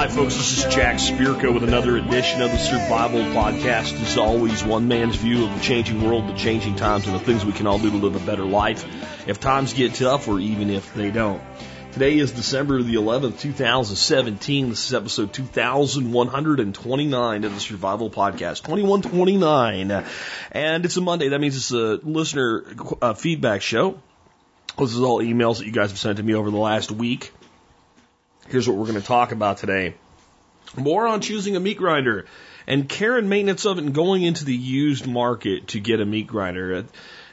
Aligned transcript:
Hi, 0.00 0.08
folks. 0.08 0.34
This 0.34 0.56
is 0.56 0.64
Jack 0.74 0.96
Spirko 0.96 1.52
with 1.52 1.62
another 1.62 1.98
edition 1.98 2.40
of 2.40 2.50
the 2.50 2.56
Survival 2.56 3.20
Podcast. 3.20 4.00
As 4.00 4.16
always, 4.16 4.64
one 4.64 4.88
man's 4.88 5.16
view 5.16 5.44
of 5.44 5.54
the 5.54 5.60
changing 5.60 6.02
world, 6.02 6.26
the 6.26 6.32
changing 6.38 6.76
times, 6.76 7.06
and 7.06 7.14
the 7.14 7.20
things 7.20 7.44
we 7.44 7.52
can 7.52 7.66
all 7.66 7.78
do 7.78 7.90
to 7.90 7.98
live 7.98 8.16
a 8.16 8.24
better 8.24 8.46
life 8.46 8.86
if 9.28 9.40
times 9.40 9.74
get 9.74 9.92
tough 9.92 10.26
or 10.26 10.40
even 10.40 10.70
if 10.70 10.94
they 10.94 11.10
don't. 11.10 11.42
Today 11.92 12.16
is 12.16 12.32
December 12.32 12.82
the 12.82 12.94
11th, 12.94 13.40
2017. 13.40 14.70
This 14.70 14.86
is 14.86 14.94
episode 14.94 15.34
2129 15.34 17.44
of 17.44 17.52
the 17.52 17.60
Survival 17.60 18.08
Podcast. 18.08 18.62
2129. 18.62 20.06
And 20.52 20.84
it's 20.86 20.96
a 20.96 21.02
Monday. 21.02 21.28
That 21.28 21.42
means 21.42 21.56
it's 21.56 21.72
a 21.72 22.00
listener 22.08 22.64
uh, 23.02 23.12
feedback 23.12 23.60
show. 23.60 24.00
This 24.78 24.94
is 24.94 25.00
all 25.02 25.20
emails 25.20 25.58
that 25.58 25.66
you 25.66 25.72
guys 25.72 25.90
have 25.90 25.98
sent 25.98 26.16
to 26.16 26.22
me 26.22 26.32
over 26.32 26.50
the 26.50 26.56
last 26.56 26.90
week. 26.90 27.32
Here's 28.50 28.68
what 28.68 28.76
we're 28.76 28.86
going 28.86 29.00
to 29.00 29.06
talk 29.06 29.30
about 29.30 29.58
today. 29.58 29.94
More 30.76 31.06
on 31.06 31.20
choosing 31.20 31.54
a 31.54 31.60
meat 31.60 31.78
grinder 31.78 32.26
and 32.66 32.88
care 32.88 33.16
and 33.16 33.30
maintenance 33.30 33.64
of 33.64 33.78
it 33.78 33.84
and 33.84 33.94
going 33.94 34.22
into 34.22 34.44
the 34.44 34.54
used 34.54 35.06
market 35.06 35.68
to 35.68 35.78
get 35.78 36.00
a 36.00 36.04
meat 36.04 36.26
grinder. 36.26 36.84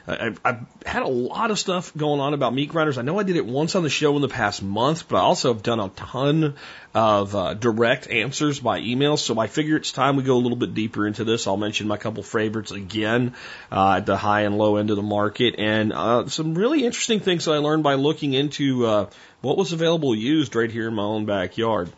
I've, 0.08 0.40
I've 0.42 0.66
had 0.86 1.02
a 1.02 1.08
lot 1.08 1.50
of 1.50 1.58
stuff 1.58 1.94
going 1.94 2.18
on 2.20 2.32
about 2.32 2.54
meat 2.54 2.70
grinders. 2.70 2.96
I 2.96 3.02
know 3.02 3.18
I 3.18 3.24
did 3.24 3.36
it 3.36 3.44
once 3.44 3.74
on 3.74 3.82
the 3.82 3.90
show 3.90 4.16
in 4.16 4.22
the 4.22 4.28
past 4.28 4.62
month, 4.62 5.06
but 5.06 5.18
I 5.18 5.20
also 5.20 5.52
have 5.52 5.62
done 5.62 5.80
a 5.80 5.90
ton 5.90 6.54
of 6.94 7.36
uh, 7.36 7.52
direct 7.52 8.08
answers 8.08 8.58
by 8.58 8.78
email. 8.78 9.18
So 9.18 9.38
I 9.38 9.48
figure 9.48 9.76
it's 9.76 9.92
time 9.92 10.16
we 10.16 10.22
go 10.22 10.36
a 10.36 10.38
little 10.38 10.56
bit 10.56 10.72
deeper 10.72 11.06
into 11.06 11.24
this. 11.24 11.46
I'll 11.46 11.58
mention 11.58 11.88
my 11.88 11.98
couple 11.98 12.22
favorites 12.22 12.70
again 12.70 13.34
uh, 13.70 13.96
at 13.98 14.06
the 14.06 14.16
high 14.16 14.42
and 14.42 14.56
low 14.56 14.76
end 14.76 14.88
of 14.88 14.96
the 14.96 15.02
market, 15.02 15.56
and 15.58 15.92
uh, 15.92 16.26
some 16.28 16.54
really 16.54 16.84
interesting 16.84 17.20
things 17.20 17.44
that 17.44 17.52
I 17.52 17.58
learned 17.58 17.82
by 17.82 17.94
looking 17.94 18.32
into 18.32 18.86
uh, 18.86 19.10
what 19.42 19.58
was 19.58 19.72
available 19.74 20.14
used 20.14 20.56
right 20.56 20.70
here 20.70 20.88
in 20.88 20.94
my 20.94 21.02
own 21.02 21.26
backyard. 21.26 21.92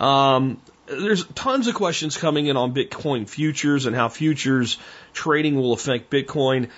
Um, 0.00 0.60
there's 0.86 1.24
tons 1.24 1.68
of 1.68 1.74
questions 1.74 2.16
coming 2.16 2.46
in 2.46 2.56
on 2.56 2.74
Bitcoin 2.74 3.28
futures 3.28 3.86
and 3.86 3.94
how 3.94 4.08
futures 4.08 4.78
trading 5.12 5.54
will 5.54 5.72
affect 5.72 6.10
Bitcoin. 6.10 6.70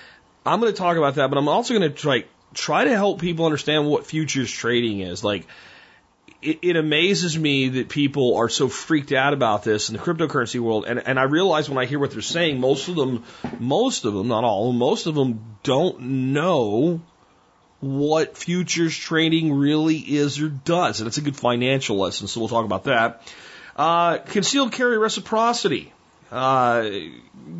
I'm 0.44 0.60
going 0.60 0.72
to 0.72 0.78
talk 0.78 0.96
about 0.96 1.14
that, 1.14 1.28
but 1.28 1.38
I'm 1.38 1.48
also 1.48 1.74
going 1.74 1.90
to 1.90 1.96
try 1.96 2.24
try 2.52 2.84
to 2.84 2.94
help 2.94 3.20
people 3.20 3.46
understand 3.46 3.86
what 3.86 4.06
futures 4.06 4.50
trading 4.50 5.00
is. 5.00 5.24
Like, 5.24 5.46
it, 6.42 6.60
it 6.62 6.76
amazes 6.76 7.36
me 7.38 7.70
that 7.70 7.88
people 7.88 8.36
are 8.36 8.48
so 8.48 8.68
freaked 8.68 9.12
out 9.12 9.32
about 9.32 9.64
this 9.64 9.88
in 9.88 9.96
the 9.96 10.02
cryptocurrency 10.02 10.60
world, 10.60 10.84
and 10.86 10.98
and 11.06 11.18
I 11.18 11.22
realize 11.24 11.68
when 11.68 11.78
I 11.78 11.86
hear 11.86 11.98
what 11.98 12.10
they're 12.10 12.20
saying, 12.20 12.60
most 12.60 12.88
of 12.88 12.96
them, 12.96 13.24
most 13.58 14.04
of 14.04 14.12
them, 14.12 14.28
not 14.28 14.44
all, 14.44 14.72
most 14.72 15.06
of 15.06 15.14
them 15.14 15.56
don't 15.62 16.00
know 16.00 17.00
what 17.80 18.36
futures 18.36 18.96
trading 18.96 19.52
really 19.52 19.96
is 19.96 20.40
or 20.40 20.48
does, 20.48 21.00
and 21.00 21.08
it's 21.08 21.18
a 21.18 21.22
good 21.22 21.36
financial 21.36 21.96
lesson. 21.96 22.28
So 22.28 22.40
we'll 22.40 22.48
talk 22.50 22.66
about 22.66 22.84
that. 22.84 23.22
Uh, 23.76 24.18
concealed 24.18 24.72
carry 24.72 24.98
reciprocity 24.98 25.93
uh, 26.34 26.90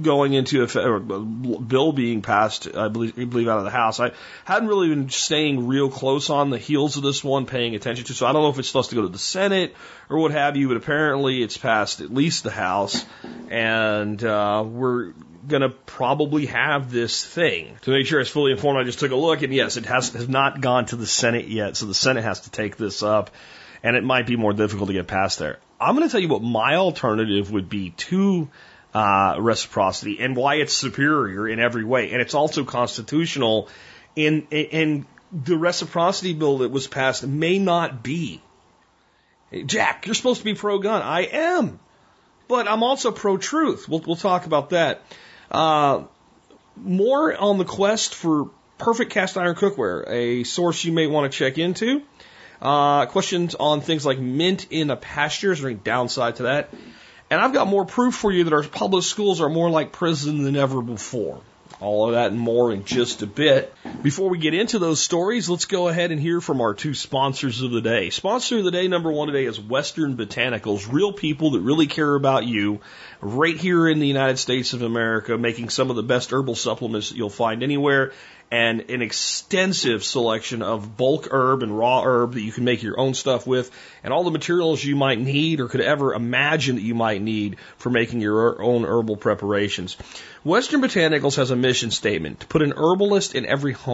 going 0.02 0.32
into 0.32 0.64
a, 0.64 0.96
a 0.96 1.00
bill 1.00 1.92
being 1.92 2.22
passed, 2.22 2.74
I 2.74 2.88
believe, 2.88 3.16
I 3.18 3.24
believe, 3.24 3.48
out 3.48 3.58
of 3.58 3.64
the 3.64 3.70
House. 3.70 4.00
I 4.00 4.12
hadn't 4.44 4.68
really 4.68 4.88
been 4.88 5.10
staying 5.10 5.68
real 5.68 5.88
close 5.90 6.28
on 6.28 6.50
the 6.50 6.58
heels 6.58 6.96
of 6.96 7.04
this 7.04 7.22
one, 7.22 7.46
paying 7.46 7.76
attention 7.76 8.04
to. 8.06 8.14
So 8.14 8.26
I 8.26 8.32
don't 8.32 8.42
know 8.42 8.48
if 8.48 8.58
it's 8.58 8.66
supposed 8.66 8.90
to 8.90 8.96
go 8.96 9.02
to 9.02 9.08
the 9.08 9.18
Senate 9.18 9.76
or 10.10 10.18
what 10.18 10.32
have 10.32 10.56
you, 10.56 10.68
but 10.68 10.76
apparently 10.76 11.40
it's 11.42 11.56
passed 11.56 12.00
at 12.00 12.12
least 12.12 12.42
the 12.42 12.50
House, 12.50 13.04
and 13.48 14.22
uh, 14.24 14.64
we're 14.66 15.12
going 15.46 15.62
to 15.62 15.68
probably 15.68 16.46
have 16.46 16.90
this 16.90 17.24
thing. 17.24 17.76
To 17.82 17.90
make 17.90 18.06
sure 18.06 18.18
it's 18.18 18.30
fully 18.30 18.50
informed, 18.50 18.80
I 18.80 18.84
just 18.84 18.98
took 18.98 19.12
a 19.12 19.16
look, 19.16 19.42
and 19.42 19.54
yes, 19.54 19.76
it 19.76 19.86
has 19.86 20.12
has 20.14 20.28
not 20.28 20.60
gone 20.60 20.86
to 20.86 20.96
the 20.96 21.06
Senate 21.06 21.46
yet, 21.46 21.76
so 21.76 21.86
the 21.86 21.94
Senate 21.94 22.24
has 22.24 22.40
to 22.40 22.50
take 22.50 22.76
this 22.76 23.04
up, 23.04 23.30
and 23.84 23.96
it 23.96 24.02
might 24.02 24.26
be 24.26 24.34
more 24.34 24.54
difficult 24.54 24.88
to 24.88 24.94
get 24.94 25.06
past 25.06 25.38
there. 25.38 25.58
I'm 25.78 25.94
going 25.94 26.08
to 26.08 26.10
tell 26.10 26.20
you 26.20 26.28
what 26.28 26.42
my 26.42 26.76
alternative 26.76 27.52
would 27.52 27.68
be 27.68 27.90
to 27.90 28.48
uh, 28.94 29.36
reciprocity 29.38 30.18
and 30.20 30.34
why 30.34 30.56
it's 30.56 30.72
superior 30.72 31.46
in 31.46 31.60
every 31.60 31.84
way, 31.84 32.10
and 32.10 32.20
it's 32.20 32.34
also 32.34 32.64
constitutional. 32.64 33.68
In 34.16 34.46
in 34.50 35.06
the 35.32 35.56
reciprocity 35.56 36.32
bill 36.32 36.58
that 36.58 36.70
was 36.70 36.86
passed 36.86 37.26
may 37.26 37.58
not 37.58 38.02
be. 38.02 38.40
Jack, 39.66 40.06
you're 40.06 40.14
supposed 40.14 40.38
to 40.38 40.44
be 40.44 40.54
pro 40.54 40.78
gun. 40.78 41.02
I 41.02 41.22
am, 41.22 41.78
but 42.48 42.66
I'm 42.68 42.82
also 42.82 43.10
pro 43.10 43.36
truth. 43.36 43.88
We'll 43.88 44.02
we'll 44.06 44.16
talk 44.16 44.46
about 44.46 44.70
that. 44.70 45.02
Uh, 45.50 46.04
more 46.76 47.36
on 47.36 47.58
the 47.58 47.64
quest 47.64 48.14
for 48.14 48.50
perfect 48.78 49.12
cast 49.12 49.36
iron 49.36 49.56
cookware, 49.56 50.08
a 50.08 50.44
source 50.44 50.84
you 50.84 50.92
may 50.92 51.06
want 51.06 51.30
to 51.30 51.38
check 51.38 51.58
into. 51.58 52.02
Uh, 52.64 53.04
questions 53.06 53.54
on 53.54 53.82
things 53.82 54.06
like 54.06 54.18
mint 54.18 54.68
in 54.70 54.90
a 54.90 54.96
pasture. 54.96 55.52
Is 55.52 55.60
there 55.60 55.70
any 55.70 55.78
downside 55.78 56.36
to 56.36 56.44
that? 56.44 56.70
And 57.30 57.40
I've 57.40 57.52
got 57.52 57.68
more 57.68 57.84
proof 57.84 58.14
for 58.14 58.32
you 58.32 58.44
that 58.44 58.52
our 58.54 58.62
public 58.62 59.04
schools 59.04 59.40
are 59.42 59.50
more 59.50 59.68
like 59.68 59.92
prison 59.92 60.42
than 60.44 60.56
ever 60.56 60.80
before. 60.80 61.40
All 61.80 62.06
of 62.06 62.14
that 62.14 62.30
and 62.30 62.40
more 62.40 62.72
in 62.72 62.84
just 62.84 63.20
a 63.22 63.26
bit. 63.26 63.74
Before 64.04 64.28
we 64.28 64.36
get 64.36 64.52
into 64.52 64.78
those 64.78 65.00
stories, 65.00 65.48
let's 65.48 65.64
go 65.64 65.88
ahead 65.88 66.10
and 66.10 66.20
hear 66.20 66.42
from 66.42 66.60
our 66.60 66.74
two 66.74 66.92
sponsors 66.92 67.62
of 67.62 67.70
the 67.70 67.80
day. 67.80 68.10
Sponsor 68.10 68.58
of 68.58 68.64
the 68.64 68.70
day 68.70 68.86
number 68.86 69.10
one 69.10 69.28
today 69.28 69.46
is 69.46 69.58
Western 69.58 70.14
Botanicals, 70.14 70.92
real 70.92 71.14
people 71.14 71.52
that 71.52 71.62
really 71.62 71.86
care 71.86 72.14
about 72.14 72.44
you, 72.44 72.80
right 73.22 73.56
here 73.56 73.88
in 73.88 74.00
the 74.00 74.06
United 74.06 74.36
States 74.36 74.74
of 74.74 74.82
America, 74.82 75.38
making 75.38 75.70
some 75.70 75.88
of 75.88 75.96
the 75.96 76.02
best 76.02 76.32
herbal 76.32 76.54
supplements 76.54 77.08
that 77.08 77.16
you'll 77.16 77.30
find 77.30 77.62
anywhere 77.62 78.12
and 78.50 78.88
an 78.90 79.02
extensive 79.02 80.04
selection 80.04 80.62
of 80.62 80.96
bulk 80.96 81.28
herb 81.30 81.62
and 81.62 81.76
raw 81.76 82.02
herb 82.04 82.34
that 82.34 82.42
you 82.42 82.52
can 82.52 82.64
make 82.64 82.82
your 82.82 83.00
own 83.00 83.14
stuff 83.14 83.46
with, 83.46 83.70
and 84.02 84.12
all 84.12 84.22
the 84.22 84.30
materials 84.30 84.84
you 84.84 84.96
might 84.96 85.18
need 85.18 85.60
or 85.60 85.68
could 85.68 85.80
ever 85.80 86.14
imagine 86.14 86.76
that 86.76 86.82
you 86.82 86.94
might 86.94 87.22
need 87.22 87.56
for 87.78 87.90
making 87.90 88.20
your 88.20 88.62
own 88.62 88.84
herbal 88.84 89.16
preparations. 89.16 89.96
Western 90.44 90.82
Botanicals 90.82 91.36
has 91.36 91.50
a 91.50 91.56
mission 91.56 91.90
statement 91.90 92.40
to 92.40 92.46
put 92.46 92.62
an 92.62 92.74
herbalist 92.76 93.34
in 93.34 93.46
every 93.46 93.72
home. 93.72 93.93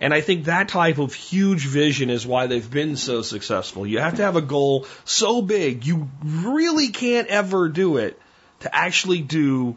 And 0.00 0.12
I 0.12 0.20
think 0.20 0.44
that 0.44 0.68
type 0.68 0.98
of 0.98 1.14
huge 1.14 1.66
vision 1.66 2.10
is 2.10 2.26
why 2.26 2.46
they've 2.48 2.70
been 2.70 2.96
so 2.96 3.22
successful. 3.22 3.86
You 3.86 3.98
have 4.00 4.16
to 4.16 4.22
have 4.22 4.36
a 4.36 4.42
goal 4.42 4.86
so 5.04 5.40
big, 5.40 5.86
you 5.86 6.10
really 6.22 6.88
can't 6.88 7.28
ever 7.28 7.68
do 7.68 7.96
it 7.96 8.20
to 8.60 8.74
actually 8.74 9.20
do 9.20 9.76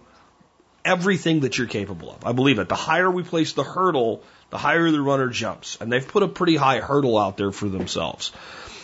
everything 0.84 1.42
that 1.42 1.58
you're 1.58 1.68
capable 1.68 2.12
of. 2.12 2.26
I 2.26 2.34
believe 2.34 2.60
it. 2.60 2.68
The 2.68 2.76
higher 2.76 3.10
we 3.10 3.24
place 3.24 3.54
the 3.54 3.64
hurdle, 3.64 4.24
the 4.50 4.58
higher 4.58 4.92
the 4.92 5.02
runner 5.02 5.30
jumps. 5.30 5.78
And 5.80 5.92
they've 5.92 6.08
put 6.08 6.24
a 6.24 6.28
pretty 6.28 6.56
high 6.56 6.80
hurdle 6.80 7.18
out 7.18 7.38
there 7.38 7.52
for 7.52 7.70
themselves. 7.70 8.32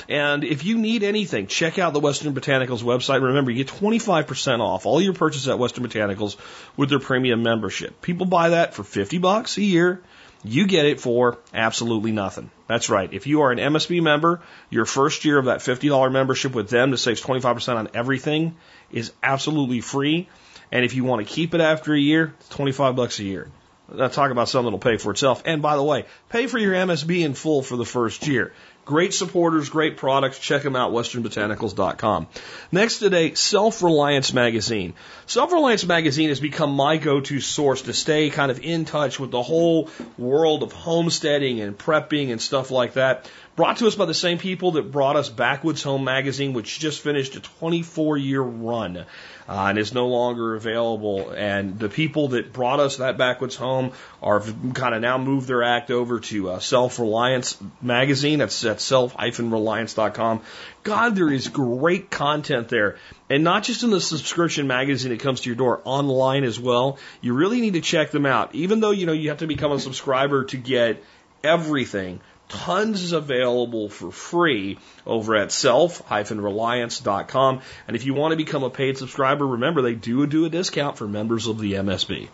And 0.08 0.44
if 0.44 0.64
you 0.64 0.78
need 0.78 1.04
anything, 1.04 1.48
check 1.48 1.80
out 1.80 1.94
the 1.94 2.00
Western 2.00 2.36
Botanicals 2.36 2.84
website. 2.84 3.22
Remember, 3.22 3.50
you 3.50 3.64
get 3.64 3.76
25% 3.76 4.60
off 4.60 4.86
all 4.86 5.02
your 5.02 5.14
purchases 5.14 5.48
at 5.48 5.58
Western 5.58 5.88
Botanicals 5.88 6.38
with 6.78 6.90
their 6.90 7.00
premium 7.00 7.42
membership. 7.42 8.02
People 8.02 8.28
buy 8.28 8.50
that 8.50 8.76
for 8.76 8.84
50 8.84 9.18
bucks 9.18 9.58
a 9.58 9.64
year. 9.64 10.02
You 10.48 10.68
get 10.68 10.86
it 10.86 11.00
for 11.00 11.38
absolutely 11.54 12.12
nothing. 12.12 12.52
That's 12.68 12.90
right. 12.90 13.12
If 13.14 13.28
you 13.28 13.42
are 13.42 13.52
an 13.52 13.60
MSB 13.60 14.02
member, 14.02 14.42
your 14.70 14.86
first 14.86 15.26
year 15.26 15.38
of 15.38 15.46
that 15.46 15.60
$50 15.60 16.12
membership 16.12 16.54
with 16.54 16.70
them 16.70 16.92
that 16.92 16.98
saves 16.98 17.22
25% 17.22 17.76
on 17.76 17.90
everything 17.94 18.56
is 18.92 19.12
absolutely 19.22 19.82
free. 19.82 20.28
And 20.72 20.84
if 20.84 20.96
you 20.96 21.04
want 21.04 21.26
to 21.26 21.32
keep 21.32 21.54
it 21.54 21.62
after 21.62 21.94
a 21.94 22.00
year, 22.00 22.34
it's 22.40 22.50
25 22.50 22.96
bucks 22.96 23.20
a 23.20 23.24
year. 23.24 23.50
Now 23.94 24.08
talk 24.08 24.32
about 24.32 24.50
something 24.50 24.66
that'll 24.66 24.80
pay 24.80 24.98
for 24.98 25.12
itself. 25.12 25.44
And 25.46 25.62
by 25.62 25.76
the 25.76 25.84
way, 25.84 26.06
pay 26.30 26.48
for 26.48 26.58
your 26.58 26.74
MSB 26.74 27.24
in 27.24 27.36
full 27.36 27.62
for 27.62 27.78
the 27.78 27.86
first 27.86 28.28
year. 28.28 28.52
Great 28.86 29.16
supporters, 29.16 29.70
great 29.70 29.98
products. 29.98 30.38
Check 30.38 30.62
them 30.62 30.76
out, 30.76 30.92
westernbotanicals.com. 30.92 32.28
Next 32.72 33.00
today, 33.00 33.34
Self 33.34 33.82
Reliance 33.82 34.32
Magazine. 34.32 34.94
Self 35.26 35.52
Reliance 35.52 35.84
Magazine 35.86 36.30
has 36.30 36.40
become 36.40 36.72
my 36.72 36.98
go-to 36.98 37.42
source 37.42 37.82
to 37.84 37.94
stay 37.94 38.30
kind 38.30 38.52
of 38.52 38.60
in 38.64 38.86
touch 38.86 39.20
with 39.20 39.32
the 39.32 39.42
whole 39.42 39.90
world 40.20 40.62
of 40.62 40.72
homesteading 40.72 41.62
and 41.62 41.76
prepping 41.76 42.32
and 42.32 42.40
stuff 42.40 42.70
like 42.70 42.94
that. 42.94 43.28
Brought 43.56 43.78
to 43.78 43.88
us 43.88 43.96
by 43.96 44.04
the 44.04 44.14
same 44.14 44.38
people 44.38 44.72
that 44.74 44.92
brought 44.92 45.16
us 45.16 45.30
Backwoods 45.30 45.82
Home 45.84 46.04
Magazine, 46.04 46.52
which 46.52 46.78
just 46.78 47.00
finished 47.00 47.38
a 47.38 47.40
24 47.40 48.18
year 48.18 48.42
run 48.42 48.98
uh, 48.98 49.04
and 49.48 49.78
is 49.78 49.94
no 49.94 50.08
longer 50.08 50.56
available. 50.56 51.30
And 51.30 51.80
the 51.80 51.88
people 51.88 52.30
that 52.30 52.52
brought 52.52 52.82
us 52.82 52.98
that 52.98 53.18
Backwoods 53.18 53.56
Home 53.56 53.94
are 54.22 54.42
kind 54.42 54.94
of 54.94 55.02
now 55.02 55.18
moved 55.18 55.48
their 55.48 55.64
act 55.64 55.90
over 55.90 56.20
to 56.20 56.50
uh, 56.50 56.60
Self 56.60 57.00
Reliance 57.00 57.58
Magazine. 57.82 58.40
That's 58.40 58.66
at 58.66 58.82
self-reliance.com. 58.82 60.42
God, 60.84 61.16
there 61.16 61.32
is 61.32 61.48
great 61.48 62.12
content 62.12 62.68
there. 62.68 62.98
And 63.30 63.46
not 63.46 63.64
just 63.64 63.84
in 63.84 63.90
the 63.90 64.02
subscription 64.02 64.68
magazine 64.68 65.12
that 65.12 65.22
comes 65.22 65.42
to 65.42 65.50
your 65.50 65.56
door, 65.56 65.82
online 65.86 66.44
as 66.44 66.60
well. 66.60 67.00
You 67.22 67.34
really 67.34 67.62
need 67.62 67.74
to 67.74 67.82
check 67.82 68.12
them 68.12 68.26
out. 68.26 68.54
Even 68.54 68.82
though, 68.82 68.92
you 68.92 69.06
know, 69.06 69.14
you 69.14 69.30
have 69.30 69.40
to 69.40 69.48
become 69.48 69.72
a 69.72 69.80
subscriber 69.80 70.44
to 70.46 70.58
get 70.58 71.02
everything 71.42 72.20
Tons 72.50 73.02
is 73.02 73.12
available 73.12 73.90
for 73.90 74.12
free 74.12 74.78
over 75.06 75.36
at 75.36 75.52
self-reliance.com. 75.52 77.62
And 77.88 77.96
if 77.96 78.06
you 78.06 78.14
want 78.14 78.32
to 78.32 78.38
become 78.38 78.64
a 78.64 78.70
paid 78.70 78.98
subscriber, 78.98 79.48
remember 79.48 79.82
they 79.82 79.96
do 79.96 80.26
do 80.28 80.46
a 80.46 80.50
discount 80.50 80.98
for 80.98 81.08
members 81.08 81.48
of 81.48 81.60
the 81.60 81.74
MSB. 81.74 82.30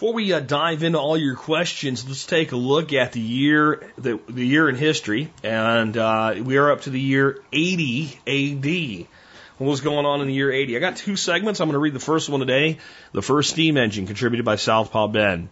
Before 0.00 0.14
we 0.14 0.32
uh, 0.32 0.40
dive 0.40 0.82
into 0.82 0.98
all 0.98 1.18
your 1.18 1.36
questions, 1.36 2.08
let's 2.08 2.24
take 2.24 2.52
a 2.52 2.56
look 2.56 2.94
at 2.94 3.12
the 3.12 3.20
year 3.20 3.86
the, 3.98 4.18
the 4.30 4.46
year 4.46 4.66
in 4.70 4.76
history, 4.76 5.30
and 5.42 5.94
uh, 5.94 6.36
we 6.42 6.56
are 6.56 6.72
up 6.72 6.80
to 6.82 6.90
the 6.90 6.98
year 6.98 7.38
80 7.52 8.18
AD. 8.26 9.06
what 9.58 9.68
was 9.68 9.82
going 9.82 10.06
on 10.06 10.22
in 10.22 10.28
the 10.28 10.32
year 10.32 10.50
80. 10.50 10.74
I 10.74 10.80
got 10.80 10.96
two 10.96 11.16
segments. 11.16 11.60
I'm 11.60 11.66
going 11.66 11.74
to 11.74 11.80
read 11.80 11.92
the 11.92 12.00
first 12.00 12.30
one 12.30 12.40
today. 12.40 12.78
The 13.12 13.20
first 13.20 13.50
steam 13.50 13.76
engine 13.76 14.06
contributed 14.06 14.46
by 14.46 14.56
Southpaw 14.56 15.08
Ben. 15.08 15.50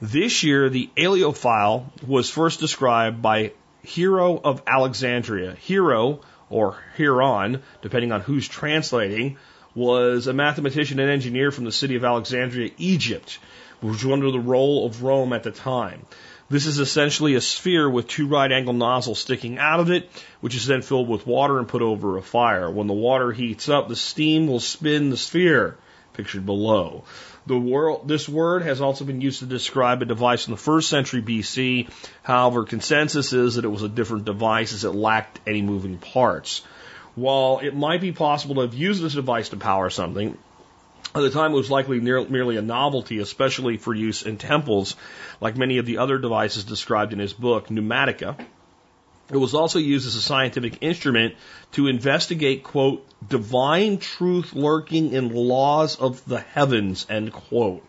This 0.00 0.44
year, 0.44 0.70
the 0.70 0.90
Aeolipile 0.96 1.86
was 2.06 2.30
first 2.30 2.60
described 2.60 3.20
by 3.20 3.50
Hero 3.82 4.40
of 4.40 4.62
Alexandria. 4.64 5.56
Hero, 5.56 6.20
or 6.48 6.76
Heron, 6.96 7.62
depending 7.82 8.12
on 8.12 8.20
who's 8.20 8.46
translating, 8.46 9.38
was 9.74 10.28
a 10.28 10.32
mathematician 10.32 11.00
and 11.00 11.10
engineer 11.10 11.50
from 11.50 11.64
the 11.64 11.72
city 11.72 11.96
of 11.96 12.04
Alexandria, 12.04 12.70
Egypt, 12.78 13.40
which 13.80 14.04
was 14.04 14.12
under 14.12 14.30
the 14.30 14.38
role 14.38 14.86
of 14.86 15.02
Rome 15.02 15.32
at 15.32 15.42
the 15.42 15.50
time. 15.50 16.06
This 16.48 16.66
is 16.66 16.78
essentially 16.78 17.34
a 17.34 17.40
sphere 17.40 17.90
with 17.90 18.06
two 18.06 18.28
right 18.28 18.52
angle 18.52 18.74
nozzles 18.74 19.18
sticking 19.18 19.58
out 19.58 19.80
of 19.80 19.90
it, 19.90 20.08
which 20.40 20.54
is 20.54 20.66
then 20.66 20.82
filled 20.82 21.08
with 21.08 21.26
water 21.26 21.58
and 21.58 21.66
put 21.66 21.82
over 21.82 22.16
a 22.16 22.22
fire. 22.22 22.70
When 22.70 22.86
the 22.86 22.94
water 22.94 23.32
heats 23.32 23.68
up, 23.68 23.88
the 23.88 23.96
steam 23.96 24.46
will 24.46 24.60
spin 24.60 25.10
the 25.10 25.16
sphere, 25.16 25.76
pictured 26.14 26.46
below. 26.46 27.02
The 27.48 27.58
world, 27.58 28.06
this 28.06 28.28
word 28.28 28.62
has 28.62 28.82
also 28.82 29.06
been 29.06 29.22
used 29.22 29.38
to 29.38 29.46
describe 29.46 30.02
a 30.02 30.04
device 30.04 30.46
in 30.46 30.50
the 30.50 30.58
first 30.58 30.90
century 30.90 31.22
BC. 31.22 31.88
However, 32.22 32.64
consensus 32.64 33.32
is 33.32 33.54
that 33.54 33.64
it 33.64 33.68
was 33.68 33.82
a 33.82 33.88
different 33.88 34.26
device 34.26 34.74
as 34.74 34.84
it 34.84 34.90
lacked 34.90 35.40
any 35.46 35.62
moving 35.62 35.96
parts. 35.96 36.62
While 37.14 37.60
it 37.60 37.74
might 37.74 38.02
be 38.02 38.12
possible 38.12 38.56
to 38.56 38.60
have 38.60 38.74
used 38.74 39.02
this 39.02 39.14
device 39.14 39.48
to 39.48 39.56
power 39.56 39.88
something, 39.88 40.36
at 41.14 41.22
the 41.22 41.30
time, 41.30 41.52
it 41.52 41.56
was 41.56 41.70
likely 41.70 42.00
merely 42.00 42.58
a 42.58 42.62
novelty, 42.62 43.18
especially 43.18 43.78
for 43.78 43.94
use 43.94 44.24
in 44.24 44.36
temples, 44.36 44.94
like 45.40 45.56
many 45.56 45.78
of 45.78 45.86
the 45.86 45.98
other 45.98 46.18
devices 46.18 46.64
described 46.64 47.14
in 47.14 47.18
his 47.18 47.32
book, 47.32 47.68
Pneumatica. 47.68 48.36
It 49.30 49.36
was 49.36 49.54
also 49.54 49.78
used 49.78 50.06
as 50.06 50.14
a 50.14 50.22
scientific 50.22 50.78
instrument 50.80 51.34
to 51.72 51.86
investigate, 51.86 52.64
quote, 52.64 53.06
divine 53.26 53.98
truth 53.98 54.54
lurking 54.54 55.12
in 55.12 55.34
laws 55.34 55.96
of 55.96 56.24
the 56.24 56.40
heavens, 56.40 57.06
end 57.10 57.32
quote. 57.32 57.84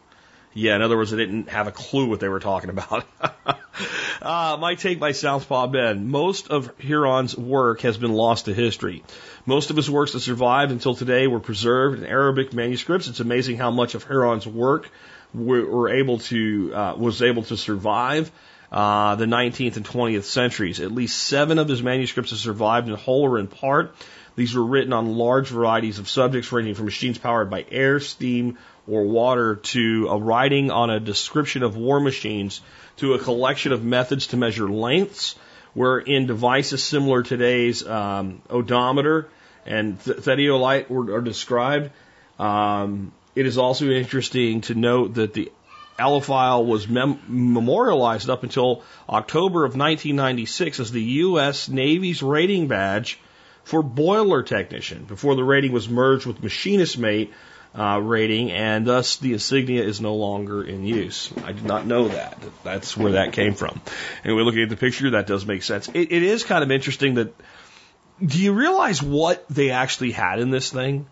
Yeah, 0.53 0.75
in 0.75 0.81
other 0.81 0.97
words, 0.97 1.12
they 1.12 1.18
didn't 1.18 1.50
have 1.50 1.68
a 1.68 1.71
clue 1.71 2.07
what 2.07 2.19
they 2.19 2.27
were 2.27 2.39
talking 2.39 2.69
about. 2.69 3.06
uh, 4.21 4.57
my 4.59 4.75
take 4.75 5.00
by 5.00 5.13
Southpaw 5.13 5.68
Ben. 5.68 6.09
Most 6.09 6.50
of 6.50 6.71
Heron's 6.80 7.38
work 7.38 7.81
has 7.81 7.97
been 7.97 8.12
lost 8.12 8.45
to 8.45 8.53
history. 8.53 9.03
Most 9.45 9.69
of 9.69 9.77
his 9.77 9.89
works 9.89 10.13
that 10.13 10.21
survived 10.21 10.71
until 10.71 10.95
today 10.95 11.27
were 11.27 11.39
preserved 11.39 12.00
in 12.00 12.06
Arabic 12.06 12.51
manuscripts. 12.51 13.07
It's 13.07 13.19
amazing 13.19 13.57
how 13.57 13.71
much 13.71 13.95
of 13.95 14.03
Heron's 14.03 14.47
work 14.47 14.89
were, 15.33 15.65
were 15.65 15.89
able 15.89 16.18
to 16.18 16.74
uh, 16.74 16.95
was 16.97 17.21
able 17.21 17.44
to 17.44 17.56
survive 17.56 18.31
uh, 18.71 19.16
the 19.16 19.25
19th 19.25 19.77
and 19.77 19.86
20th 19.86 20.24
centuries. 20.24 20.80
At 20.80 20.92
least 20.92 21.18
seven 21.18 21.60
of 21.60 21.68
his 21.68 21.81
manuscripts 21.81 22.31
have 22.31 22.39
survived 22.39 22.88
in 22.88 22.95
whole 22.95 23.24
or 23.24 23.39
in 23.39 23.48
part. 23.48 23.95
These 24.36 24.56
were 24.56 24.63
written 24.63 24.94
on 24.94 25.18
large 25.18 25.50
varieties 25.50 26.00
of 26.00 26.07
subjects, 26.07 26.51
ranging 26.51 26.75
from 26.75 26.86
machines 26.86 27.18
powered 27.18 27.50
by 27.50 27.66
air, 27.71 28.00
steam, 28.00 28.57
or 28.88 29.04
water 29.04 29.56
to 29.56 30.07
a 30.10 30.18
writing 30.18 30.71
on 30.71 30.89
a 30.89 31.00
description 31.00 31.63
of 31.63 31.75
war 31.75 32.00
machines 32.00 32.62
to 32.98 33.13
a 33.13 33.19
collection 33.19 33.71
of 33.71 33.83
methods 33.83 34.27
to 34.27 34.38
measure 34.38 34.69
lengths, 34.69 35.36
where 35.74 36.00
in 36.00 36.25
devices 36.25 36.83
similar 36.83 37.24
to 37.24 37.30
today's 37.30 37.86
um, 37.86 38.42
odometer 38.50 39.27
and 39.66 40.01
th- 40.04 40.18
theodolite 40.18 40.89
are, 40.89 41.16
are 41.16 41.21
described. 41.21 41.92
Um, 42.39 43.12
it 43.36 43.45
is 43.45 43.57
also 43.57 43.89
interesting 43.89 44.62
to 44.62 44.75
note 44.75 45.16
that 45.16 45.33
the 45.33 45.51
Aeolipile 45.99 46.65
was 46.65 46.87
mem- 46.87 47.19
memorialized 47.27 48.29
up 48.29 48.43
until 48.43 48.83
October 49.07 49.65
of 49.65 49.75
1996 49.75 50.79
as 50.79 50.91
the 50.91 51.01
U.S. 51.01 51.69
Navy's 51.69 52.23
rating 52.23 52.67
badge 52.67 53.19
for 53.63 53.83
boiler 53.83 54.41
technician 54.41 55.03
before 55.03 55.35
the 55.35 55.43
rating 55.43 55.71
was 55.71 55.87
merged 55.87 56.25
with 56.25 56.41
machinist 56.41 56.97
mate 56.97 57.31
uh, 57.77 57.99
rating, 58.01 58.51
and 58.51 58.85
thus 58.85 59.17
the 59.17 59.33
insignia 59.33 59.83
is 59.83 60.01
no 60.01 60.15
longer 60.15 60.63
in 60.63 60.85
use. 60.85 61.31
I 61.43 61.51
did 61.51 61.65
not 61.65 61.85
know 61.85 62.07
that. 62.07 62.41
That's 62.63 62.97
where 62.97 63.13
that 63.13 63.33
came 63.33 63.53
from. 63.53 63.79
And 64.23 64.35
we're 64.35 64.43
looking 64.43 64.63
at 64.63 64.69
the 64.69 64.77
picture, 64.77 65.11
that 65.11 65.27
does 65.27 65.45
make 65.45 65.63
sense. 65.63 65.87
It, 65.93 66.11
it 66.11 66.23
is 66.23 66.43
kind 66.43 66.63
of 66.63 66.71
interesting 66.71 67.15
that. 67.15 67.33
Do 68.25 68.41
you 68.41 68.51
realize 68.51 69.01
what 69.01 69.47
they 69.49 69.69
actually 69.69 70.11
had 70.11 70.39
in 70.39 70.49
this 70.49 70.71
thing? 70.71 71.07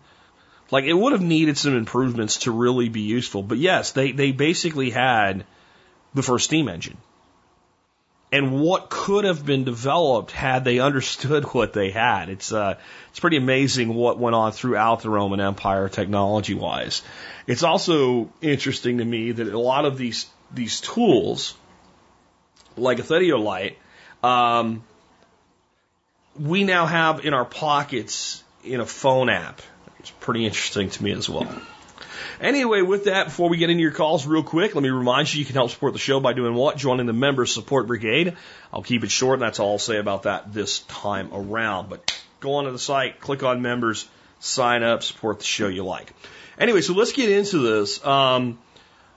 Like 0.70 0.84
it 0.84 0.92
would 0.92 1.12
have 1.12 1.22
needed 1.22 1.56
some 1.56 1.76
improvements 1.76 2.38
to 2.38 2.52
really 2.52 2.88
be 2.88 3.00
useful. 3.00 3.42
But 3.42 3.58
yes, 3.58 3.92
they, 3.92 4.12
they 4.12 4.32
basically 4.32 4.90
had 4.90 5.44
the 6.14 6.22
first 6.22 6.46
steam 6.46 6.68
engine 6.68 6.98
and 8.30 8.60
what 8.60 8.90
could 8.90 9.24
have 9.24 9.44
been 9.44 9.64
developed 9.64 10.32
had 10.32 10.64
they 10.64 10.78
understood 10.88 11.44
what 11.44 11.72
they 11.72 11.90
had. 11.90 12.28
It's 12.28 12.52
uh, 12.52 12.76
it's 13.10 13.20
pretty 13.20 13.36
amazing 13.36 13.94
what 13.94 14.18
went 14.18 14.34
on 14.34 14.52
throughout 14.52 15.02
the 15.02 15.10
Roman 15.10 15.40
Empire 15.40 15.88
technology 15.88 16.54
wise. 16.54 17.02
It's 17.46 17.62
also 17.62 18.30
interesting 18.40 18.98
to 18.98 19.04
me 19.04 19.32
that 19.32 19.48
a 19.48 19.58
lot 19.58 19.84
of 19.84 19.96
these 19.96 20.26
these 20.52 20.80
tools, 20.80 21.54
like 22.76 22.98
a 22.98 23.02
Theodolite, 23.02 23.76
um, 24.22 24.84
we 26.38 26.64
now 26.64 26.86
have 26.86 27.24
in 27.24 27.34
our 27.34 27.44
pockets 27.44 28.42
in 28.64 28.80
a 28.80 28.86
phone 28.86 29.28
app. 29.28 29.60
It's 30.00 30.10
pretty 30.10 30.44
interesting 30.44 30.90
to 30.90 31.02
me 31.02 31.12
as 31.12 31.28
well. 31.28 31.50
Anyway, 32.40 32.82
with 32.82 33.04
that, 33.04 33.26
before 33.26 33.48
we 33.48 33.56
get 33.56 33.68
into 33.68 33.82
your 33.82 33.90
calls 33.90 34.26
real 34.26 34.44
quick, 34.44 34.74
let 34.74 34.82
me 34.82 34.90
remind 34.90 35.32
you 35.32 35.40
you 35.40 35.44
can 35.44 35.56
help 35.56 35.70
support 35.70 35.92
the 35.92 35.98
show 35.98 36.20
by 36.20 36.32
doing 36.32 36.54
what? 36.54 36.76
Joining 36.76 37.06
the 37.06 37.12
Members 37.12 37.52
Support 37.52 37.88
Brigade. 37.88 38.36
I'll 38.72 38.82
keep 38.82 39.02
it 39.02 39.10
short, 39.10 39.34
and 39.34 39.42
that's 39.42 39.58
all 39.58 39.72
I'll 39.72 39.78
say 39.78 39.98
about 39.98 40.22
that 40.22 40.52
this 40.52 40.80
time 40.80 41.30
around. 41.32 41.88
But 41.88 42.22
go 42.38 42.54
onto 42.54 42.70
the 42.70 42.78
site, 42.78 43.20
click 43.20 43.42
on 43.42 43.60
members, 43.60 44.08
sign 44.38 44.84
up, 44.84 45.02
support 45.02 45.40
the 45.40 45.44
show 45.44 45.66
you 45.66 45.84
like. 45.84 46.12
Anyway, 46.58 46.80
so 46.80 46.92
let's 46.94 47.12
get 47.12 47.28
into 47.28 47.58
this. 47.58 48.04
Um, 48.04 48.58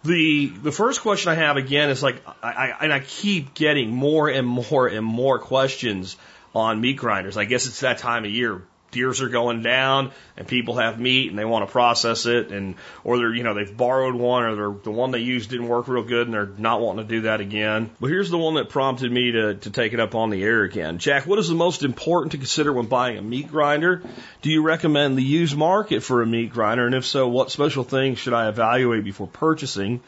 the 0.03 0.47
the 0.47 0.71
first 0.71 1.01
question 1.01 1.31
I 1.31 1.35
have 1.35 1.57
again 1.57 1.91
is 1.91 2.01
like, 2.01 2.23
I, 2.41 2.49
I, 2.49 2.77
and 2.81 2.93
I 2.93 3.01
keep 3.01 3.53
getting 3.53 3.91
more 3.91 4.29
and 4.29 4.47
more 4.47 4.87
and 4.87 5.05
more 5.05 5.37
questions 5.37 6.17
on 6.55 6.81
meat 6.81 6.97
grinders. 6.97 7.37
I 7.37 7.45
guess 7.45 7.67
it's 7.67 7.81
that 7.81 7.99
time 7.99 8.25
of 8.25 8.31
year 8.31 8.63
deers 8.91 9.21
are 9.21 9.29
going 9.29 9.63
down 9.63 10.11
and 10.37 10.47
people 10.47 10.77
have 10.77 10.99
meat 10.99 11.29
and 11.29 11.39
they 11.39 11.45
want 11.45 11.65
to 11.65 11.71
process 11.71 12.25
it 12.25 12.51
and 12.51 12.75
or 13.03 13.17
they're 13.17 13.33
you 13.33 13.43
know 13.43 13.53
they've 13.53 13.75
borrowed 13.75 14.15
one 14.15 14.43
or 14.43 14.55
they're, 14.55 14.83
the 14.83 14.91
one 14.91 15.11
they 15.11 15.19
used 15.19 15.49
didn't 15.49 15.67
work 15.67 15.87
real 15.87 16.03
good 16.03 16.27
and 16.27 16.33
they're 16.33 16.51
not 16.57 16.81
wanting 16.81 17.07
to 17.07 17.09
do 17.09 17.21
that 17.21 17.41
again. 17.41 17.89
But 17.99 18.07
here's 18.07 18.29
the 18.29 18.37
one 18.37 18.55
that 18.55 18.69
prompted 18.69 19.11
me 19.11 19.31
to, 19.31 19.55
to 19.55 19.69
take 19.69 19.93
it 19.93 19.99
up 19.99 20.15
on 20.15 20.29
the 20.29 20.43
air 20.43 20.63
again. 20.63 20.97
Jack, 20.97 21.25
what 21.25 21.39
is 21.39 21.47
the 21.47 21.55
most 21.55 21.83
important 21.83 22.33
to 22.33 22.37
consider 22.37 22.73
when 22.73 22.85
buying 22.85 23.17
a 23.17 23.21
meat 23.21 23.49
grinder? 23.49 24.03
Do 24.41 24.49
you 24.49 24.61
recommend 24.61 25.17
the 25.17 25.23
used 25.23 25.55
market 25.55 26.03
for 26.03 26.21
a 26.21 26.25
meat 26.25 26.51
grinder? 26.51 26.85
And 26.85 26.95
if 26.95 27.05
so, 27.05 27.27
what 27.27 27.51
special 27.51 27.83
things 27.83 28.19
should 28.19 28.33
I 28.33 28.49
evaluate 28.49 29.03
before 29.03 29.27
purchasing? 29.27 30.01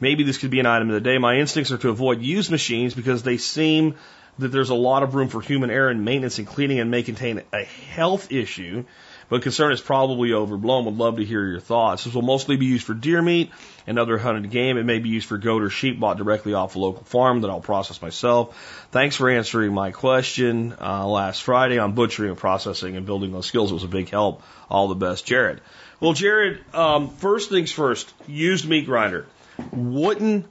Maybe 0.00 0.24
this 0.24 0.38
could 0.38 0.50
be 0.50 0.60
an 0.60 0.66
item 0.66 0.88
of 0.88 0.94
the 0.94 1.00
day. 1.00 1.18
My 1.18 1.36
instincts 1.36 1.72
are 1.72 1.78
to 1.78 1.90
avoid 1.90 2.22
used 2.22 2.50
machines 2.50 2.94
because 2.94 3.22
they 3.22 3.36
seem 3.36 3.96
that 4.40 4.48
there's 4.48 4.70
a 4.70 4.74
lot 4.74 5.02
of 5.02 5.14
room 5.14 5.28
for 5.28 5.40
human 5.40 5.70
error 5.70 5.90
in 5.90 6.04
maintenance 6.04 6.38
and 6.38 6.46
cleaning 6.46 6.80
and 6.80 6.90
may 6.90 7.02
contain 7.02 7.42
a 7.52 7.64
health 7.64 8.32
issue, 8.32 8.84
but 9.28 9.42
concern 9.42 9.72
is 9.72 9.80
probably 9.80 10.32
overblown. 10.32 10.84
Would 10.86 10.96
love 10.96 11.16
to 11.16 11.24
hear 11.24 11.46
your 11.46 11.60
thoughts. 11.60 12.04
This 12.04 12.14
will 12.14 12.22
mostly 12.22 12.56
be 12.56 12.66
used 12.66 12.84
for 12.84 12.94
deer 12.94 13.22
meat 13.22 13.50
and 13.86 13.98
other 13.98 14.18
hunted 14.18 14.50
game. 14.50 14.76
It 14.76 14.84
may 14.84 14.98
be 14.98 15.08
used 15.08 15.28
for 15.28 15.38
goat 15.38 15.62
or 15.62 15.70
sheep 15.70 16.00
bought 16.00 16.16
directly 16.16 16.52
off 16.52 16.74
a 16.74 16.78
local 16.78 17.04
farm 17.04 17.42
that 17.42 17.50
I'll 17.50 17.60
process 17.60 18.02
myself. 18.02 18.88
Thanks 18.90 19.16
for 19.16 19.30
answering 19.30 19.72
my 19.72 19.92
question 19.92 20.74
uh, 20.80 21.06
last 21.06 21.42
Friday 21.42 21.78
on 21.78 21.92
butchering 21.92 22.30
and 22.30 22.38
processing 22.38 22.96
and 22.96 23.06
building 23.06 23.32
those 23.32 23.46
skills. 23.46 23.70
It 23.70 23.74
was 23.74 23.84
a 23.84 23.88
big 23.88 24.10
help. 24.10 24.42
All 24.68 24.88
the 24.88 24.94
best, 24.94 25.26
Jared. 25.26 25.60
Well, 26.00 26.12
Jared, 26.12 26.64
um, 26.74 27.10
first 27.10 27.50
things 27.50 27.70
first, 27.70 28.12
used 28.26 28.68
meat 28.68 28.86
grinder. 28.86 29.26
Wouldn't 29.72 30.46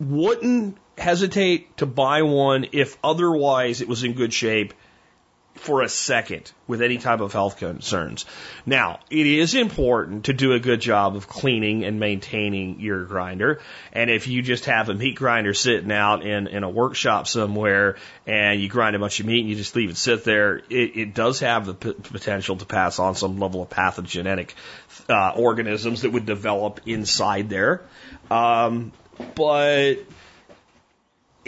wouldn't 0.00 0.78
hesitate 0.98 1.76
to 1.78 1.86
buy 1.86 2.22
one 2.22 2.66
if 2.72 2.96
otherwise 3.02 3.80
it 3.80 3.88
was 3.88 4.04
in 4.04 4.14
good 4.14 4.32
shape 4.32 4.74
for 5.58 5.82
a 5.82 5.88
second 5.88 6.50
with 6.66 6.82
any 6.82 6.98
type 6.98 7.20
of 7.20 7.32
health 7.32 7.58
concerns. 7.58 8.24
Now, 8.64 9.00
it 9.10 9.26
is 9.26 9.54
important 9.54 10.26
to 10.26 10.32
do 10.32 10.52
a 10.52 10.60
good 10.60 10.80
job 10.80 11.16
of 11.16 11.28
cleaning 11.28 11.84
and 11.84 11.98
maintaining 12.00 12.80
your 12.80 13.04
grinder. 13.04 13.60
And 13.92 14.10
if 14.10 14.28
you 14.28 14.42
just 14.42 14.66
have 14.66 14.88
a 14.88 14.94
meat 14.94 15.16
grinder 15.16 15.54
sitting 15.54 15.92
out 15.92 16.24
in, 16.24 16.46
in 16.46 16.62
a 16.62 16.70
workshop 16.70 17.26
somewhere 17.26 17.96
and 18.26 18.60
you 18.60 18.68
grind 18.68 18.96
a 18.96 18.98
bunch 18.98 19.20
of 19.20 19.26
meat 19.26 19.40
and 19.40 19.48
you 19.48 19.56
just 19.56 19.74
leave 19.74 19.90
it 19.90 19.96
sit 19.96 20.24
there, 20.24 20.58
it, 20.70 20.96
it 20.96 21.14
does 21.14 21.40
have 21.40 21.66
the 21.66 21.74
potential 21.74 22.56
to 22.56 22.64
pass 22.64 22.98
on 22.98 23.14
some 23.14 23.38
level 23.38 23.62
of 23.62 23.70
pathogenic 23.70 24.54
uh, 25.08 25.32
organisms 25.36 26.02
that 26.02 26.10
would 26.10 26.26
develop 26.26 26.80
inside 26.86 27.48
there. 27.48 27.82
Um, 28.30 28.92
but 29.34 29.96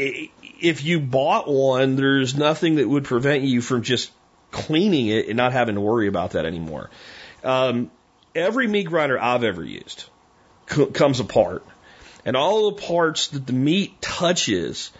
if 0.00 0.84
you 0.84 1.00
bought 1.00 1.48
one, 1.48 1.96
there's 1.96 2.34
nothing 2.34 2.76
that 2.76 2.88
would 2.88 3.04
prevent 3.04 3.42
you 3.42 3.60
from 3.60 3.82
just 3.82 4.10
cleaning 4.50 5.06
it 5.06 5.28
and 5.28 5.36
not 5.36 5.52
having 5.52 5.74
to 5.74 5.80
worry 5.80 6.08
about 6.08 6.32
that 6.32 6.44
anymore. 6.46 6.90
Um, 7.44 7.90
every 8.34 8.66
meat 8.66 8.84
grinder 8.84 9.18
I've 9.18 9.44
ever 9.44 9.64
used 9.64 10.04
comes 10.66 11.20
apart, 11.20 11.64
and 12.24 12.36
all 12.36 12.70
the 12.70 12.80
parts 12.80 13.28
that 13.28 13.46
the 13.46 13.52
meat 13.52 14.00
touches 14.00 14.90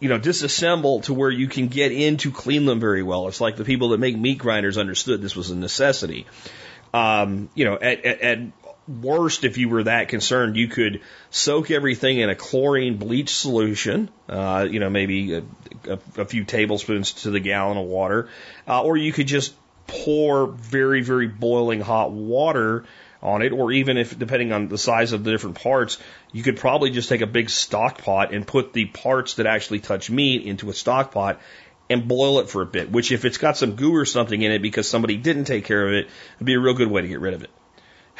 you 0.00 0.08
know, 0.08 0.18
disassemble 0.18 1.02
to 1.02 1.14
where 1.14 1.30
you 1.30 1.46
can 1.46 1.68
get 1.68 1.92
in 1.92 2.16
to 2.16 2.32
clean 2.32 2.64
them 2.64 2.80
very 2.80 3.02
well. 3.02 3.28
It's 3.28 3.40
like 3.40 3.56
the 3.56 3.64
people 3.64 3.90
that 3.90 4.00
make 4.00 4.16
meat 4.16 4.38
grinders 4.38 4.78
understood 4.78 5.20
this 5.20 5.36
was 5.36 5.50
a 5.50 5.56
necessity. 5.56 6.26
Um, 6.92 7.50
you 7.54 7.66
know, 7.66 7.74
at, 7.74 8.04
at, 8.04 8.20
at 8.22 8.38
worst, 8.88 9.44
if 9.44 9.58
you 9.58 9.68
were 9.68 9.84
that 9.84 10.08
concerned, 10.08 10.56
you 10.56 10.68
could 10.68 11.00
soak 11.30 11.70
everything 11.70 12.18
in 12.18 12.28
a 12.28 12.34
chlorine 12.34 12.96
bleach 12.96 13.34
solution, 13.34 14.10
uh, 14.28 14.66
you 14.70 14.80
know, 14.80 14.90
maybe 14.90 15.34
a, 15.34 15.42
a, 15.88 15.98
a, 16.18 16.24
few 16.24 16.44
tablespoons 16.44 17.12
to 17.12 17.30
the 17.30 17.40
gallon 17.40 17.76
of 17.76 17.86
water, 17.86 18.28
uh, 18.66 18.82
or 18.82 18.96
you 18.96 19.12
could 19.12 19.26
just 19.26 19.54
pour 19.86 20.46
very, 20.46 21.02
very 21.02 21.28
boiling 21.28 21.80
hot 21.80 22.10
water 22.10 22.84
on 23.22 23.42
it, 23.42 23.52
or 23.52 23.70
even 23.70 23.98
if, 23.98 24.18
depending 24.18 24.52
on 24.52 24.68
the 24.68 24.78
size 24.78 25.12
of 25.12 25.24
the 25.24 25.30
different 25.30 25.60
parts, 25.60 25.98
you 26.32 26.42
could 26.42 26.56
probably 26.56 26.90
just 26.90 27.08
take 27.08 27.20
a 27.20 27.26
big 27.26 27.50
stock 27.50 27.98
pot 27.98 28.32
and 28.32 28.46
put 28.46 28.72
the 28.72 28.86
parts 28.86 29.34
that 29.34 29.46
actually 29.46 29.80
touch 29.80 30.10
meat 30.10 30.46
into 30.46 30.70
a 30.70 30.72
stock 30.72 31.12
pot 31.12 31.40
and 31.90 32.06
boil 32.06 32.38
it 32.38 32.48
for 32.48 32.62
a 32.62 32.66
bit, 32.66 32.90
which 32.90 33.12
if 33.12 33.24
it's 33.24 33.36
got 33.36 33.56
some 33.56 33.74
goo 33.74 33.94
or 33.94 34.06
something 34.06 34.40
in 34.40 34.52
it 34.52 34.62
because 34.62 34.88
somebody 34.88 35.16
didn't 35.16 35.44
take 35.44 35.64
care 35.64 35.86
of 35.86 35.92
it, 35.92 36.08
would 36.38 36.46
be 36.46 36.54
a 36.54 36.60
real 36.60 36.74
good 36.74 36.90
way 36.90 37.02
to 37.02 37.08
get 37.08 37.20
rid 37.20 37.34
of 37.34 37.42
it. 37.42 37.50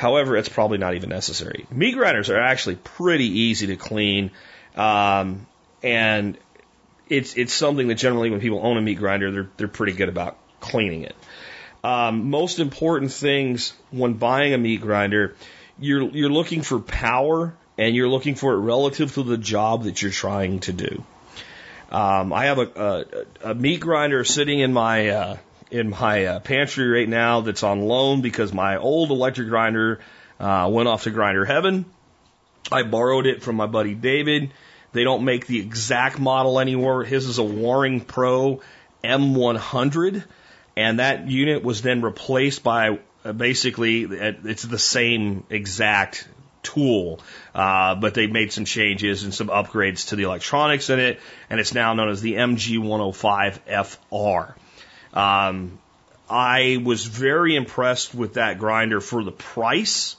However, 0.00 0.34
it's 0.38 0.48
probably 0.48 0.78
not 0.78 0.94
even 0.94 1.10
necessary. 1.10 1.66
Meat 1.70 1.94
grinders 1.94 2.30
are 2.30 2.40
actually 2.40 2.76
pretty 2.76 3.26
easy 3.26 3.66
to 3.66 3.76
clean, 3.76 4.30
um, 4.74 5.46
and 5.82 6.38
it's 7.10 7.36
it's 7.36 7.52
something 7.52 7.88
that 7.88 7.96
generally 7.96 8.30
when 8.30 8.40
people 8.40 8.60
own 8.62 8.78
a 8.78 8.80
meat 8.80 8.96
grinder, 8.96 9.30
they're 9.30 9.50
they're 9.58 9.68
pretty 9.68 9.92
good 9.92 10.08
about 10.08 10.38
cleaning 10.60 11.02
it. 11.02 11.14
Um, 11.84 12.30
most 12.30 12.60
important 12.60 13.12
things 13.12 13.74
when 13.90 14.14
buying 14.14 14.54
a 14.54 14.58
meat 14.58 14.80
grinder, 14.80 15.36
you're 15.78 16.08
you're 16.08 16.30
looking 16.30 16.62
for 16.62 16.80
power 16.80 17.54
and 17.76 17.94
you're 17.94 18.08
looking 18.08 18.36
for 18.36 18.54
it 18.54 18.58
relative 18.58 19.12
to 19.16 19.22
the 19.22 19.36
job 19.36 19.84
that 19.84 20.00
you're 20.00 20.10
trying 20.10 20.60
to 20.60 20.72
do. 20.72 21.04
Um, 21.90 22.32
I 22.32 22.46
have 22.46 22.56
a, 22.58 23.04
a, 23.42 23.50
a 23.50 23.54
meat 23.54 23.80
grinder 23.80 24.24
sitting 24.24 24.60
in 24.60 24.72
my 24.72 25.08
uh, 25.08 25.36
in 25.70 25.90
my 25.90 26.24
uh, 26.24 26.40
pantry 26.40 26.88
right 26.88 27.08
now 27.08 27.42
that's 27.42 27.62
on 27.62 27.82
loan 27.82 28.20
because 28.20 28.52
my 28.52 28.76
old 28.76 29.10
electric 29.10 29.48
grinder 29.48 30.00
uh, 30.38 30.68
went 30.70 30.88
off 30.88 31.04
to 31.04 31.10
grinder 31.10 31.44
heaven. 31.44 31.84
I 32.70 32.82
borrowed 32.82 33.26
it 33.26 33.42
from 33.42 33.56
my 33.56 33.66
buddy 33.66 33.94
David. 33.94 34.52
They 34.92 35.04
don't 35.04 35.24
make 35.24 35.46
the 35.46 35.60
exact 35.60 36.18
model 36.18 36.58
anymore. 36.58 37.04
His 37.04 37.26
is 37.26 37.38
a 37.38 37.44
Waring 37.44 38.00
Pro 38.00 38.60
M100, 39.04 40.24
and 40.76 40.98
that 40.98 41.28
unit 41.28 41.62
was 41.62 41.82
then 41.82 42.02
replaced 42.02 42.62
by 42.62 42.98
uh, 43.24 43.32
basically 43.32 44.02
it's 44.02 44.62
the 44.62 44.78
same 44.78 45.44
exact 45.50 46.26
tool, 46.62 47.20
uh, 47.54 47.94
but 47.94 48.14
they 48.14 48.26
made 48.26 48.52
some 48.52 48.64
changes 48.64 49.22
and 49.22 49.32
some 49.32 49.46
upgrades 49.48 50.08
to 50.08 50.16
the 50.16 50.24
electronics 50.24 50.90
in 50.90 50.98
it, 50.98 51.20
and 51.48 51.60
it's 51.60 51.72
now 51.74 51.94
known 51.94 52.08
as 52.08 52.20
the 52.20 52.34
MG105FR. 52.34 54.54
Um, 55.14 55.78
I 56.28 56.80
was 56.84 57.04
very 57.04 57.56
impressed 57.56 58.14
with 58.14 58.34
that 58.34 58.58
grinder 58.58 59.00
for 59.00 59.24
the 59.24 59.32
price. 59.32 60.16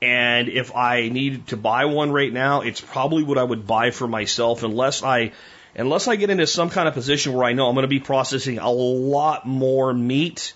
And 0.00 0.48
if 0.48 0.74
I 0.74 1.08
needed 1.08 1.48
to 1.48 1.56
buy 1.56 1.86
one 1.86 2.12
right 2.12 2.32
now, 2.32 2.62
it's 2.62 2.80
probably 2.80 3.22
what 3.22 3.36
I 3.36 3.42
would 3.42 3.66
buy 3.66 3.90
for 3.90 4.06
myself 4.08 4.62
unless 4.62 5.02
I 5.02 5.32
unless 5.74 6.08
I 6.08 6.16
get 6.16 6.30
into 6.30 6.46
some 6.46 6.70
kind 6.70 6.88
of 6.88 6.94
position 6.94 7.32
where 7.32 7.44
I 7.44 7.52
know 7.52 7.68
I'm 7.68 7.74
going 7.74 7.82
to 7.82 7.88
be 7.88 8.00
processing 8.00 8.58
a 8.58 8.70
lot 8.70 9.46
more 9.46 9.92
meat. 9.92 10.54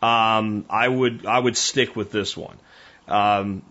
Um, 0.00 0.64
I 0.70 0.88
would 0.88 1.26
I 1.26 1.38
would 1.38 1.56
stick 1.56 1.96
with 1.96 2.10
this 2.12 2.36
one. 2.36 2.56
Um, 3.08 3.62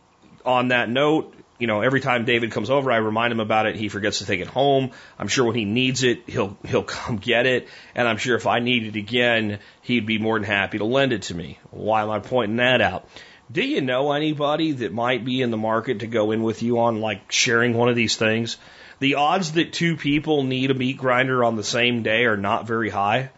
on 0.46 0.70
that 0.70 0.89
note, 0.89 1.34
you 1.59 1.67
know, 1.67 1.81
every 1.81 2.01
time 2.01 2.25
David 2.25 2.51
comes 2.51 2.69
over, 2.69 2.91
I 2.91 2.97
remind 2.97 3.31
him 3.31 3.39
about 3.39 3.65
it. 3.65 3.75
He 3.75 3.89
forgets 3.89 4.19
to 4.19 4.25
take 4.25 4.39
it 4.39 4.47
home. 4.47 4.91
I'm 5.17 5.27
sure 5.27 5.45
when 5.45 5.55
he 5.55 5.65
needs 5.65 6.03
it, 6.03 6.23
he'll 6.27 6.57
he'll 6.65 6.83
come 6.97 7.17
get 7.17 7.45
it. 7.45 7.67
And 7.95 8.07
I'm 8.07 8.17
sure 8.17 8.35
if 8.35 8.47
I 8.47 8.59
need 8.59 8.85
it 8.85 8.95
again, 8.95 9.59
he'd 9.81 10.05
be 10.05 10.19
more 10.19 10.37
than 10.37 10.47
happy 10.47 10.77
to 10.77 10.85
lend 10.85 11.13
it 11.13 11.23
to 11.23 11.35
me. 11.35 11.59
While 11.71 12.11
I'm 12.11 12.21
pointing 12.21 12.57
that 12.57 12.81
out, 12.81 13.07
do 13.51 13.63
you 13.63 13.81
know 13.81 14.11
anybody 14.11 14.73
that 14.73 14.93
might 14.93 15.23
be 15.23 15.41
in 15.41 15.51
the 15.51 15.57
market 15.57 15.99
to 15.99 16.07
go 16.07 16.31
in 16.31 16.43
with 16.43 16.61
you 16.61 16.79
on 16.79 17.01
like 17.01 17.31
sharing 17.31 17.73
one 17.73 17.89
of 17.89 17.95
these 17.95 18.17
things? 18.17 18.57
The 18.99 19.15
odds 19.15 19.53
that 19.53 19.73
two 19.73 19.95
people 19.95 20.43
need 20.43 20.71
a 20.71 20.73
meat 20.73 20.97
grinder 20.97 21.43
on 21.43 21.55
the 21.55 21.63
same 21.63 22.03
day 22.03 22.25
are 22.25 22.37
not 22.37 22.67
very 22.67 22.89
high. 22.89 23.29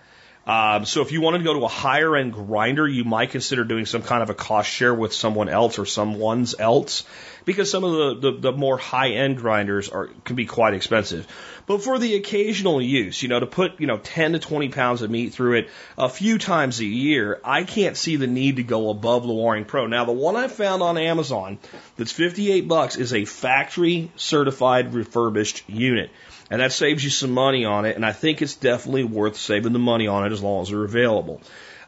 Um, 0.50 0.86
so 0.86 1.03
if 1.03 1.12
you 1.12 1.22
wanted 1.22 1.39
to 1.39 1.44
go 1.44 1.53
to 1.53 1.65
a 1.65 1.68
higher 1.68 2.15
end 2.15 2.34
grinder, 2.34 2.88
you 2.88 3.03
might 3.03 3.29
consider 3.29 3.63
doing 3.63 3.86
some 3.86 4.01
kind 4.01 4.24
of 4.24 4.32
a 4.32 4.34
cost 4.34 4.68
share 4.68 4.96
with 4.96 5.13
someone 5.13 5.48
else 5.48 5.77
or 5.77 5.86
someone's 5.86 6.56
else 6.58 7.03
because 7.46 7.70
some 7.70 7.84
of 7.84 7.91
the, 7.91 8.32
the, 8.32 8.38
the 8.39 8.51
more 8.51 8.75
high 8.75 9.10
end 9.12 9.38
grinders 9.38 9.89
are 9.89 10.08
can 10.24 10.36
be 10.36 10.48
quite 10.48 10.74
expensive. 10.74 11.27
But 11.68 11.84
for 11.84 12.00
the 12.00 12.15
occasional 12.15 12.82
use, 12.82 13.22
you 13.22 13.29
know, 13.29 13.39
to 13.39 13.46
put, 13.46 13.79
you 13.79 13.86
know, 13.86 14.00
10 14.00 14.34
to 14.34 14.39
20 14.39 14.70
pounds 14.70 15.03
of 15.03 15.12
meat 15.12 15.34
through 15.34 15.60
it 15.60 15.70
a 16.00 16.10
few 16.10 16.39
times 16.39 16.79
a 16.79 16.86
year, 16.86 17.39
I 17.44 17.63
can't 17.63 17.96
see 17.96 18.15
the 18.15 18.25
need 18.25 18.56
to 18.56 18.63
go 18.63 18.89
above 18.89 19.27
the 19.27 19.34
Waring 19.34 19.65
Pro. 19.65 19.86
Now, 19.86 20.06
the 20.06 20.13
one 20.13 20.36
I 20.36 20.48
found 20.48 20.82
on 20.82 20.98
Amazon 20.98 21.60
that's 21.96 22.12
58 22.12 22.68
bucks 22.68 22.96
is 22.96 23.13
a 23.13 23.25
factory 23.25 24.12
certified 24.15 24.96
refurbished 24.96 25.70
unit. 25.70 26.10
And 26.50 26.62
that 26.62 26.72
saves 26.72 27.03
you 27.03 27.10
some 27.10 27.32
money 27.32 27.65
on 27.65 27.86
it, 27.86 27.96
and 27.96 28.06
I 28.06 28.12
think 28.12 28.41
it's 28.41 28.56
definitely 28.56 29.03
worth 29.03 29.38
saving 29.38 29.74
the 29.74 29.79
money 29.79 30.08
on 30.08 30.25
it 30.25 30.32
as 30.32 30.41
long 30.41 30.63
as 30.63 30.70
they're 30.70 30.84
available. 30.84 31.41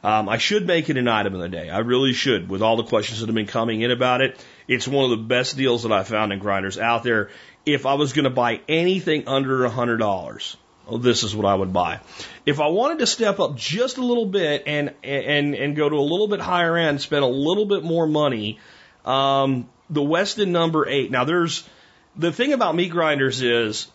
Um, 0.04 0.30
I 0.30 0.38
should 0.38 0.66
make 0.66 0.90
it 0.90 0.98
an 0.98 1.08
item 1.08 1.36
of 1.36 1.42
the 1.42 1.50
day. 1.50 1.70
I 1.70 1.80
really 1.80 2.14
should. 2.14 2.50
With 2.50 2.62
all 2.62 2.76
the 2.76 2.84
questions 2.84 3.20
that 3.20 3.28
have 3.28 3.36
been 3.36 3.48
coming 3.48 3.82
in 3.82 3.92
about 3.92 4.22
it, 4.22 4.44
it's 4.68 4.88
one 4.88 5.06
of 5.06 5.12
the 5.12 5.18
best 5.18 5.58
deals 5.58 5.84
that 5.84 5.92
I 5.92 6.04
found 6.04 6.34
in 6.34 6.40
grinders 6.40 6.80
out 6.80 7.04
there. 7.04 7.30
If 7.66 7.86
I 7.86 7.94
was 7.94 8.14
going 8.14 8.24
to 8.24 8.32
buy 8.32 8.62
anything 8.68 9.28
under 9.28 9.64
a 9.64 9.70
hundred 9.70 9.98
dollars, 9.98 10.58
well, 10.88 10.98
this 10.98 11.24
is 11.24 11.36
what 11.36 11.46
I 11.46 11.54
would 11.54 11.72
buy. 11.72 12.00
If 12.46 12.60
I 12.60 12.68
wanted 12.68 13.00
to 13.00 13.08
step 13.08 13.40
up 13.40 13.56
just 13.56 13.98
a 13.98 14.04
little 14.04 14.26
bit 14.26 14.64
and 14.66 14.94
and 15.04 15.54
and 15.54 15.76
go 15.76 15.88
to 15.88 15.96
a 15.96 16.02
little 16.02 16.28
bit 16.28 16.40
higher 16.40 16.76
end, 16.76 17.00
spend 17.00 17.24
a 17.24 17.28
little 17.28 17.66
bit 17.66 17.84
more 17.84 18.08
money, 18.08 18.60
um, 19.06 19.70
the 19.92 20.02
Weston 20.02 20.52
number 20.52 20.88
eight. 20.88 21.12
Now, 21.12 21.26
there's 21.26 21.68
the 22.16 22.32
thing 22.32 22.54
about 22.54 22.76
meat 22.76 22.90
grinders 22.90 23.44
is 23.44 23.88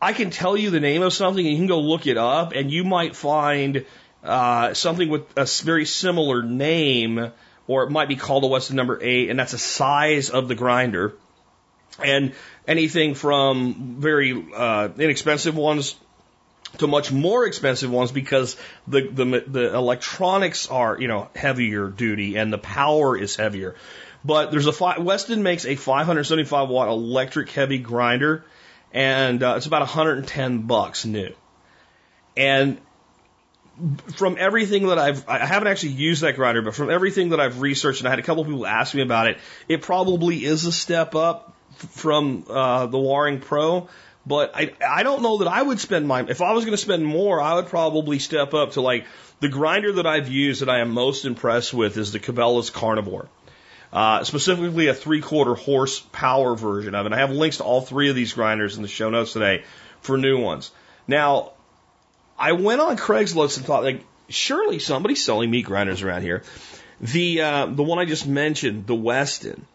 I 0.00 0.12
can 0.12 0.30
tell 0.30 0.56
you 0.56 0.70
the 0.70 0.80
name 0.80 1.02
of 1.02 1.12
something 1.12 1.44
and 1.44 1.52
you 1.52 1.58
can 1.58 1.66
go 1.66 1.80
look 1.80 2.06
it 2.06 2.16
up 2.16 2.52
and 2.52 2.70
you 2.70 2.84
might 2.84 3.16
find 3.16 3.84
uh, 4.22 4.74
something 4.74 5.08
with 5.08 5.22
a 5.36 5.46
very 5.64 5.86
similar 5.86 6.42
name 6.42 7.32
or 7.66 7.82
it 7.82 7.90
might 7.90 8.08
be 8.08 8.16
called 8.16 8.44
a 8.44 8.46
Weston 8.46 8.76
number 8.76 8.98
eight 9.02 9.28
and 9.28 9.38
that's 9.38 9.54
a 9.54 9.58
size 9.58 10.30
of 10.30 10.46
the 10.46 10.54
grinder. 10.54 11.14
And 12.02 12.34
anything 12.66 13.14
from 13.14 13.96
very 13.98 14.46
uh, 14.54 14.88
inexpensive 14.96 15.56
ones 15.56 15.96
to 16.76 16.86
much 16.86 17.10
more 17.10 17.46
expensive 17.46 17.90
ones 17.90 18.12
because 18.12 18.56
the, 18.86 19.08
the 19.08 19.44
the 19.46 19.74
electronics 19.74 20.68
are 20.68 21.00
you 21.00 21.08
know 21.08 21.28
heavier 21.34 21.88
duty 21.88 22.36
and 22.36 22.52
the 22.52 22.58
power 22.58 23.16
is 23.16 23.34
heavier. 23.34 23.74
But 24.24 24.50
there's 24.50 24.66
a 24.66 25.00
Weston 25.00 25.42
makes 25.42 25.64
a 25.64 25.74
575 25.74 26.68
watt 26.68 26.88
electric 26.88 27.50
heavy 27.50 27.78
grinder 27.78 28.44
and 28.92 29.42
uh, 29.42 29.54
it's 29.56 29.66
about 29.66 29.82
110 29.82 30.62
bucks 30.62 31.04
new. 31.04 31.34
And 32.36 32.80
from 34.16 34.36
everything 34.38 34.88
that 34.88 34.98
I've, 34.98 35.28
I 35.28 35.38
haven't 35.38 35.68
actually 35.68 35.92
used 35.92 36.22
that 36.22 36.36
grinder, 36.36 36.62
but 36.62 36.74
from 36.74 36.90
everything 36.90 37.30
that 37.30 37.40
I've 37.40 37.60
researched, 37.60 38.00
and 38.00 38.08
I 38.08 38.10
had 38.10 38.18
a 38.18 38.22
couple 38.22 38.42
of 38.42 38.48
people 38.48 38.66
ask 38.66 38.94
me 38.94 39.02
about 39.02 39.28
it, 39.28 39.38
it 39.68 39.82
probably 39.82 40.44
is 40.44 40.64
a 40.64 40.72
step 40.72 41.14
up 41.14 41.54
from 41.76 42.44
uh, 42.48 42.86
the 42.86 42.98
Waring 42.98 43.40
Pro. 43.40 43.88
But 44.26 44.52
I, 44.54 44.74
I 44.86 45.04
don't 45.04 45.22
know 45.22 45.38
that 45.38 45.48
I 45.48 45.62
would 45.62 45.80
spend 45.80 46.06
my, 46.06 46.22
if 46.22 46.42
I 46.42 46.52
was 46.52 46.64
going 46.64 46.76
to 46.76 46.82
spend 46.82 47.06
more, 47.06 47.40
I 47.40 47.54
would 47.54 47.66
probably 47.66 48.18
step 48.18 48.52
up 48.52 48.72
to 48.72 48.80
like 48.80 49.06
the 49.40 49.48
grinder 49.48 49.92
that 49.92 50.06
I've 50.06 50.28
used 50.28 50.60
that 50.60 50.68
I 50.68 50.80
am 50.80 50.90
most 50.90 51.24
impressed 51.24 51.72
with 51.72 51.96
is 51.96 52.12
the 52.12 52.20
Cabela's 52.20 52.70
Carnivore 52.70 53.28
uh, 53.92 54.24
specifically 54.24 54.88
a 54.88 54.94
three 54.94 55.20
quarter 55.20 55.54
horsepower 55.54 56.54
version 56.54 56.94
of 56.94 57.06
it. 57.06 57.12
I 57.12 57.18
have 57.18 57.30
links 57.30 57.58
to 57.58 57.64
all 57.64 57.80
three 57.80 58.10
of 58.10 58.16
these 58.16 58.32
grinders 58.32 58.76
in 58.76 58.82
the 58.82 58.88
show 58.88 59.10
notes 59.10 59.32
today 59.32 59.64
for 60.00 60.18
new 60.18 60.40
ones. 60.40 60.70
Now, 61.06 61.52
I 62.38 62.52
went 62.52 62.80
on 62.80 62.96
Craigslist 62.96 63.56
and 63.56 63.66
thought, 63.66 63.82
like, 63.82 64.04
surely 64.28 64.78
somebody's 64.78 65.24
selling 65.24 65.50
meat 65.50 65.64
grinders 65.64 66.02
around 66.02 66.22
here. 66.22 66.42
The 67.00 67.40
uh, 67.40 67.66
the 67.66 67.82
one 67.82 67.98
I 67.98 68.04
just 68.04 68.26
mentioned, 68.26 68.86
the 68.86 68.94
Weston, 68.94 69.66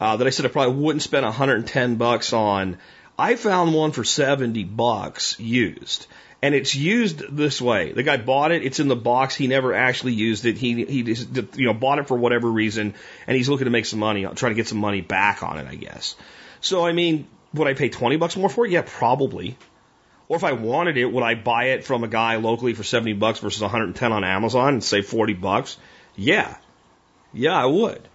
uh, 0.00 0.16
that 0.16 0.26
I 0.26 0.30
said 0.30 0.46
I 0.46 0.48
probably 0.48 0.80
wouldn't 0.80 1.02
spend 1.02 1.24
110 1.24 1.96
bucks 1.96 2.32
on. 2.32 2.78
I 3.18 3.34
found 3.34 3.74
one 3.74 3.90
for 3.90 4.04
70 4.04 4.62
bucks 4.64 5.38
used. 5.40 6.06
And 6.40 6.54
it's 6.54 6.74
used 6.74 7.36
this 7.36 7.60
way. 7.60 7.92
The 7.92 8.04
guy 8.04 8.16
bought 8.16 8.52
it. 8.52 8.64
It's 8.64 8.78
in 8.78 8.86
the 8.86 8.96
box. 8.96 9.34
He 9.34 9.48
never 9.48 9.74
actually 9.74 10.12
used 10.12 10.46
it. 10.46 10.56
He, 10.56 10.84
he 10.84 11.02
just, 11.02 11.34
you 11.56 11.66
know, 11.66 11.74
bought 11.74 11.98
it 11.98 12.06
for 12.06 12.16
whatever 12.16 12.48
reason. 12.48 12.94
And 13.26 13.36
he's 13.36 13.48
looking 13.48 13.64
to 13.64 13.70
make 13.70 13.86
some 13.86 13.98
money, 13.98 14.22
trying 14.22 14.52
to 14.52 14.54
get 14.56 14.68
some 14.68 14.78
money 14.78 15.00
back 15.00 15.42
on 15.42 15.58
it, 15.58 15.66
I 15.66 15.74
guess. 15.74 16.14
So, 16.60 16.86
I 16.86 16.92
mean, 16.92 17.26
would 17.54 17.66
I 17.66 17.74
pay 17.74 17.88
20 17.88 18.16
bucks 18.16 18.36
more 18.36 18.48
for 18.48 18.66
it? 18.66 18.70
Yeah, 18.70 18.84
probably. 18.86 19.56
Or 20.28 20.36
if 20.36 20.44
I 20.44 20.52
wanted 20.52 20.96
it, 20.96 21.06
would 21.06 21.24
I 21.24 21.34
buy 21.34 21.70
it 21.70 21.84
from 21.84 22.04
a 22.04 22.08
guy 22.08 22.36
locally 22.36 22.74
for 22.74 22.84
70 22.84 23.14
bucks 23.14 23.40
versus 23.40 23.62
110 23.62 24.12
on 24.12 24.24
Amazon 24.24 24.74
and 24.74 24.84
save 24.84 25.06
40 25.06 25.34
bucks? 25.34 25.76
Yeah. 26.14 26.56
Yeah, 27.32 27.60
I 27.60 27.66
would. 27.66 28.06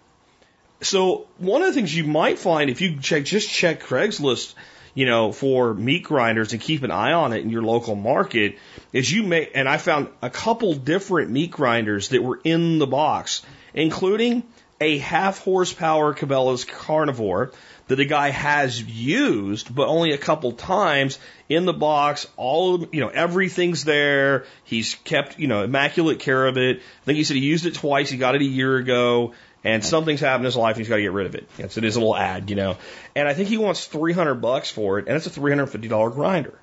So 0.82 1.27
one 1.38 1.62
of 1.62 1.68
the 1.68 1.74
things 1.74 1.96
you 1.96 2.03
might 2.03 2.39
find 2.39 2.70
if 2.70 2.82
you 2.82 3.00
check, 3.00 3.25
just 3.25 3.50
check 3.50 3.82
Craigslist, 3.82 4.53
you 4.94 5.06
know, 5.06 5.32
for 5.32 5.74
meat 5.74 6.04
grinders 6.04 6.54
and 6.54 6.62
keep 6.62 6.84
an 6.84 6.92
eye 6.92 7.14
on 7.14 7.34
it 7.34 7.42
in 7.42 7.50
your 7.50 7.64
local 7.64 7.96
market 7.96 8.58
is 8.92 9.12
you 9.12 9.24
may, 9.24 9.50
and 9.54 9.68
I 9.68 9.78
found 9.78 10.10
a 10.22 10.30
couple 10.30 10.74
different 10.74 11.32
meat 11.32 11.52
grinders 11.52 12.10
that 12.10 12.24
were 12.24 12.40
in 12.44 12.80
the 12.80 12.88
box, 12.88 13.42
including 13.74 14.44
a 14.80 14.98
half 14.98 15.40
horsepower 15.40 16.14
Cabela's 16.14 16.66
carnivore 16.66 17.52
that 17.88 18.00
a 18.00 18.06
guy 18.06 18.30
has 18.30 18.82
used, 18.82 19.74
but 19.74 19.88
only 19.88 20.12
a 20.12 20.18
couple 20.18 20.54
times 20.54 21.20
in 21.50 21.66
the 21.66 21.74
box. 21.74 22.28
All 22.38 22.76
of 22.76 22.94
you 22.94 23.02
know, 23.02 23.10
everything's 23.10 23.84
there. 23.84 24.46
He's 24.64 24.96
kept 24.96 25.40
you 25.40 25.48
know 25.48 25.64
immaculate 25.64 26.20
care 26.20 26.46
of 26.46 26.58
it. 26.58 26.78
I 26.78 27.06
think 27.06 27.18
he 27.18 27.24
said 27.24 27.38
he 27.38 27.44
used 27.44 27.66
it 27.66 27.76
twice. 27.76 28.10
He 28.10 28.18
got 28.18 28.36
it 28.36 28.42
a 28.42 28.46
year 28.46 28.78
ago, 28.78 29.34
and 29.63 29.84
something's 29.84 30.20
happened 30.20 30.43
in 30.43 30.46
his 30.46 30.58
life. 30.58 30.75
and 30.75 30.79
He's 30.79 30.89
got 30.89 30.98
to 30.98 31.01
get 31.01 31.12
rid 31.12 31.27
of 31.27 31.36
it. 31.36 31.50
It's 31.58 31.77
it 31.77 31.84
is 31.84 31.96
a 31.96 32.00
little 32.00 32.15
ad, 32.15 32.50
you 32.50 32.55
know. 32.55 32.77
And 33.15 33.27
I 33.27 33.34
think 33.34 33.50
he 33.50 33.58
wants 33.58 33.86
three 33.86 34.13
hundred 34.13 34.36
bucks 34.36 34.70
for 34.70 35.00
it, 35.00 35.08
and 35.08 35.15
it's 35.15 35.27
a 35.27 35.29
three 35.29 35.51
hundred 35.51 35.67
fifty 35.67 35.88
dollar 35.88 36.10
grinder. 36.10 36.58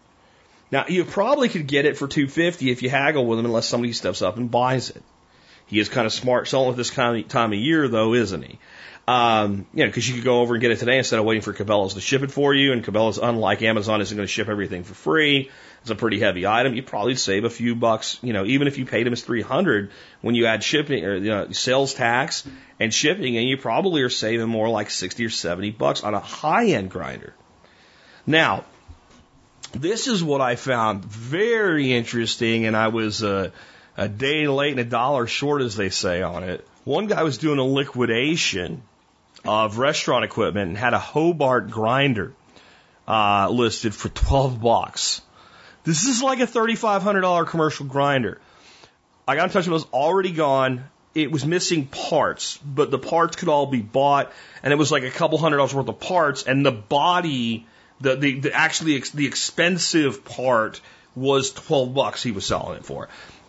Now 0.70 0.84
you 0.88 1.04
probably 1.04 1.48
could 1.48 1.66
get 1.66 1.86
it 1.86 1.96
for 1.96 2.06
two 2.06 2.28
fifty 2.28 2.70
if 2.70 2.82
you 2.82 2.90
haggle 2.90 3.26
with 3.26 3.38
him, 3.38 3.46
unless 3.46 3.66
somebody 3.66 3.92
steps 3.92 4.22
up 4.22 4.36
and 4.36 4.50
buys 4.50 4.90
it. 4.90 5.02
He 5.66 5.78
is 5.78 5.88
kind 5.88 6.04
of 6.04 6.12
smart 6.12 6.48
selling 6.48 6.70
at 6.70 6.76
this 6.76 6.90
kind 6.90 7.22
of 7.22 7.28
time 7.28 7.52
of 7.52 7.58
year, 7.58 7.86
though, 7.86 8.14
isn't 8.14 8.42
he? 8.42 8.58
Um, 9.06 9.66
you 9.72 9.84
know, 9.84 9.86
because 9.86 10.08
you 10.08 10.14
could 10.16 10.24
go 10.24 10.40
over 10.40 10.54
and 10.54 10.60
get 10.60 10.70
it 10.70 10.78
today 10.78 10.98
instead 10.98 11.18
of 11.18 11.24
waiting 11.24 11.42
for 11.42 11.52
Cabela's 11.52 11.94
to 11.94 12.00
ship 12.00 12.22
it 12.22 12.30
for 12.30 12.52
you. 12.54 12.72
And 12.72 12.84
Cabela's, 12.84 13.18
unlike 13.18 13.62
Amazon, 13.62 14.00
isn't 14.00 14.16
going 14.16 14.26
to 14.26 14.32
ship 14.32 14.48
everything 14.48 14.84
for 14.84 14.94
free. 14.94 15.50
It's 15.80 15.90
a 15.90 15.94
pretty 15.94 16.20
heavy 16.20 16.46
item. 16.46 16.74
You 16.74 16.82
probably 16.82 17.14
save 17.16 17.44
a 17.44 17.50
few 17.50 17.74
bucks. 17.74 18.18
You 18.22 18.32
know, 18.32 18.44
even 18.44 18.68
if 18.68 18.78
you 18.78 18.84
paid 18.84 19.06
him 19.06 19.12
as 19.12 19.22
three 19.22 19.42
hundred, 19.42 19.90
when 20.20 20.34
you 20.34 20.46
add 20.46 20.62
shipping 20.62 21.04
or 21.04 21.14
you 21.16 21.30
know, 21.30 21.50
sales 21.52 21.94
tax 21.94 22.46
and 22.80 22.92
shipping, 22.92 23.36
and 23.36 23.46
you 23.46 23.58
probably 23.58 24.02
are 24.02 24.08
saving 24.08 24.48
more 24.48 24.68
like 24.68 24.90
sixty 24.90 25.24
or 25.24 25.30
seventy 25.30 25.70
bucks 25.70 26.02
on 26.02 26.14
a 26.14 26.18
high 26.18 26.68
end 26.68 26.90
grinder. 26.90 27.34
Now, 28.26 28.64
this 29.72 30.08
is 30.08 30.24
what 30.24 30.40
I 30.40 30.56
found 30.56 31.04
very 31.04 31.92
interesting, 31.92 32.64
and 32.64 32.76
I 32.76 32.88
was 32.88 33.22
uh, 33.22 33.50
a 33.96 34.08
day 34.08 34.48
late 34.48 34.72
and 34.72 34.80
a 34.80 34.84
dollar 34.84 35.26
short, 35.26 35.62
as 35.62 35.76
they 35.76 35.90
say 35.90 36.22
on 36.22 36.42
it. 36.42 36.66
One 36.84 37.06
guy 37.06 37.22
was 37.22 37.38
doing 37.38 37.58
a 37.58 37.64
liquidation 37.64 38.82
of 39.44 39.78
restaurant 39.78 40.24
equipment 40.24 40.68
and 40.68 40.78
had 40.78 40.94
a 40.94 40.98
Hobart 40.98 41.70
grinder 41.70 42.32
uh, 43.06 43.48
listed 43.50 43.94
for 43.94 44.08
12 44.08 44.60
bucks. 44.60 45.22
This 45.84 46.04
is 46.04 46.22
like 46.22 46.40
a 46.40 46.46
$3,500 46.46 47.46
commercial 47.46 47.86
grinder. 47.86 48.40
I 49.26 49.36
got 49.36 49.44
in 49.44 49.50
touch 49.50 49.66
with 49.66 49.66
him, 49.66 49.72
it 49.72 49.74
was 49.74 49.86
already 49.92 50.32
gone. 50.32 50.84
It 51.14 51.32
was 51.32 51.44
missing 51.44 51.86
parts, 51.86 52.58
but 52.58 52.90
the 52.90 52.98
parts 52.98 53.36
could 53.36 53.48
all 53.48 53.66
be 53.66 53.82
bought, 53.82 54.32
and 54.62 54.72
it 54.72 54.76
was 54.76 54.92
like 54.92 55.02
a 55.02 55.10
couple 55.10 55.38
hundred 55.38 55.56
dollars 55.56 55.74
worth 55.74 55.88
of 55.88 55.98
parts, 55.98 56.44
and 56.44 56.64
the 56.64 56.72
body, 56.72 57.66
the, 58.00 58.16
the, 58.16 58.40
the 58.40 58.52
actually 58.52 59.02
the 59.14 59.26
expensive 59.26 60.24
part 60.24 60.80
was 61.16 61.52
12 61.52 61.92
bucks 61.92 62.22
he 62.22 62.30
was 62.30 62.46
selling 62.46 62.76
it 62.76 62.84
for. 62.84 63.08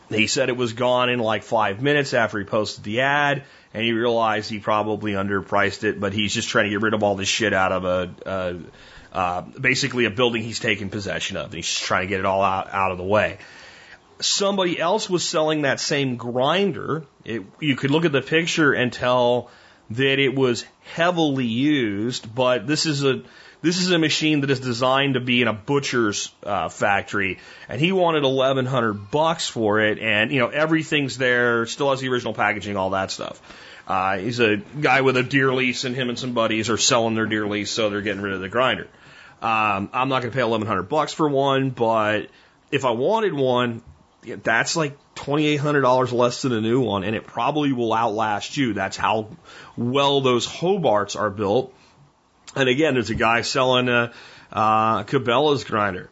He 0.09 0.27
said 0.27 0.49
it 0.49 0.57
was 0.57 0.73
gone 0.73 1.09
in 1.09 1.19
like 1.19 1.43
five 1.43 1.81
minutes 1.81 2.13
after 2.13 2.37
he 2.37 2.43
posted 2.43 2.83
the 2.83 3.01
ad 3.01 3.43
and 3.73 3.83
he 3.83 3.93
realized 3.93 4.49
he 4.49 4.59
probably 4.59 5.13
underpriced 5.13 5.83
it, 5.83 5.99
but 5.99 6.13
he's 6.13 6.33
just 6.33 6.49
trying 6.49 6.65
to 6.65 6.69
get 6.71 6.81
rid 6.81 6.93
of 6.93 7.03
all 7.03 7.15
this 7.15 7.29
shit 7.29 7.53
out 7.53 7.71
of 7.71 7.85
a, 7.85 8.09
a 8.25 8.59
uh, 9.17 9.41
basically 9.41 10.05
a 10.05 10.09
building 10.09 10.41
he's 10.41 10.59
taken 10.59 10.89
possession 10.89 11.37
of. 11.37 11.45
And 11.45 11.53
he's 11.53 11.67
just 11.67 11.83
trying 11.83 12.03
to 12.03 12.07
get 12.07 12.19
it 12.19 12.25
all 12.25 12.41
out, 12.41 12.73
out 12.73 12.91
of 12.91 12.97
the 12.97 13.03
way. 13.03 13.37
Somebody 14.21 14.79
else 14.79 15.09
was 15.09 15.27
selling 15.27 15.63
that 15.63 15.79
same 15.79 16.15
grinder. 16.15 17.03
It, 17.25 17.43
you 17.59 17.75
could 17.75 17.91
look 17.91 18.05
at 18.05 18.11
the 18.11 18.21
picture 18.21 18.71
and 18.73 18.93
tell 18.93 19.49
that 19.91 20.19
it 20.19 20.33
was 20.35 20.65
heavily 20.93 21.45
used, 21.45 22.33
but 22.33 22.67
this 22.67 22.85
is 22.85 23.03
a 23.03 23.23
this 23.61 23.77
is 23.77 23.91
a 23.91 23.99
machine 23.99 24.41
that 24.41 24.49
is 24.49 24.59
designed 24.59 25.13
to 25.13 25.19
be 25.19 25.41
in 25.41 25.47
a 25.47 25.53
butcher's 25.53 26.31
uh, 26.43 26.69
factory, 26.69 27.39
and 27.69 27.79
he 27.79 27.91
wanted 27.91 28.23
eleven 28.23 28.65
hundred 28.65 29.11
bucks 29.11 29.47
for 29.47 29.81
it, 29.81 29.99
and 29.99 30.31
you 30.31 30.39
know 30.39 30.47
everything's 30.47 31.17
there, 31.17 31.65
still 31.65 31.91
has 31.91 31.99
the 31.99 32.09
original 32.09 32.33
packaging, 32.33 32.77
all 32.77 32.91
that 32.91 33.11
stuff. 33.11 33.41
Uh, 33.87 34.17
he's 34.17 34.39
a 34.39 34.57
guy 34.57 35.01
with 35.01 35.17
a 35.17 35.23
deer 35.23 35.53
lease, 35.53 35.83
and 35.83 35.95
him 35.95 36.09
and 36.09 36.17
some 36.17 36.33
buddies 36.33 36.69
are 36.69 36.77
selling 36.77 37.13
their 37.13 37.25
deer 37.25 37.45
lease, 37.45 37.69
so 37.69 37.89
they're 37.89 38.01
getting 38.01 38.21
rid 38.21 38.33
of 38.33 38.41
the 38.41 38.49
grinder. 38.49 38.87
Um, 39.41 39.89
I'm 39.93 40.09
not 40.09 40.21
going 40.21 40.31
to 40.31 40.35
pay 40.35 40.41
eleven 40.43 40.67
hundred 40.67 40.83
bucks 40.83 41.13
for 41.13 41.27
one, 41.27 41.71
but 41.71 42.29
if 42.71 42.85
I 42.85 42.91
wanted 42.91 43.33
one, 43.33 43.83
that's 44.21 44.75
like 44.75 44.97
twenty 45.15 45.47
eight 45.47 45.57
hundred 45.57 45.81
dollars 45.81 46.11
less 46.13 46.41
than 46.41 46.51
a 46.53 46.61
new 46.61 46.81
one, 46.81 47.03
and 47.03 47.15
it 47.15 47.25
probably 47.25 47.73
will 47.73 47.93
outlast 47.93 48.55
you. 48.55 48.73
That's 48.73 48.97
how 48.97 49.29
well 49.75 50.21
those 50.21 50.47
Hobarts 50.47 51.19
are 51.19 51.29
built. 51.29 51.73
And 52.55 52.69
again, 52.69 52.93
there's 52.93 53.09
a 53.09 53.15
guy 53.15 53.41
selling 53.41 53.87
a, 53.87 54.11
uh, 54.51 55.03
Cabela's 55.03 55.63
grinder. 55.63 56.09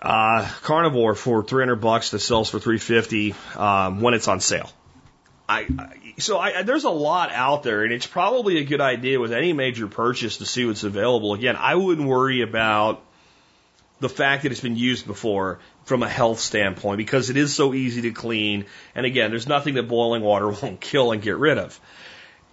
Uh, 0.00 0.46
carnivore 0.62 1.14
for 1.14 1.42
300 1.42 1.76
bucks 1.76 2.10
that 2.10 2.18
sells 2.18 2.50
for 2.50 2.58
350 2.58 3.34
um, 3.56 4.02
when 4.02 4.12
it's 4.12 4.28
on 4.28 4.38
sale. 4.38 4.70
I, 5.48 5.66
I 5.78 6.14
so 6.18 6.38
I, 6.38 6.62
there's 6.62 6.84
a 6.84 6.90
lot 6.90 7.32
out 7.32 7.62
there, 7.62 7.84
and 7.84 7.92
it's 7.92 8.06
probably 8.06 8.58
a 8.58 8.64
good 8.64 8.82
idea 8.82 9.18
with 9.18 9.32
any 9.32 9.52
major 9.54 9.86
purchase 9.86 10.38
to 10.38 10.46
see 10.46 10.66
what's 10.66 10.84
available. 10.84 11.32
Again, 11.32 11.56
I 11.56 11.74
wouldn't 11.74 12.06
worry 12.06 12.42
about 12.42 13.02
the 14.00 14.08
fact 14.10 14.42
that 14.42 14.52
it's 14.52 14.60
been 14.60 14.76
used 14.76 15.06
before 15.06 15.60
from 15.84 16.02
a 16.02 16.08
health 16.08 16.40
standpoint 16.40 16.98
because 16.98 17.30
it 17.30 17.36
is 17.36 17.54
so 17.54 17.74
easy 17.74 18.02
to 18.02 18.10
clean. 18.10 18.66
And 18.94 19.06
again, 19.06 19.30
there's 19.30 19.46
nothing 19.46 19.74
that 19.74 19.88
boiling 19.88 20.22
water 20.22 20.48
won't 20.62 20.80
kill 20.80 21.12
and 21.12 21.22
get 21.22 21.36
rid 21.36 21.58
of. 21.58 21.78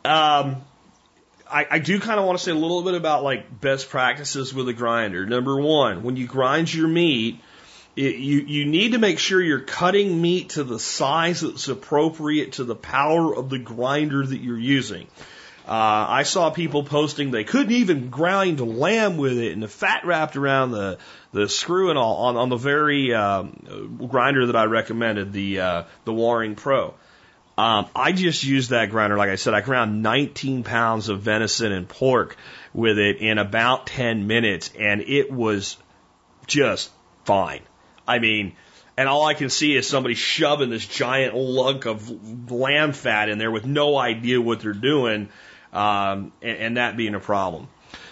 Um, 0.03 0.63
I, 1.49 1.67
I 1.69 1.79
do 1.79 1.99
kind 1.99 2.19
of 2.19 2.25
want 2.25 2.37
to 2.37 2.43
say 2.43 2.51
a 2.51 2.55
little 2.55 2.81
bit 2.81 2.95
about 2.95 3.23
like 3.23 3.59
best 3.59 3.89
practices 3.89 4.53
with 4.53 4.67
a 4.69 4.73
grinder. 4.73 5.25
Number 5.25 5.59
one, 5.59 6.03
when 6.03 6.15
you 6.15 6.27
grind 6.27 6.73
your 6.73 6.87
meat, 6.87 7.41
it, 7.95 8.15
you 8.15 8.39
you 8.39 8.65
need 8.65 8.93
to 8.93 8.99
make 8.99 9.19
sure 9.19 9.41
you're 9.41 9.59
cutting 9.59 10.21
meat 10.21 10.51
to 10.51 10.63
the 10.63 10.79
size 10.79 11.41
that's 11.41 11.67
appropriate 11.67 12.53
to 12.53 12.63
the 12.63 12.75
power 12.75 13.35
of 13.35 13.49
the 13.49 13.59
grinder 13.59 14.25
that 14.25 14.39
you're 14.39 14.57
using. 14.57 15.07
Uh, 15.67 16.05
I 16.09 16.23
saw 16.23 16.49
people 16.49 16.83
posting 16.83 17.31
they 17.31 17.43
couldn't 17.43 17.73
even 17.73 18.09
grind 18.09 18.59
lamb 18.59 19.17
with 19.17 19.37
it, 19.37 19.53
and 19.53 19.61
the 19.61 19.67
fat 19.67 20.05
wrapped 20.05 20.35
around 20.35 20.71
the 20.71 20.97
the 21.33 21.47
screw 21.47 21.89
and 21.89 21.99
all 21.99 22.25
on 22.25 22.37
on 22.37 22.49
the 22.49 22.57
very 22.57 23.13
um, 23.13 24.07
grinder 24.09 24.47
that 24.47 24.55
I 24.55 24.65
recommended, 24.65 25.33
the 25.33 25.59
uh, 25.59 25.83
the 26.05 26.13
Waring 26.13 26.55
Pro. 26.55 26.95
Um, 27.57 27.87
I 27.95 28.11
just 28.11 28.43
used 28.43 28.71
that 28.71 28.89
grinder. 28.89 29.17
Like 29.17 29.29
I 29.29 29.35
said, 29.35 29.53
I 29.53 29.61
ground 29.61 30.01
19 30.01 30.63
pounds 30.63 31.09
of 31.09 31.21
venison 31.21 31.71
and 31.71 31.87
pork 31.87 32.37
with 32.73 32.97
it 32.97 33.17
in 33.17 33.37
about 33.37 33.87
10 33.87 34.25
minutes, 34.25 34.71
and 34.79 35.01
it 35.01 35.31
was 35.31 35.77
just 36.47 36.89
fine. 37.25 37.61
I 38.07 38.19
mean, 38.19 38.53
and 38.97 39.07
all 39.07 39.25
I 39.25 39.33
can 39.33 39.49
see 39.49 39.75
is 39.75 39.87
somebody 39.87 40.15
shoving 40.15 40.69
this 40.69 40.85
giant 40.85 41.35
lunk 41.35 41.85
of 41.85 42.51
lamb 42.51 42.93
fat 42.93 43.29
in 43.29 43.37
there 43.37 43.51
with 43.51 43.65
no 43.65 43.97
idea 43.97 44.41
what 44.41 44.61
they're 44.61 44.73
doing, 44.73 45.29
um, 45.73 46.31
and, 46.41 46.57
and 46.57 46.77
that 46.77 46.97
being 46.97 47.15
a 47.15 47.19
problem. 47.19 47.67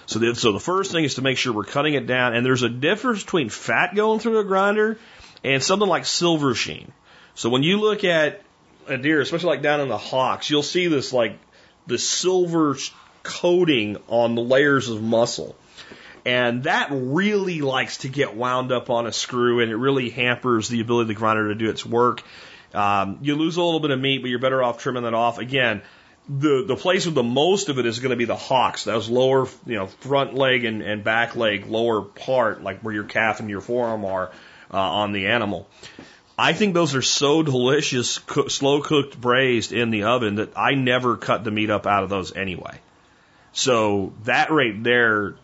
So 0.05 0.19
the, 0.19 0.35
so 0.35 0.51
the 0.51 0.59
first 0.59 0.91
thing 0.91 1.03
is 1.03 1.15
to 1.15 1.21
make 1.21 1.37
sure 1.37 1.53
we're 1.53 1.63
cutting 1.63 1.93
it 1.93 2.07
down, 2.07 2.35
and 2.35 2.45
there's 2.45 2.63
a 2.63 2.69
difference 2.69 3.23
between 3.23 3.49
fat 3.49 3.95
going 3.95 4.19
through 4.19 4.39
a 4.39 4.43
grinder 4.43 4.97
and 5.43 5.61
something 5.61 5.87
like 5.87 6.05
silver 6.05 6.55
sheen. 6.55 6.91
So 7.35 7.49
when 7.49 7.63
you 7.63 7.79
look 7.79 8.03
at 8.03 8.41
a 8.87 8.97
deer, 8.97 9.21
especially 9.21 9.49
like 9.49 9.61
down 9.61 9.81
in 9.81 9.87
the 9.87 9.97
hocks, 9.97 10.49
you'll 10.49 10.63
see 10.63 10.87
this 10.87 11.13
like 11.13 11.37
the 11.87 11.97
silver 11.97 12.75
coating 13.23 13.97
on 14.07 14.35
the 14.35 14.41
layers 14.41 14.89
of 14.89 15.01
muscle. 15.01 15.55
And 16.25 16.63
that 16.63 16.89
really 16.91 17.61
likes 17.61 17.99
to 17.99 18.09
get 18.09 18.35
wound 18.35 18.71
up 18.71 18.89
on 18.89 19.07
a 19.07 19.11
screw 19.11 19.61
and 19.61 19.71
it 19.71 19.77
really 19.77 20.09
hampers 20.09 20.67
the 20.67 20.81
ability 20.81 21.03
of 21.03 21.07
the 21.07 21.13
grinder 21.13 21.47
to 21.47 21.55
do 21.55 21.69
its 21.69 21.85
work. 21.85 22.23
Um, 22.73 23.19
you 23.21 23.35
lose 23.35 23.57
a 23.57 23.63
little 23.63 23.79
bit 23.79 23.91
of 23.91 23.99
meat, 23.99 24.21
but 24.21 24.29
you're 24.29 24.39
better 24.39 24.61
off 24.61 24.79
trimming 24.79 25.03
that 25.03 25.13
off. 25.13 25.39
Again, 25.39 25.81
the, 26.29 26.63
the 26.67 26.75
place 26.75 27.07
with 27.07 27.15
the 27.15 27.23
most 27.23 27.69
of 27.69 27.79
it 27.79 27.87
is 27.87 27.99
going 27.99 28.11
to 28.11 28.15
be 28.15 28.25
the 28.25 28.35
hocks, 28.35 28.83
those 28.83 29.09
lower, 29.09 29.47
you 29.65 29.75
know, 29.75 29.87
front 29.87 30.35
leg 30.35 30.63
and, 30.63 30.83
and 30.83 31.03
back 31.03 31.35
leg, 31.35 31.65
lower 31.65 32.03
part, 32.03 32.61
like 32.61 32.81
where 32.81 32.93
your 32.93 33.03
calf 33.03 33.39
and 33.39 33.49
your 33.49 33.61
forearm 33.61 34.05
are 34.05 34.31
uh, 34.71 34.77
on 34.77 35.11
the 35.11 35.27
animal. 35.27 35.67
I 36.37 36.53
think 36.53 36.75
those 36.75 36.93
are 36.93 37.01
so 37.01 37.41
delicious, 37.41 38.19
slow 38.47 38.81
cooked 38.81 39.19
braised 39.19 39.73
in 39.73 39.89
the 39.89 40.03
oven 40.03 40.35
that 40.35 40.53
I 40.55 40.75
never 40.75 41.17
cut 41.17 41.43
the 41.43 41.51
meat 41.51 41.71
up 41.71 41.87
out 41.87 42.03
of 42.03 42.09
those 42.09 42.33
anyway. 42.35 42.79
So 43.51 44.13
that 44.25 44.51
right 44.51 44.81
there 44.83 45.35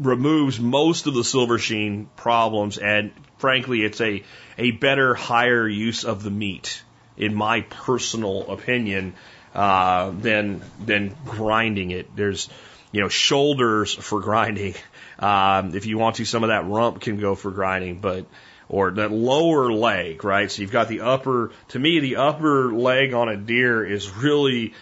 removes 0.00 0.58
most 0.58 1.06
of 1.06 1.14
the 1.14 1.22
silver 1.24 1.58
sheen 1.58 2.10
problems, 2.16 2.78
and 2.78 3.12
frankly, 3.38 3.84
it's 3.84 4.00
a 4.00 4.24
a 4.58 4.72
better, 4.72 5.14
higher 5.14 5.68
use 5.68 6.04
of 6.04 6.22
the 6.22 6.30
meat, 6.30 6.82
in 7.16 7.34
my 7.34 7.60
personal 7.62 8.50
opinion, 8.50 9.14
uh, 9.54 10.10
than 10.10 10.62
than 10.84 11.14
grinding 11.24 11.90
it. 11.90 12.14
There's 12.14 12.48
you 12.92 13.00
know 13.00 13.08
shoulders 13.08 13.94
for 13.94 14.20
grinding. 14.20 14.74
Um, 15.20 15.74
if 15.74 15.84
you 15.84 15.98
want 15.98 16.16
to, 16.16 16.24
some 16.24 16.44
of 16.44 16.48
that 16.48 16.66
rump 16.66 17.02
can 17.02 17.18
go 17.18 17.34
for 17.34 17.50
grinding, 17.50 18.00
but 18.00 18.24
or 18.70 18.92
that 18.92 19.10
lower 19.10 19.72
leg, 19.72 20.24
right? 20.24 20.50
So 20.50 20.62
you've 20.62 20.70
got 20.70 20.88
the 20.88 21.00
upper, 21.00 21.50
to 21.68 21.78
me, 21.78 21.98
the 21.98 22.16
upper 22.16 22.72
leg 22.72 23.12
on 23.12 23.28
a 23.28 23.36
deer 23.36 23.84
is 23.84 24.08
really 24.08 24.74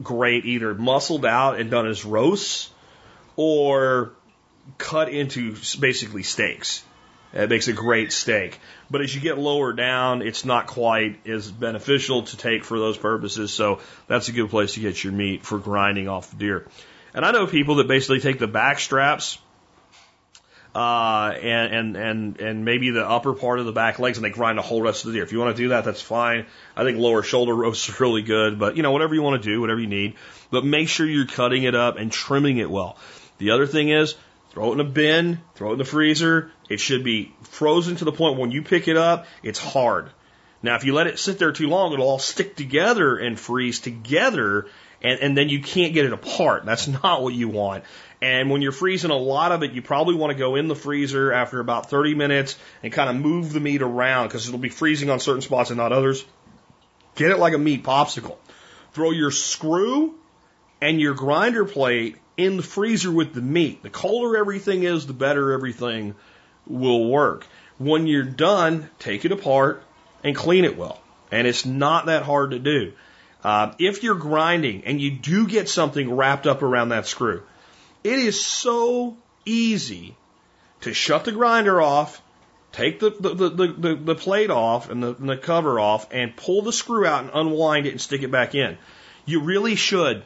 great, 0.00 0.44
either 0.44 0.74
muscled 0.74 1.26
out 1.26 1.60
and 1.60 1.70
done 1.70 1.88
as 1.88 2.04
roasts 2.04 2.70
or 3.36 4.12
cut 4.78 5.08
into 5.08 5.56
basically 5.80 6.22
steaks. 6.22 6.84
It 7.32 7.48
makes 7.48 7.68
a 7.68 7.72
great 7.72 8.12
steak. 8.12 8.58
But 8.90 9.00
as 9.00 9.14
you 9.14 9.20
get 9.20 9.38
lower 9.38 9.72
down, 9.72 10.22
it's 10.22 10.44
not 10.44 10.66
quite 10.66 11.26
as 11.26 11.50
beneficial 11.50 12.24
to 12.24 12.36
take 12.36 12.64
for 12.64 12.78
those 12.78 12.98
purposes. 12.98 13.52
So 13.52 13.80
that's 14.06 14.28
a 14.28 14.32
good 14.32 14.50
place 14.50 14.74
to 14.74 14.80
get 14.80 15.02
your 15.02 15.12
meat 15.12 15.44
for 15.44 15.58
grinding 15.58 16.08
off 16.08 16.30
the 16.30 16.36
deer. 16.36 16.66
And 17.14 17.24
I 17.24 17.32
know 17.32 17.46
people 17.46 17.76
that 17.76 17.88
basically 17.88 18.20
take 18.20 18.38
the 18.38 18.46
back 18.46 18.78
straps 18.78 19.38
uh, 20.74 21.34
and, 21.42 21.74
and, 21.74 21.96
and, 21.96 22.40
and 22.40 22.64
maybe 22.64 22.90
the 22.90 23.06
upper 23.06 23.34
part 23.34 23.60
of 23.60 23.66
the 23.66 23.72
back 23.72 23.98
legs 23.98 24.16
and 24.16 24.24
they 24.24 24.30
grind 24.30 24.56
the 24.56 24.62
whole 24.62 24.80
rest 24.80 25.04
of 25.04 25.12
the 25.12 25.16
deer. 25.16 25.22
If 25.22 25.32
you 25.32 25.38
want 25.38 25.56
to 25.56 25.62
do 25.62 25.68
that, 25.70 25.84
that's 25.84 26.00
fine. 26.00 26.46
I 26.76 26.84
think 26.84 26.98
lower 26.98 27.22
shoulder 27.22 27.54
roast 27.54 27.88
is 27.88 28.00
really 28.00 28.22
good, 28.22 28.58
but 28.58 28.76
you 28.76 28.82
know, 28.82 28.90
whatever 28.90 29.14
you 29.14 29.22
want 29.22 29.42
to 29.42 29.48
do, 29.48 29.60
whatever 29.60 29.80
you 29.80 29.86
need, 29.86 30.14
but 30.50 30.64
make 30.64 30.88
sure 30.88 31.06
you're 31.06 31.26
cutting 31.26 31.64
it 31.64 31.74
up 31.74 31.98
and 31.98 32.10
trimming 32.10 32.58
it 32.58 32.70
well. 32.70 32.96
The 33.38 33.50
other 33.50 33.66
thing 33.66 33.90
is 33.90 34.14
throw 34.52 34.70
it 34.70 34.74
in 34.74 34.80
a 34.80 34.84
bin, 34.84 35.40
throw 35.54 35.70
it 35.70 35.72
in 35.74 35.78
the 35.78 35.84
freezer. 35.84 36.50
It 36.68 36.78
should 36.78 37.04
be 37.04 37.34
frozen 37.42 37.96
to 37.96 38.04
the 38.04 38.12
point 38.12 38.38
when 38.38 38.50
you 38.50 38.62
pick 38.62 38.86
it 38.86 38.96
up, 38.96 39.26
it's 39.42 39.58
hard. 39.58 40.10
Now, 40.62 40.76
if 40.76 40.84
you 40.84 40.94
let 40.94 41.06
it 41.06 41.18
sit 41.18 41.38
there 41.38 41.52
too 41.52 41.68
long, 41.68 41.92
it'll 41.92 42.06
all 42.06 42.18
stick 42.18 42.54
together 42.54 43.16
and 43.16 43.40
freeze 43.40 43.80
together, 43.80 44.66
and, 45.00 45.18
and 45.20 45.36
then 45.36 45.48
you 45.48 45.60
can't 45.60 45.94
get 45.94 46.04
it 46.04 46.12
apart. 46.12 46.64
That's 46.66 46.86
not 47.02 47.22
what 47.22 47.34
you 47.34 47.48
want. 47.48 47.84
And 48.20 48.50
when 48.50 48.62
you're 48.62 48.72
freezing 48.72 49.10
a 49.10 49.16
lot 49.16 49.50
of 49.50 49.62
it, 49.64 49.72
you 49.72 49.82
probably 49.82 50.14
want 50.14 50.32
to 50.32 50.38
go 50.38 50.54
in 50.54 50.68
the 50.68 50.76
freezer 50.76 51.32
after 51.32 51.58
about 51.58 51.90
30 51.90 52.14
minutes 52.14 52.56
and 52.82 52.92
kind 52.92 53.10
of 53.10 53.16
move 53.16 53.52
the 53.52 53.58
meat 53.58 53.82
around 53.82 54.28
because 54.28 54.46
it'll 54.46 54.60
be 54.60 54.68
freezing 54.68 55.10
on 55.10 55.18
certain 55.18 55.42
spots 55.42 55.70
and 55.70 55.78
not 55.78 55.92
others. 55.92 56.24
Get 57.16 57.32
it 57.32 57.38
like 57.38 57.54
a 57.54 57.58
meat 57.58 57.82
popsicle. 57.82 58.36
Throw 58.92 59.10
your 59.10 59.32
screw 59.32 60.14
and 60.80 61.00
your 61.00 61.14
grinder 61.14 61.64
plate 61.64 62.16
in 62.42 62.56
the 62.56 62.62
freezer 62.62 63.10
with 63.10 63.34
the 63.34 63.40
meat. 63.40 63.82
The 63.82 63.90
colder 63.90 64.36
everything 64.36 64.82
is, 64.82 65.06
the 65.06 65.12
better 65.12 65.52
everything 65.52 66.14
will 66.66 67.08
work. 67.08 67.46
When 67.78 68.06
you're 68.06 68.22
done, 68.22 68.88
take 68.98 69.24
it 69.24 69.32
apart 69.32 69.82
and 70.22 70.36
clean 70.36 70.64
it 70.64 70.76
well. 70.76 71.00
And 71.30 71.46
it's 71.46 71.64
not 71.64 72.06
that 72.06 72.22
hard 72.22 72.50
to 72.50 72.58
do. 72.58 72.92
Uh, 73.42 73.72
if 73.78 74.02
you're 74.02 74.14
grinding 74.14 74.84
and 74.84 75.00
you 75.00 75.10
do 75.10 75.46
get 75.46 75.68
something 75.68 76.14
wrapped 76.14 76.46
up 76.46 76.62
around 76.62 76.90
that 76.90 77.06
screw, 77.06 77.42
it 78.04 78.18
is 78.18 78.44
so 78.44 79.16
easy 79.44 80.16
to 80.82 80.92
shut 80.92 81.24
the 81.24 81.32
grinder 81.32 81.80
off, 81.80 82.22
take 82.70 83.00
the, 83.00 83.10
the, 83.10 83.34
the, 83.34 83.66
the, 83.66 83.94
the 83.94 84.14
plate 84.14 84.50
off 84.50 84.90
and 84.90 85.02
the, 85.02 85.14
and 85.14 85.28
the 85.28 85.36
cover 85.36 85.80
off, 85.80 86.06
and 86.12 86.36
pull 86.36 86.62
the 86.62 86.72
screw 86.72 87.06
out 87.06 87.24
and 87.24 87.30
unwind 87.34 87.86
it 87.86 87.90
and 87.90 88.00
stick 88.00 88.22
it 88.22 88.30
back 88.30 88.54
in. 88.54 88.78
You 89.24 89.40
really 89.40 89.74
should. 89.74 90.24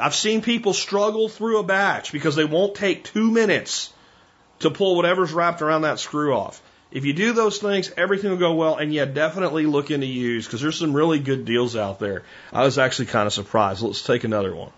I've 0.00 0.14
seen 0.14 0.42
people 0.42 0.72
struggle 0.72 1.28
through 1.28 1.58
a 1.58 1.62
batch 1.62 2.12
because 2.12 2.34
they 2.36 2.44
won't 2.44 2.74
take 2.74 3.04
two 3.04 3.30
minutes 3.30 3.92
to 4.60 4.70
pull 4.70 4.96
whatever's 4.96 5.32
wrapped 5.32 5.62
around 5.62 5.82
that 5.82 5.98
screw 5.98 6.34
off. 6.34 6.62
If 6.90 7.04
you 7.06 7.14
do 7.14 7.32
those 7.32 7.58
things, 7.58 7.90
everything 7.96 8.30
will 8.30 8.38
go 8.38 8.54
well, 8.54 8.76
and 8.76 8.92
yeah, 8.92 9.06
definitely 9.06 9.64
look 9.64 9.90
into 9.90 10.06
used 10.06 10.48
because 10.48 10.60
there's 10.60 10.78
some 10.78 10.92
really 10.92 11.18
good 11.18 11.44
deals 11.44 11.74
out 11.74 11.98
there. 11.98 12.22
I 12.52 12.64
was 12.64 12.78
actually 12.78 13.06
kind 13.06 13.26
of 13.26 13.32
surprised. 13.32 13.82
Let's 13.82 14.02
take 14.02 14.24
another 14.24 14.54
one. 14.54 14.70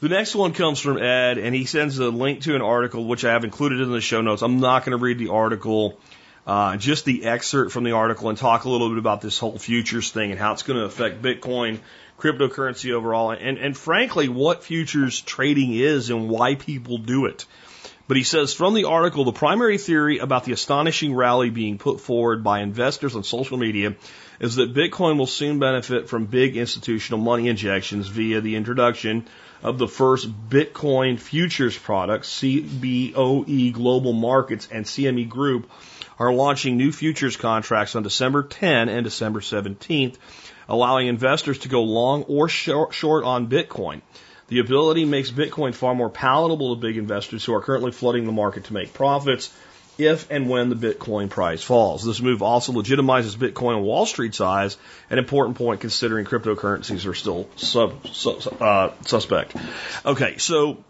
The 0.00 0.10
next 0.10 0.34
one 0.34 0.52
comes 0.52 0.80
from 0.80 0.98
Ed, 0.98 1.38
and 1.38 1.54
he 1.54 1.64
sends 1.64 1.98
a 1.98 2.10
link 2.10 2.42
to 2.42 2.54
an 2.54 2.60
article 2.60 3.06
which 3.06 3.24
I 3.24 3.32
have 3.32 3.44
included 3.44 3.80
in 3.80 3.90
the 3.90 4.02
show 4.02 4.20
notes. 4.20 4.42
I'm 4.42 4.60
not 4.60 4.84
going 4.84 4.96
to 4.96 5.02
read 5.02 5.18
the 5.18 5.28
article, 5.28 5.98
uh, 6.46 6.76
just 6.76 7.06
the 7.06 7.24
excerpt 7.24 7.72
from 7.72 7.84
the 7.84 7.92
article, 7.92 8.28
and 8.28 8.36
talk 8.36 8.64
a 8.64 8.68
little 8.68 8.90
bit 8.90 8.98
about 8.98 9.22
this 9.22 9.38
whole 9.38 9.58
futures 9.58 10.10
thing 10.10 10.30
and 10.30 10.38
how 10.38 10.52
it's 10.52 10.62
going 10.64 10.78
to 10.78 10.84
affect 10.84 11.22
Bitcoin, 11.22 11.78
cryptocurrency 12.18 12.92
overall, 12.92 13.30
and, 13.30 13.58
and 13.58 13.76
frankly, 13.76 14.28
what 14.28 14.64
futures 14.64 15.20
trading 15.20 15.74
is 15.74 16.10
and 16.10 16.28
why 16.28 16.54
people 16.54 16.98
do 16.98 17.26
it. 17.26 17.44
But 18.06 18.18
he 18.18 18.22
says 18.22 18.52
from 18.52 18.74
the 18.74 18.84
article, 18.84 19.24
the 19.24 19.32
primary 19.32 19.78
theory 19.78 20.18
about 20.18 20.44
the 20.44 20.52
astonishing 20.52 21.14
rally 21.14 21.48
being 21.48 21.78
put 21.78 22.00
forward 22.00 22.44
by 22.44 22.60
investors 22.60 23.16
on 23.16 23.24
social 23.24 23.56
media 23.56 23.96
is 24.40 24.56
that 24.56 24.74
Bitcoin 24.74 25.16
will 25.16 25.26
soon 25.26 25.58
benefit 25.58 26.08
from 26.08 26.26
big 26.26 26.56
institutional 26.56 27.20
money 27.20 27.48
injections 27.48 28.08
via 28.08 28.42
the 28.42 28.56
introduction 28.56 29.26
of 29.62 29.78
the 29.78 29.88
first 29.88 30.28
Bitcoin 30.50 31.18
futures 31.18 31.78
products, 31.78 32.28
CBOE 32.40 33.72
Global 33.72 34.12
Markets 34.12 34.68
and 34.70 34.84
CME 34.84 35.28
Group 35.30 35.70
are 36.18 36.32
launching 36.32 36.76
new 36.76 36.92
futures 36.92 37.38
contracts 37.38 37.96
on 37.96 38.02
December 38.02 38.42
10 38.42 38.90
and 38.90 39.04
December 39.04 39.40
17th, 39.40 40.16
allowing 40.68 41.06
investors 41.06 41.58
to 41.60 41.68
go 41.68 41.82
long 41.82 42.22
or 42.24 42.48
short 42.48 43.24
on 43.24 43.48
Bitcoin. 43.48 44.00
The 44.48 44.58
ability 44.58 45.04
makes 45.04 45.30
Bitcoin 45.30 45.74
far 45.74 45.94
more 45.94 46.10
palatable 46.10 46.74
to 46.74 46.80
big 46.80 46.96
investors 46.96 47.44
who 47.44 47.54
are 47.54 47.62
currently 47.62 47.92
flooding 47.92 48.26
the 48.26 48.32
market 48.32 48.64
to 48.64 48.74
make 48.74 48.92
profits 48.92 49.52
if 49.96 50.30
and 50.30 50.48
when 50.48 50.68
the 50.68 50.76
Bitcoin 50.76 51.30
price 51.30 51.62
falls. 51.62 52.04
This 52.04 52.20
move 52.20 52.42
also 52.42 52.72
legitimizes 52.72 53.36
Bitcoin 53.36 53.76
on 53.76 53.82
Wall 53.82 54.06
Street's 54.06 54.40
eyes, 54.40 54.76
an 55.08 55.18
important 55.18 55.56
point 55.56 55.80
considering 55.80 56.26
cryptocurrencies 56.26 57.08
are 57.08 57.14
still 57.14 57.48
sub, 57.56 58.06
sub 58.08 58.60
uh, 58.60 58.90
suspect. 59.06 59.56
Okay, 60.04 60.38
so 60.38 60.82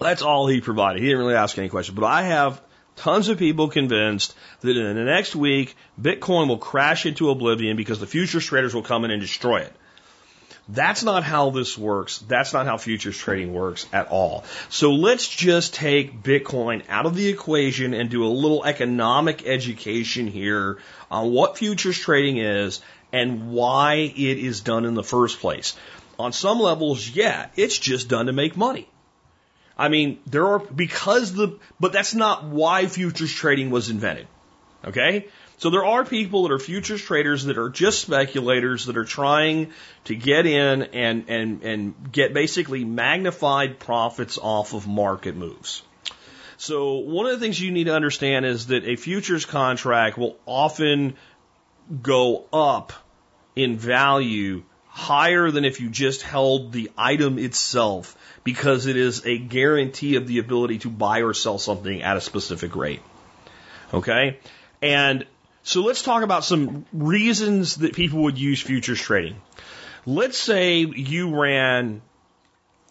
that's 0.00 0.22
all 0.22 0.46
he 0.46 0.60
provided. 0.60 1.00
He 1.00 1.08
didn't 1.08 1.20
really 1.20 1.34
ask 1.34 1.56
any 1.58 1.68
questions, 1.68 1.96
but 1.98 2.06
I 2.06 2.22
have 2.22 2.60
tons 2.96 3.28
of 3.28 3.38
people 3.38 3.68
convinced 3.68 4.34
that 4.60 4.76
in 4.76 4.96
the 4.96 5.04
next 5.04 5.34
week, 5.36 5.76
Bitcoin 6.00 6.48
will 6.48 6.58
crash 6.58 7.06
into 7.06 7.30
oblivion 7.30 7.76
because 7.76 8.00
the 8.00 8.06
futures 8.06 8.46
traders 8.46 8.74
will 8.74 8.82
come 8.82 9.04
in 9.04 9.10
and 9.10 9.20
destroy 9.20 9.60
it. 9.60 9.72
That's 10.68 11.02
not 11.02 11.24
how 11.24 11.50
this 11.50 11.76
works. 11.76 12.18
That's 12.18 12.54
not 12.54 12.64
how 12.64 12.78
futures 12.78 13.18
trading 13.18 13.52
works 13.52 13.86
at 13.92 14.08
all. 14.08 14.44
So 14.70 14.92
let's 14.92 15.28
just 15.28 15.74
take 15.74 16.22
Bitcoin 16.22 16.82
out 16.88 17.04
of 17.04 17.14
the 17.14 17.28
equation 17.28 17.92
and 17.92 18.08
do 18.08 18.24
a 18.24 18.28
little 18.28 18.64
economic 18.64 19.46
education 19.46 20.26
here 20.26 20.78
on 21.10 21.32
what 21.32 21.58
futures 21.58 21.98
trading 21.98 22.38
is 22.38 22.80
and 23.12 23.52
why 23.52 23.94
it 23.96 24.38
is 24.38 24.62
done 24.62 24.86
in 24.86 24.94
the 24.94 25.04
first 25.04 25.40
place. 25.40 25.76
On 26.18 26.32
some 26.32 26.60
levels, 26.60 27.08
yeah, 27.10 27.48
it's 27.56 27.78
just 27.78 28.08
done 28.08 28.26
to 28.26 28.32
make 28.32 28.56
money. 28.56 28.88
I 29.76 29.88
mean, 29.88 30.20
there 30.26 30.46
are, 30.46 30.58
because 30.58 31.32
the, 31.32 31.58
but 31.80 31.92
that's 31.92 32.14
not 32.14 32.44
why 32.44 32.86
futures 32.86 33.32
trading 33.32 33.70
was 33.70 33.90
invented. 33.90 34.28
Okay? 34.84 35.28
So 35.58 35.70
there 35.70 35.84
are 35.84 36.04
people 36.04 36.44
that 36.44 36.52
are 36.52 36.58
futures 36.58 37.02
traders 37.02 37.44
that 37.44 37.58
are 37.58 37.68
just 37.68 38.00
speculators 38.00 38.86
that 38.86 38.96
are 38.96 39.04
trying 39.04 39.72
to 40.04 40.14
get 40.14 40.46
in 40.46 40.82
and, 40.82 41.24
and, 41.28 41.62
and 41.62 42.12
get 42.12 42.34
basically 42.34 42.84
magnified 42.84 43.78
profits 43.78 44.38
off 44.38 44.74
of 44.74 44.86
market 44.86 45.36
moves. 45.36 45.82
So 46.56 46.94
one 46.98 47.26
of 47.26 47.32
the 47.32 47.38
things 47.38 47.60
you 47.60 47.70
need 47.70 47.84
to 47.84 47.94
understand 47.94 48.46
is 48.46 48.68
that 48.68 48.84
a 48.84 48.96
futures 48.96 49.44
contract 49.44 50.16
will 50.18 50.36
often 50.46 51.16
go 52.02 52.44
up 52.52 52.92
in 53.56 53.76
value 53.76 54.62
higher 54.86 55.50
than 55.50 55.64
if 55.64 55.80
you 55.80 55.88
just 55.88 56.22
held 56.22 56.72
the 56.72 56.90
item 56.96 57.38
itself 57.38 58.16
because 58.44 58.86
it 58.86 58.96
is 58.96 59.24
a 59.26 59.38
guarantee 59.38 60.16
of 60.16 60.28
the 60.28 60.38
ability 60.38 60.78
to 60.80 60.90
buy 60.90 61.22
or 61.22 61.32
sell 61.32 61.58
something 61.58 62.02
at 62.02 62.16
a 62.16 62.20
specific 62.20 62.76
rate. 62.76 63.00
Okay? 63.92 64.38
And 64.82 65.26
so 65.62 65.80
let's 65.82 66.02
talk 66.02 66.22
about 66.22 66.44
some 66.44 66.84
reasons 66.92 67.76
that 67.76 67.94
people 67.94 68.24
would 68.24 68.38
use 68.38 68.60
futures 68.60 69.00
trading. 69.00 69.36
Let's 70.04 70.36
say 70.36 70.80
you 70.80 71.40
ran 71.40 72.02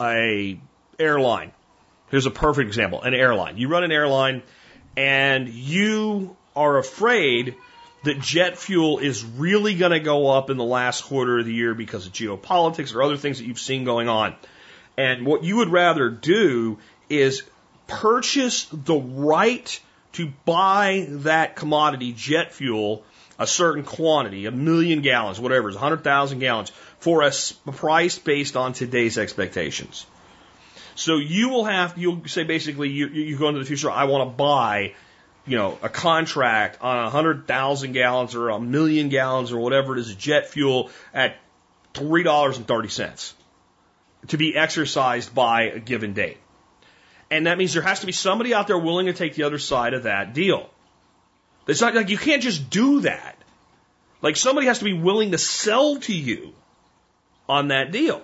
a 0.02 0.60
airline. 1.00 1.52
Here's 2.10 2.26
a 2.26 2.32
perfect 2.32 2.68
example, 2.68 3.04
an 3.04 3.14
airline. 3.14 3.58
You 3.58 3.68
run 3.68 3.84
an 3.84 3.92
airline 3.92 4.42
and 4.98 5.48
you 5.50 6.36
are 6.56 6.78
afraid 6.78 7.56
that 8.04 8.20
jet 8.20 8.58
fuel 8.58 9.00
is 9.00 9.24
really 9.24 9.76
going 9.76 9.92
to 9.92 10.00
go 10.00 10.30
up 10.30 10.50
in 10.50 10.58
the 10.58 10.64
last 10.64 11.06
quarter 11.06 11.40
of 11.40 11.46
the 11.46 11.54
year 11.54 11.74
because 11.74 12.06
of 12.06 12.14
geopolitics 12.14 12.94
or 12.94 13.04
other 13.04 13.18
things 13.18 13.38
that 13.38 13.46
you've 13.46 13.60
seen 13.60 13.84
going 13.86 14.10
on. 14.10 14.36
And 14.98 15.26
what 15.26 15.44
you 15.44 15.58
would 15.58 15.70
rather 15.70 16.10
do 16.10 16.78
is 17.10 17.44
purchase 17.88 18.66
the 18.72 18.96
right 18.96 19.80
to 20.14 20.32
buy 20.46 21.08
that 21.10 21.56
commodity, 21.56 22.14
jet 22.14 22.54
fuel, 22.54 23.04
a 23.40 23.48
certain 23.48 23.84
quantity, 23.84 24.46
a 24.46 24.52
million 24.52 25.02
gallons, 25.02 25.40
whatever, 25.40 25.70
it's 25.70 25.76
100,000 25.76 26.40
gallons, 26.40 26.72
for 27.00 27.24
a 27.24 27.32
price 27.72 28.20
based 28.20 28.56
on 28.56 28.74
today's 28.74 29.18
expectations. 29.18 30.06
So 30.96 31.18
you 31.18 31.50
will 31.50 31.66
have, 31.66 31.98
you'll 31.98 32.28
say 32.28 32.44
basically, 32.44 32.90
you, 32.90 33.08
you 33.08 33.38
go 33.38 33.48
into 33.48 33.60
the 33.60 33.66
future, 33.66 33.90
I 33.90 34.04
want 34.04 34.30
to 34.30 34.36
buy, 34.38 34.94
you 35.48 35.58
know, 35.58 35.80
a 35.82 35.90
contract 35.90 36.78
on 36.82 37.00
a 37.00 37.04
100,000 37.04 37.92
gallons 37.94 38.36
or 38.36 38.50
a 38.50 38.60
million 38.60 39.10
gallons 39.10 39.52
or 39.52 39.60
whatever 39.60 39.98
it 39.98 40.00
is, 40.00 40.14
jet 40.14 40.50
fuel 40.50 40.92
at 41.12 41.38
$3.30 41.96 43.34
to 44.28 44.38
be 44.38 44.56
exercised 44.56 45.34
by 45.34 45.64
a 45.64 45.80
given 45.80 46.14
date. 46.14 46.38
And 47.30 47.48
that 47.48 47.58
means 47.58 47.74
there 47.74 47.84
has 47.84 48.02
to 48.02 48.06
be 48.06 48.12
somebody 48.12 48.54
out 48.54 48.68
there 48.68 48.78
willing 48.78 49.08
to 49.08 49.14
take 49.14 49.36
the 49.36 49.44
other 49.44 49.60
side 49.60 49.94
of 49.94 50.04
that 50.04 50.34
deal. 50.34 50.70
It's 51.68 51.82
not 51.82 51.96
like 51.96 52.10
you 52.10 52.18
can't 52.18 52.44
just 52.44 52.70
do 52.70 53.02
that. 53.02 53.38
Like 54.22 54.36
somebody 54.36 54.68
has 54.68 54.80
to 54.80 54.86
be 54.86 54.94
willing 54.94 55.32
to 55.32 55.38
sell 55.38 55.98
to 55.98 56.14
you 56.14 56.54
on 57.50 57.70
that 57.70 57.92
deal 57.92 58.22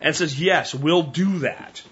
and 0.00 0.14
says, 0.14 0.40
yes, 0.40 0.74
we'll 0.74 1.02
do 1.02 1.40
that. 1.40 1.82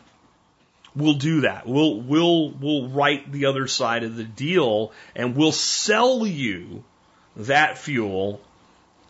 We'll 0.95 1.15
do 1.15 1.43
that. 1.43 1.67
We'll, 1.67 2.01
we'll, 2.01 2.51
we'll 2.51 2.89
write 2.89 3.33
the 3.33 3.47
other 3.47 3.67
side 3.67 4.03
of 4.03 4.17
the 4.17 4.25
deal 4.25 4.93
and 5.17 5.35
we'll 5.35 5.53
sell 5.53 6.27
you 6.27 6.85
that 7.37 7.79
fuel 7.79 8.41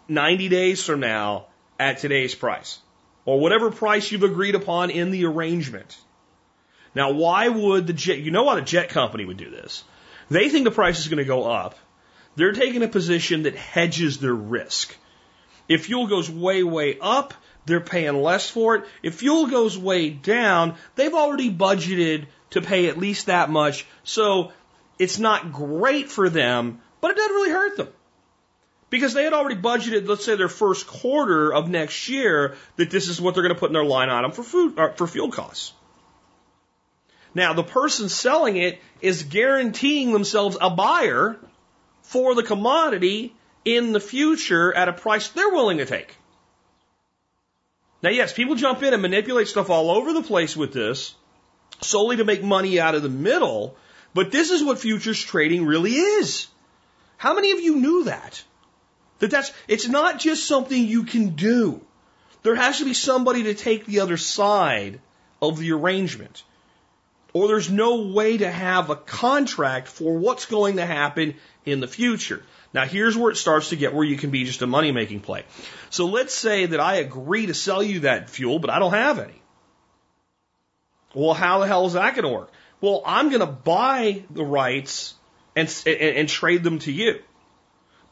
90 0.07 0.49
days 0.49 0.85
from 0.85 1.01
now 1.01 1.47
at 1.81 1.99
today's 1.99 2.35
price 2.35 2.79
or 3.25 3.41
whatever 3.41 3.71
price 3.71 4.11
you've 4.11 4.23
agreed 4.23 4.55
upon 4.55 4.91
in 4.91 5.11
the 5.11 5.27
arrangement. 5.27 5.97
Now, 6.95 7.13
why 7.13 7.49
would 7.49 7.87
the 7.87 7.93
jet, 7.93 8.19
you 8.19 8.31
know 8.31 8.43
why 8.43 8.57
the 8.57 8.63
jet 8.63 8.91
company 8.91 9.25
would 9.25 9.37
do 9.37 9.51
this? 9.51 9.85
They 10.31 10.49
think 10.49 10.65
the 10.65 10.71
price 10.71 10.99
is 10.99 11.09
going 11.09 11.19
to 11.19 11.25
go 11.25 11.45
up. 11.45 11.79
They're 12.37 12.53
taking 12.53 12.83
a 12.83 12.89
position 12.89 13.45
that 13.45 13.55
hedges 13.55 14.19
their 14.19 14.35
risk. 14.35 14.97
If 15.69 15.87
fuel 15.87 16.07
goes 16.07 16.31
way, 16.31 16.63
way 16.63 16.99
up, 17.01 17.35
they're 17.65 17.81
paying 17.81 18.21
less 18.21 18.51
for 18.51 18.77
it. 18.77 18.85
If 19.03 19.17
fuel 19.17 19.47
goes 19.47 19.79
way 19.79 20.11
down, 20.11 20.75
they've 20.97 21.15
already 21.15 21.51
budgeted 21.51 22.27
to 22.51 22.61
pay 22.61 22.89
at 22.89 22.99
least 22.99 23.27
that 23.27 23.51
much. 23.51 23.87
So 24.05 24.53
it's 24.99 25.19
not 25.19 25.53
great 25.53 26.11
for 26.11 26.29
them, 26.29 26.81
but 27.01 27.13
it 27.13 27.17
doesn't 27.17 27.35
really 27.35 27.51
hurt 27.51 27.77
them. 27.77 27.89
Because 28.93 29.15
they 29.15 29.25
had 29.25 29.33
already 29.33 29.59
budgeted, 29.59 30.07
let's 30.07 30.23
say 30.23 30.37
their 30.37 30.51
first 30.51 30.87
quarter 30.87 31.51
of 31.51 31.67
next 31.67 32.11
year, 32.11 32.57
that 32.77 32.91
this 32.91 33.09
is 33.09 33.19
what 33.19 33.33
they're 33.33 33.43
going 33.43 33.55
to 33.55 33.59
put 33.59 33.71
in 33.71 33.73
their 33.73 33.87
line 33.87 34.11
item 34.11 34.33
for 34.33 34.43
food, 34.43 34.75
or 34.77 34.93
for 34.93 35.07
fuel 35.07 35.31
costs. 35.31 35.73
Now, 37.35 37.55
the 37.55 37.63
person 37.63 38.11
selling 38.11 38.59
it 38.59 38.79
is 39.01 39.23
guaranteeing 39.23 40.13
themselves 40.13 40.59
a 40.61 40.69
buyer 40.69 41.39
for 42.03 42.35
the 42.35 42.43
commodity 42.43 43.35
in 43.65 43.93
the 43.93 43.99
future 43.99 44.75
at 44.75 44.91
a 44.91 44.93
price 44.93 45.29
they're 45.29 45.49
willing 45.49 45.79
to 45.79 45.87
take. 45.87 46.15
Now, 48.03 48.11
yes, 48.11 48.35
people 48.35 48.57
jump 48.57 48.83
in 48.83 48.93
and 48.93 49.01
manipulate 49.01 49.49
stuff 49.49 49.71
all 49.71 49.91
over 49.91 50.13
the 50.13 50.23
place 50.23 50.55
with 50.55 50.75
this 50.75 51.15
solely 51.81 52.19
to 52.19 52.27
make 52.27 52.45
money 52.45 52.79
out 52.79 52.95
of 52.95 53.03
the 53.03 53.09
middle, 53.09 53.75
but 54.13 54.31
this 54.31 54.51
is 54.51 54.63
what 54.63 54.81
futures 54.81 55.19
trading 55.19 55.65
really 55.65 55.93
is. 55.93 56.47
How 57.17 57.35
many 57.35 57.53
of 57.53 57.61
you 57.61 57.77
knew 57.77 58.05
that? 58.05 58.45
That 59.23 59.31
that's, 59.31 59.53
it's 59.69 59.87
not 59.87 60.19
just 60.19 60.49
something 60.49 60.85
you 60.85 61.05
can 61.05 61.37
do. 61.37 61.81
There 62.43 62.57
has 62.57 62.79
to 62.79 62.85
be 62.85 62.93
somebody 62.93 63.45
to 63.45 63.55
take 63.55 63.87
the 63.87 64.01
other 64.01 64.17
side 64.17 64.99
of 65.41 65.61
the 65.61 65.71
arrangement. 65.71 66.43
Or 67.33 67.47
there's 67.47 67.71
no 67.71 68.09
way 68.09 68.39
to 68.39 68.51
have 68.51 68.91
a 68.91 68.97
contract 68.97 69.87
for 69.87 70.19
what's 70.19 70.47
going 70.47 70.79
to 70.79 70.85
happen 70.85 71.37
in 71.65 71.79
the 71.79 71.87
future. 71.87 72.43
Now 72.75 72.85
here's 72.85 73.17
where 73.17 73.31
it 73.31 73.37
starts 73.37 73.69
to 73.69 73.77
get 73.77 73.95
where 73.95 74.05
you 74.05 74.17
can 74.17 74.31
be 74.31 74.43
just 74.43 74.61
a 74.61 74.67
money 74.67 74.91
making 74.91 75.21
play. 75.21 75.45
So 75.91 76.07
let's 76.07 76.35
say 76.35 76.67
that 76.67 76.81
I 76.81 76.97
agree 76.97 77.47
to 77.47 77.55
sell 77.55 77.81
you 77.81 78.01
that 78.01 78.29
fuel, 78.29 78.59
but 78.59 78.71
I 78.71 78.81
don't 78.81 78.93
have 78.93 79.21
any. 79.21 79.41
Well, 81.15 81.35
how 81.35 81.61
the 81.61 81.69
hell 81.69 81.87
is 81.87 81.93
that 81.93 82.17
going 82.17 82.25
to 82.25 82.37
work? 82.37 82.51
Well, 82.81 83.05
I'm 83.07 83.29
going 83.29 83.39
to 83.39 83.47
buy 83.47 84.25
the 84.31 84.45
rights 84.45 85.15
and, 85.55 85.73
and, 85.87 86.01
and 86.01 86.29
trade 86.29 86.65
them 86.65 86.81
to 86.81 86.91
you. 86.91 87.21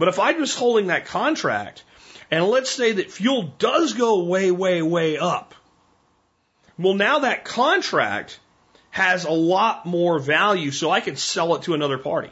But 0.00 0.08
if 0.08 0.18
I'm 0.18 0.38
just 0.38 0.58
holding 0.58 0.86
that 0.86 1.04
contract, 1.04 1.84
and 2.30 2.46
let's 2.46 2.70
say 2.70 2.92
that 2.92 3.10
fuel 3.10 3.54
does 3.58 3.92
go 3.92 4.24
way, 4.24 4.50
way, 4.50 4.80
way 4.80 5.18
up, 5.18 5.54
well, 6.78 6.94
now 6.94 7.18
that 7.18 7.44
contract 7.44 8.40
has 8.88 9.26
a 9.26 9.30
lot 9.30 9.84
more 9.84 10.18
value, 10.18 10.70
so 10.70 10.90
I 10.90 11.00
can 11.00 11.16
sell 11.16 11.54
it 11.54 11.64
to 11.64 11.74
another 11.74 11.98
party 11.98 12.30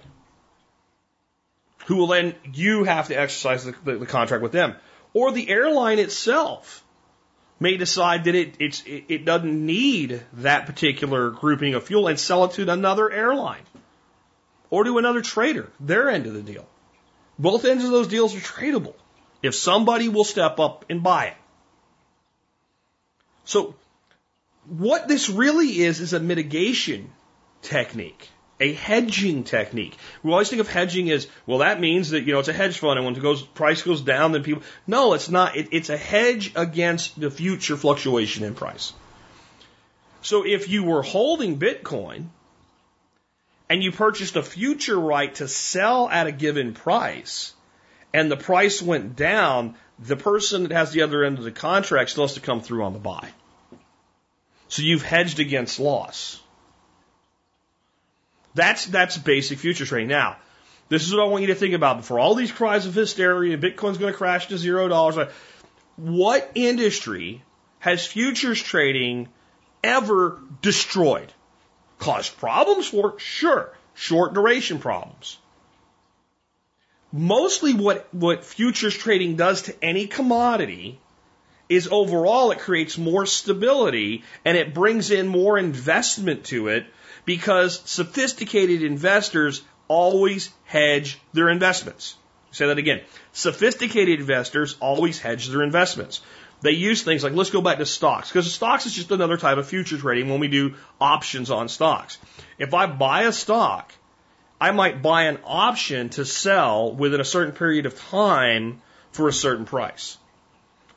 who 1.84 1.96
will 1.96 2.06
then, 2.06 2.34
you 2.54 2.84
have 2.84 3.08
to 3.08 3.14
exercise 3.14 3.66
the, 3.66 3.74
the, 3.84 3.98
the 3.98 4.06
contract 4.06 4.42
with 4.42 4.52
them. 4.52 4.74
Or 5.12 5.30
the 5.30 5.50
airline 5.50 5.98
itself 5.98 6.82
may 7.60 7.76
decide 7.76 8.24
that 8.24 8.34
it, 8.34 8.54
it's, 8.58 8.82
it, 8.86 9.04
it 9.08 9.24
doesn't 9.26 9.66
need 9.66 10.22
that 10.32 10.64
particular 10.64 11.28
grouping 11.32 11.74
of 11.74 11.84
fuel 11.84 12.08
and 12.08 12.18
sell 12.18 12.46
it 12.46 12.52
to 12.52 12.72
another 12.72 13.12
airline 13.12 13.64
or 14.70 14.84
to 14.84 14.96
another 14.96 15.20
trader, 15.20 15.70
their 15.78 16.08
end 16.08 16.26
of 16.26 16.32
the 16.32 16.40
deal. 16.40 16.66
Both 17.38 17.64
ends 17.64 17.84
of 17.84 17.90
those 17.90 18.08
deals 18.08 18.34
are 18.34 18.40
tradable 18.40 18.94
if 19.42 19.54
somebody 19.54 20.08
will 20.08 20.24
step 20.24 20.58
up 20.58 20.84
and 20.90 21.02
buy 21.02 21.26
it. 21.26 21.36
So 23.44 23.74
what 24.66 25.08
this 25.08 25.30
really 25.30 25.80
is 25.80 26.00
is 26.00 26.12
a 26.12 26.20
mitigation 26.20 27.12
technique 27.62 28.30
a 28.60 28.72
hedging 28.72 29.44
technique. 29.44 29.96
We 30.22 30.32
always 30.32 30.48
think 30.48 30.60
of 30.60 30.68
hedging 30.68 31.10
as, 31.10 31.28
well, 31.46 31.58
that 31.58 31.80
means 31.80 32.10
that, 32.10 32.22
you 32.22 32.32
know, 32.32 32.40
it's 32.40 32.48
a 32.48 32.52
hedge 32.52 32.78
fund 32.78 32.98
and 32.98 33.04
when 33.04 33.14
the 33.14 33.20
goes, 33.20 33.42
price 33.42 33.82
goes 33.82 34.00
down, 34.00 34.32
then 34.32 34.42
people, 34.42 34.62
no, 34.86 35.14
it's 35.14 35.28
not. 35.28 35.56
It, 35.56 35.68
it's 35.72 35.90
a 35.90 35.96
hedge 35.96 36.52
against 36.56 37.18
the 37.20 37.30
future 37.30 37.76
fluctuation 37.76 38.44
in 38.44 38.54
price. 38.54 38.92
So 40.22 40.44
if 40.44 40.68
you 40.68 40.82
were 40.82 41.02
holding 41.02 41.58
Bitcoin 41.58 42.28
and 43.68 43.82
you 43.82 43.92
purchased 43.92 44.36
a 44.36 44.42
future 44.42 44.98
right 44.98 45.34
to 45.36 45.48
sell 45.48 46.08
at 46.08 46.26
a 46.26 46.32
given 46.32 46.74
price 46.74 47.54
and 48.12 48.30
the 48.30 48.36
price 48.36 48.80
went 48.80 49.16
down, 49.16 49.74
the 49.98 50.16
person 50.16 50.62
that 50.62 50.72
has 50.72 50.92
the 50.92 51.02
other 51.02 51.24
end 51.24 51.38
of 51.38 51.44
the 51.44 51.52
contract 51.52 52.10
still 52.10 52.24
has 52.24 52.34
to 52.34 52.40
come 52.40 52.60
through 52.60 52.84
on 52.84 52.92
the 52.92 52.98
buy. 52.98 53.28
So 54.68 54.82
you've 54.82 55.02
hedged 55.02 55.40
against 55.40 55.80
loss. 55.80 56.40
That's 58.54 58.86
that's 58.86 59.16
basic 59.16 59.58
futures 59.58 59.88
trading. 59.88 60.08
Now, 60.08 60.36
this 60.88 61.06
is 61.06 61.14
what 61.14 61.22
I 61.22 61.28
want 61.28 61.42
you 61.42 61.48
to 61.48 61.54
think 61.54 61.74
about. 61.74 61.98
before 61.98 62.18
all 62.18 62.34
these 62.34 62.52
cries 62.52 62.86
of 62.86 62.94
hysteria, 62.94 63.58
Bitcoin's 63.58 63.98
going 63.98 64.12
to 64.12 64.18
crash 64.18 64.48
to 64.48 64.58
zero 64.58 64.88
dollars. 64.88 65.28
What 65.96 66.50
industry 66.54 67.42
has 67.78 68.06
futures 68.06 68.60
trading 68.60 69.28
ever 69.84 70.40
destroyed? 70.62 71.32
Caused 71.98 72.36
problems 72.38 72.88
for 72.88 73.18
sure, 73.18 73.72
short 73.94 74.34
duration 74.34 74.78
problems. 74.78 75.38
Mostly 77.12 77.74
what, 77.74 78.06
what 78.12 78.44
futures 78.44 78.96
trading 78.96 79.36
does 79.36 79.62
to 79.62 79.74
any 79.82 80.06
commodity 80.06 81.00
is 81.68 81.88
overall 81.90 82.50
it 82.50 82.58
creates 82.58 82.96
more 82.96 83.26
stability 83.26 84.24
and 84.44 84.56
it 84.56 84.74
brings 84.74 85.10
in 85.10 85.26
more 85.26 85.58
investment 85.58 86.44
to 86.44 86.68
it 86.68 86.86
because 87.24 87.80
sophisticated 87.84 88.82
investors 88.82 89.62
always 89.86 90.50
hedge 90.64 91.18
their 91.32 91.48
investments. 91.50 92.14
Say 92.52 92.66
that 92.66 92.78
again. 92.78 93.02
Sophisticated 93.32 94.20
investors 94.20 94.76
always 94.80 95.18
hedge 95.18 95.48
their 95.48 95.62
investments. 95.62 96.20
They 96.60 96.72
use 96.72 97.02
things 97.02 97.22
like, 97.22 97.34
let's 97.34 97.50
go 97.50 97.60
back 97.60 97.78
to 97.78 97.86
stocks, 97.86 98.28
because 98.28 98.52
stocks 98.52 98.86
is 98.86 98.92
just 98.92 99.10
another 99.12 99.36
type 99.36 99.58
of 99.58 99.68
future 99.68 99.96
trading 99.96 100.28
when 100.28 100.40
we 100.40 100.48
do 100.48 100.74
options 101.00 101.50
on 101.50 101.68
stocks. 101.68 102.18
If 102.58 102.74
I 102.74 102.86
buy 102.86 103.22
a 103.22 103.32
stock, 103.32 103.92
I 104.60 104.72
might 104.72 105.00
buy 105.02 105.24
an 105.24 105.38
option 105.44 106.08
to 106.10 106.24
sell 106.24 106.92
within 106.92 107.20
a 107.20 107.24
certain 107.24 107.54
period 107.54 107.86
of 107.86 107.98
time 108.10 108.82
for 109.12 109.28
a 109.28 109.32
certain 109.32 109.66
price. 109.66 110.18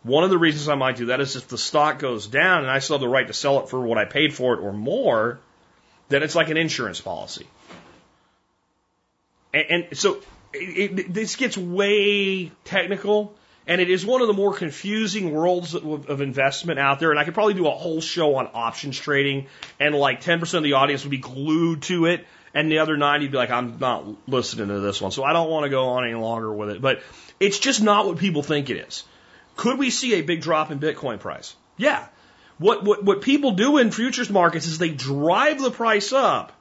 One 0.04 0.24
of 0.24 0.32
the 0.32 0.38
reasons 0.40 0.68
I 0.68 0.76
might 0.76 0.96
do 0.96 1.08
that 1.08 1.22
is 1.22 1.36
if 1.36 1.48
the 1.48 1.60
stock 1.60 2.00
goes 2.00 2.26
down 2.26 2.64
and 2.64 2.72
I 2.72 2.80
still 2.80 2.96
have 2.96 3.02
the 3.02 3.08
right 3.08 3.28
to 3.28 3.34
sell 3.34 3.60
it 3.60 3.70
for 3.70 3.80
what 3.80 4.00
I 4.00 4.06
paid 4.06 4.34
for 4.34 4.56
it 4.56 4.62
or 4.62 4.74
more, 4.74 5.40
then 6.10 6.24
it's 6.24 6.34
like 6.34 6.50
an 6.50 6.58
insurance 6.58 7.00
policy. 7.00 7.46
And, 9.54 9.66
and 9.70 9.98
so 9.98 10.22
it, 10.54 11.00
it, 11.00 11.14
this 11.14 11.36
gets 11.36 11.56
way 11.56 12.52
technical, 12.64 13.36
and 13.68 13.80
it 13.80 13.90
is 13.90 14.06
one 14.06 14.22
of 14.22 14.28
the 14.28 14.34
more 14.34 14.54
confusing 14.54 15.32
worlds 15.32 15.76
of, 15.76 16.10
of 16.10 16.22
investment 16.22 16.80
out 16.80 17.00
there. 17.00 17.12
And 17.12 17.20
I 17.20 17.24
could 17.24 17.34
probably 17.34 17.54
do 17.54 17.68
a 17.68 17.72
whole 17.72 18.02
show 18.02 18.36
on 18.36 18.50
options 18.54 18.98
trading, 18.98 19.48
and 19.80 19.96
like 19.96 20.22
10% 20.22 20.54
of 20.54 20.64
the 20.64 20.74
audience 20.74 21.04
would 21.04 21.12
be 21.12 21.18
glued 21.18 21.84
to 21.84 22.06
it, 22.06 22.26
and 22.54 22.72
the 22.72 22.80
other 22.80 22.98
90 22.98 23.26
would 23.26 23.32
be 23.32 23.38
like, 23.38 23.52
I'm 23.52 23.78
not 23.80 24.06
listening 24.28 24.68
to 24.70 24.80
this 24.80 25.02
one. 25.02 25.12
So 25.12 25.24
I 25.24 25.34
don't 25.34 25.50
want 25.50 25.64
to 25.66 25.70
go 25.70 25.90
on 25.90 26.06
any 26.06 26.16
longer 26.16 26.52
with 26.52 26.70
it. 26.70 26.82
But 26.82 27.02
it's 27.40 27.60
just 27.60 27.82
not 27.82 28.06
what 28.06 28.18
people 28.18 28.44
think 28.44 28.70
it 28.70 28.78
is. 28.78 29.04
Could 29.56 29.78
we 29.78 29.90
see 29.90 30.16
a 30.16 30.22
big 30.22 30.42
drop 30.42 30.72
in 30.72 30.80
Bitcoin 30.80 31.20
price? 31.20 31.56
Yeah. 31.78 32.08
What, 32.58 32.84
what, 32.84 33.04
what 33.04 33.22
people 33.22 33.52
do 33.52 33.78
in 33.78 33.92
futures 33.92 34.30
markets 34.30 34.68
is 34.68 34.78
they 34.78 34.90
drive 34.90 35.62
the 35.62 35.72
price 35.72 36.14
up 36.14 36.52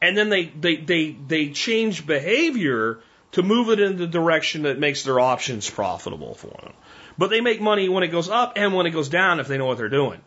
and 0.00 0.16
then 0.16 0.28
they, 0.28 0.46
they, 0.46 0.76
they, 0.76 1.10
they 1.26 1.48
change 1.50 2.06
behavior 2.06 3.00
to 3.34 3.42
move 3.42 3.70
it 3.70 3.80
in 3.80 3.96
the 3.96 4.06
direction 4.06 4.62
that 4.62 4.78
makes 4.78 5.02
their 5.02 5.20
options 5.20 5.68
profitable 5.68 6.34
for 6.34 6.56
them. 6.62 6.72
But 7.16 7.30
they 7.30 7.40
make 7.40 7.60
money 7.60 7.88
when 7.88 8.02
it 8.02 8.08
goes 8.08 8.28
up 8.28 8.54
and 8.56 8.74
when 8.74 8.86
it 8.86 8.90
goes 8.90 9.08
down 9.08 9.40
if 9.40 9.46
they 9.46 9.58
know 9.58 9.66
what 9.66 9.78
they're 9.78 9.88
doing. 9.88 10.20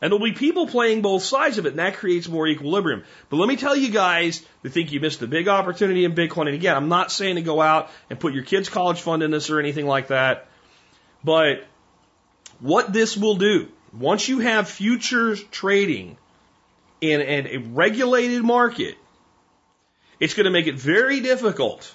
And 0.00 0.12
there'll 0.12 0.24
be 0.24 0.32
people 0.32 0.66
playing 0.66 1.00
both 1.00 1.22
sides 1.22 1.56
of 1.56 1.64
it, 1.64 1.70
and 1.70 1.78
that 1.78 1.96
creates 1.96 2.28
more 2.28 2.46
equilibrium. 2.46 3.04
But 3.30 3.38
let 3.38 3.48
me 3.48 3.56
tell 3.56 3.74
you 3.74 3.90
guys 3.90 4.44
that 4.62 4.70
think 4.70 4.92
you 4.92 5.00
missed 5.00 5.22
a 5.22 5.26
big 5.26 5.48
opportunity 5.48 6.04
in 6.04 6.14
Bitcoin. 6.14 6.46
And 6.46 6.54
again, 6.54 6.76
I'm 6.76 6.90
not 6.90 7.10
saying 7.10 7.36
to 7.36 7.42
go 7.42 7.62
out 7.62 7.90
and 8.10 8.20
put 8.20 8.34
your 8.34 8.44
kids' 8.44 8.68
college 8.68 9.00
fund 9.00 9.22
in 9.22 9.30
this 9.30 9.48
or 9.48 9.58
anything 9.58 9.86
like 9.86 10.08
that. 10.08 10.48
But 11.24 11.64
what 12.60 12.92
this 12.92 13.16
will 13.16 13.36
do 13.36 13.68
once 13.92 14.28
you 14.28 14.40
have 14.40 14.68
futures 14.68 15.42
trading 15.44 16.18
in, 17.00 17.22
in 17.22 17.46
a 17.46 17.56
regulated 17.58 18.42
market, 18.42 18.96
it's 20.20 20.34
going 20.34 20.44
to 20.44 20.50
make 20.50 20.66
it 20.66 20.74
very 20.74 21.20
difficult, 21.20 21.94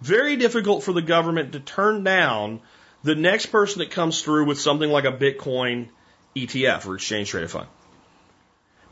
very 0.00 0.36
difficult 0.36 0.82
for 0.82 0.92
the 0.92 1.02
government 1.02 1.52
to 1.52 1.60
turn 1.60 2.04
down 2.04 2.60
the 3.02 3.14
next 3.14 3.46
person 3.46 3.78
that 3.78 3.90
comes 3.90 4.22
through 4.22 4.46
with 4.46 4.60
something 4.60 4.90
like 4.90 5.04
a 5.04 5.12
Bitcoin 5.12 5.88
ETF 6.34 6.86
or 6.86 6.96
exchange 6.96 7.30
traded 7.30 7.50
fund. 7.50 7.68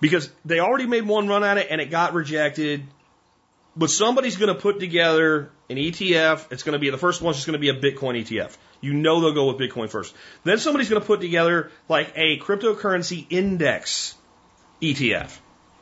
Because 0.00 0.30
they 0.44 0.60
already 0.60 0.86
made 0.86 1.06
one 1.06 1.28
run 1.28 1.44
at 1.44 1.58
it 1.58 1.68
and 1.70 1.80
it 1.80 1.90
got 1.90 2.14
rejected. 2.14 2.84
But 3.76 3.90
somebody's 3.90 4.36
going 4.36 4.54
to 4.54 4.60
put 4.60 4.78
together 4.78 5.50
an 5.68 5.76
ETF. 5.76 6.52
It's 6.52 6.62
going 6.62 6.74
to 6.74 6.78
be 6.78 6.90
the 6.90 6.98
first 6.98 7.22
one's 7.22 7.36
just 7.36 7.46
going 7.46 7.58
to 7.58 7.58
be 7.58 7.70
a 7.70 7.74
Bitcoin 7.74 8.20
ETF. 8.22 8.56
You 8.80 8.94
know 8.94 9.20
they'll 9.20 9.32
go 9.32 9.52
with 9.52 9.58
Bitcoin 9.58 9.88
first. 9.88 10.14
Then 10.44 10.58
somebody's 10.58 10.88
going 10.88 11.00
to 11.00 11.06
put 11.06 11.20
together 11.20 11.70
like 11.88 12.12
a 12.16 12.38
cryptocurrency 12.38 13.26
index 13.30 14.14
ETF. 14.80 15.36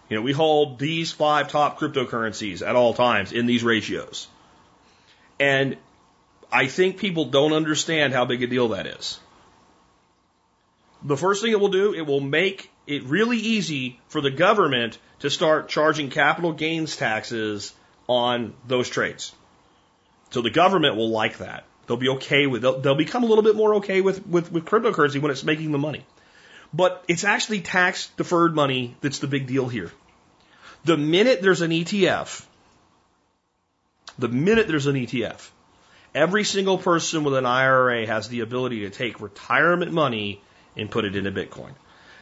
You 0.09 0.17
know, 0.17 0.23
we 0.23 0.33
hold 0.33 0.79
these 0.79 1.11
five 1.13 1.49
top 1.49 1.79
cryptocurrencies 1.79 2.67
at 2.67 2.77
all 2.77 2.95
times 2.95 3.33
in 3.33 3.47
these 3.47 3.65
ratios. 3.65 4.29
And 5.39 5.77
I 6.51 6.67
think 6.67 6.99
people 6.99 7.27
don't 7.27 7.53
understand 7.53 8.13
how 8.13 8.25
big 8.25 8.43
a 8.43 8.47
deal 8.47 8.69
that 8.69 8.87
is. 8.87 9.19
The 11.03 11.17
first 11.17 11.43
thing 11.43 11.53
it 11.53 11.61
will 11.61 11.69
do, 11.69 11.95
it 11.95 12.07
will 12.07 12.21
make 12.21 12.71
it 12.87 13.05
really 13.05 13.39
easy 13.39 13.99
for 14.09 14.21
the 14.21 14.31
government 14.31 14.99
to 15.21 15.31
start 15.31 15.69
charging 15.69 16.11
capital 16.11 16.53
gains 16.53 16.97
taxes 16.97 17.73
on 18.09 18.55
those 18.67 18.89
trades. 18.89 19.33
So 20.31 20.43
the 20.43 20.51
government 20.51 20.97
will 20.97 21.11
like 21.11 21.39
that. 21.39 21.65
They'll 21.87 21.97
be 21.97 22.11
okay 22.11 22.47
with 22.47 22.63
they'll, 22.63 22.81
they'll 22.81 22.95
become 22.95 23.25
a 23.25 23.27
little 23.27 23.45
bit 23.45 23.57
more 23.57 23.77
okay 23.77 24.01
with, 24.01 24.27
with, 24.27 24.53
with 24.53 24.65
cryptocurrency 24.65 25.21
when 25.21 25.31
it's 25.31 25.45
making 25.45 25.73
the 25.73 25.79
money. 25.79 26.05
But 26.73 27.05
it's 27.09 27.25
actually 27.25 27.61
tax 27.61 28.09
deferred 28.17 28.55
money 28.55 28.97
that's 29.01 29.19
the 29.19 29.27
big 29.27 29.47
deal 29.47 29.69
here. 29.69 29.91
The 30.85 30.97
minute 30.97 31.43
there's 31.43 31.61
an 31.61 31.71
ETF, 31.71 32.45
the 34.19 34.29
minute 34.29 34.69
there's 34.69 34.87
an 34.87 34.97
ETF, 34.97 35.51
every 36.15 36.45
single 36.45 36.79
person 36.79 37.25
with 37.25 37.35
an 37.35 37.47
IRA 37.47 38.07
has 38.07 38.29
the 38.29 38.41
ability 38.41 38.81
to 38.81 38.91
take 38.91 39.21
retirement 39.21 39.93
money 39.93 40.41
and 40.77 40.91
put 40.91 41.05
it 41.05 41.17
into 41.17 41.31
Bitcoin. 41.31 41.73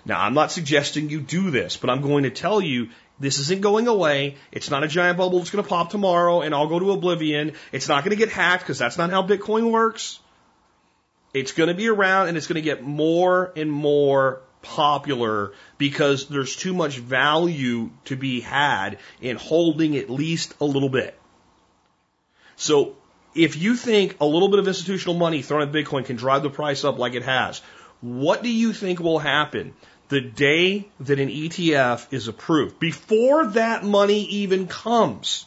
Now, 0.04 0.20
I'm 0.20 0.34
not 0.34 0.50
suggesting 0.50 1.10
you 1.10 1.20
do 1.20 1.50
this, 1.50 1.76
but 1.76 1.90
I'm 1.90 2.00
going 2.00 2.24
to 2.24 2.30
tell 2.30 2.60
you 2.60 2.88
this 3.18 3.38
isn't 3.38 3.60
going 3.60 3.86
away. 3.86 4.36
It's 4.50 4.70
not 4.70 4.82
a 4.82 4.88
giant 4.88 5.18
bubble 5.18 5.38
that's 5.38 5.50
going 5.50 5.62
to 5.62 5.68
pop 5.68 5.90
tomorrow 5.90 6.40
and 6.40 6.54
I'll 6.54 6.68
go 6.68 6.78
to 6.78 6.92
oblivion. 6.92 7.52
It's 7.70 7.88
not 7.88 8.02
going 8.02 8.16
to 8.16 8.16
get 8.16 8.30
hacked 8.30 8.62
because 8.64 8.78
that's 8.78 8.96
not 8.96 9.10
how 9.10 9.26
Bitcoin 9.26 9.70
works. 9.70 10.18
It's 11.34 11.52
going 11.52 11.68
to 11.68 11.74
be 11.74 11.88
around 11.88 12.28
and 12.28 12.36
it's 12.36 12.46
going 12.46 12.56
to 12.56 12.62
get 12.62 12.82
more 12.82 13.52
and 13.54 13.70
more 13.70 14.40
popular 14.62 15.52
because 15.78 16.28
there's 16.28 16.56
too 16.56 16.74
much 16.74 16.98
value 16.98 17.90
to 18.06 18.16
be 18.16 18.40
had 18.40 18.98
in 19.20 19.36
holding 19.36 19.96
at 19.96 20.08
least 20.10 20.54
a 20.60 20.64
little 20.64 20.88
bit. 20.88 21.19
So 22.60 22.94
if 23.34 23.56
you 23.56 23.74
think 23.74 24.16
a 24.20 24.26
little 24.26 24.48
bit 24.48 24.58
of 24.58 24.68
institutional 24.68 25.14
money 25.14 25.40
thrown 25.40 25.62
at 25.62 25.72
Bitcoin 25.72 26.04
can 26.04 26.16
drive 26.16 26.42
the 26.42 26.50
price 26.50 26.84
up 26.84 26.98
like 26.98 27.14
it 27.14 27.22
has, 27.22 27.62
what 28.02 28.42
do 28.42 28.52
you 28.52 28.74
think 28.74 29.00
will 29.00 29.18
happen 29.18 29.72
the 30.10 30.20
day 30.20 30.88
that 31.00 31.20
an 31.20 31.28
ETF 31.28 32.12
is 32.12 32.28
approved, 32.28 32.78
before 32.78 33.46
that 33.46 33.84
money 33.84 34.24
even 34.24 34.66
comes. 34.66 35.46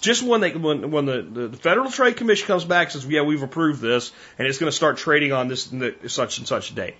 Just 0.00 0.22
when 0.22 0.40
they 0.40 0.52
when 0.52 0.92
when 0.92 1.06
the, 1.06 1.48
the 1.48 1.56
Federal 1.56 1.90
Trade 1.90 2.16
Commission 2.16 2.46
comes 2.46 2.64
back 2.64 2.86
and 2.86 2.92
says, 3.02 3.10
yeah, 3.10 3.22
we've 3.22 3.42
approved 3.42 3.82
this, 3.82 4.12
and 4.38 4.46
it's 4.46 4.58
going 4.58 4.70
to 4.70 4.76
start 4.76 4.96
trading 4.96 5.32
on 5.32 5.48
this 5.48 5.70
and 5.72 5.96
such 6.06 6.38
and 6.38 6.46
such 6.46 6.74
date. 6.74 6.94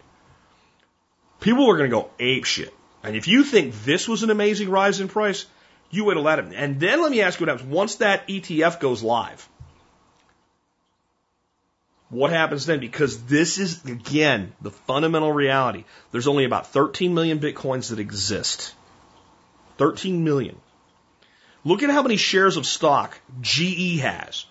People 1.40 1.70
are 1.70 1.76
going 1.76 1.88
to 1.88 1.96
go 1.96 2.10
ape 2.18 2.44
shit. 2.44 2.74
And 3.04 3.14
if 3.14 3.28
you 3.28 3.44
think 3.44 3.84
this 3.84 4.08
was 4.08 4.24
an 4.24 4.30
amazing 4.30 4.68
rise 4.68 4.98
in 4.98 5.06
price, 5.06 5.46
you 5.90 6.04
would 6.04 6.16
let 6.16 6.38
it. 6.38 6.52
And 6.54 6.78
then 6.80 7.02
let 7.02 7.10
me 7.10 7.22
ask 7.22 7.40
you 7.40 7.46
what 7.46 7.52
happens 7.52 7.72
once 7.72 7.96
that 7.96 8.26
ETF 8.28 8.80
goes 8.80 9.02
live. 9.02 9.48
What 12.10 12.30
happens 12.30 12.64
then? 12.64 12.80
Because 12.80 13.24
this 13.24 13.58
is, 13.58 13.84
again, 13.84 14.52
the 14.62 14.70
fundamental 14.70 15.30
reality. 15.30 15.84
There's 16.10 16.26
only 16.26 16.44
about 16.44 16.68
13 16.68 17.12
million 17.12 17.38
bitcoins 17.38 17.90
that 17.90 17.98
exist. 17.98 18.74
13 19.76 20.24
million. 20.24 20.56
Look 21.64 21.82
at 21.82 21.90
how 21.90 22.02
many 22.02 22.16
shares 22.16 22.56
of 22.56 22.66
stock 22.66 23.18
GE 23.42 24.00
has 24.00 24.46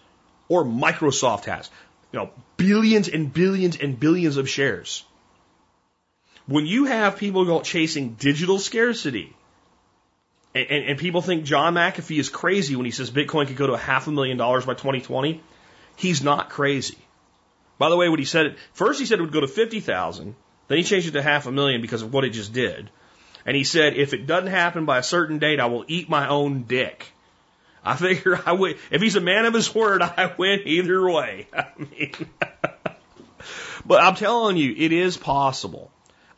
or 0.49 0.63
Microsoft 0.63 1.45
has. 1.45 1.69
You 2.11 2.19
know, 2.19 2.29
billions 2.57 3.07
and 3.07 3.33
billions 3.33 3.75
and 3.75 3.99
billions 3.99 4.37
of 4.37 4.47
shares. 4.47 5.03
When 6.45 6.65
you 6.65 6.85
have 6.85 7.17
people 7.17 7.61
chasing 7.61 8.13
digital 8.13 8.59
scarcity, 8.59 9.35
and, 10.57 10.71
and, 10.71 10.85
and 10.85 10.99
people 10.99 11.21
think 11.21 11.43
John 11.43 11.73
McAfee 11.73 12.19
is 12.19 12.29
crazy 12.29 12.75
when 12.75 12.85
he 12.85 12.91
says 12.91 13.11
Bitcoin 13.11 13.47
could 13.47 13.55
go 13.55 13.67
to 13.67 13.73
a 13.73 13.77
half 13.77 14.07
a 14.07 14.11
million 14.11 14.37
dollars 14.37 14.65
by 14.65 14.73
2020, 14.73 15.41
he's 15.95 16.23
not 16.23 16.49
crazy. 16.49 16.97
By 17.77 17.89
the 17.89 17.97
way, 17.97 18.09
what 18.09 18.19
he 18.19 18.25
said, 18.25 18.47
it, 18.47 18.57
first 18.73 18.99
he 18.99 19.05
said 19.05 19.19
it 19.19 19.21
would 19.21 19.31
go 19.31 19.41
to 19.41 19.47
50,000. 19.47 20.35
Then 20.67 20.77
he 20.77 20.83
changed 20.83 21.07
it 21.07 21.11
to 21.11 21.21
half 21.21 21.45
a 21.45 21.51
million 21.51 21.81
because 21.81 22.01
of 22.01 22.11
what 22.11 22.23
it 22.23 22.31
just 22.31 22.53
did. 22.53 22.89
And 23.45 23.55
he 23.55 23.63
said, 23.63 23.95
if 23.95 24.13
it 24.13 24.27
doesn't 24.27 24.49
happen 24.49 24.85
by 24.85 24.97
a 24.97 25.03
certain 25.03 25.39
date, 25.39 25.59
I 25.59 25.67
will 25.67 25.85
eat 25.87 26.09
my 26.09 26.27
own 26.27 26.63
dick. 26.63 27.05
I 27.85 27.95
figure 27.95 28.39
I 28.45 28.51
would, 28.51 28.77
if 28.91 29.01
he's 29.01 29.15
a 29.15 29.21
man 29.21 29.45
of 29.45 29.53
his 29.53 29.73
word, 29.73 30.01
I 30.03 30.33
win 30.37 30.61
either 30.65 31.09
way. 31.09 31.47
But 33.87 34.03
I'm 34.03 34.15
telling 34.15 34.57
you, 34.57 34.73
it 34.77 34.91
is 34.91 35.15
possible. 35.15 35.89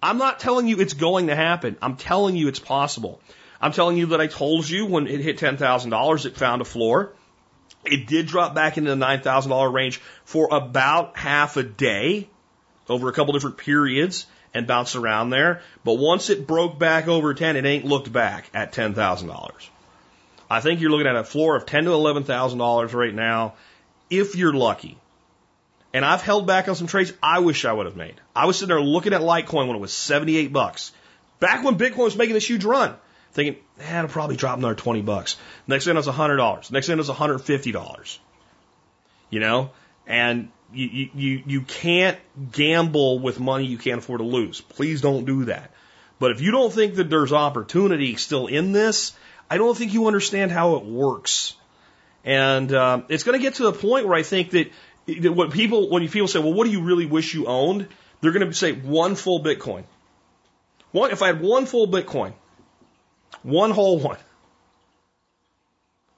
I'm 0.01 0.19
not 0.19 0.39
telling 0.39 0.67
you 0.67 0.79
it's 0.79 0.93
going 0.93 1.27
to 1.27 1.35
happen. 1.35 1.77
I'm 1.81 1.95
telling 1.97 2.35
you 2.35 2.47
it's 2.47 2.59
possible. 2.59 3.19
I'm 3.61 3.71
telling 3.71 3.97
you 3.97 4.07
that 4.07 4.21
I 4.21 4.27
told 4.27 4.69
you 4.69 4.85
when 4.85 5.07
it 5.07 5.19
hit 5.19 5.37
$10,000, 5.37 6.25
it 6.25 6.37
found 6.37 6.61
a 6.61 6.65
floor. 6.65 7.13
It 7.85 8.07
did 8.07 8.27
drop 8.27 8.55
back 8.55 8.77
into 8.77 8.95
the 8.95 9.05
$9,000 9.05 9.73
range 9.73 10.01
for 10.23 10.47
about 10.51 11.17
half 11.17 11.57
a 11.57 11.63
day 11.63 12.29
over 12.87 13.09
a 13.09 13.13
couple 13.13 13.33
different 13.33 13.57
periods 13.57 14.25
and 14.53 14.65
bounced 14.65 14.95
around 14.95 15.29
there. 15.29 15.61
But 15.83 15.93
once 15.93 16.29
it 16.29 16.47
broke 16.47 16.79
back 16.79 17.07
over 17.07 17.33
10, 17.33 17.55
it 17.55 17.65
ain't 17.65 17.85
looked 17.85 18.11
back 18.11 18.49
at 18.53 18.73
$10,000. 18.73 19.69
I 20.49 20.61
think 20.61 20.81
you're 20.81 20.89
looking 20.89 21.07
at 21.07 21.15
a 21.15 21.23
floor 21.23 21.55
of 21.55 21.67
ten 21.67 21.83
to 21.83 21.91
eleven 21.91 22.23
thousand 22.23 22.57
dollars 22.57 22.93
right 22.93 23.13
now, 23.13 23.53
if 24.09 24.35
you're 24.35 24.53
lucky. 24.53 24.97
And 25.93 26.03
I've 26.03 26.23
held 26.23 26.47
back 26.47 26.67
on 26.67 26.75
some 26.75 26.87
trades 26.87 27.13
I 27.21 27.39
wish 27.39 27.65
I 27.65 27.73
would 27.73 27.85
have 27.85 27.95
made. 27.95 28.15
I 28.35 28.45
was 28.45 28.57
sitting 28.57 28.69
there 28.69 28.81
looking 28.81 29.13
at 29.13 29.21
Litecoin 29.21 29.67
when 29.67 29.75
it 29.75 29.79
was 29.79 29.93
78 29.93 30.51
bucks. 30.51 30.91
Back 31.39 31.63
when 31.63 31.77
Bitcoin 31.77 32.05
was 32.05 32.15
making 32.15 32.33
this 32.33 32.47
huge 32.47 32.65
run 32.65 32.95
thinking, 33.31 33.61
eh, 33.79 33.99
it'll 33.99 34.09
probably 34.09 34.35
drop 34.35 34.57
another 34.57 34.75
20 34.75 35.01
bucks. 35.01 35.37
Next 35.67 35.85
thing 35.85 35.91
I 35.91 35.93
know, 35.93 35.99
it's 35.99 36.07
$100. 36.07 36.71
Next 36.71 36.87
thing 36.87 36.93
I 36.93 36.95
know, 36.95 37.01
it's 37.01 37.09
$150. 37.09 38.19
You 39.29 39.39
know? 39.39 39.71
And 40.07 40.49
you, 40.73 41.09
you, 41.13 41.43
you 41.45 41.61
can't 41.61 42.17
gamble 42.51 43.19
with 43.19 43.39
money 43.39 43.65
you 43.65 43.77
can't 43.77 43.99
afford 43.99 44.19
to 44.19 44.25
lose. 44.25 44.61
Please 44.61 45.01
don't 45.01 45.25
do 45.25 45.45
that. 45.45 45.71
But 46.19 46.31
if 46.31 46.41
you 46.41 46.51
don't 46.51 46.71
think 46.71 46.95
that 46.95 47.09
there's 47.09 47.31
opportunity 47.31 48.15
still 48.15 48.47
in 48.47 48.71
this, 48.71 49.13
I 49.49 49.57
don't 49.57 49.77
think 49.77 49.93
you 49.93 50.07
understand 50.07 50.51
how 50.51 50.75
it 50.75 50.85
works. 50.85 51.55
And 52.25 52.73
um, 52.73 53.05
it's 53.09 53.23
going 53.23 53.37
to 53.37 53.41
get 53.41 53.55
to 53.55 53.63
the 53.63 53.71
point 53.71 54.05
where 54.05 54.15
I 54.15 54.23
think 54.23 54.51
that, 54.51 54.71
that 55.07 55.31
what 55.31 55.51
people, 55.51 55.89
when 55.89 56.07
people 56.09 56.27
say, 56.27 56.39
well, 56.39 56.53
what 56.53 56.65
do 56.65 56.71
you 56.71 56.81
really 56.81 57.05
wish 57.05 57.33
you 57.33 57.45
owned? 57.47 57.87
They're 58.21 58.31
going 58.33 58.47
to 58.47 58.53
say 58.53 58.73
one 58.73 59.15
full 59.15 59.41
Bitcoin. 59.41 59.85
One, 60.91 61.11
if 61.11 61.21
I 61.21 61.27
had 61.27 61.41
one 61.41 61.65
full 61.65 61.87
Bitcoin, 61.87 62.33
one 63.43 63.71
whole 63.71 63.99
one. 63.99 64.17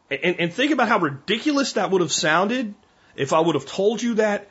And, 0.10 0.40
and 0.40 0.54
think 0.54 0.72
about 0.72 0.90
how 0.90 1.00
ridiculous 1.00 1.74
that 1.74 1.92
would 1.92 2.02
have 2.02 2.12
sounded 2.12 2.74
if 3.16 3.34
I 3.34 3.40
would 3.40 3.56
have 3.56 3.66
told 3.66 4.02
you 4.02 4.16
that 4.16 4.50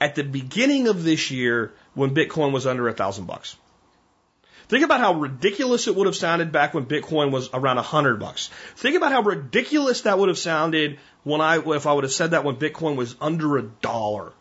at 0.00 0.14
the 0.14 0.24
beginning 0.24 0.88
of 0.88 1.04
this 1.04 1.30
year 1.30 1.72
when 1.94 2.14
Bitcoin 2.14 2.52
was 2.52 2.66
under 2.66 2.88
a 2.88 2.92
thousand 2.92 3.26
bucks. 3.26 3.56
Think 4.68 4.84
about 4.84 5.00
how 5.00 5.14
ridiculous 5.14 5.86
it 5.88 5.94
would 5.94 6.06
have 6.06 6.16
sounded 6.16 6.50
back 6.50 6.72
when 6.72 6.86
Bitcoin 6.86 7.30
was 7.30 7.50
around 7.52 7.78
a 7.78 7.82
hundred 7.82 8.18
bucks. 8.18 8.48
Think 8.76 8.96
about 8.96 9.12
how 9.12 9.20
ridiculous 9.20 10.02
that 10.02 10.18
would 10.18 10.28
have 10.28 10.38
sounded 10.38 10.98
when 11.22 11.40
I, 11.40 11.58
if 11.58 11.86
I 11.86 11.92
would 11.92 12.04
have 12.04 12.12
said 12.12 12.30
that 12.30 12.44
when 12.44 12.56
Bitcoin 12.56 12.96
was 12.96 13.14
under 13.20 13.58
a 13.58 13.62
dollar. 13.62 14.32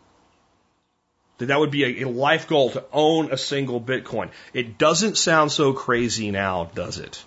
That 1.39 1.47
that 1.47 1.60
would 1.60 1.71
be 1.71 1.84
a, 1.84 2.08
a 2.08 2.10
life 2.10 2.47
goal 2.47 2.71
to 2.71 2.86
own 2.93 3.32
a 3.32 3.38
single 3.38 3.82
Bitcoin. 3.82 4.29
It 4.54 4.77
doesn't 4.77 5.17
sound 5.17 5.52
so 5.52 5.73
crazy 5.73 6.31
now, 6.31 6.71
does 6.73 7.00
it? 7.00 7.23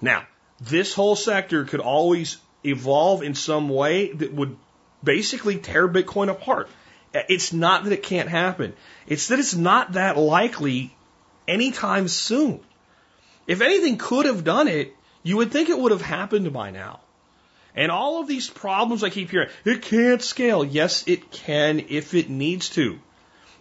Now, 0.00 0.26
this 0.60 0.94
whole 0.94 1.16
sector 1.16 1.64
could 1.64 1.80
always 1.80 2.38
evolve 2.64 3.22
in 3.22 3.34
some 3.34 3.68
way 3.68 4.12
that 4.12 4.32
would 4.32 4.56
basically 5.02 5.58
tear 5.58 5.88
Bitcoin 5.88 6.28
apart. 6.28 6.68
It's 7.12 7.52
not 7.52 7.84
that 7.84 7.92
it 7.92 8.02
can't 8.02 8.28
happen. 8.28 8.74
It's 9.06 9.28
that 9.28 9.38
it's 9.38 9.54
not 9.54 9.92
that 9.92 10.18
likely 10.18 10.94
anytime 11.46 12.08
soon. 12.08 12.60
If 13.46 13.62
anything 13.62 13.96
could 13.96 14.26
have 14.26 14.44
done 14.44 14.68
it, 14.68 14.94
you 15.22 15.38
would 15.38 15.50
think 15.50 15.68
it 15.68 15.78
would 15.78 15.92
have 15.92 16.02
happened 16.02 16.52
by 16.52 16.70
now. 16.70 17.00
And 17.74 17.90
all 17.90 18.20
of 18.20 18.26
these 18.26 18.48
problems 18.48 19.04
I 19.04 19.10
keep 19.10 19.30
hearing, 19.30 19.48
it 19.64 19.82
can't 19.82 20.20
scale. 20.20 20.64
Yes, 20.64 21.04
it 21.06 21.30
can 21.30 21.80
if 21.88 22.12
it 22.14 22.28
needs 22.28 22.70
to. 22.70 22.98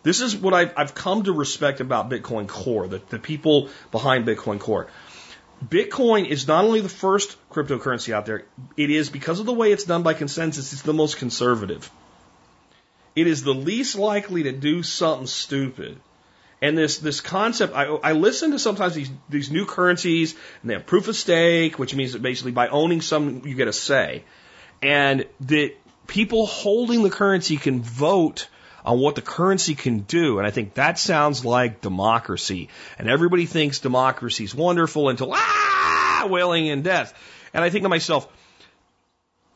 This 0.03 0.21
is 0.21 0.35
what 0.35 0.53
I've, 0.53 0.73
I've 0.77 0.95
come 0.95 1.23
to 1.23 1.33
respect 1.33 1.81
about 1.81 2.09
Bitcoin 2.09 2.47
Core, 2.47 2.88
the, 2.88 3.01
the 3.09 3.19
people 3.19 3.69
behind 3.91 4.25
Bitcoin 4.25 4.59
Core. 4.59 4.88
Bitcoin 5.63 6.27
is 6.27 6.47
not 6.47 6.65
only 6.65 6.81
the 6.81 6.89
first 6.89 7.35
cryptocurrency 7.49 8.13
out 8.13 8.25
there, 8.25 8.45
it 8.75 8.89
is 8.89 9.09
because 9.09 9.39
of 9.39 9.45
the 9.45 9.53
way 9.53 9.71
it's 9.71 9.85
done 9.85 10.03
by 10.03 10.13
consensus, 10.13 10.71
it's 10.73 10.83
the 10.83 10.93
most 10.93 11.17
conservative. 11.17 11.89
It 13.15 13.25
is 13.25 13.43
the 13.43 13.53
least 13.53 13.95
likely 13.95 14.43
to 14.43 14.51
do 14.51 14.83
something 14.83 15.25
stupid. 15.25 15.99
And 16.61 16.77
this 16.77 16.99
this 16.99 17.21
concept, 17.21 17.75
I, 17.75 17.85
I 17.85 18.11
listen 18.13 18.51
to 18.51 18.59
sometimes 18.59 18.93
these 18.93 19.09
these 19.29 19.51
new 19.51 19.65
currencies, 19.65 20.35
and 20.61 20.69
they 20.69 20.75
have 20.75 20.85
proof 20.85 21.07
of 21.07 21.15
stake, 21.15 21.77
which 21.77 21.95
means 21.95 22.13
that 22.13 22.21
basically 22.21 22.51
by 22.51 22.67
owning 22.67 23.01
some, 23.01 23.43
you 23.45 23.55
get 23.55 23.67
a 23.67 23.73
say, 23.73 24.23
and 24.81 25.25
that 25.41 25.73
people 26.07 26.45
holding 26.47 27.03
the 27.03 27.09
currency 27.09 27.57
can 27.57 27.81
vote 27.81 28.47
on 28.88 28.99
what 28.99 29.15
the 29.15 29.21
currency 29.21 29.75
can 29.75 29.99
do. 29.99 30.38
And 30.38 30.47
I 30.47 30.51
think 30.51 30.75
that 30.75 30.97
sounds 30.97 31.43
like 31.43 31.81
democracy. 31.81 32.69
And 32.97 33.09
everybody 33.09 33.45
thinks 33.45 33.79
democracy 33.79 34.45
is 34.45 34.55
wonderful 34.55 35.09
until 35.09 35.33
ah, 35.33 36.25
wailing 36.29 36.67
in 36.67 36.83
death. 36.83 37.13
And 37.53 37.65
I 37.65 37.69
think 37.69 37.83
to 37.83 37.89
myself, 37.89 38.29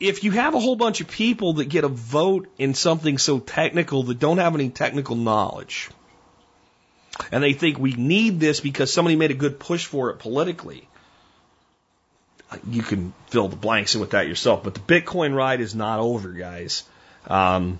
if 0.01 0.25
you 0.25 0.32
have 0.32 0.53
a 0.53 0.59
whole 0.59 0.75
bunch 0.75 0.99
of 0.99 1.07
people 1.07 1.53
that 1.53 1.69
get 1.69 1.86
a 1.86 1.88
vote 1.88 2.49
in 2.57 2.73
something 2.73 3.17
so 3.17 3.39
technical 3.39 4.03
that 4.03 4.19
don't 4.19 4.38
have 4.38 4.53
any 4.53 4.69
technical 4.69 5.15
knowledge, 5.15 5.89
and 7.32 7.41
they 7.41 7.53
think 7.53 7.79
we 7.79 7.93
need 7.93 8.41
this 8.41 8.59
because 8.59 8.91
somebody 8.91 9.15
made 9.15 9.32
a 9.32 9.36
good 9.36 9.59
push 9.59 9.86
for 9.86 10.09
it 10.09 10.19
politically, 10.19 10.89
you 12.67 12.84
can 12.84 13.13
fill 13.27 13.47
the 13.47 13.55
blanks 13.55 13.95
in 13.95 14.01
with 14.01 14.09
that 14.09 14.27
yourself. 14.27 14.61
But 14.61 14.73
the 14.73 14.82
Bitcoin 14.82 15.34
ride 15.34 15.61
is 15.61 15.73
not 15.73 15.99
over, 15.99 16.34
guys. 16.34 16.84
Um, 17.27 17.79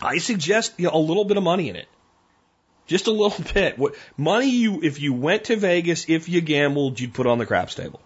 I 0.00 0.18
suggest 0.18 0.74
you 0.78 0.86
know, 0.86 0.94
a 0.94 0.98
little 0.98 1.24
bit 1.24 1.36
of 1.36 1.42
money 1.42 1.68
in 1.68 1.76
it. 1.76 1.88
Just 2.86 3.06
a 3.06 3.12
little 3.12 3.44
bit. 3.54 3.78
What 3.78 3.94
money 4.16 4.50
you 4.50 4.82
if 4.82 5.00
you 5.00 5.12
went 5.12 5.44
to 5.44 5.56
Vegas, 5.56 6.08
if 6.08 6.28
you 6.28 6.40
gambled, 6.40 6.98
you'd 7.00 7.14
put 7.14 7.26
on 7.26 7.38
the 7.38 7.46
craps 7.46 7.74
table. 7.74 8.00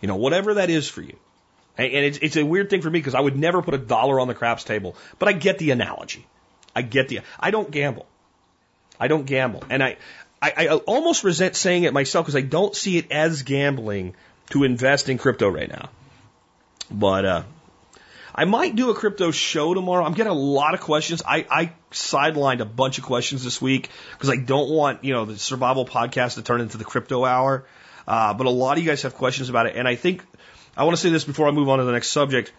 You 0.00 0.08
know, 0.08 0.16
whatever 0.16 0.54
that 0.54 0.70
is 0.70 0.88
for 0.88 1.02
you. 1.02 1.16
And, 1.78 1.92
and 1.92 2.04
it's 2.04 2.18
it's 2.18 2.36
a 2.36 2.44
weird 2.44 2.70
thing 2.70 2.82
for 2.82 2.90
me 2.90 2.98
because 2.98 3.14
I 3.14 3.20
would 3.20 3.36
never 3.36 3.62
put 3.62 3.74
a 3.74 3.78
dollar 3.78 4.20
on 4.20 4.28
the 4.28 4.34
craps 4.34 4.64
table, 4.64 4.96
but 5.18 5.28
I 5.28 5.32
get 5.32 5.58
the 5.58 5.70
analogy. 5.70 6.26
I 6.74 6.82
get 6.82 7.08
the 7.08 7.20
I 7.40 7.50
don't 7.50 7.70
gamble. 7.70 8.06
I 9.00 9.08
don't 9.08 9.26
gamble. 9.26 9.64
And 9.70 9.82
I 9.82 9.96
I, 10.40 10.52
I 10.56 10.66
almost 10.68 11.24
resent 11.24 11.56
saying 11.56 11.84
it 11.84 11.92
myself 11.92 12.26
because 12.26 12.36
I 12.36 12.42
don't 12.42 12.76
see 12.76 12.98
it 12.98 13.10
as 13.10 13.42
gambling 13.42 14.14
to 14.50 14.64
invest 14.64 15.08
in 15.08 15.18
crypto 15.18 15.48
right 15.48 15.68
now. 15.68 15.88
But 16.90 17.24
uh 17.24 17.42
I 18.36 18.44
might 18.44 18.76
do 18.76 18.90
a 18.90 18.94
crypto 18.94 19.30
show 19.30 19.72
tomorrow. 19.72 20.04
I'm 20.04 20.12
getting 20.12 20.30
a 20.30 20.34
lot 20.34 20.74
of 20.74 20.80
questions. 20.80 21.22
I, 21.26 21.46
I 21.50 21.72
sidelined 21.90 22.60
a 22.60 22.66
bunch 22.66 22.98
of 22.98 23.04
questions 23.04 23.42
this 23.42 23.62
week 23.62 23.88
because 24.12 24.28
I 24.28 24.36
don't 24.36 24.68
want, 24.68 25.04
you 25.04 25.14
know, 25.14 25.24
the 25.24 25.38
survival 25.38 25.86
podcast 25.86 26.34
to 26.34 26.42
turn 26.42 26.60
into 26.60 26.76
the 26.76 26.84
crypto 26.84 27.24
hour. 27.24 27.64
Uh, 28.06 28.34
but 28.34 28.46
a 28.46 28.50
lot 28.50 28.76
of 28.76 28.84
you 28.84 28.88
guys 28.88 29.02
have 29.02 29.14
questions 29.14 29.48
about 29.48 29.66
it. 29.66 29.76
And 29.76 29.88
I 29.88 29.94
think 29.94 30.22
I 30.76 30.84
want 30.84 30.96
to 30.96 31.02
say 31.02 31.08
this 31.08 31.24
before 31.24 31.48
I 31.48 31.50
move 31.50 31.70
on 31.70 31.78
to 31.78 31.84
the 31.84 31.92
next 31.92 32.08
subject. 32.08 32.52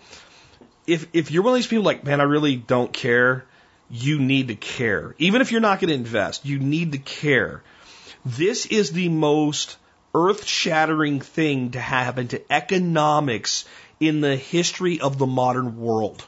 If, 0.88 1.08
if 1.14 1.30
you're 1.30 1.44
one 1.44 1.54
of 1.54 1.58
these 1.58 1.68
people 1.68 1.86
like, 1.86 2.04
man, 2.04 2.22
I 2.22 2.24
really 2.24 2.56
don't 2.56 2.92
care, 2.92 3.46
you 3.90 4.18
need 4.18 4.48
to 4.48 4.56
care. 4.56 5.14
Even 5.20 5.42
if 5.42 5.52
you're 5.52 5.62
not 5.62 5.80
going 5.80 5.90
to 5.90 5.96
invest, 5.96 6.46
you 6.46 6.58
need 6.58 6.94
to 6.94 6.98
care. 6.98 7.62
This 8.26 8.66
is 8.66 8.92
the 8.92 9.10
most 9.10 9.78
earth 10.16 10.46
shattering 10.46 11.22
thing 11.22 11.72
to 11.72 11.80
happen 11.80 12.30
to 12.30 12.52
economics 12.52 13.66
in 14.00 14.22
the 14.22 14.36
history 14.36 15.00
of 15.00 15.18
the 15.18 15.26
modern 15.26 15.80
world. 15.80 16.26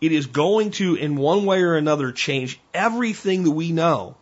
It 0.00 0.12
is 0.12 0.26
going 0.26 0.70
to, 0.72 0.94
in 0.94 1.16
one 1.16 1.44
way 1.44 1.62
or 1.62 1.76
another, 1.76 2.12
change 2.12 2.58
everything 2.72 3.44
that 3.44 3.50
we 3.50 3.72
know 3.72 4.16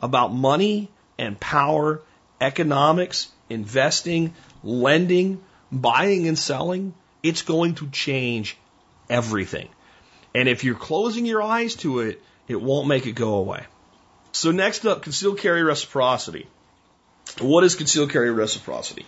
about 0.00 0.32
money 0.32 0.90
and 1.18 1.40
power, 1.40 2.02
economics, 2.40 3.28
investing, 3.48 4.34
lending, 4.62 5.40
buying 5.72 6.28
and 6.28 6.38
selling. 6.38 6.94
It's 7.22 7.42
going 7.42 7.76
to 7.76 7.88
change 7.88 8.58
everything. 9.08 9.68
And 10.34 10.48
if 10.48 10.64
you're 10.64 10.74
closing 10.74 11.24
your 11.24 11.42
eyes 11.42 11.76
to 11.76 12.00
it, 12.00 12.22
it 12.46 12.60
won't 12.60 12.88
make 12.88 13.06
it 13.06 13.12
go 13.12 13.36
away. 13.36 13.64
So 14.32 14.50
next 14.50 14.84
up, 14.84 15.02
concealed 15.02 15.38
carry 15.38 15.62
reciprocity. 15.62 16.46
What 17.40 17.64
is 17.64 17.74
concealed 17.74 18.10
carry 18.10 18.30
reciprocity? 18.30 19.06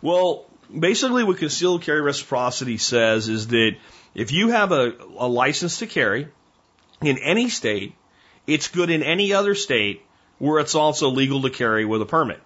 Well, 0.00 0.46
basically 0.78 1.24
what 1.24 1.38
concealed 1.38 1.82
carry 1.82 2.00
reciprocity 2.00 2.78
says 2.78 3.28
is 3.28 3.48
that 3.48 3.76
if 4.14 4.32
you 4.32 4.48
have 4.48 4.72
a, 4.72 4.92
a 5.18 5.28
license 5.28 5.78
to 5.78 5.86
carry 5.86 6.28
in 7.00 7.18
any 7.18 7.48
state, 7.48 7.94
it's 8.46 8.68
good 8.68 8.90
in 8.90 9.02
any 9.02 9.32
other 9.32 9.54
state 9.54 10.02
where 10.38 10.58
it's 10.58 10.74
also 10.74 11.10
legal 11.10 11.42
to 11.42 11.50
carry 11.50 11.84
with 11.84 12.02
a 12.02 12.06
permit 12.06 12.40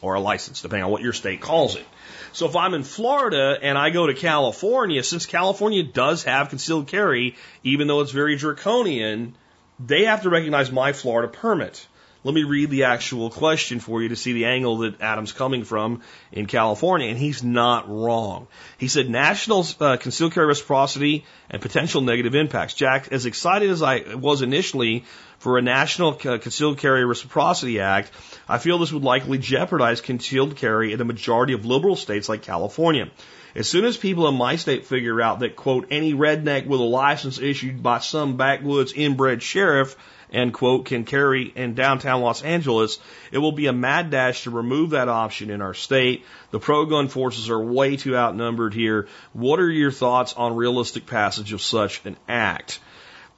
or 0.00 0.14
a 0.14 0.20
license, 0.20 0.62
depending 0.62 0.84
on 0.84 0.90
what 0.90 1.02
your 1.02 1.12
state 1.12 1.40
calls 1.40 1.76
it. 1.76 1.86
So 2.32 2.46
if 2.46 2.56
I'm 2.56 2.74
in 2.74 2.82
Florida 2.82 3.56
and 3.62 3.78
I 3.78 3.90
go 3.90 4.06
to 4.06 4.14
California, 4.14 5.02
since 5.02 5.26
California 5.26 5.84
does 5.84 6.24
have 6.24 6.48
concealed 6.48 6.88
carry, 6.88 7.36
even 7.62 7.86
though 7.86 8.00
it's 8.00 8.10
very 8.10 8.36
draconian, 8.36 9.36
they 9.78 10.04
have 10.04 10.22
to 10.22 10.30
recognize 10.30 10.72
my 10.72 10.92
Florida 10.92 11.28
permit. 11.28 11.86
Let 12.24 12.34
me 12.34 12.44
read 12.44 12.70
the 12.70 12.84
actual 12.84 13.28
question 13.28 13.80
for 13.80 14.02
you 14.02 14.08
to 14.08 14.16
see 14.16 14.32
the 14.32 14.46
angle 14.46 14.78
that 14.78 15.02
Adam's 15.02 15.32
coming 15.32 15.62
from 15.62 16.00
in 16.32 16.46
California, 16.46 17.08
and 17.08 17.18
he's 17.18 17.42
not 17.42 17.86
wrong. 17.86 18.46
He 18.78 18.88
said 18.88 19.10
national 19.10 19.66
uh, 19.78 19.98
concealed 19.98 20.32
carry 20.32 20.46
reciprocity 20.46 21.26
and 21.50 21.60
potential 21.60 22.00
negative 22.00 22.34
impacts. 22.34 22.72
Jack, 22.72 23.12
as 23.12 23.26
excited 23.26 23.68
as 23.68 23.82
I 23.82 24.14
was 24.14 24.40
initially 24.40 25.04
for 25.38 25.58
a 25.58 25.62
national 25.62 26.18
uh, 26.24 26.38
concealed 26.38 26.78
carry 26.78 27.04
reciprocity 27.04 27.80
act, 27.80 28.10
I 28.48 28.56
feel 28.56 28.78
this 28.78 28.92
would 28.92 29.04
likely 29.04 29.36
jeopardize 29.36 30.00
concealed 30.00 30.56
carry 30.56 30.94
in 30.94 31.02
a 31.02 31.04
majority 31.04 31.52
of 31.52 31.66
liberal 31.66 31.94
states 31.94 32.30
like 32.30 32.40
California. 32.40 33.10
As 33.54 33.68
soon 33.68 33.84
as 33.84 33.98
people 33.98 34.26
in 34.28 34.34
my 34.34 34.56
state 34.56 34.86
figure 34.86 35.20
out 35.20 35.40
that, 35.40 35.56
quote, 35.56 35.88
any 35.90 36.14
redneck 36.14 36.66
with 36.66 36.80
a 36.80 36.84
license 36.84 37.38
issued 37.38 37.82
by 37.82 37.98
some 37.98 38.38
backwoods 38.38 38.94
inbred 38.94 39.42
sheriff 39.42 39.94
end 40.34 40.52
quote, 40.52 40.86
can 40.86 41.04
carry 41.04 41.52
in 41.54 41.74
downtown 41.74 42.20
Los 42.20 42.42
Angeles, 42.42 42.98
it 43.32 43.38
will 43.38 43.52
be 43.52 43.66
a 43.66 43.72
mad 43.72 44.10
dash 44.10 44.42
to 44.42 44.50
remove 44.50 44.90
that 44.90 45.08
option 45.08 45.50
in 45.50 45.62
our 45.62 45.74
state. 45.74 46.24
The 46.50 46.60
pro 46.60 46.86
gun 46.86 47.08
forces 47.08 47.50
are 47.50 47.60
way 47.60 47.96
too 47.96 48.16
outnumbered 48.16 48.74
here. 48.74 49.08
What 49.32 49.60
are 49.60 49.70
your 49.70 49.92
thoughts 49.92 50.34
on 50.34 50.56
realistic 50.56 51.06
passage 51.06 51.52
of 51.52 51.62
such 51.62 52.04
an 52.04 52.16
act? 52.28 52.80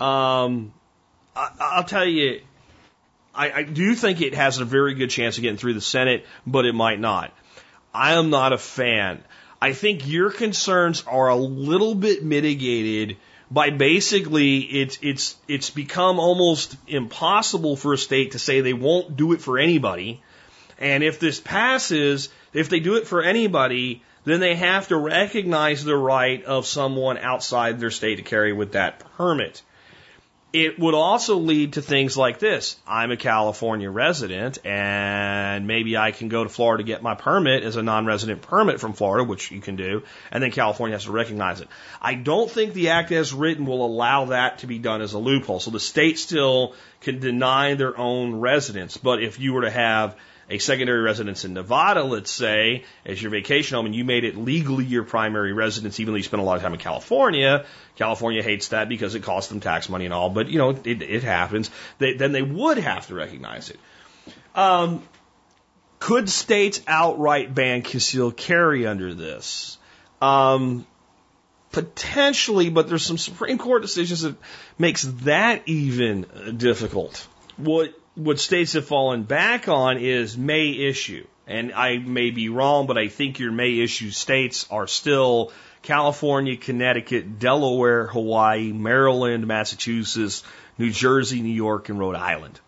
Um, 0.01 0.73
I, 1.35 1.77
will 1.77 1.85
tell 1.85 2.07
you, 2.07 2.41
I, 3.35 3.53
I 3.53 3.63
do 3.63 3.95
think 3.95 4.21
it 4.21 4.35
has 4.35 4.59
a 4.59 4.65
very 4.65 4.95
good 4.95 5.11
chance 5.11 5.37
of 5.37 5.43
getting 5.43 5.59
through 5.59 5.75
the 5.75 5.81
Senate, 5.81 6.27
but 6.47 6.65
it 6.65 6.75
might 6.75 6.99
not. 6.99 7.33
I 7.93 8.15
am 8.15 8.31
not 8.31 8.53
a 8.53 8.59
fan. 8.59 9.23
I 9.61 9.73
think 9.73 10.07
your 10.07 10.31
concerns 10.31 11.05
are 11.07 11.29
a 11.29 11.37
little 11.37 11.95
bit 11.95 12.23
mitigated 12.23 13.17
by 13.51 13.71
basically 13.71 14.59
it's 14.59 14.99
it's 15.03 15.37
it's 15.47 15.71
become 15.71 16.19
almost 16.19 16.77
impossible 16.87 17.77
for 17.77 17.93
a 17.93 17.99
state 17.99 18.33
to 18.33 18.39
say 18.39 18.61
they 18.61 18.73
won't 18.73 19.17
do 19.17 19.33
it 19.33 19.41
for 19.41 19.59
anybody. 19.59 20.23
And 20.79 21.03
if 21.03 21.21
this 21.21 21.41
passes, 21.41 22.29
if 22.53 22.69
they 22.69 22.81
do 22.81 22.97
it 22.97 23.07
for 23.07 23.23
anybody, 23.23 24.03
then 24.25 24.41
they 24.41 24.57
have 24.57 24.89
to 24.89 24.97
recognize 24.97 25.85
the 25.85 25.97
right 25.97 26.45
of 26.45 26.67
someone 26.67 27.17
outside 27.17 27.79
their 27.79 27.91
state 27.91 28.17
to 28.17 28.23
carry 28.23 28.53
with 28.53 28.73
that 28.73 28.99
permit. 29.17 29.63
It 30.53 30.79
would 30.79 30.95
also 30.95 31.37
lead 31.37 31.75
to 31.75 31.83
things 31.83 32.17
like 32.17 32.39
this. 32.39 32.77
I'm 32.87 33.11
a 33.11 33.17
California 33.17 33.91
resident 33.91 34.59
and 34.65 35.67
maybe 35.67 35.97
I 35.97 36.13
can 36.13 36.29
go 36.29 36.45
to 36.45 36.49
Florida 36.49 36.83
to 36.83 36.87
get 36.87 37.03
my 37.03 37.15
permit 37.15 37.65
as 37.65 37.77
a 37.77 37.83
non-resident 37.83 38.43
permit 38.43 38.81
from 38.81 38.93
Florida, 38.93 39.25
which 39.25 39.51
you 39.51 39.61
can 39.61 39.77
do, 39.77 40.05
and 40.31 40.43
then 40.43 40.53
California 40.53 40.95
has 40.95 41.05
to 41.05 41.13
recognize 41.13 41.61
it. 41.61 41.69
I 42.01 42.15
don't 42.15 42.51
think 42.51 42.73
the 42.73 42.91
act 42.91 43.13
as 43.13 43.35
written 43.35 43.67
will 43.67 43.85
allow 43.85 44.27
that 44.27 44.59
to 44.59 44.67
be 44.67 44.79
done 44.79 45.03
as 45.03 45.13
a 45.15 45.19
loophole. 45.19 45.61
So 45.61 45.71
the 45.71 45.81
state 45.81 46.19
still 46.19 46.75
can 47.01 47.19
deny 47.19 47.75
their 47.75 47.99
own 47.99 48.37
residents, 48.37 48.97
but 48.97 49.23
if 49.23 49.41
you 49.41 49.53
were 49.53 49.63
to 49.63 49.71
have 49.71 50.17
a 50.49 50.59
secondary 50.59 51.01
residence 51.01 51.45
in 51.45 51.55
Nevada, 51.55 52.05
let's 52.05 52.31
say, 52.31 52.85
as 53.05 53.21
your 53.21 53.33
vacation 53.33 53.75
home, 53.75 53.87
and 53.87 53.95
you 53.95 54.05
made 54.05 54.25
it 54.25 54.37
legally 54.37 54.85
your 54.85 55.03
primary 55.03 55.53
residence, 55.53 55.99
even 55.99 56.15
though 56.15 56.19
you 56.19 56.23
spent 56.23 56.41
a 56.41 56.45
lot 56.45 56.57
of 56.57 56.63
time 56.63 56.73
in 56.73 56.79
California, 56.79 57.67
California 57.97 58.43
hates 58.43 58.69
that 58.69 58.89
because 58.89 59.15
it 59.15 59.23
costs 59.23 59.49
them 59.49 59.61
tax 59.61 59.89
money 59.89 60.05
and 60.05 60.15
all, 60.15 60.31
but 60.31 60.49
you 60.49 60.59
know, 60.59 60.71
it, 60.71 61.03
it 61.03 61.23
happens. 61.23 61.71
They, 61.99 62.15
then 62.15 62.33
they 62.33 62.43
would 62.43 62.79
have 62.79 63.07
to 63.09 63.15
recognize 63.15 63.71
it. 63.71 63.81
Um, 64.55 65.03
could 65.99 66.29
states 66.29 66.83
outright 66.87 67.55
ban 67.55 67.83
concealed 67.83 68.37
carry 68.37 68.87
under 68.87 69.15
this? 69.15 69.79
Um, 70.21 70.87
potentially, 71.73 72.71
but 72.71 72.89
there's 72.89 73.05
some 73.05 73.19
Supreme 73.19 73.59
Court 73.59 73.83
decisions 73.83 74.23
that 74.23 74.37
makes 74.79 75.03
that 75.03 75.63
even 75.67 76.27
difficult. 76.57 77.27
What 77.57 77.95
what 78.15 78.39
states 78.39 78.73
have 78.73 78.87
fallen 78.87 79.25
back 79.25 79.69
on 79.69 79.99
is 79.99 80.39
may 80.39 80.71
issue. 80.71 81.27
And 81.47 81.73
I 81.73 81.99
may 81.99 82.31
be 82.31 82.49
wrong, 82.49 82.87
but 82.87 82.99
I 82.99 83.09
think 83.09 83.39
your 83.39 83.53
may 83.53 83.79
issue 83.79 84.11
states 84.11 84.67
are 84.71 84.87
still 84.87 85.53
California, 85.87 86.57
Connecticut, 86.57 87.39
Delaware, 87.39 88.07
Hawaii, 88.07 88.73
Maryland, 88.73 89.47
Massachusetts, 89.47 90.45
New 90.79 90.91
Jersey, 90.91 91.41
New 91.41 91.55
York, 91.55 91.89
and 91.89 91.99
Rhode 91.99 92.17
Island. 92.17 92.61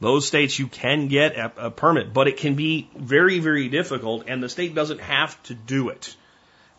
Those 0.00 0.26
states 0.26 0.58
you 0.58 0.66
can 0.66 1.08
get 1.08 1.36
a, 1.36 1.66
a 1.66 1.70
permit, 1.70 2.12
but 2.12 2.26
it 2.26 2.38
can 2.38 2.54
be 2.54 2.88
very, 2.96 3.38
very 3.38 3.68
difficult, 3.68 4.24
and 4.28 4.42
the 4.42 4.48
state 4.48 4.74
doesn't 4.74 5.00
have 5.00 5.40
to 5.44 5.54
do 5.54 5.90
it. 5.90 6.16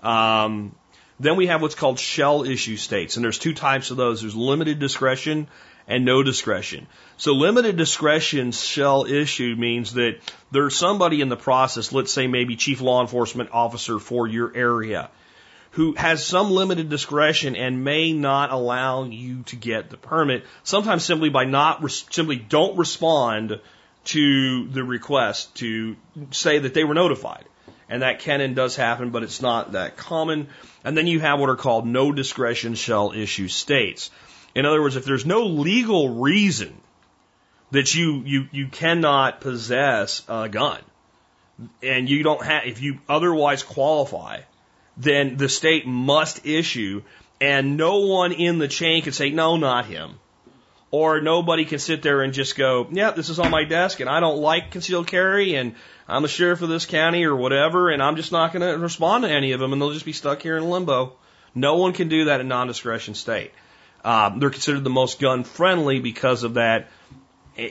Um, 0.01 0.75
Then 1.21 1.35
we 1.37 1.47
have 1.47 1.61
what's 1.61 1.75
called 1.75 1.99
shall 1.99 2.43
issue 2.43 2.77
states, 2.77 3.15
and 3.15 3.23
there's 3.23 3.37
two 3.37 3.53
types 3.53 3.91
of 3.91 3.97
those. 3.97 4.21
There's 4.21 4.35
limited 4.35 4.79
discretion 4.79 5.47
and 5.87 6.03
no 6.03 6.23
discretion. 6.23 6.87
So 7.17 7.33
limited 7.33 7.77
discretion 7.77 8.51
shall 8.51 9.05
issue 9.05 9.55
means 9.55 9.93
that 9.93 10.17
there's 10.49 10.75
somebody 10.75 11.21
in 11.21 11.29
the 11.29 11.37
process, 11.37 11.91
let's 11.91 12.11
say 12.11 12.25
maybe 12.25 12.55
chief 12.55 12.81
law 12.81 13.01
enforcement 13.01 13.51
officer 13.51 13.99
for 13.99 14.27
your 14.27 14.51
area, 14.55 15.11
who 15.71 15.93
has 15.95 16.25
some 16.25 16.51
limited 16.51 16.89
discretion 16.89 17.55
and 17.55 17.83
may 17.83 18.11
not 18.11 18.51
allow 18.51 19.03
you 19.03 19.43
to 19.43 19.55
get 19.55 19.89
the 19.89 19.97
permit, 19.97 20.43
sometimes 20.63 21.03
simply 21.03 21.29
by 21.29 21.45
not, 21.45 21.89
simply 21.89 22.35
don't 22.35 22.77
respond 22.77 23.59
to 24.03 24.67
the 24.67 24.83
request 24.83 25.55
to 25.55 25.95
say 26.31 26.59
that 26.59 26.73
they 26.73 26.83
were 26.83 26.93
notified. 26.93 27.45
And 27.87 28.03
that 28.03 28.19
can 28.19 28.41
and 28.41 28.55
does 28.55 28.75
happen, 28.75 29.09
but 29.09 29.23
it's 29.23 29.41
not 29.41 29.73
that 29.73 29.97
common. 29.97 30.47
And 30.83 30.95
then 30.95 31.07
you 31.07 31.19
have 31.19 31.39
what 31.39 31.49
are 31.49 31.57
called 31.57 31.85
no 31.85 32.11
discretion 32.11 32.75
shall 32.75 33.11
issue 33.11 33.47
states. 33.47 34.11
In 34.55 34.65
other 34.65 34.81
words, 34.81 34.95
if 34.95 35.05
there's 35.05 35.25
no 35.25 35.45
legal 35.45 36.21
reason 36.21 36.75
that 37.71 37.93
you, 37.93 38.23
you, 38.25 38.47
you 38.51 38.67
cannot 38.67 39.41
possess 39.41 40.23
a 40.27 40.49
gun 40.49 40.81
and 41.81 42.09
you 42.09 42.23
don't 42.23 42.43
have, 42.43 42.65
if 42.65 42.81
you 42.81 42.99
otherwise 43.07 43.63
qualify, 43.63 44.41
then 45.01 45.37
the 45.37 45.49
state 45.49 45.85
must 45.85 46.45
issue 46.45 47.01
and 47.39 47.75
no 47.75 47.99
one 47.99 48.31
in 48.31 48.59
the 48.59 48.67
chain 48.67 49.01
can 49.01 49.13
say, 49.13 49.31
no, 49.31 49.57
not 49.57 49.87
him. 49.87 50.19
Or 50.91 51.21
nobody 51.21 51.65
can 51.65 51.79
sit 51.79 52.03
there 52.03 52.21
and 52.21 52.33
just 52.33 52.55
go, 52.55 52.87
yeah, 52.91 53.11
this 53.11 53.29
is 53.29 53.39
on 53.39 53.49
my 53.49 53.63
desk 53.63 53.99
and 53.99 54.09
I 54.09 54.19
don't 54.19 54.37
like 54.37 54.71
concealed 54.71 55.07
carry 55.07 55.55
and 55.55 55.75
I'm 56.07 56.21
the 56.21 56.27
sheriff 56.27 56.61
of 56.61 56.69
this 56.69 56.85
county 56.85 57.23
or 57.23 57.35
whatever 57.35 57.89
and 57.89 58.03
I'm 58.03 58.15
just 58.15 58.31
not 58.31 58.53
going 58.53 58.61
to 58.61 58.77
respond 58.77 59.23
to 59.23 59.31
any 59.31 59.53
of 59.53 59.59
them 59.59 59.73
and 59.73 59.81
they'll 59.81 59.93
just 59.93 60.05
be 60.05 60.13
stuck 60.13 60.41
here 60.41 60.57
in 60.57 60.69
limbo. 60.69 61.13
No 61.55 61.77
one 61.77 61.93
can 61.93 62.09
do 62.09 62.25
that 62.25 62.41
in 62.41 62.47
non-discretion 62.47 63.15
state. 63.15 63.51
Um, 64.03 64.39
they're 64.39 64.49
considered 64.49 64.83
the 64.83 64.89
most 64.89 65.19
gun 65.19 65.43
friendly 65.43 65.99
because 65.99 66.43
of 66.43 66.55
that, 66.55 66.89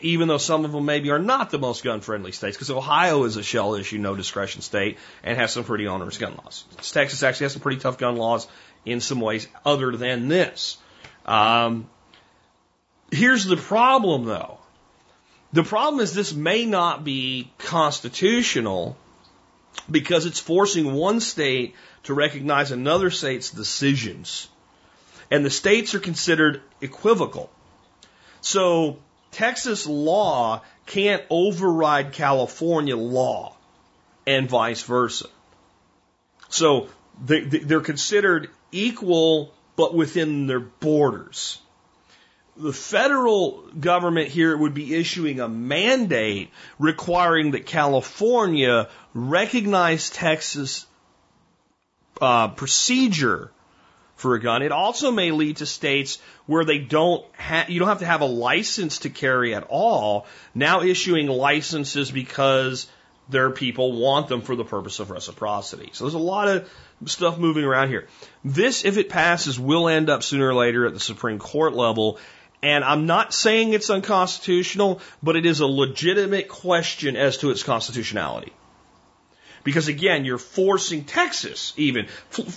even 0.03 0.29
though 0.29 0.39
some 0.39 0.65
of 0.65 0.73
them 0.73 0.85
maybe 0.85 1.11
are 1.11 1.19
not 1.19 1.51
the 1.51 1.59
most 1.59 1.85
gun 1.85 2.01
friendly 2.01 2.33
states, 2.33 2.57
because 2.57 2.71
Ohio 2.71 3.25
is 3.25 3.37
a 3.37 3.43
shall 3.43 3.75
issue, 3.75 3.99
no 3.99 4.15
discretion 4.15 4.63
state, 4.63 4.99
and 5.23 5.39
has 5.39 5.53
some 5.53 5.65
pretty 5.65 5.87
onerous 5.87 6.19
gun 6.19 6.35
laws. 6.37 6.65
Texas 6.93 7.23
actually 7.23 7.45
has 7.45 7.53
some 7.53 7.63
pretty 7.63 7.81
tough 7.81 7.99
gun 7.99 8.17
laws 8.17 8.47
in 8.85 9.01
some 9.01 9.21
ways 9.21 9.47
other 9.65 9.97
than 9.97 10.29
this. 10.29 10.79
Um, 11.27 11.89
here's 13.11 13.45
the 13.45 13.57
problem 13.57 14.25
though. 14.25 14.59
The 15.53 15.65
problem 15.65 16.01
is 16.01 16.15
this 16.15 16.33
may 16.33 16.65
not 16.65 17.05
be 17.05 17.53
constitutional 17.59 18.97
because 19.91 20.27
it's 20.27 20.39
forcing 20.39 20.95
one 20.95 21.21
state 21.21 21.75
to 22.05 22.15
recognize 22.15 22.71
another 22.71 23.11
state's 23.11 23.51
decisions 23.51 24.49
and 25.31 25.45
the 25.45 25.51
states 25.51 25.95
are 25.95 26.01
considered 26.01 26.61
equivocal. 26.81 27.51
So 28.41 28.99
Texas 29.41 29.87
law 29.87 30.61
can't 30.85 31.23
override 31.31 32.13
California 32.13 32.95
law 32.95 33.57
and 34.27 34.51
vice 34.51 34.83
versa. 34.83 35.29
So 36.51 36.89
they, 37.25 37.41
they're 37.41 37.81
considered 37.81 38.51
equal, 38.71 39.55
but 39.77 39.95
within 39.95 40.47
their 40.47 40.61
borders. 40.61 41.59
The 42.59 42.75
federal 42.75 43.63
government 43.81 44.29
here 44.29 44.55
would 44.55 44.75
be 44.75 44.95
issuing 44.95 45.41
a 45.41 45.49
mandate 45.49 46.51
requiring 46.79 47.53
that 47.53 47.65
California 47.65 48.91
recognize 49.15 50.11
Texas 50.11 50.85
uh, 52.21 52.49
procedure 52.49 53.53
for 54.21 54.35
a 54.35 54.41
gun. 54.41 54.63
It 54.63 54.73
also 54.73 55.11
may 55.11 55.31
lead 55.31 55.57
to 55.59 55.67
states 55.67 56.19
where 56.47 56.65
they 56.65 56.79
don't 56.79 57.25
ha- 57.37 57.67
you 57.69 57.79
don't 57.79 57.89
have 57.89 58.01
to 58.01 58.07
have 58.07 58.21
a 58.21 58.27
license 58.27 58.99
to 59.01 59.11
carry 59.11 59.55
at 59.55 59.65
all, 59.69 60.27
now 60.55 60.83
issuing 60.83 61.27
licenses 61.27 62.11
because 62.11 62.87
their 63.29 63.51
people 63.51 63.93
want 63.93 64.29
them 64.29 64.43
for 64.43 64.57
the 64.57 64.65
purpose 64.65 64.99
of 65.01 65.11
reciprocity. 65.11 65.91
So 65.93 66.05
there's 66.05 66.15
a 66.15 66.19
lot 66.19 66.49
of 66.49 66.69
stuff 67.07 67.39
moving 67.39 67.65
around 67.65 67.89
here. 67.89 68.09
This, 68.45 68.85
if 68.85 68.99
it 68.99 69.09
passes, 69.09 69.59
will 69.59 69.89
end 69.89 70.11
up 70.11 70.23
sooner 70.23 70.49
or 70.49 70.55
later 70.55 70.87
at 70.87 70.93
the 70.93 71.01
Supreme 71.01 71.39
Court 71.39 71.73
level. 71.75 72.19
And 72.63 72.85
I'm 72.85 73.07
not 73.07 73.33
saying 73.33 73.73
it's 73.73 73.89
unconstitutional, 73.89 75.01
but 75.23 75.37
it 75.37 75.47
is 75.47 75.61
a 75.61 75.67
legitimate 75.67 76.49
question 76.49 77.17
as 77.17 77.39
to 77.39 77.51
its 77.51 77.63
constitutionality. 77.63 78.53
Because 79.65 79.89
again, 79.89 80.25
you're 80.25 80.39
forcing 80.39 81.05
Texas 81.05 81.73
even. 81.77 82.07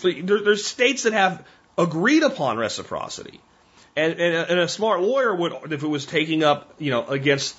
There's 0.01 0.66
states 0.66 1.04
that 1.04 1.14
have 1.14 1.45
agreed 1.78 2.24
upon 2.24 2.58
reciprocity. 2.58 3.41
And, 3.95 4.14
and, 4.14 4.49
and 4.51 4.60
a 4.60 4.68
smart 4.68 5.01
lawyer 5.01 5.36
would, 5.36 5.72
if 5.72 5.84
it 5.84 5.88
was 5.88 6.06
taking 6.06 6.43
up, 6.43 6.74
you 6.80 6.91
know, 6.91 7.06
against 7.06 7.56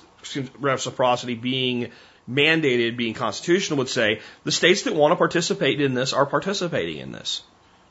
reciprocity 0.59 1.35
being 1.35 1.91
mandated, 2.29 2.97
being 2.97 3.13
constitutional, 3.13 3.77
would 3.77 3.89
say 3.89 4.21
the 4.43 4.51
states 4.51 4.83
that 4.83 4.95
want 4.95 5.11
to 5.11 5.15
participate 5.15 5.79
in 5.79 5.93
this 5.93 6.13
are 6.13 6.25
participating 6.25 6.97
in 6.97 7.11
this. 7.11 7.43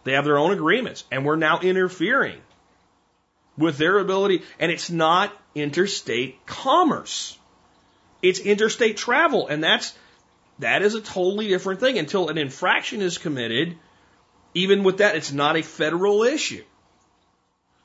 They 0.03 0.13
have 0.13 0.25
their 0.25 0.39
own 0.39 0.53
agreements, 0.53 1.05
and 1.11 1.25
we're 1.25 1.37
now 1.37 1.61
interfering 1.61 2.39
with 3.57 3.79
their 3.79 3.99
ability. 3.99 4.43
And 4.59 4.71
it's 4.71 4.91
not 4.91 5.33
interstate 5.55 6.45
commerce; 6.45 7.39
it's 8.21 8.41
interstate 8.41 8.97
travel, 8.99 9.47
and 9.47 9.65
that's 9.65 9.95
that 10.59 10.83
is 10.83 10.95
a 10.95 11.01
totally 11.01 11.49
different 11.49 11.81
thing. 11.81 11.99
Until 11.99 12.29
an 12.29 12.39
infraction 12.39 13.03
is 13.03 13.19
committed, 13.19 13.77
even 14.55 14.85
with 14.85 14.99
that, 14.99 15.17
it's 15.17 15.33
not 15.33 15.57
a 15.57 15.63
federal 15.63 16.23
issue. 16.23 16.65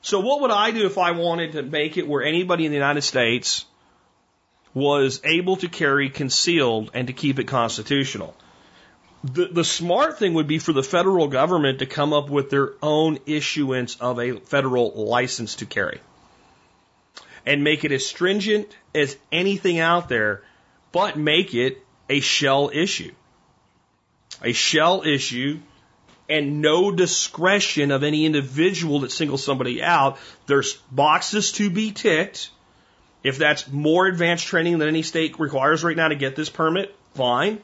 So 0.02 0.20
what 0.20 0.40
would 0.40 0.50
I 0.50 0.70
do 0.70 0.86
if 0.86 0.96
I 0.96 1.10
wanted 1.10 1.52
to 1.52 1.62
make 1.62 1.98
it 1.98 2.08
where 2.08 2.22
anybody 2.22 2.64
in 2.64 2.72
the 2.72 2.76
United 2.76 3.02
States 3.02 3.66
was 4.72 5.20
able 5.24 5.56
to 5.56 5.68
carry 5.68 6.08
concealed 6.08 6.90
and 6.94 7.08
to 7.08 7.12
keep 7.12 7.38
it 7.38 7.44
constitutional? 7.44 8.34
The, 9.22 9.48
the 9.48 9.64
smart 9.64 10.18
thing 10.18 10.34
would 10.34 10.46
be 10.46 10.58
for 10.58 10.72
the 10.72 10.82
federal 10.82 11.28
government 11.28 11.80
to 11.80 11.86
come 11.86 12.14
up 12.14 12.30
with 12.30 12.48
their 12.48 12.72
own 12.82 13.18
issuance 13.26 13.96
of 13.96 14.18
a 14.18 14.38
federal 14.38 14.92
license 14.92 15.56
to 15.56 15.66
carry 15.66 16.00
and 17.44 17.64
make 17.64 17.84
it 17.84 17.92
as 17.92 18.06
stringent 18.06 18.74
as 18.94 19.16
anything 19.30 19.78
out 19.78 20.08
there, 20.08 20.42
but 20.92 21.18
make 21.18 21.54
it 21.54 21.84
a 22.10 22.20
shall 22.20 22.70
issue. 22.74 23.12
A 24.42 24.52
shall 24.52 25.02
issue 25.02 25.60
and 26.28 26.60
no 26.60 26.90
discretion 26.90 27.90
of 27.92 28.02
any 28.02 28.26
individual 28.26 29.00
that 29.00 29.12
singles 29.12 29.44
somebody 29.44 29.82
out. 29.82 30.18
There's 30.46 30.74
boxes 30.90 31.52
to 31.52 31.70
be 31.70 31.92
ticked. 31.92 32.50
If 33.22 33.38
that's 33.38 33.68
more 33.68 34.06
advanced 34.06 34.46
training 34.46 34.78
than 34.78 34.88
any 34.88 35.02
state 35.02 35.38
requires 35.38 35.84
right 35.84 35.96
now 35.96 36.08
to 36.08 36.14
get 36.14 36.36
this 36.36 36.50
permit, 36.50 36.94
fine. 37.14 37.60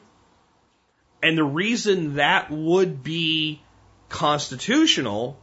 And 1.21 1.37
the 1.37 1.43
reason 1.43 2.15
that 2.15 2.49
would 2.49 3.03
be 3.03 3.61
constitutional 4.07 5.37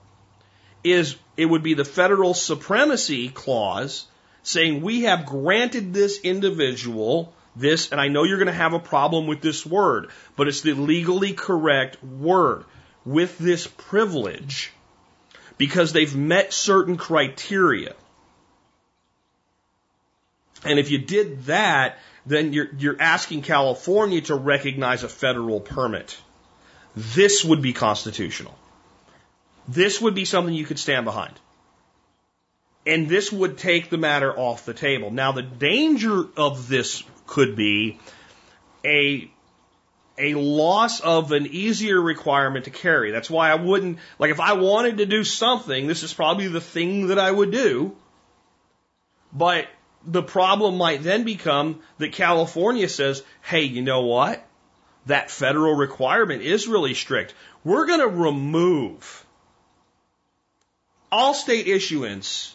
is 0.82 1.16
it 1.36 1.46
would 1.46 1.62
be 1.62 1.74
the 1.74 1.84
federal 1.84 2.32
supremacy 2.32 3.28
clause 3.28 4.06
saying 4.42 4.82
we 4.82 5.02
have 5.02 5.26
granted 5.26 5.92
this 5.92 6.20
individual 6.20 7.33
this, 7.56 7.92
and 7.92 8.00
I 8.00 8.08
know 8.08 8.24
you're 8.24 8.38
going 8.38 8.46
to 8.46 8.52
have 8.52 8.74
a 8.74 8.78
problem 8.78 9.26
with 9.26 9.40
this 9.40 9.64
word, 9.64 10.10
but 10.36 10.48
it's 10.48 10.62
the 10.62 10.72
legally 10.72 11.32
correct 11.32 12.02
word 12.02 12.64
with 13.04 13.38
this 13.38 13.66
privilege 13.66 14.72
because 15.56 15.92
they've 15.92 16.14
met 16.14 16.52
certain 16.52 16.96
criteria. 16.96 17.94
And 20.64 20.78
if 20.78 20.90
you 20.90 20.98
did 20.98 21.44
that, 21.44 21.98
then 22.26 22.52
you're, 22.52 22.68
you're 22.78 23.00
asking 23.00 23.42
California 23.42 24.22
to 24.22 24.34
recognize 24.34 25.02
a 25.02 25.08
federal 25.08 25.60
permit. 25.60 26.16
This 26.96 27.44
would 27.44 27.60
be 27.60 27.72
constitutional. 27.72 28.56
This 29.68 30.00
would 30.00 30.14
be 30.14 30.24
something 30.24 30.54
you 30.54 30.64
could 30.64 30.78
stand 30.78 31.04
behind. 31.04 31.34
And 32.86 33.08
this 33.08 33.32
would 33.32 33.58
take 33.58 33.90
the 33.90 33.96
matter 33.96 34.32
off 34.36 34.66
the 34.66 34.74
table. 34.74 35.10
Now, 35.10 35.32
the 35.32 35.42
danger 35.42 36.24
of 36.36 36.68
this 36.68 37.02
could 37.26 37.56
be 37.56 37.98
a 38.84 39.30
a 40.16 40.34
loss 40.34 41.00
of 41.00 41.32
an 41.32 41.46
easier 41.46 42.00
requirement 42.00 42.66
to 42.66 42.70
carry. 42.70 43.10
That's 43.10 43.30
why 43.30 43.50
I 43.50 43.56
wouldn't 43.56 43.98
like 44.18 44.30
if 44.30 44.40
I 44.40 44.52
wanted 44.54 44.98
to 44.98 45.06
do 45.06 45.24
something, 45.24 45.86
this 45.86 46.02
is 46.02 46.14
probably 46.14 46.48
the 46.48 46.60
thing 46.60 47.08
that 47.08 47.18
I 47.18 47.30
would 47.30 47.50
do. 47.50 47.96
But 49.32 49.66
the 50.06 50.22
problem 50.22 50.76
might 50.76 51.02
then 51.02 51.24
become 51.24 51.80
that 51.98 52.12
California 52.12 52.88
says, 52.88 53.22
"Hey, 53.42 53.62
you 53.62 53.82
know 53.82 54.02
what? 54.02 54.46
That 55.06 55.30
federal 55.30 55.74
requirement 55.74 56.42
is 56.42 56.68
really 56.68 56.94
strict. 56.94 57.34
We're 57.64 57.86
going 57.86 58.00
to 58.00 58.08
remove 58.08 59.26
all 61.10 61.34
state 61.34 61.66
issuance 61.66 62.54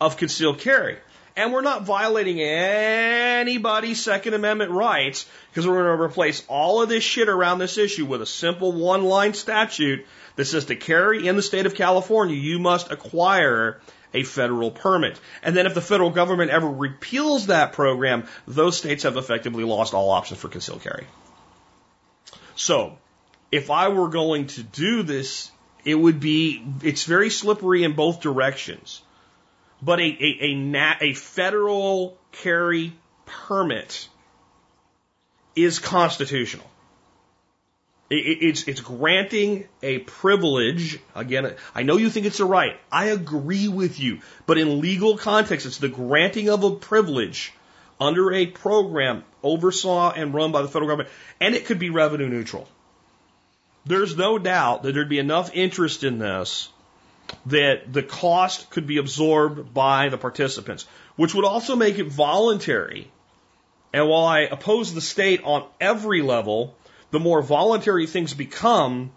of 0.00 0.16
concealed 0.16 0.58
carry." 0.58 0.98
And 1.36 1.52
we're 1.52 1.62
not 1.62 1.84
violating 1.84 2.40
anybody's 2.40 4.02
Second 4.02 4.34
Amendment 4.34 4.72
rights 4.72 5.26
because 5.50 5.66
we're 5.66 5.82
going 5.84 5.96
to 5.98 6.02
replace 6.02 6.44
all 6.48 6.82
of 6.82 6.88
this 6.88 7.04
shit 7.04 7.28
around 7.28 7.58
this 7.58 7.78
issue 7.78 8.04
with 8.04 8.20
a 8.20 8.26
simple 8.26 8.72
one 8.72 9.04
line 9.04 9.34
statute 9.34 10.06
that 10.36 10.44
says 10.44 10.66
to 10.66 10.76
carry 10.76 11.26
in 11.26 11.36
the 11.36 11.42
state 11.42 11.66
of 11.66 11.74
California, 11.74 12.36
you 12.36 12.58
must 12.58 12.90
acquire 12.90 13.80
a 14.12 14.22
federal 14.24 14.70
permit. 14.70 15.20
And 15.42 15.56
then 15.56 15.66
if 15.66 15.74
the 15.74 15.80
federal 15.80 16.10
government 16.10 16.50
ever 16.50 16.68
repeals 16.68 17.46
that 17.46 17.72
program, 17.72 18.26
those 18.46 18.76
states 18.76 19.04
have 19.04 19.16
effectively 19.16 19.64
lost 19.64 19.94
all 19.94 20.10
options 20.10 20.40
for 20.40 20.48
concealed 20.48 20.82
carry. 20.82 21.06
So, 22.56 22.98
if 23.52 23.70
I 23.70 23.88
were 23.88 24.08
going 24.08 24.48
to 24.48 24.62
do 24.62 25.02
this, 25.02 25.50
it 25.84 25.94
would 25.94 26.20
be, 26.20 26.64
it's 26.82 27.04
very 27.04 27.30
slippery 27.30 27.84
in 27.84 27.94
both 27.94 28.20
directions. 28.20 29.02
But 29.82 30.00
a, 30.00 30.02
a, 30.02 30.74
a, 30.74 30.96
a 31.00 31.14
federal 31.14 32.18
carry 32.32 32.92
permit 33.26 34.08
is 35.56 35.78
constitutional. 35.78 36.66
It's, 38.12 38.66
it's 38.66 38.80
granting 38.80 39.68
a 39.84 39.98
privilege. 40.00 40.98
Again, 41.14 41.54
I 41.76 41.84
know 41.84 41.96
you 41.96 42.10
think 42.10 42.26
it's 42.26 42.40
a 42.40 42.44
right. 42.44 42.76
I 42.90 43.06
agree 43.06 43.68
with 43.68 44.00
you. 44.00 44.18
But 44.46 44.58
in 44.58 44.80
legal 44.80 45.16
context, 45.16 45.64
it's 45.64 45.78
the 45.78 45.88
granting 45.88 46.48
of 46.48 46.64
a 46.64 46.72
privilege 46.74 47.52
under 48.00 48.32
a 48.32 48.46
program 48.46 49.22
oversaw 49.44 50.10
and 50.10 50.34
run 50.34 50.50
by 50.50 50.62
the 50.62 50.68
federal 50.68 50.88
government. 50.88 51.10
And 51.40 51.54
it 51.54 51.66
could 51.66 51.78
be 51.78 51.90
revenue 51.90 52.28
neutral. 52.28 52.66
There's 53.86 54.16
no 54.16 54.38
doubt 54.38 54.82
that 54.82 54.92
there'd 54.92 55.08
be 55.08 55.20
enough 55.20 55.54
interest 55.54 56.02
in 56.02 56.18
this 56.18 56.68
that 57.46 57.92
the 57.92 58.02
cost 58.02 58.70
could 58.70 58.86
be 58.86 58.98
absorbed 58.98 59.72
by 59.72 60.08
the 60.08 60.18
participants, 60.18 60.86
which 61.16 61.34
would 61.34 61.44
also 61.44 61.76
make 61.76 61.98
it 61.98 62.06
voluntary. 62.06 63.10
And 63.92 64.08
while 64.08 64.24
I 64.24 64.40
oppose 64.40 64.94
the 64.94 65.00
state 65.00 65.42
on 65.44 65.66
every 65.80 66.22
level, 66.22 66.76
the 67.10 67.20
more 67.20 67.42
voluntary 67.42 68.06
things 68.06 68.34
become, 68.34 69.12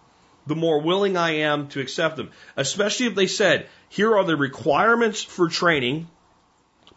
the 0.48 0.56
more 0.56 0.82
willing 0.82 1.16
I 1.16 1.38
am 1.38 1.68
to 1.70 1.80
accept 1.80 2.18
them. 2.18 2.32
Especially 2.58 3.06
if 3.06 3.16
they 3.16 3.28
said, 3.28 3.68
here 3.90 4.18
are 4.18 4.24
the 4.24 4.36
requirements 4.36 5.22
for 5.24 5.48
training, 5.48 6.08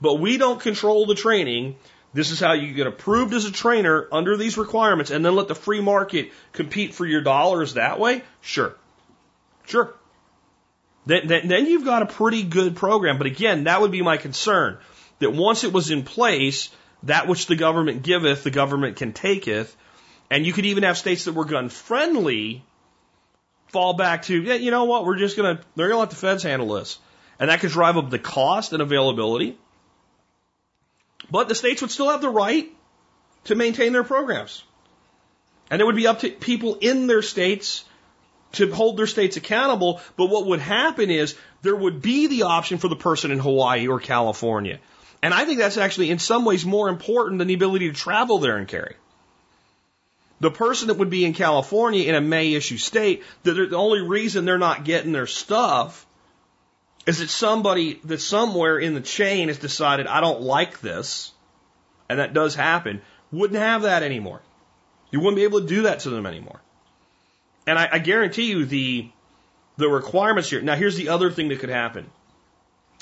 but 0.01 0.15
we 0.15 0.39
don't 0.39 0.61
control 0.61 1.07
the 1.07 1.15
training. 1.15 1.77
This 2.15 2.31
is 2.31 2.41
how 2.41 2.55
you 2.55 2.73
get 2.73 2.87
approved 2.87 3.35
as 3.35 3.45
a 3.45 3.53
trainer 3.53 4.09
under 4.11 4.37
these 4.37 4.57
requirements 4.57 5.11
and 5.11 5.25
then 5.25 5.37
let 5.37 5.49
the 5.49 5.55
free 5.55 5.81
market 5.81 6.33
compete 6.53 6.95
for 6.95 7.05
your 7.05 7.21
dollars 7.21 7.75
that 7.75 8.01
way? 8.01 8.23
Sure. 8.41 8.75
Sure. 9.67 9.95
Then, 11.07 11.29
then, 11.29 11.49
then 11.49 11.67
you've 11.67 11.85
got 11.85 12.03
a 12.03 12.07
pretty 12.07 12.43
good 12.43 12.77
program. 12.77 13.19
But 13.19 13.29
again, 13.29 13.65
that 13.65 13.81
would 13.81 13.93
be 13.93 14.03
my 14.03 14.17
concern. 14.17 14.79
That 15.21 15.33
once 15.33 15.65
it 15.65 15.73
was 15.73 15.91
in 15.91 16.03
place, 16.03 16.69
that 17.05 17.29
which 17.29 17.47
the 17.47 17.57
government 17.57 18.03
giveth, 18.03 18.43
the 18.43 18.51
government 18.51 18.97
can 18.97 19.13
taketh, 19.13 19.75
and 20.31 20.45
you 20.45 20.53
could 20.53 20.67
even 20.67 20.83
have 20.83 20.99
states 20.99 21.25
that 21.25 21.33
were 21.33 21.45
gun 21.45 21.69
friendly 21.69 22.65
fall 23.69 23.95
back 23.95 24.23
to, 24.23 24.43
yeah, 24.43 24.55
you 24.55 24.71
know 24.71 24.85
what, 24.85 25.05
we're 25.05 25.17
just 25.17 25.37
going 25.37 25.57
to, 25.57 25.63
they're 25.77 25.89
going 25.89 25.97
to 25.97 26.01
let 26.01 26.11
the 26.11 26.17
feds 26.17 26.43
handle 26.43 26.75
this. 26.75 26.99
And 27.39 27.51
that 27.51 27.61
could 27.61 27.71
drive 27.71 27.97
up 27.97 28.11
the 28.11 28.19
cost 28.19 28.73
and 28.73 28.83
availability. 28.83 29.57
But 31.31 31.49
the 31.49 31.55
states 31.55 31.83
would 31.83 31.91
still 31.91 32.11
have 32.11 32.21
the 32.21 32.29
right 32.31 32.69
to 33.45 33.55
maintain 33.55 33.93
their 33.93 34.05
programs. 34.05 34.65
And 35.71 35.81
it 35.81 35.85
would 35.85 35.97
be 35.97 36.07
up 36.07 36.21
to 36.21 36.31
people 36.31 36.77
in 36.81 37.07
their 37.07 37.23
states 37.23 37.85
to 38.53 38.73
hold 38.73 38.97
their 38.97 39.07
states 39.07 39.37
accountable. 39.37 40.01
But 40.17 40.27
what 40.27 40.47
would 40.47 40.61
happen 40.61 41.11
is 41.11 41.37
there 41.63 41.77
would 41.77 42.01
be 42.03 42.27
the 42.27 42.45
option 42.45 42.79
for 42.79 42.89
the 42.89 42.97
person 42.97 43.31
in 43.31 43.39
Hawaii 43.39 43.89
or 43.89 44.01
California. 44.01 44.79
And 45.23 45.35
I 45.35 45.45
think 45.45 45.59
that's 45.59 45.77
actually 45.77 46.11
in 46.11 46.19
some 46.19 46.45
ways 46.45 46.65
more 46.65 46.89
important 46.89 47.39
than 47.39 47.49
the 47.49 47.55
ability 47.55 47.89
to 47.89 47.95
travel 47.95 48.39
there 48.39 48.57
and 48.57 48.69
carry. 48.69 48.97
The 50.41 50.51
person 50.51 50.89
that 50.89 50.99
would 50.99 51.11
be 51.11 51.25
in 51.25 51.33
California 51.33 52.09
in 52.09 52.15
a 52.15 52.21
May 52.21 52.53
issue 52.53 52.77
state, 52.77 53.25
the, 53.43 53.75
only 53.75 54.03
reason 54.03 54.45
they're 54.45 54.59
not 54.59 54.85
getting 54.85 55.13
their 55.13 55.27
stuff 55.27 56.07
is 57.07 57.21
that 57.21 57.31
somebody 57.31 58.01
that 58.05 58.21
somewhere 58.21 58.79
in 58.79 58.95
the 58.95 59.01
chain 59.01 59.49
has 59.49 59.59
decided, 59.59 60.07
I 60.07 60.21
don't 60.21 60.43
like 60.43 60.81
this, 60.81 61.33
and 62.09 62.19
that 62.19 62.35
does 62.35 62.55
happen, 62.55 63.01
wouldn't 63.33 63.59
have 63.59 63.83
that 63.83 64.03
anymore. 64.03 64.43
You 65.11 65.21
wouldn't 65.21 65.37
be 65.37 65.45
able 65.45 65.61
to 65.61 65.67
do 65.67 65.83
that 65.83 66.01
to 66.01 66.11
them 66.11 66.27
anymore. 66.27 66.61
And 67.67 67.79
I, 67.79 67.89
I 67.93 67.99
guarantee 67.99 68.51
you 68.51 68.65
the 68.65 69.11
the 69.77 69.89
requirements 69.89 70.51
here. 70.51 70.63
Now 70.63 70.75
here's 70.77 70.97
the 70.97 71.11
other 71.11 71.31
thing 71.31 71.49
that 71.49 71.61
could 71.61 71.69
happen. 71.69 72.11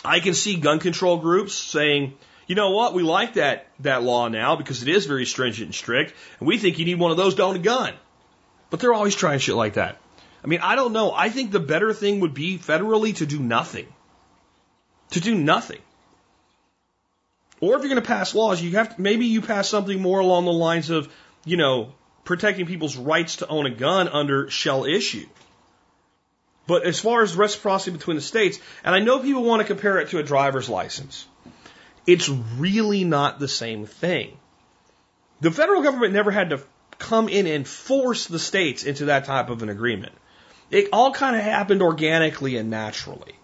I 0.05 0.21
can 0.21 0.35
see 0.35 0.57
gun 0.57 0.81
control 0.81 1.19
groups 1.19 1.55
saying, 1.55 2.15
you 2.47 2.55
know 2.55 2.71
what? 2.73 2.95
We 2.95 3.03
like 3.03 3.35
that, 3.35 3.69
that 3.81 4.03
law 4.03 4.29
now 4.29 4.57
because 4.57 4.83
it 4.83 4.89
is 4.89 5.07
very 5.07 5.25
stringent 5.25 5.67
and 5.67 5.75
strict. 5.75 6.15
And 6.39 6.49
we 6.49 6.59
think 6.59 6.79
you 6.79 6.85
need 6.85 6.99
one 6.99 7.11
of 7.11 7.17
those 7.17 7.35
to 7.37 7.43
own 7.43 7.57
a 7.57 7.61
gun. 7.61 7.95
But 8.71 8.81
they're 8.81 8.93
always 8.93 9.15
trying 9.15 9.39
shit 9.39 9.55
like 9.55 9.75
that. 9.75 9.99
I 10.43 10.47
mean, 10.47 10.61
I 10.61 10.75
don't 10.75 10.93
know. 10.93 11.13
I 11.13 11.31
think 11.31 11.53
the 11.53 11.61
better 11.61 11.95
thing 11.95 12.21
would 12.21 12.35
be 12.35 12.59
federally 12.59 13.17
to 13.17 13.27
do 13.27 13.39
nothing. 13.39 13.87
To 15.13 15.21
do 15.21 15.35
nothing. 15.35 15.81
Or 17.61 17.77
if 17.77 17.81
you're 17.81 17.89
going 17.89 18.03
to 18.03 18.07
pass 18.07 18.35
laws, 18.35 18.61
you 18.61 18.73
have 18.73 18.97
to, 18.97 19.01
maybe 19.01 19.27
you 19.27 19.41
pass 19.41 19.69
something 19.69 20.03
more 20.03 20.21
along 20.21 20.45
the 20.45 20.53
lines 20.53 20.91
of, 20.91 21.09
you 21.47 21.57
know, 21.57 21.95
protecting 22.25 22.67
people's 22.67 22.97
rights 22.97 23.37
to 23.37 23.49
own 23.49 23.67
a 23.67 23.71
gun 23.71 24.09
under 24.09 24.51
shall 24.51 24.85
issue. 24.85 25.27
But 26.67 26.85
as 26.85 26.99
far 26.99 27.23
as 27.23 27.37
reciprocity 27.37 27.91
between 27.91 28.17
the 28.17 28.23
states, 28.23 28.59
and 28.83 28.95
I 28.95 29.01
know 29.01 29.19
people 29.19 29.45
want 29.45 29.61
to 29.61 29.67
compare 29.67 29.99
it 29.99 30.09
to 30.11 30.19
a 30.19 30.23
driver's 30.23 30.69
license. 30.69 31.27
It's 32.07 32.29
really 32.29 33.05
not 33.05 33.39
the 33.39 33.49
same 33.49 33.87
thing. 33.87 34.37
The 35.41 35.51
federal 35.51 35.83
government 35.83 36.15
never 36.15 36.31
had 36.31 36.51
to 36.51 36.63
come 36.99 37.29
in 37.29 37.47
and 37.47 37.67
force 37.67 38.27
the 38.27 38.39
states 38.39 38.85
into 38.85 39.07
that 39.07 39.27
type 39.27 39.51
of 39.51 39.63
an 39.63 39.69
agreement. 39.69 40.13
It 40.71 40.89
all 40.93 41.13
kind 41.13 41.37
of 41.37 41.43
happened 41.43 41.83
organically 41.83 42.57
and 42.57 42.71
naturally 42.71 43.35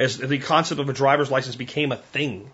as 0.00 0.16
the 0.16 0.38
concept 0.38 0.80
of 0.80 0.88
a 0.88 0.94
driver's 0.94 1.30
license 1.30 1.56
became 1.56 1.92
a 1.92 1.96
thing. 1.96 2.50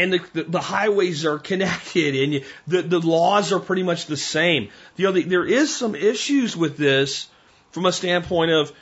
And 0.00 0.14
the, 0.14 0.20
the, 0.32 0.42
the 0.44 0.60
highways 0.60 1.26
are 1.26 1.38
connected 1.50 2.14
and 2.16 2.32
you, 2.32 2.44
the, 2.66 2.80
the 2.80 3.00
laws 3.00 3.52
are 3.52 3.60
pretty 3.60 3.82
much 3.82 4.06
the 4.06 4.16
same. 4.16 4.70
You 4.96 5.06
know, 5.06 5.12
the, 5.12 5.24
there 5.24 5.44
is 5.44 5.76
some 5.76 5.94
issues 5.94 6.56
with 6.56 6.78
this 6.78 7.28
from 7.72 7.84
a 7.84 7.92
standpoint 7.92 8.50
of 8.50 8.72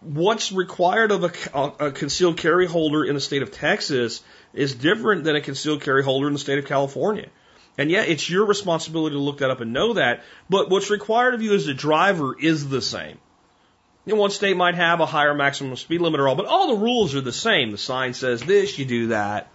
what's 0.00 0.52
required 0.52 1.10
of 1.10 1.24
a, 1.24 1.86
a, 1.86 1.90
concealed 1.90 2.36
carry 2.36 2.66
holder 2.66 3.04
in 3.04 3.14
the 3.14 3.20
state 3.20 3.42
of 3.42 3.50
Texas 3.50 4.22
is 4.52 4.74
different 4.74 5.24
than 5.24 5.34
a 5.34 5.40
concealed 5.40 5.82
carry 5.82 6.04
holder 6.04 6.28
in 6.28 6.32
the 6.32 6.38
state 6.38 6.58
of 6.58 6.66
California. 6.66 7.28
And 7.76 7.90
yeah, 7.90 8.02
it's 8.02 8.28
your 8.28 8.44
responsibility 8.44 9.14
to 9.16 9.20
look 9.20 9.38
that 9.38 9.50
up 9.50 9.60
and 9.60 9.72
know 9.72 9.94
that. 9.94 10.22
But 10.48 10.70
what's 10.70 10.90
required 10.90 11.34
of 11.34 11.42
you 11.42 11.54
as 11.54 11.66
a 11.66 11.74
driver 11.74 12.36
is 12.38 12.68
the 12.68 12.82
same. 12.82 13.18
You 14.04 14.14
know, 14.14 14.20
one 14.20 14.30
state 14.30 14.56
might 14.56 14.74
have 14.74 15.00
a 15.00 15.06
higher 15.06 15.34
maximum 15.34 15.76
speed 15.76 16.00
limit 16.00 16.20
or 16.20 16.28
all, 16.28 16.34
but 16.34 16.46
all 16.46 16.74
the 16.74 16.82
rules 16.82 17.14
are 17.14 17.20
the 17.20 17.32
same. 17.32 17.70
The 17.70 17.78
sign 17.78 18.14
says 18.14 18.42
this, 18.42 18.78
you 18.78 18.84
do 18.84 19.06
that. 19.08 19.51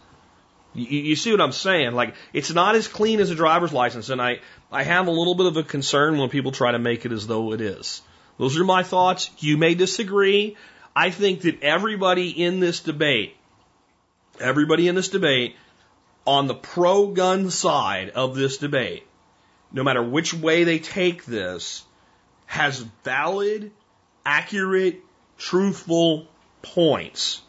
You, 0.73 0.85
you 0.85 1.15
see 1.15 1.31
what 1.31 1.41
I'm 1.41 1.51
saying? 1.51 1.93
Like, 1.93 2.15
it's 2.33 2.51
not 2.51 2.75
as 2.75 2.87
clean 2.87 3.19
as 3.19 3.29
a 3.29 3.35
driver's 3.35 3.73
license, 3.73 4.09
and 4.09 4.21
I, 4.21 4.39
I 4.71 4.83
have 4.83 5.07
a 5.07 5.11
little 5.11 5.35
bit 5.35 5.47
of 5.47 5.57
a 5.57 5.63
concern 5.63 6.17
when 6.17 6.29
people 6.29 6.51
try 6.51 6.71
to 6.71 6.79
make 6.79 7.05
it 7.05 7.11
as 7.11 7.27
though 7.27 7.53
it 7.53 7.61
is. 7.61 8.01
Those 8.37 8.59
are 8.59 8.63
my 8.63 8.83
thoughts. 8.83 9.29
You 9.39 9.57
may 9.57 9.75
disagree. 9.75 10.57
I 10.95 11.09
think 11.09 11.41
that 11.41 11.63
everybody 11.63 12.29
in 12.29 12.59
this 12.59 12.79
debate, 12.81 13.35
everybody 14.39 14.87
in 14.87 14.95
this 14.95 15.09
debate, 15.09 15.55
on 16.25 16.47
the 16.47 16.55
pro 16.55 17.07
gun 17.07 17.49
side 17.49 18.09
of 18.09 18.35
this 18.35 18.57
debate, 18.57 19.07
no 19.71 19.83
matter 19.83 20.03
which 20.03 20.33
way 20.33 20.63
they 20.63 20.79
take 20.79 21.25
this, 21.25 21.83
has 22.45 22.79
valid, 23.03 23.71
accurate, 24.25 25.01
truthful 25.37 26.27
points. 26.61 27.41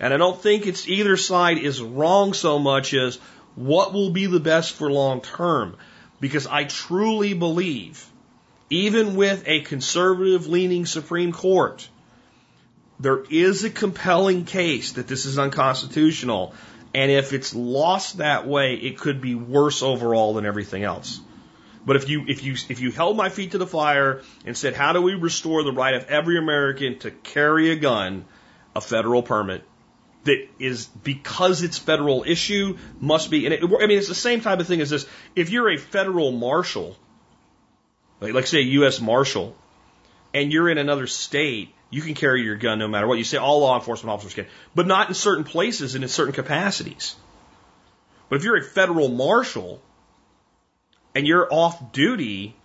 And 0.00 0.12
I 0.12 0.16
don't 0.16 0.40
think 0.40 0.66
it's 0.66 0.88
either 0.88 1.16
side 1.16 1.58
is 1.58 1.80
wrong 1.80 2.32
so 2.34 2.58
much 2.58 2.94
as 2.94 3.16
what 3.54 3.92
will 3.92 4.10
be 4.10 4.26
the 4.26 4.40
best 4.40 4.72
for 4.72 4.90
long 4.90 5.20
term. 5.20 5.76
Because 6.20 6.46
I 6.46 6.64
truly 6.64 7.34
believe 7.34 8.04
even 8.70 9.14
with 9.14 9.44
a 9.46 9.60
conservative 9.60 10.46
leaning 10.46 10.86
Supreme 10.86 11.32
Court, 11.32 11.88
there 12.98 13.22
is 13.30 13.64
a 13.64 13.70
compelling 13.70 14.44
case 14.44 14.92
that 14.92 15.06
this 15.06 15.26
is 15.26 15.38
unconstitutional. 15.38 16.54
And 16.94 17.10
if 17.10 17.32
it's 17.32 17.54
lost 17.54 18.18
that 18.18 18.46
way, 18.46 18.74
it 18.74 18.98
could 18.98 19.20
be 19.20 19.34
worse 19.34 19.82
overall 19.82 20.34
than 20.34 20.46
everything 20.46 20.84
else. 20.84 21.20
But 21.84 21.96
if 21.96 22.08
you, 22.08 22.24
if 22.26 22.42
you, 22.42 22.54
if 22.68 22.80
you 22.80 22.90
held 22.90 23.16
my 23.16 23.28
feet 23.28 23.50
to 23.50 23.58
the 23.58 23.66
fire 23.66 24.22
and 24.46 24.56
said, 24.56 24.74
how 24.74 24.92
do 24.92 25.02
we 25.02 25.14
restore 25.14 25.62
the 25.62 25.72
right 25.72 25.94
of 25.94 26.04
every 26.06 26.38
American 26.38 26.98
to 27.00 27.10
carry 27.10 27.70
a 27.70 27.76
gun, 27.76 28.24
a 28.74 28.80
federal 28.80 29.22
permit 29.22 29.62
that 30.24 30.48
is 30.58 30.86
because 30.86 31.62
it's 31.62 31.78
federal 31.78 32.24
issue 32.26 32.78
must 33.00 33.30
be, 33.30 33.46
and 33.46 33.54
it, 33.54 33.62
I 33.62 33.86
mean, 33.86 33.98
it's 33.98 34.08
the 34.08 34.14
same 34.14 34.40
type 34.40 34.60
of 34.60 34.66
thing 34.66 34.80
as 34.80 34.90
this. 34.90 35.06
If 35.36 35.50
you're 35.50 35.70
a 35.70 35.78
federal 35.78 36.32
marshal 36.32 36.96
like, 38.24 38.34
like 38.34 38.46
say 38.46 38.58
a 38.58 38.62
U.S. 38.80 39.00
Marshal, 39.00 39.54
and 40.32 40.52
you're 40.52 40.68
in 40.70 40.78
another 40.78 41.06
state, 41.06 41.74
you 41.90 42.00
can 42.00 42.14
carry 42.14 42.42
your 42.42 42.56
gun 42.56 42.78
no 42.78 42.88
matter 42.88 43.06
what. 43.06 43.18
You 43.18 43.24
say 43.24 43.36
all 43.36 43.60
law 43.60 43.76
enforcement 43.76 44.12
officers 44.12 44.34
can, 44.34 44.46
but 44.74 44.86
not 44.86 45.08
in 45.08 45.14
certain 45.14 45.44
places 45.44 45.94
and 45.94 46.02
in 46.02 46.08
certain 46.08 46.32
capacities. 46.32 47.14
But 48.28 48.36
if 48.36 48.44
you're 48.44 48.56
a 48.56 48.62
federal 48.62 49.08
marshal 49.08 49.82
and 51.14 51.26
you're 51.26 51.52
off 51.52 51.92
duty, 51.92 52.56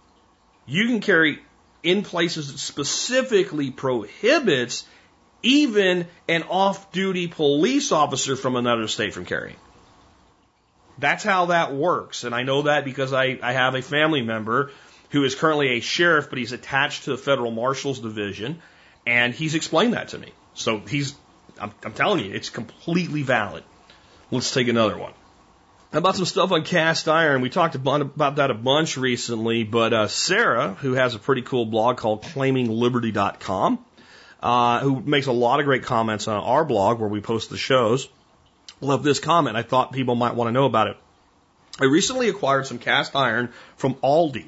you 0.65 0.87
can 0.87 1.01
carry 1.01 1.39
in 1.83 2.03
places 2.03 2.51
that 2.51 2.57
specifically 2.57 3.69
prohibits 3.69 4.85
even 5.41 6.07
an 6.27 6.43
off 6.43 6.91
duty 6.91 7.27
police 7.27 7.91
officer 7.91 8.35
from 8.35 8.55
another 8.55 8.87
state 8.87 9.13
from 9.13 9.25
carrying. 9.25 9.55
That's 10.97 11.23
how 11.23 11.47
that 11.47 11.73
works. 11.73 12.23
And 12.23 12.35
I 12.35 12.43
know 12.43 12.63
that 12.63 12.83
because 12.83 13.13
I, 13.13 13.39
I 13.41 13.53
have 13.53 13.75
a 13.75 13.81
family 13.81 14.21
member 14.21 14.71
who 15.11 15.23
is 15.23 15.35
currently 15.35 15.77
a 15.77 15.79
sheriff, 15.79 16.29
but 16.29 16.37
he's 16.37 16.51
attached 16.51 17.05
to 17.05 17.11
the 17.11 17.17
federal 17.17 17.51
marshal's 17.51 17.99
division. 17.99 18.61
And 19.05 19.33
he's 19.33 19.55
explained 19.55 19.93
that 19.93 20.09
to 20.09 20.17
me. 20.17 20.33
So 20.53 20.79
he's, 20.79 21.15
I'm, 21.59 21.71
I'm 21.83 21.93
telling 21.93 22.25
you, 22.25 22.33
it's 22.33 22.49
completely 22.49 23.23
valid. 23.23 23.63
Let's 24.29 24.53
take 24.53 24.67
another 24.67 24.97
one. 24.97 25.13
About 25.91 26.15
some 26.15 26.25
stuff 26.25 26.51
on 26.51 26.63
cast 26.63 27.07
iron? 27.07 27.41
We 27.41 27.49
talked 27.49 27.73
about 27.73 28.35
that 28.35 28.51
a 28.51 28.53
bunch 28.53 28.95
recently, 28.95 29.63
but 29.63 29.91
uh, 29.91 30.07
Sarah, 30.07 30.75
who 30.75 30.93
has 30.93 31.15
a 31.15 31.19
pretty 31.19 31.41
cool 31.41 31.65
blog 31.65 31.97
called 31.97 32.21
claimingliberty.com, 32.21 33.83
uh, 34.41 34.79
who 34.79 35.01
makes 35.01 35.27
a 35.27 35.31
lot 35.31 35.59
of 35.59 35.65
great 35.65 35.83
comments 35.83 36.27
on 36.27 36.41
our 36.41 36.65
blog 36.65 36.99
where 36.99 37.09
we 37.09 37.21
post 37.21 37.49
the 37.49 37.57
shows, 37.57 38.07
love 38.81 39.03
this 39.03 39.19
comment. 39.19 39.57
I 39.57 39.63
thought 39.63 39.91
people 39.91 40.15
might 40.15 40.35
want 40.35 40.47
to 40.47 40.51
know 40.51 40.65
about 40.65 40.87
it. 40.87 40.97
I 41.79 41.85
recently 41.85 42.29
acquired 42.29 42.67
some 42.67 42.77
cast 42.77 43.15
iron 43.15 43.53
from 43.77 43.95
Aldi, 43.95 44.47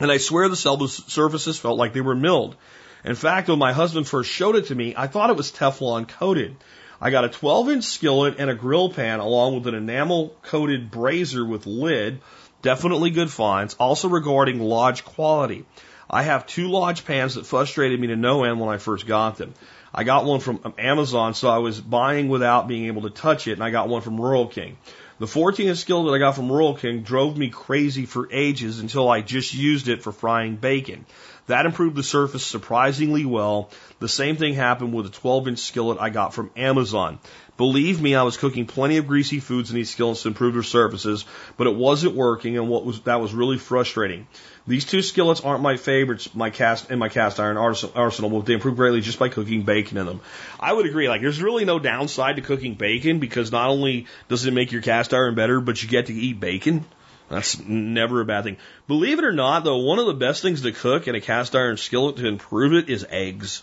and 0.00 0.10
I 0.10 0.18
swear 0.18 0.48
the 0.48 0.56
surfaces 0.56 1.58
felt 1.58 1.78
like 1.78 1.92
they 1.92 2.00
were 2.00 2.14
milled. 2.14 2.56
In 3.04 3.14
fact, 3.14 3.48
when 3.48 3.58
my 3.58 3.72
husband 3.72 4.08
first 4.08 4.30
showed 4.30 4.56
it 4.56 4.66
to 4.66 4.74
me, 4.74 4.94
I 4.96 5.06
thought 5.06 5.30
it 5.30 5.36
was 5.36 5.52
Teflon 5.52 6.08
coated. 6.08 6.56
I 7.00 7.10
got 7.10 7.24
a 7.24 7.28
12 7.28 7.70
inch 7.70 7.84
skillet 7.84 8.36
and 8.38 8.50
a 8.50 8.54
grill 8.54 8.90
pan 8.90 9.20
along 9.20 9.54
with 9.54 9.66
an 9.68 9.74
enamel 9.74 10.34
coated 10.42 10.90
brazier 10.90 11.44
with 11.44 11.66
lid. 11.66 12.20
Definitely 12.60 13.10
good 13.10 13.30
finds. 13.30 13.74
Also 13.74 14.08
regarding 14.08 14.58
Lodge 14.58 15.04
quality. 15.04 15.64
I 16.10 16.22
have 16.22 16.46
two 16.46 16.68
Lodge 16.68 17.04
pans 17.04 17.34
that 17.34 17.46
frustrated 17.46 18.00
me 18.00 18.08
to 18.08 18.16
no 18.16 18.44
end 18.44 18.60
when 18.60 18.70
I 18.70 18.78
first 18.78 19.06
got 19.06 19.36
them. 19.36 19.54
I 19.92 20.04
got 20.04 20.24
one 20.24 20.40
from 20.40 20.74
Amazon, 20.78 21.34
so 21.34 21.48
I 21.48 21.58
was 21.58 21.80
buying 21.80 22.28
without 22.28 22.68
being 22.68 22.86
able 22.86 23.02
to 23.02 23.10
touch 23.10 23.46
it, 23.46 23.52
and 23.52 23.64
I 23.64 23.70
got 23.70 23.88
one 23.88 24.02
from 24.02 24.20
Rural 24.20 24.46
King. 24.46 24.76
The 25.18 25.26
14 25.26 25.68
inch 25.68 25.78
skillet 25.78 26.06
that 26.06 26.14
I 26.14 26.18
got 26.18 26.36
from 26.36 26.50
Rural 26.50 26.74
King 26.74 27.02
drove 27.02 27.36
me 27.36 27.48
crazy 27.48 28.06
for 28.06 28.28
ages 28.30 28.78
until 28.78 29.08
I 29.08 29.20
just 29.20 29.52
used 29.52 29.88
it 29.88 30.02
for 30.02 30.12
frying 30.12 30.56
bacon. 30.56 31.06
That 31.48 31.66
improved 31.66 31.96
the 31.96 32.02
surface 32.02 32.46
surprisingly 32.46 33.24
well. 33.24 33.70
The 33.98 34.08
same 34.08 34.36
thing 34.36 34.54
happened 34.54 34.92
with 34.92 35.06
a 35.06 35.10
12 35.10 35.48
inch 35.48 35.58
skillet 35.58 35.98
I 35.98 36.10
got 36.10 36.34
from 36.34 36.50
Amazon. 36.56 37.18
Believe 37.56 38.00
me, 38.00 38.14
I 38.14 38.22
was 38.22 38.36
cooking 38.36 38.66
plenty 38.66 38.98
of 38.98 39.08
greasy 39.08 39.40
foods 39.40 39.70
in 39.70 39.76
these 39.76 39.90
skillets 39.90 40.22
to 40.22 40.28
improve 40.28 40.54
their 40.54 40.62
surfaces, 40.62 41.24
but 41.56 41.66
it 41.66 41.74
wasn't 41.74 42.14
working 42.14 42.56
and 42.56 42.68
what 42.68 42.84
was, 42.84 43.00
that 43.00 43.20
was 43.20 43.34
really 43.34 43.58
frustrating. 43.58 44.28
These 44.68 44.84
two 44.84 45.00
skillets 45.00 45.40
aren't 45.40 45.62
my 45.62 45.78
favorites, 45.78 46.34
my 46.34 46.50
cast, 46.50 46.90
in 46.90 46.98
my 46.98 47.08
cast 47.08 47.40
iron 47.40 47.56
arsenal, 47.56 48.30
but 48.30 48.44
they 48.44 48.52
improve 48.52 48.76
greatly 48.76 49.00
just 49.00 49.18
by 49.18 49.30
cooking 49.30 49.62
bacon 49.62 49.96
in 49.96 50.04
them. 50.04 50.20
I 50.60 50.74
would 50.74 50.84
agree, 50.84 51.08
like, 51.08 51.22
there's 51.22 51.42
really 51.42 51.64
no 51.64 51.78
downside 51.78 52.36
to 52.36 52.42
cooking 52.42 52.74
bacon 52.74 53.18
because 53.18 53.50
not 53.50 53.70
only 53.70 54.06
does 54.28 54.44
it 54.44 54.52
make 54.52 54.70
your 54.70 54.82
cast 54.82 55.14
iron 55.14 55.34
better, 55.34 55.62
but 55.62 55.82
you 55.82 55.88
get 55.88 56.06
to 56.06 56.12
eat 56.12 56.38
bacon. 56.38 56.84
That's 57.30 57.58
never 57.58 58.20
a 58.20 58.26
bad 58.26 58.44
thing. 58.44 58.58
Believe 58.86 59.18
it 59.18 59.24
or 59.24 59.32
not, 59.32 59.64
though, 59.64 59.78
one 59.78 59.98
of 59.98 60.06
the 60.06 60.12
best 60.12 60.42
things 60.42 60.60
to 60.60 60.72
cook 60.72 61.08
in 61.08 61.14
a 61.14 61.20
cast 61.22 61.56
iron 61.56 61.78
skillet 61.78 62.16
to 62.16 62.26
improve 62.26 62.74
it 62.74 62.90
is 62.90 63.06
eggs. 63.08 63.62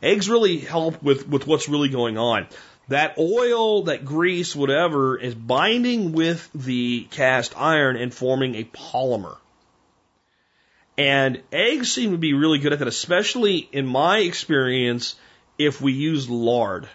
Eggs 0.00 0.30
really 0.30 0.58
help 0.58 1.02
with, 1.02 1.26
with 1.26 1.48
what's 1.48 1.68
really 1.68 1.88
going 1.88 2.16
on. 2.16 2.46
That 2.86 3.18
oil, 3.18 3.82
that 3.82 4.04
grease, 4.04 4.54
whatever, 4.54 5.18
is 5.18 5.34
binding 5.34 6.12
with 6.12 6.48
the 6.54 7.08
cast 7.10 7.58
iron 7.58 7.96
and 7.96 8.14
forming 8.14 8.54
a 8.54 8.62
polymer. 8.62 9.36
And 10.98 11.42
eggs 11.52 11.92
seem 11.92 12.10
to 12.10 12.18
be 12.18 12.34
really 12.34 12.58
good 12.58 12.72
at 12.72 12.80
that, 12.80 12.88
especially 12.88 13.68
in 13.70 13.86
my 13.86 14.18
experience, 14.18 15.14
if 15.56 15.80
we 15.80 15.92
use 15.92 16.28
lard. 16.28 16.88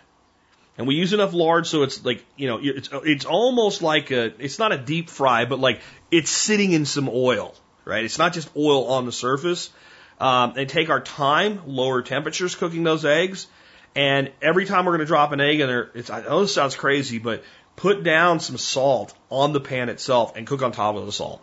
And 0.77 0.87
we 0.87 0.95
use 0.95 1.13
enough 1.13 1.33
lard 1.33 1.65
so 1.65 1.83
it's 1.83 2.03
like, 2.03 2.25
you 2.35 2.47
know, 2.47 2.59
it's, 2.61 2.89
it's 2.91 3.25
almost 3.25 3.81
like 3.81 4.11
a, 4.11 4.33
it's 4.43 4.59
not 4.59 4.73
a 4.73 4.77
deep 4.77 5.09
fry, 5.09 5.45
but 5.45 5.59
like 5.59 5.79
it's 6.11 6.29
sitting 6.29 6.73
in 6.73 6.85
some 6.85 7.09
oil, 7.09 7.55
right? 7.85 8.03
It's 8.03 8.17
not 8.17 8.33
just 8.33 8.49
oil 8.57 8.87
on 8.91 9.05
the 9.05 9.11
surface. 9.11 9.71
Um, 10.19 10.53
and 10.57 10.69
take 10.69 10.89
our 10.89 11.01
time, 11.01 11.61
lower 11.65 12.01
temperatures 12.01 12.55
cooking 12.55 12.83
those 12.83 13.03
eggs. 13.03 13.47
And 13.95 14.31
every 14.41 14.65
time 14.65 14.85
we're 14.85 14.91
going 14.91 14.99
to 14.99 15.05
drop 15.05 15.31
an 15.31 15.41
egg 15.41 15.59
in 15.59 15.67
there, 15.67 15.91
it's, 15.95 16.09
I 16.09 16.21
know 16.21 16.41
this 16.41 16.53
sounds 16.53 16.75
crazy, 16.75 17.19
but 17.19 17.43
put 17.75 18.03
down 18.03 18.39
some 18.39 18.57
salt 18.57 19.13
on 19.29 19.53
the 19.53 19.59
pan 19.59 19.89
itself 19.89 20.35
and 20.35 20.45
cook 20.45 20.61
on 20.61 20.71
top 20.71 20.95
of 20.95 21.05
the 21.05 21.11
salt. 21.11 21.41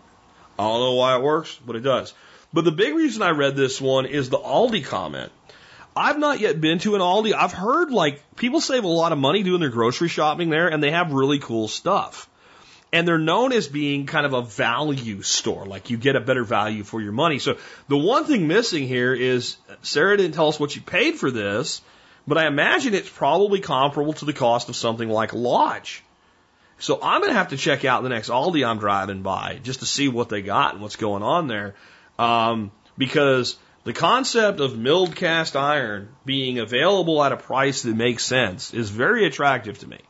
I 0.58 0.64
don't 0.64 0.80
know 0.80 0.94
why 0.94 1.16
it 1.16 1.22
works, 1.22 1.58
but 1.66 1.76
it 1.76 1.80
does. 1.80 2.14
But 2.52 2.64
the 2.64 2.72
big 2.72 2.94
reason 2.94 3.22
I 3.22 3.30
read 3.30 3.56
this 3.56 3.80
one 3.80 4.06
is 4.06 4.28
the 4.28 4.38
Aldi 4.38 4.84
comment. 4.84 5.30
I've 5.94 6.18
not 6.18 6.40
yet 6.40 6.60
been 6.60 6.78
to 6.80 6.94
an 6.94 7.00
Aldi. 7.00 7.34
I've 7.34 7.52
heard 7.52 7.90
like 7.90 8.36
people 8.36 8.60
save 8.60 8.84
a 8.84 8.88
lot 8.88 9.12
of 9.12 9.18
money 9.18 9.42
doing 9.42 9.60
their 9.60 9.70
grocery 9.70 10.08
shopping 10.08 10.50
there 10.50 10.68
and 10.68 10.82
they 10.82 10.90
have 10.90 11.12
really 11.12 11.38
cool 11.38 11.68
stuff. 11.68 12.28
And 12.92 13.06
they're 13.06 13.18
known 13.18 13.52
as 13.52 13.68
being 13.68 14.06
kind 14.06 14.26
of 14.26 14.32
a 14.32 14.42
value 14.42 15.22
store, 15.22 15.64
like 15.64 15.90
you 15.90 15.96
get 15.96 16.16
a 16.16 16.20
better 16.20 16.42
value 16.42 16.82
for 16.82 17.00
your 17.00 17.12
money. 17.12 17.38
So 17.38 17.56
the 17.86 17.96
one 17.96 18.24
thing 18.24 18.48
missing 18.48 18.88
here 18.88 19.14
is 19.14 19.56
Sarah 19.82 20.16
didn't 20.16 20.34
tell 20.34 20.48
us 20.48 20.58
what 20.58 20.74
you 20.74 20.82
paid 20.82 21.14
for 21.14 21.30
this, 21.30 21.82
but 22.26 22.36
I 22.36 22.46
imagine 22.46 22.94
it's 22.94 23.08
probably 23.08 23.60
comparable 23.60 24.12
to 24.14 24.24
the 24.24 24.32
cost 24.32 24.68
of 24.68 24.76
something 24.76 25.08
like 25.08 25.32
Lodge. 25.32 26.02
So 26.78 26.98
I'm 27.00 27.20
going 27.20 27.32
to 27.32 27.38
have 27.38 27.48
to 27.48 27.56
check 27.56 27.84
out 27.84 28.02
the 28.02 28.08
next 28.08 28.28
Aldi 28.28 28.66
I'm 28.66 28.78
driving 28.78 29.22
by 29.22 29.60
just 29.62 29.80
to 29.80 29.86
see 29.86 30.08
what 30.08 30.28
they 30.28 30.42
got 30.42 30.72
and 30.72 30.82
what's 30.82 30.96
going 30.96 31.22
on 31.22 31.46
there. 31.46 31.76
Um, 32.20 32.70
because 32.98 33.56
the 33.84 33.94
concept 33.94 34.60
of 34.60 34.76
milled 34.76 35.16
cast 35.16 35.56
iron 35.56 36.10
being 36.26 36.58
available 36.58 37.24
at 37.24 37.32
a 37.32 37.36
price 37.38 37.82
that 37.82 37.96
makes 37.96 38.24
sense 38.24 38.74
is 38.74 38.90
very 38.90 39.24
attractive 39.24 39.78
to 39.78 39.88
me. 39.88 40.00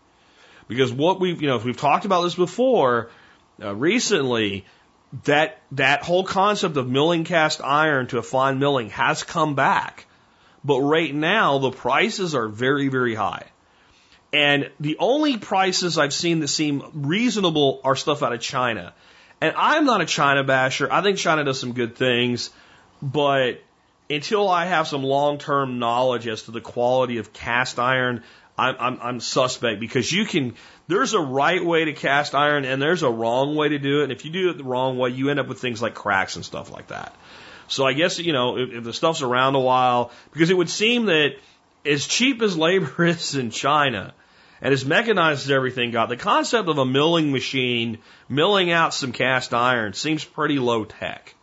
Because 0.66 0.92
what 0.92 1.20
we've, 1.20 1.40
you 1.40 1.46
know, 1.46 1.56
if 1.56 1.64
we've 1.64 1.76
talked 1.76 2.04
about 2.04 2.22
this 2.22 2.34
before, 2.34 3.10
uh, 3.62 3.74
recently, 3.74 4.64
that, 5.24 5.60
that 5.72 6.02
whole 6.02 6.24
concept 6.24 6.76
of 6.76 6.88
milling 6.88 7.22
cast 7.22 7.60
iron 7.62 8.08
to 8.08 8.18
a 8.18 8.22
fine 8.22 8.58
milling 8.58 8.90
has 8.90 9.22
come 9.22 9.54
back. 9.54 10.06
But 10.64 10.80
right 10.80 11.14
now, 11.14 11.58
the 11.58 11.70
prices 11.70 12.34
are 12.34 12.48
very, 12.48 12.88
very 12.88 13.14
high. 13.14 13.46
And 14.32 14.70
the 14.80 14.96
only 14.98 15.38
prices 15.38 15.96
I've 15.96 16.12
seen 16.12 16.40
that 16.40 16.48
seem 16.48 16.82
reasonable 16.92 17.80
are 17.84 17.96
stuff 17.96 18.24
out 18.24 18.32
of 18.32 18.40
China. 18.40 18.94
And 19.40 19.54
I'm 19.56 19.86
not 19.86 20.00
a 20.00 20.06
China 20.06 20.44
basher. 20.44 20.92
I 20.92 21.02
think 21.02 21.18
China 21.18 21.44
does 21.44 21.58
some 21.58 21.72
good 21.72 21.96
things. 21.96 22.50
But 23.02 23.62
until 24.10 24.48
I 24.48 24.66
have 24.66 24.86
some 24.86 25.02
long 25.02 25.38
term 25.38 25.78
knowledge 25.78 26.26
as 26.26 26.42
to 26.42 26.50
the 26.50 26.60
quality 26.60 27.18
of 27.18 27.32
cast 27.32 27.78
iron, 27.78 28.22
I'm, 28.58 28.76
I'm, 28.78 28.98
I'm 29.00 29.20
suspect 29.20 29.80
because 29.80 30.12
you 30.12 30.26
can, 30.26 30.54
there's 30.88 31.14
a 31.14 31.20
right 31.20 31.64
way 31.64 31.86
to 31.86 31.94
cast 31.94 32.34
iron 32.34 32.66
and 32.66 32.82
there's 32.82 33.02
a 33.02 33.10
wrong 33.10 33.56
way 33.56 33.70
to 33.70 33.78
do 33.78 34.00
it. 34.00 34.04
And 34.04 34.12
if 34.12 34.24
you 34.24 34.30
do 34.30 34.50
it 34.50 34.58
the 34.58 34.64
wrong 34.64 34.98
way, 34.98 35.10
you 35.10 35.30
end 35.30 35.40
up 35.40 35.48
with 35.48 35.60
things 35.60 35.80
like 35.80 35.94
cracks 35.94 36.36
and 36.36 36.44
stuff 36.44 36.70
like 36.70 36.88
that. 36.88 37.14
So 37.68 37.86
I 37.86 37.94
guess, 37.94 38.18
you 38.18 38.32
know, 38.32 38.58
if, 38.58 38.72
if 38.72 38.84
the 38.84 38.92
stuff's 38.92 39.22
around 39.22 39.54
a 39.54 39.60
while, 39.60 40.10
because 40.32 40.50
it 40.50 40.56
would 40.56 40.68
seem 40.68 41.06
that 41.06 41.36
as 41.86 42.06
cheap 42.06 42.42
as 42.42 42.56
labor 42.56 43.04
is 43.06 43.36
in 43.36 43.50
China, 43.50 44.12
and 44.62 44.74
as 44.74 44.84
mechanized 44.84 45.44
as 45.44 45.50
everything 45.50 45.90
got, 45.90 46.08
the 46.08 46.16
concept 46.16 46.68
of 46.68 46.78
a 46.78 46.84
milling 46.84 47.32
machine 47.32 47.98
milling 48.28 48.70
out 48.70 48.94
some 48.94 49.12
cast 49.12 49.54
iron 49.54 49.92
seems 49.94 50.24
pretty 50.24 50.58
low 50.58 50.84
tech. 50.84 51.34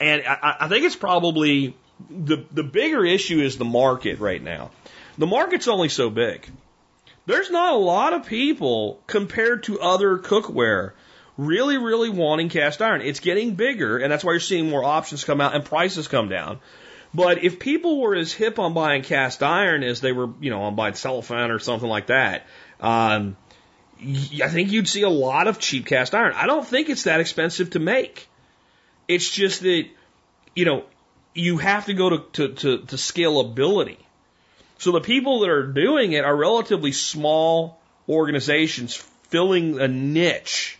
And 0.00 0.22
I, 0.26 0.56
I 0.60 0.68
think 0.68 0.84
it's 0.84 0.96
probably 0.96 1.76
the, 2.10 2.44
the 2.50 2.64
bigger 2.64 3.04
issue 3.04 3.40
is 3.40 3.56
the 3.56 3.64
market 3.64 4.18
right 4.18 4.42
now. 4.42 4.70
The 5.18 5.26
market's 5.26 5.68
only 5.68 5.88
so 5.88 6.10
big. 6.10 6.48
There's 7.26 7.50
not 7.50 7.74
a 7.74 7.78
lot 7.78 8.12
of 8.12 8.26
people 8.26 9.00
compared 9.06 9.64
to 9.64 9.80
other 9.80 10.18
cookware 10.18 10.92
really, 11.38 11.78
really 11.78 12.10
wanting 12.10 12.48
cast 12.48 12.82
iron. 12.82 13.00
It's 13.02 13.20
getting 13.20 13.54
bigger, 13.54 13.98
and 13.98 14.12
that's 14.12 14.24
why 14.24 14.32
you're 14.32 14.40
seeing 14.40 14.68
more 14.68 14.84
options 14.84 15.24
come 15.24 15.40
out 15.40 15.54
and 15.54 15.64
prices 15.64 16.08
come 16.08 16.28
down. 16.28 16.58
But 17.14 17.44
if 17.44 17.58
people 17.58 18.00
were 18.00 18.14
as 18.14 18.32
hip 18.32 18.58
on 18.58 18.72
buying 18.72 19.02
cast 19.02 19.42
iron 19.42 19.82
as 19.82 20.00
they 20.00 20.12
were, 20.12 20.30
you 20.40 20.50
know, 20.50 20.62
on 20.62 20.76
buying 20.76 20.94
cellophane 20.94 21.50
or 21.50 21.58
something 21.58 21.88
like 21.88 22.06
that, 22.06 22.46
um, 22.80 23.36
I 24.00 24.48
think 24.48 24.72
you'd 24.72 24.88
see 24.88 25.02
a 25.02 25.10
lot 25.10 25.46
of 25.46 25.58
cheap 25.58 25.86
cast 25.86 26.14
iron. 26.14 26.32
I 26.34 26.46
don't 26.46 26.66
think 26.66 26.88
it's 26.88 27.04
that 27.04 27.20
expensive 27.20 27.70
to 27.70 27.78
make. 27.78 28.28
It's 29.08 29.30
just 29.30 29.60
that, 29.60 29.84
you 30.56 30.64
know, 30.64 30.84
you 31.34 31.58
have 31.58 31.86
to 31.86 31.94
go 31.94 32.10
to, 32.10 32.18
to, 32.32 32.48
to, 32.54 32.78
to 32.78 32.96
scalability. 32.96 33.98
So 34.78 34.92
the 34.92 35.00
people 35.00 35.40
that 35.40 35.50
are 35.50 35.66
doing 35.66 36.12
it 36.12 36.24
are 36.24 36.34
relatively 36.34 36.92
small 36.92 37.78
organizations 38.08 38.96
filling 39.28 39.80
a 39.80 39.86
niche. 39.86 40.78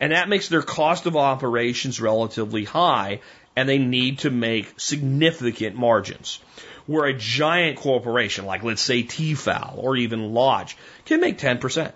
And 0.00 0.12
that 0.12 0.28
makes 0.28 0.48
their 0.48 0.62
cost 0.62 1.06
of 1.06 1.16
operations 1.16 2.00
relatively 2.00 2.64
high, 2.64 3.20
and 3.58 3.68
they 3.68 3.78
need 3.78 4.20
to 4.20 4.30
make 4.30 4.72
significant 4.76 5.74
margins. 5.74 6.38
Where 6.86 7.06
a 7.06 7.12
giant 7.12 7.76
corporation, 7.76 8.46
like 8.46 8.62
let's 8.62 8.80
say 8.80 9.02
Tefal 9.02 9.76
or 9.76 9.96
even 9.96 10.32
Lodge, 10.32 10.76
can 11.06 11.20
make 11.20 11.38
10%. 11.38 11.92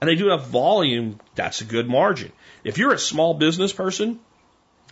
And 0.00 0.08
they 0.08 0.14
do 0.14 0.28
enough 0.32 0.46
volume, 0.46 1.20
that's 1.34 1.60
a 1.60 1.66
good 1.66 1.90
margin. 1.90 2.32
If 2.64 2.78
you're 2.78 2.94
a 2.94 2.98
small 2.98 3.34
business 3.34 3.70
person, 3.70 4.18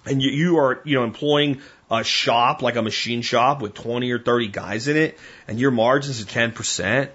and 0.05 0.20
you, 0.20 0.31
you 0.31 0.59
are, 0.59 0.83
you 0.85 0.97
know, 0.99 1.05
employing 1.05 1.62
a 1.91 2.05
shop, 2.05 2.61
like 2.61 2.76
a 2.76 2.83
machine 2.83 3.22
shop 3.22 3.62
with 3.62 3.72
20 3.72 4.11
or 4.11 4.18
30 4.18 4.49
guys 4.49 4.87
in 4.87 4.99
it, 4.99 5.18
and 5.49 5.59
your 5.59 5.70
margins 5.70 6.20
are 6.20 6.26
10%, 6.26 7.09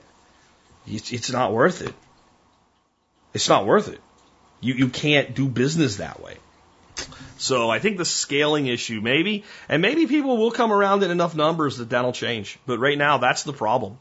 it's, 0.88 1.14
it's 1.14 1.32
not 1.32 1.54
worth 1.54 1.84
it. 1.84 1.94
It's 3.36 3.48
not 3.48 3.68
worth 3.68 3.90
it. 3.90 4.02
You, 4.60 4.74
you 4.74 4.90
can't 4.90 5.36
do 5.36 5.48
business 5.48 5.98
that 5.98 6.20
way. 6.20 6.38
So 7.46 7.70
I 7.70 7.78
think 7.78 7.98
the 7.98 8.06
scaling 8.06 8.66
issue, 8.66 9.02
maybe, 9.02 9.44
and 9.70 9.80
maybe 9.80 10.08
people 10.08 10.38
will 10.38 10.50
come 10.50 10.72
around 10.72 11.04
in 11.04 11.12
enough 11.12 11.36
numbers 11.36 11.78
that 11.78 11.92
that'll 11.92 12.12
change. 12.12 12.58
But 12.66 12.80
right 12.80 12.98
now, 12.98 13.20
that's 13.20 13.44
the 13.44 13.54
problem. 13.54 14.00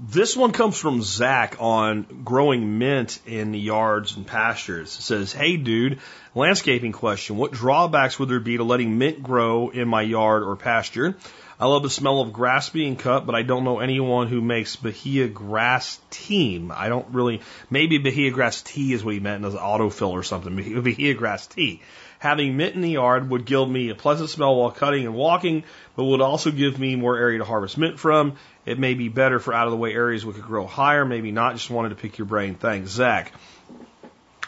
This 0.00 0.36
one 0.36 0.52
comes 0.52 0.78
from 0.78 1.02
Zach 1.02 1.56
on 1.58 2.22
growing 2.24 2.78
mint 2.78 3.18
in 3.26 3.50
the 3.50 3.58
yards 3.58 4.16
and 4.16 4.24
pastures. 4.24 4.96
It 4.96 5.02
says, 5.02 5.32
Hey 5.32 5.56
dude, 5.56 5.98
landscaping 6.36 6.92
question. 6.92 7.36
What 7.36 7.50
drawbacks 7.50 8.16
would 8.16 8.28
there 8.28 8.38
be 8.38 8.58
to 8.58 8.62
letting 8.62 8.96
mint 8.96 9.24
grow 9.24 9.70
in 9.70 9.88
my 9.88 10.02
yard 10.02 10.44
or 10.44 10.54
pasture? 10.54 11.16
I 11.58 11.66
love 11.66 11.82
the 11.82 11.90
smell 11.90 12.20
of 12.20 12.32
grass 12.32 12.68
being 12.68 12.94
cut, 12.94 13.26
but 13.26 13.34
I 13.34 13.42
don't 13.42 13.64
know 13.64 13.80
anyone 13.80 14.28
who 14.28 14.40
makes 14.40 14.76
Bahia 14.76 15.26
grass 15.26 15.98
team. 16.10 16.70
I 16.72 16.88
don't 16.88 17.08
really, 17.12 17.40
maybe 17.68 17.98
Bahia 17.98 18.30
grass 18.30 18.62
tea 18.62 18.92
is 18.92 19.02
what 19.02 19.14
he 19.14 19.20
meant 19.20 19.44
as 19.44 19.54
an 19.54 19.60
autofill 19.60 20.10
or 20.10 20.22
something. 20.22 20.54
Bahia 20.82 21.14
grass 21.14 21.48
tea. 21.48 21.82
Having 22.18 22.56
mint 22.56 22.74
in 22.74 22.80
the 22.80 22.90
yard 22.90 23.30
would 23.30 23.44
give 23.44 23.68
me 23.68 23.90
a 23.90 23.94
pleasant 23.94 24.28
smell 24.28 24.56
while 24.56 24.72
cutting 24.72 25.06
and 25.06 25.14
walking, 25.14 25.62
but 25.94 26.04
would 26.04 26.20
also 26.20 26.50
give 26.50 26.78
me 26.78 26.96
more 26.96 27.16
area 27.16 27.38
to 27.38 27.44
harvest 27.44 27.78
mint 27.78 27.98
from. 27.98 28.36
It 28.66 28.78
may 28.78 28.94
be 28.94 29.08
better 29.08 29.38
for 29.38 29.54
out 29.54 29.66
of 29.66 29.70
the 29.70 29.76
way 29.76 29.94
areas 29.94 30.26
we 30.26 30.32
could 30.32 30.42
grow 30.42 30.66
higher, 30.66 31.04
maybe 31.04 31.30
not. 31.30 31.54
Just 31.54 31.70
wanted 31.70 31.90
to 31.90 31.94
pick 31.94 32.18
your 32.18 32.26
brain. 32.26 32.56
Thanks, 32.56 32.90
Zach. 32.90 33.32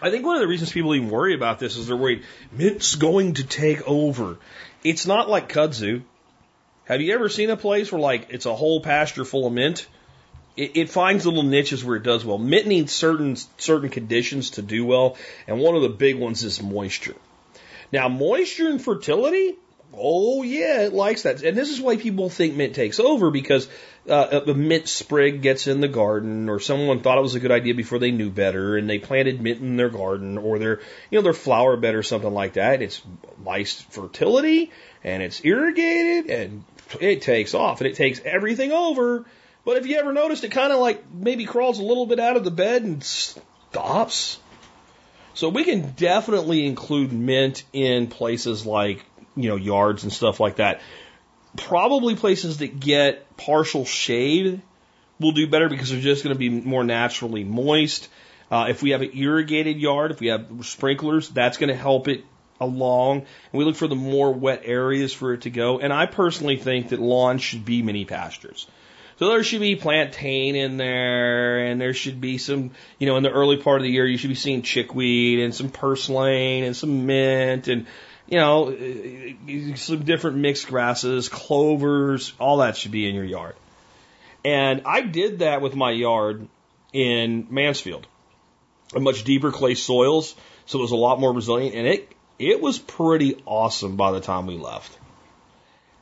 I 0.02 0.10
think 0.10 0.24
one 0.24 0.36
of 0.36 0.40
the 0.40 0.48
reasons 0.48 0.72
people 0.72 0.94
even 0.94 1.10
worry 1.10 1.34
about 1.34 1.58
this 1.58 1.76
is 1.76 1.86
they're 1.86 1.96
worried 1.96 2.24
mint's 2.50 2.96
going 2.96 3.34
to 3.34 3.44
take 3.44 3.86
over. 3.86 4.38
It's 4.82 5.06
not 5.06 5.28
like 5.28 5.52
kudzu. 5.52 6.02
Have 6.86 7.00
you 7.00 7.14
ever 7.14 7.28
seen 7.28 7.50
a 7.50 7.56
place 7.56 7.92
where 7.92 8.00
like 8.00 8.28
it's 8.30 8.46
a 8.46 8.54
whole 8.54 8.80
pasture 8.80 9.24
full 9.24 9.46
of 9.46 9.52
mint? 9.52 9.86
It, 10.56 10.76
it 10.76 10.90
finds 10.90 11.24
little 11.24 11.44
niches 11.44 11.84
where 11.84 11.96
it 11.96 12.02
does 12.02 12.24
well. 12.24 12.38
Mint 12.38 12.66
needs 12.66 12.92
certain 12.92 13.36
certain 13.58 13.90
conditions 13.90 14.50
to 14.52 14.62
do 14.62 14.84
well, 14.84 15.16
and 15.46 15.60
one 15.60 15.76
of 15.76 15.82
the 15.82 15.88
big 15.88 16.16
ones 16.16 16.42
is 16.42 16.60
moisture. 16.60 17.14
Now, 17.92 18.08
moisture 18.08 18.68
and 18.68 18.80
fertility, 18.80 19.56
oh 19.92 20.42
yeah, 20.42 20.82
it 20.82 20.92
likes 20.92 21.22
that, 21.22 21.42
and 21.42 21.56
this 21.56 21.70
is 21.70 21.80
why 21.80 21.96
people 21.96 22.30
think 22.30 22.54
mint 22.54 22.74
takes 22.74 23.00
over 23.00 23.30
because 23.30 23.68
uh, 24.08 24.40
a 24.46 24.54
mint 24.54 24.88
sprig 24.88 25.42
gets 25.42 25.66
in 25.66 25.80
the 25.80 25.88
garden, 25.88 26.48
or 26.48 26.60
someone 26.60 27.00
thought 27.00 27.18
it 27.18 27.22
was 27.22 27.34
a 27.34 27.40
good 27.40 27.50
idea 27.50 27.74
before 27.74 27.98
they 27.98 28.10
knew 28.10 28.30
better, 28.30 28.76
and 28.76 28.88
they 28.88 28.98
planted 28.98 29.40
mint 29.40 29.60
in 29.60 29.76
their 29.76 29.90
garden 29.90 30.38
or 30.38 30.58
their 30.58 30.80
you 31.10 31.18
know 31.18 31.22
their 31.22 31.32
flower 31.32 31.76
bed 31.76 31.94
or 31.94 32.02
something 32.02 32.32
like 32.32 32.54
that. 32.54 32.82
It's 32.82 33.02
nice 33.44 33.80
fertility 33.80 34.70
and 35.02 35.22
it's 35.22 35.44
irrigated 35.44 36.30
and 36.30 36.64
it 37.00 37.22
takes 37.22 37.54
off 37.54 37.80
and 37.80 37.88
it 37.88 37.96
takes 37.96 38.20
everything 38.24 38.72
over. 38.72 39.24
But 39.64 39.76
if 39.76 39.86
you 39.86 39.98
ever 39.98 40.12
noticed, 40.12 40.44
it 40.44 40.50
kind 40.50 40.72
of 40.72 40.78
like 40.78 41.04
maybe 41.12 41.44
crawls 41.44 41.78
a 41.78 41.84
little 41.84 42.06
bit 42.06 42.18
out 42.18 42.36
of 42.36 42.44
the 42.44 42.50
bed 42.50 42.82
and 42.82 43.02
stops. 43.04 44.38
So 45.40 45.48
we 45.48 45.64
can 45.64 45.92
definitely 45.92 46.66
include 46.66 47.14
mint 47.14 47.64
in 47.72 48.08
places 48.08 48.66
like, 48.66 49.02
you 49.34 49.48
know, 49.48 49.56
yards 49.56 50.02
and 50.02 50.12
stuff 50.12 50.38
like 50.38 50.56
that. 50.56 50.82
Probably 51.56 52.14
places 52.14 52.58
that 52.58 52.78
get 52.78 53.38
partial 53.38 53.86
shade 53.86 54.60
will 55.18 55.32
do 55.32 55.46
better 55.48 55.70
because 55.70 55.88
they're 55.88 55.98
just 55.98 56.24
going 56.24 56.34
to 56.34 56.38
be 56.38 56.50
more 56.50 56.84
naturally 56.84 57.42
moist. 57.42 58.10
Uh, 58.50 58.66
if 58.68 58.82
we 58.82 58.90
have 58.90 59.00
an 59.00 59.12
irrigated 59.14 59.78
yard, 59.78 60.10
if 60.10 60.20
we 60.20 60.26
have 60.26 60.46
sprinklers, 60.60 61.30
that's 61.30 61.56
going 61.56 61.70
to 61.70 61.74
help 61.74 62.06
it 62.08 62.22
along. 62.60 63.20
And 63.20 63.58
we 63.58 63.64
look 63.64 63.76
for 63.76 63.88
the 63.88 63.96
more 63.96 64.34
wet 64.34 64.60
areas 64.66 65.14
for 65.14 65.32
it 65.32 65.40
to 65.42 65.50
go. 65.50 65.80
And 65.80 65.90
I 65.90 66.04
personally 66.04 66.58
think 66.58 66.90
that 66.90 67.00
lawns 67.00 67.40
should 67.40 67.64
be 67.64 67.80
mini 67.80 68.04
pastures. 68.04 68.66
So 69.20 69.28
there 69.28 69.44
should 69.44 69.60
be 69.60 69.76
plantain 69.76 70.56
in 70.56 70.78
there, 70.78 71.66
and 71.66 71.78
there 71.78 71.92
should 71.92 72.22
be 72.22 72.38
some, 72.38 72.70
you 72.98 73.06
know, 73.06 73.18
in 73.18 73.22
the 73.22 73.30
early 73.30 73.58
part 73.58 73.78
of 73.78 73.82
the 73.82 73.90
year, 73.90 74.06
you 74.06 74.16
should 74.16 74.30
be 74.30 74.34
seeing 74.34 74.62
chickweed 74.62 75.40
and 75.40 75.54
some 75.54 75.68
purslane 75.68 76.64
and 76.64 76.74
some 76.74 77.04
mint 77.04 77.68
and, 77.68 77.86
you 78.26 78.38
know, 78.38 78.70
uh, 78.72 79.76
some 79.76 80.04
different 80.04 80.38
mixed 80.38 80.68
grasses, 80.68 81.28
clovers, 81.28 82.32
all 82.40 82.56
that 82.58 82.78
should 82.78 82.92
be 82.92 83.06
in 83.06 83.14
your 83.14 83.26
yard. 83.26 83.56
And 84.42 84.84
I 84.86 85.02
did 85.02 85.40
that 85.40 85.60
with 85.60 85.76
my 85.76 85.90
yard 85.90 86.48
in 86.94 87.46
Mansfield. 87.50 88.06
A 88.94 89.00
much 89.00 89.24
deeper 89.24 89.52
clay 89.52 89.74
soils, 89.74 90.34
so 90.64 90.78
it 90.78 90.82
was 90.82 90.92
a 90.92 90.96
lot 90.96 91.20
more 91.20 91.34
resilient, 91.34 91.74
and 91.74 91.86
it 91.86 92.10
it 92.38 92.62
was 92.62 92.78
pretty 92.78 93.36
awesome 93.44 93.96
by 93.96 94.12
the 94.12 94.20
time 94.20 94.46
we 94.46 94.56
left. 94.56 94.96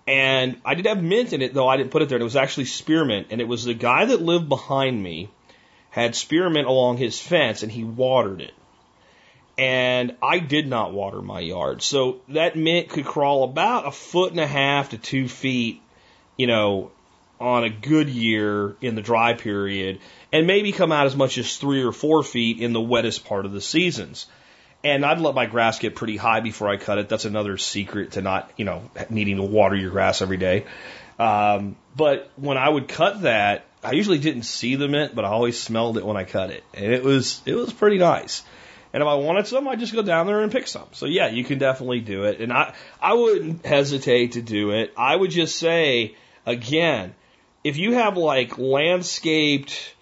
And 0.09 0.59
I 0.65 0.75
did 0.75 0.87
have 0.87 1.03
mint 1.03 1.35
in 1.35 1.43
it, 1.43 1.53
though 1.53 1.69
I 1.69 1.77
didn't 1.77 1.91
put 1.91 2.01
it 2.01 2.09
there. 2.09 2.17
And 2.17 2.23
it 2.23 2.25
was 2.25 2.35
actually 2.35 2.65
spearmint. 2.65 3.27
And 3.31 3.43
it 3.43 3.47
was 3.47 3.65
the 3.65 3.75
guy 3.75 4.07
that 4.07 4.23
lived 4.23 4.49
behind 4.49 5.01
me 5.01 5.29
had 5.91 6.17
spearmint 6.17 6.67
along 6.67 6.97
his 6.97 7.21
fence 7.21 7.63
and 7.63 7.71
he 7.71 7.85
watered 7.85 8.41
it. 8.41 8.55
And 9.59 10.17
I 10.23 10.39
did 10.39 10.67
not 10.67 10.95
water 10.95 11.21
my 11.21 11.41
yard. 11.41 11.83
So 11.83 12.23
that 12.29 12.57
mint 12.57 12.89
could 12.89 13.05
crawl 13.05 13.45
about 13.45 13.87
a 13.87 13.91
foot 13.91 14.31
and 14.31 14.41
a 14.41 14.47
half 14.47 14.91
to 14.91 14.99
two 14.99 15.29
feet, 15.29 15.83
you 16.39 16.47
know, 16.47 16.91
on 17.39 17.65
a 17.65 17.71
good 17.71 18.09
year 18.09 18.77
in 18.81 18.95
the 18.95 19.03
dry 19.03 19.35
period 19.35 20.01
and 20.33 20.47
maybe 20.47 20.73
come 20.73 20.91
out 20.91 21.07
as 21.07 21.17
much 21.17 21.37
as 21.37 21.57
three 21.59 21.83
or 21.83 21.93
four 21.93 22.23
feet 22.23 22.61
in 22.61 22.73
the 22.73 22.81
wettest 22.81 23.27
part 23.27 23.45
of 23.45 23.53
the 23.53 23.61
seasons. 23.61 24.27
And 24.85 25.05
I'd 25.05 25.21
let 25.21 25.35
my 25.35 25.47
grass 25.47 25.79
get 25.79 25.97
pretty 25.97 26.17
high 26.17 26.41
before 26.41 26.69
I 26.69 26.77
cut 26.77 26.99
it. 26.99 27.09
That's 27.09 27.25
another 27.25 27.57
secret 27.57 28.13
to 28.13 28.23
not, 28.23 28.51
you 28.57 28.65
know, 28.65 28.91
needing 29.11 29.37
to 29.37 29.43
water 29.43 29.75
your 29.75 29.91
grass 29.91 30.23
every 30.23 30.37
day. 30.37 30.67
Um, 31.19 31.77
but 31.97 32.31
when 32.37 32.57
I 32.57 32.69
would 32.69 32.87
cut 32.87 33.23
that, 33.23 33.65
I 33.83 33.93
usually 33.93 34.19
didn't 34.19 34.43
see 34.43 34.75
the 34.75 34.89
mint, 34.89 35.15
but 35.15 35.25
I 35.25 35.29
always 35.29 35.59
smelled 35.61 35.99
it 35.99 36.05
when 36.05 36.17
I 36.17 36.25
cut 36.25 36.51
it, 36.51 36.65
and 36.75 36.93
it 36.93 37.03
was 37.03 37.41
it 37.47 37.55
was 37.55 37.73
pretty 37.73 37.99
nice. 37.99 38.43
And 38.93 39.03
if 39.03 39.07
I 39.07 39.15
wanted 39.15 39.47
some, 39.47 39.69
I'd 39.69 39.81
just 39.81 39.93
go 39.93 40.03
down 40.03 40.27
there 40.27 40.41
and 40.41 40.51
pick 40.51 40.67
some. 40.67 40.87
So 40.93 41.07
yeah, 41.07 41.29
you 41.29 41.45
can 41.45 41.59
definitely 41.59 42.01
do 42.01 42.25
it, 42.25 42.41
and 42.41 42.53
I 42.53 42.75
I 43.01 43.15
wouldn't 43.15 43.65
hesitate 43.65 44.33
to 44.33 44.43
do 44.43 44.71
it. 44.71 44.93
I 44.97 45.15
would 45.15 45.31
just 45.31 45.57
say 45.57 46.17
again, 46.47 47.15
if 47.63 47.77
you 47.77 47.95
have 47.95 48.17
like 48.17 48.59
landscaped 48.59 49.95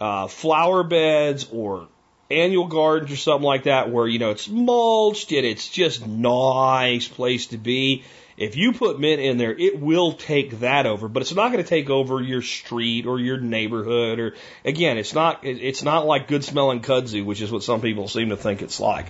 uh, 0.00 0.26
flower 0.28 0.82
beds 0.82 1.46
or 1.52 1.88
annual 2.30 2.66
gardens 2.66 3.12
or 3.12 3.16
something 3.16 3.44
like 3.44 3.64
that 3.64 3.90
where, 3.90 4.06
you 4.06 4.18
know, 4.18 4.30
it's 4.30 4.48
mulched 4.48 5.32
and 5.32 5.44
it's 5.44 5.68
just 5.68 6.06
nice 6.06 7.08
place 7.08 7.48
to 7.48 7.58
be. 7.58 8.04
If 8.36 8.56
you 8.56 8.72
put 8.72 8.98
mint 8.98 9.20
in 9.20 9.36
there, 9.36 9.52
it 9.52 9.78
will 9.78 10.12
take 10.12 10.60
that 10.60 10.86
over, 10.86 11.08
but 11.08 11.20
it's 11.20 11.34
not 11.34 11.52
going 11.52 11.62
to 11.62 11.68
take 11.68 11.90
over 11.90 12.22
your 12.22 12.40
street 12.40 13.04
or 13.06 13.20
your 13.20 13.38
neighborhood 13.38 14.18
or 14.18 14.34
again, 14.64 14.96
it's 14.96 15.14
not, 15.14 15.44
it's 15.44 15.82
not 15.82 16.06
like 16.06 16.28
good 16.28 16.44
smelling 16.44 16.80
kudzu, 16.80 17.24
which 17.24 17.42
is 17.42 17.52
what 17.52 17.62
some 17.62 17.80
people 17.82 18.08
seem 18.08 18.30
to 18.30 18.36
think 18.36 18.62
it's 18.62 18.80
like. 18.80 19.06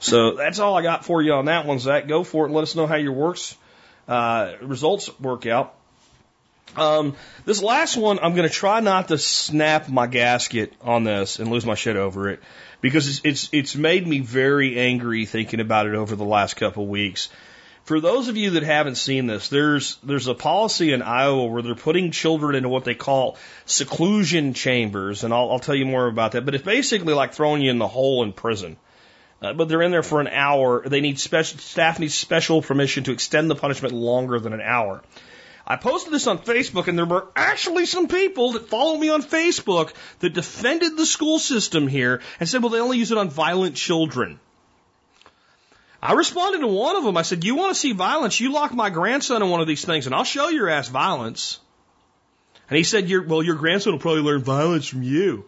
So 0.00 0.34
that's 0.34 0.58
all 0.58 0.76
I 0.76 0.82
got 0.82 1.04
for 1.04 1.22
you 1.22 1.34
on 1.34 1.44
that 1.44 1.64
one, 1.64 1.78
Zach. 1.78 2.08
Go 2.08 2.24
for 2.24 2.46
it 2.46 2.50
let 2.50 2.62
us 2.62 2.74
know 2.74 2.88
how 2.88 2.96
your 2.96 3.12
works, 3.12 3.56
uh, 4.08 4.54
results 4.60 5.08
work 5.20 5.46
out. 5.46 5.76
Um, 6.76 7.16
this 7.44 7.62
last 7.62 7.96
one, 7.96 8.18
I'm 8.20 8.34
going 8.34 8.48
to 8.48 8.54
try 8.54 8.80
not 8.80 9.08
to 9.08 9.18
snap 9.18 9.88
my 9.88 10.06
gasket 10.06 10.72
on 10.80 11.04
this 11.04 11.38
and 11.38 11.50
lose 11.50 11.66
my 11.66 11.74
shit 11.74 11.96
over 11.96 12.30
it 12.30 12.40
because 12.80 13.08
it's, 13.08 13.20
it's, 13.24 13.48
it's 13.52 13.76
made 13.76 14.06
me 14.06 14.20
very 14.20 14.78
angry 14.78 15.26
thinking 15.26 15.60
about 15.60 15.86
it 15.86 15.94
over 15.94 16.16
the 16.16 16.24
last 16.24 16.54
couple 16.54 16.86
weeks. 16.86 17.28
For 17.84 18.00
those 18.00 18.28
of 18.28 18.36
you 18.36 18.50
that 18.50 18.62
haven't 18.62 18.94
seen 18.94 19.26
this, 19.26 19.48
there's 19.48 19.96
there's 20.04 20.28
a 20.28 20.34
policy 20.34 20.92
in 20.92 21.02
Iowa 21.02 21.46
where 21.46 21.62
they're 21.62 21.74
putting 21.74 22.12
children 22.12 22.54
into 22.54 22.68
what 22.68 22.84
they 22.84 22.94
call 22.94 23.36
seclusion 23.66 24.54
chambers, 24.54 25.24
and 25.24 25.34
I'll, 25.34 25.50
I'll 25.50 25.58
tell 25.58 25.74
you 25.74 25.84
more 25.84 26.06
about 26.06 26.32
that. 26.32 26.44
But 26.44 26.54
it's 26.54 26.64
basically 26.64 27.12
like 27.12 27.34
throwing 27.34 27.60
you 27.60 27.72
in 27.72 27.78
the 27.78 27.88
hole 27.88 28.22
in 28.22 28.32
prison. 28.32 28.76
Uh, 29.42 29.52
but 29.52 29.68
they're 29.68 29.82
in 29.82 29.90
there 29.90 30.04
for 30.04 30.20
an 30.20 30.28
hour. 30.28 30.88
They 30.88 31.00
need 31.00 31.18
special 31.18 31.58
staff 31.58 31.98
needs 31.98 32.14
special 32.14 32.62
permission 32.62 33.02
to 33.04 33.12
extend 33.12 33.50
the 33.50 33.56
punishment 33.56 33.92
longer 33.92 34.38
than 34.38 34.52
an 34.52 34.60
hour. 34.60 35.02
I 35.66 35.76
posted 35.76 36.12
this 36.12 36.26
on 36.26 36.38
Facebook, 36.38 36.88
and 36.88 36.98
there 36.98 37.06
were 37.06 37.28
actually 37.36 37.86
some 37.86 38.08
people 38.08 38.52
that 38.52 38.68
follow 38.68 38.96
me 38.96 39.10
on 39.10 39.22
Facebook 39.22 39.92
that 40.18 40.34
defended 40.34 40.96
the 40.96 41.06
school 41.06 41.38
system 41.38 41.86
here 41.86 42.20
and 42.40 42.48
said, 42.48 42.62
well, 42.62 42.70
they 42.70 42.80
only 42.80 42.98
use 42.98 43.12
it 43.12 43.18
on 43.18 43.30
violent 43.30 43.76
children. 43.76 44.40
I 46.02 46.14
responded 46.14 46.62
to 46.62 46.66
one 46.66 46.96
of 46.96 47.04
them. 47.04 47.16
I 47.16 47.22
said, 47.22 47.44
You 47.44 47.54
want 47.54 47.74
to 47.74 47.78
see 47.78 47.92
violence? 47.92 48.40
You 48.40 48.52
lock 48.52 48.74
my 48.74 48.90
grandson 48.90 49.40
in 49.40 49.48
one 49.50 49.60
of 49.60 49.68
these 49.68 49.84
things, 49.84 50.06
and 50.06 50.14
I'll 50.14 50.24
show 50.24 50.48
your 50.48 50.68
ass 50.68 50.88
violence. 50.88 51.60
And 52.68 52.76
he 52.76 52.82
said, 52.82 53.08
Well, 53.28 53.42
your 53.42 53.54
grandson 53.54 53.92
will 53.92 54.00
probably 54.00 54.22
learn 54.22 54.42
violence 54.42 54.88
from 54.88 55.04
you. 55.04 55.44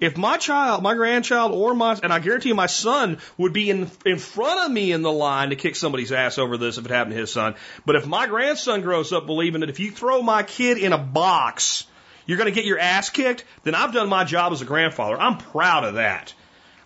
If 0.00 0.16
my 0.16 0.36
child, 0.36 0.82
my 0.82 0.94
grandchild, 0.94 1.52
or 1.52 1.74
my, 1.74 1.98
and 2.02 2.12
I 2.12 2.20
guarantee 2.20 2.50
you 2.50 2.54
my 2.54 2.66
son 2.66 3.18
would 3.36 3.52
be 3.52 3.68
in, 3.68 3.90
in 4.06 4.18
front 4.18 4.64
of 4.64 4.70
me 4.70 4.92
in 4.92 5.02
the 5.02 5.10
line 5.10 5.50
to 5.50 5.56
kick 5.56 5.74
somebody's 5.74 6.12
ass 6.12 6.38
over 6.38 6.56
this 6.56 6.78
if 6.78 6.84
it 6.84 6.90
happened 6.90 7.14
to 7.14 7.20
his 7.20 7.32
son. 7.32 7.56
But 7.84 7.96
if 7.96 8.06
my 8.06 8.28
grandson 8.28 8.82
grows 8.82 9.12
up 9.12 9.26
believing 9.26 9.60
that 9.60 9.70
if 9.70 9.80
you 9.80 9.90
throw 9.90 10.22
my 10.22 10.44
kid 10.44 10.78
in 10.78 10.92
a 10.92 10.98
box, 10.98 11.84
you're 12.26 12.38
going 12.38 12.52
to 12.52 12.54
get 12.54 12.64
your 12.64 12.78
ass 12.78 13.10
kicked, 13.10 13.44
then 13.64 13.74
I've 13.74 13.92
done 13.92 14.08
my 14.08 14.22
job 14.22 14.52
as 14.52 14.62
a 14.62 14.66
grandfather. 14.66 15.20
I'm 15.20 15.38
proud 15.38 15.84
of 15.84 15.94
that. 15.94 16.32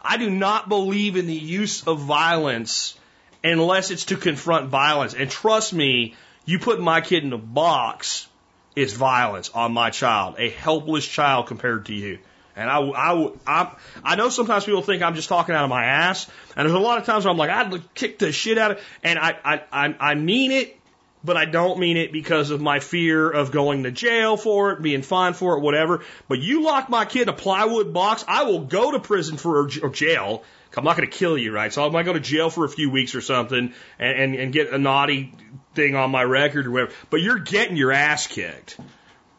I 0.00 0.16
do 0.16 0.30
not 0.30 0.68
believe 0.68 1.16
in 1.16 1.26
the 1.26 1.34
use 1.34 1.86
of 1.86 2.00
violence 2.00 2.96
unless 3.44 3.90
it's 3.90 4.06
to 4.06 4.16
confront 4.16 4.68
violence. 4.68 5.14
And 5.14 5.30
trust 5.30 5.72
me, 5.72 6.14
you 6.44 6.58
put 6.58 6.80
my 6.80 7.00
kid 7.00 7.24
in 7.24 7.32
a 7.32 7.38
box, 7.38 8.26
it's 8.74 8.94
violence 8.94 9.50
on 9.50 9.72
my 9.72 9.90
child, 9.90 10.36
a 10.38 10.48
helpless 10.48 11.06
child 11.06 11.46
compared 11.46 11.86
to 11.86 11.94
you. 11.94 12.18
And 12.54 12.68
I, 12.68 12.80
I, 12.80 13.30
I, 13.46 13.74
I 14.04 14.16
know 14.16 14.28
sometimes 14.28 14.64
people 14.64 14.82
think 14.82 15.02
I'm 15.02 15.14
just 15.14 15.28
talking 15.28 15.54
out 15.54 15.64
of 15.64 15.70
my 15.70 15.84
ass, 15.84 16.28
and 16.56 16.66
there's 16.66 16.76
a 16.76 16.82
lot 16.82 16.98
of 16.98 17.06
times 17.06 17.24
where 17.24 17.32
I'm 17.32 17.38
like, 17.38 17.50
I'd 17.50 17.94
kick 17.94 18.18
the 18.18 18.32
shit 18.32 18.58
out 18.58 18.72
of, 18.72 18.80
and 19.02 19.18
I, 19.18 19.36
I, 19.44 19.62
I, 19.72 19.96
I 19.98 20.14
mean 20.14 20.52
it, 20.52 20.78
but 21.24 21.36
I 21.36 21.44
don't 21.44 21.78
mean 21.78 21.96
it 21.96 22.12
because 22.12 22.50
of 22.50 22.60
my 22.60 22.80
fear 22.80 23.30
of 23.30 23.52
going 23.52 23.84
to 23.84 23.90
jail 23.90 24.36
for 24.36 24.72
it, 24.72 24.82
being 24.82 25.02
fined 25.02 25.36
for 25.36 25.56
it, 25.56 25.60
whatever. 25.60 26.02
But 26.28 26.40
you 26.40 26.62
lock 26.62 26.88
my 26.88 27.04
kid 27.04 27.22
in 27.22 27.28
a 27.28 27.32
plywood 27.32 27.92
box, 27.92 28.24
I 28.26 28.42
will 28.42 28.60
go 28.60 28.92
to 28.92 29.00
prison 29.00 29.36
for 29.36 29.68
or 29.82 29.90
jail. 29.90 30.42
I'm 30.76 30.84
not 30.84 30.96
going 30.96 31.08
to 31.08 31.16
kill 31.16 31.36
you, 31.36 31.52
right? 31.52 31.72
So 31.72 31.86
I 31.86 31.90
might 31.90 32.04
go 32.04 32.14
to 32.14 32.20
jail 32.20 32.48
for 32.48 32.64
a 32.64 32.68
few 32.68 32.90
weeks 32.90 33.14
or 33.14 33.20
something 33.20 33.74
and, 33.98 34.20
and, 34.20 34.34
and 34.34 34.52
get 34.52 34.72
a 34.72 34.78
naughty 34.78 35.34
thing 35.74 35.96
on 35.96 36.10
my 36.10 36.24
record 36.24 36.66
or 36.66 36.70
whatever. 36.70 36.92
But 37.10 37.20
you're 37.20 37.38
getting 37.38 37.76
your 37.76 37.92
ass 37.92 38.26
kicked. 38.26 38.78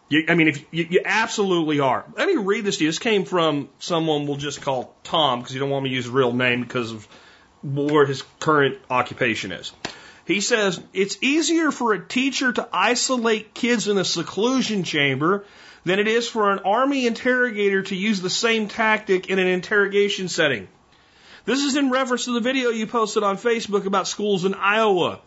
You, 0.09 0.25
I 0.27 0.35
mean, 0.35 0.47
if 0.47 0.65
you, 0.71 0.87
you 0.89 1.01
absolutely 1.05 1.79
are. 1.79 2.05
Let 2.15 2.27
me 2.27 2.35
read 2.37 2.65
this 2.65 2.77
to 2.77 2.83
you. 2.83 2.89
This 2.89 2.99
came 2.99 3.25
from 3.25 3.69
someone 3.79 4.27
we'll 4.27 4.37
just 4.37 4.61
call 4.61 4.95
Tom 5.03 5.39
because 5.39 5.53
you 5.53 5.59
don't 5.59 5.69
want 5.69 5.83
me 5.83 5.89
to 5.89 5.95
use 5.95 6.05
his 6.05 6.13
real 6.13 6.33
name 6.33 6.61
because 6.61 6.91
of 6.91 7.07
where 7.63 8.05
his 8.05 8.23
current 8.39 8.77
occupation 8.89 9.51
is. 9.51 9.71
He 10.25 10.41
says 10.41 10.81
it's 10.93 11.17
easier 11.21 11.71
for 11.71 11.93
a 11.93 12.05
teacher 12.05 12.51
to 12.53 12.67
isolate 12.71 13.53
kids 13.53 13.87
in 13.87 13.97
a 13.97 14.05
seclusion 14.05 14.83
chamber 14.83 15.45
than 15.85 15.99
it 15.99 16.07
is 16.07 16.29
for 16.29 16.51
an 16.51 16.59
army 16.59 17.07
interrogator 17.07 17.83
to 17.83 17.95
use 17.95 18.21
the 18.21 18.29
same 18.29 18.67
tactic 18.67 19.29
in 19.29 19.39
an 19.39 19.47
interrogation 19.47 20.29
setting. 20.29 20.67
This 21.45 21.59
is 21.59 21.75
in 21.75 21.89
reference 21.89 22.25
to 22.25 22.33
the 22.33 22.39
video 22.39 22.69
you 22.69 22.87
posted 22.87 23.23
on 23.23 23.37
Facebook 23.37 23.85
about 23.85 24.07
schools 24.07 24.45
in 24.45 24.53
Iowa. 24.53 25.19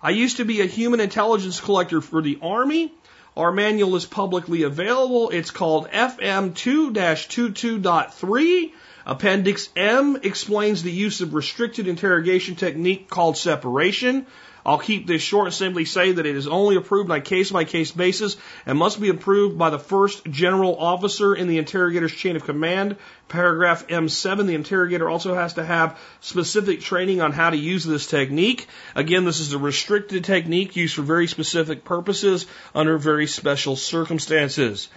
I 0.00 0.10
used 0.10 0.36
to 0.36 0.44
be 0.44 0.60
a 0.60 0.66
human 0.66 1.00
intelligence 1.00 1.60
collector 1.60 2.00
for 2.00 2.22
the 2.22 2.38
Army. 2.40 2.92
Our 3.36 3.52
manual 3.52 3.96
is 3.96 4.06
publicly 4.06 4.62
available. 4.62 5.28
It's 5.28 5.50
called 5.50 5.90
FM 5.90 6.54
2 6.54 6.92
22.3. 6.92 8.72
Appendix 9.04 9.68
M 9.76 10.18
explains 10.22 10.82
the 10.82 10.90
use 10.90 11.20
of 11.20 11.34
restricted 11.34 11.86
interrogation 11.86 12.56
technique 12.56 13.10
called 13.10 13.36
separation. 13.36 14.26
I'll 14.66 14.78
keep 14.78 15.06
this 15.06 15.22
short 15.22 15.46
and 15.46 15.54
simply 15.54 15.84
say 15.84 16.10
that 16.10 16.26
it 16.26 16.34
is 16.34 16.48
only 16.48 16.74
approved 16.74 17.08
on 17.08 17.18
a 17.18 17.20
case 17.20 17.52
by 17.52 17.62
case 17.62 17.92
basis 17.92 18.36
and 18.66 18.76
must 18.76 19.00
be 19.00 19.10
approved 19.10 19.56
by 19.56 19.70
the 19.70 19.78
first 19.78 20.24
general 20.28 20.76
officer 20.76 21.36
in 21.36 21.46
the 21.46 21.58
interrogator's 21.58 22.12
chain 22.12 22.34
of 22.34 22.44
command. 22.44 22.96
Paragraph 23.28 23.86
M7, 23.86 24.46
the 24.48 24.56
interrogator 24.56 25.08
also 25.08 25.36
has 25.36 25.54
to 25.54 25.64
have 25.64 25.96
specific 26.20 26.80
training 26.80 27.20
on 27.20 27.30
how 27.30 27.50
to 27.50 27.56
use 27.56 27.84
this 27.84 28.08
technique. 28.08 28.66
Again, 28.96 29.24
this 29.24 29.38
is 29.38 29.52
a 29.52 29.58
restricted 29.58 30.24
technique 30.24 30.74
used 30.74 30.96
for 30.96 31.02
very 31.02 31.28
specific 31.28 31.84
purposes 31.84 32.46
under 32.74 32.98
very 32.98 33.28
special 33.28 33.76
circumstances. 33.76 34.88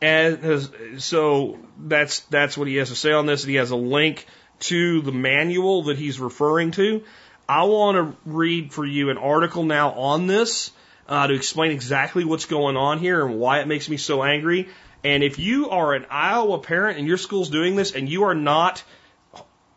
And 0.00 1.02
so 1.02 1.58
that's 1.76 2.20
that's 2.20 2.56
what 2.56 2.68
he 2.68 2.76
has 2.76 2.90
to 2.90 2.94
say 2.94 3.10
on 3.10 3.26
this. 3.26 3.42
He 3.42 3.56
has 3.56 3.72
a 3.72 3.76
link 3.76 4.26
to 4.58 5.02
the 5.02 5.12
manual 5.12 5.84
that 5.84 5.98
he's 5.98 6.20
referring 6.20 6.70
to. 6.72 7.02
I 7.48 7.64
want 7.64 7.96
to 7.96 8.16
read 8.24 8.72
for 8.72 8.84
you 8.84 9.10
an 9.10 9.18
article 9.18 9.64
now 9.64 9.92
on 9.92 10.26
this 10.26 10.72
uh, 11.08 11.26
to 11.26 11.34
explain 11.34 11.70
exactly 11.70 12.24
what's 12.24 12.46
going 12.46 12.76
on 12.76 12.98
here 12.98 13.24
and 13.24 13.38
why 13.38 13.60
it 13.60 13.68
makes 13.68 13.88
me 13.88 13.96
so 13.96 14.22
angry. 14.22 14.68
And 15.04 15.22
if 15.22 15.38
you 15.38 15.70
are 15.70 15.94
an 15.94 16.06
Iowa 16.10 16.58
parent 16.58 16.98
and 16.98 17.06
your 17.06 17.18
school's 17.18 17.48
doing 17.48 17.76
this 17.76 17.94
and 17.94 18.08
you 18.08 18.24
are 18.24 18.34
not, 18.34 18.82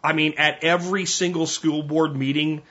I 0.04 0.14
mean, 0.14 0.36
at 0.38 0.64
every 0.64 1.06
single 1.06 1.46
school 1.46 1.84
board 1.84 2.16
meeting 2.16 2.64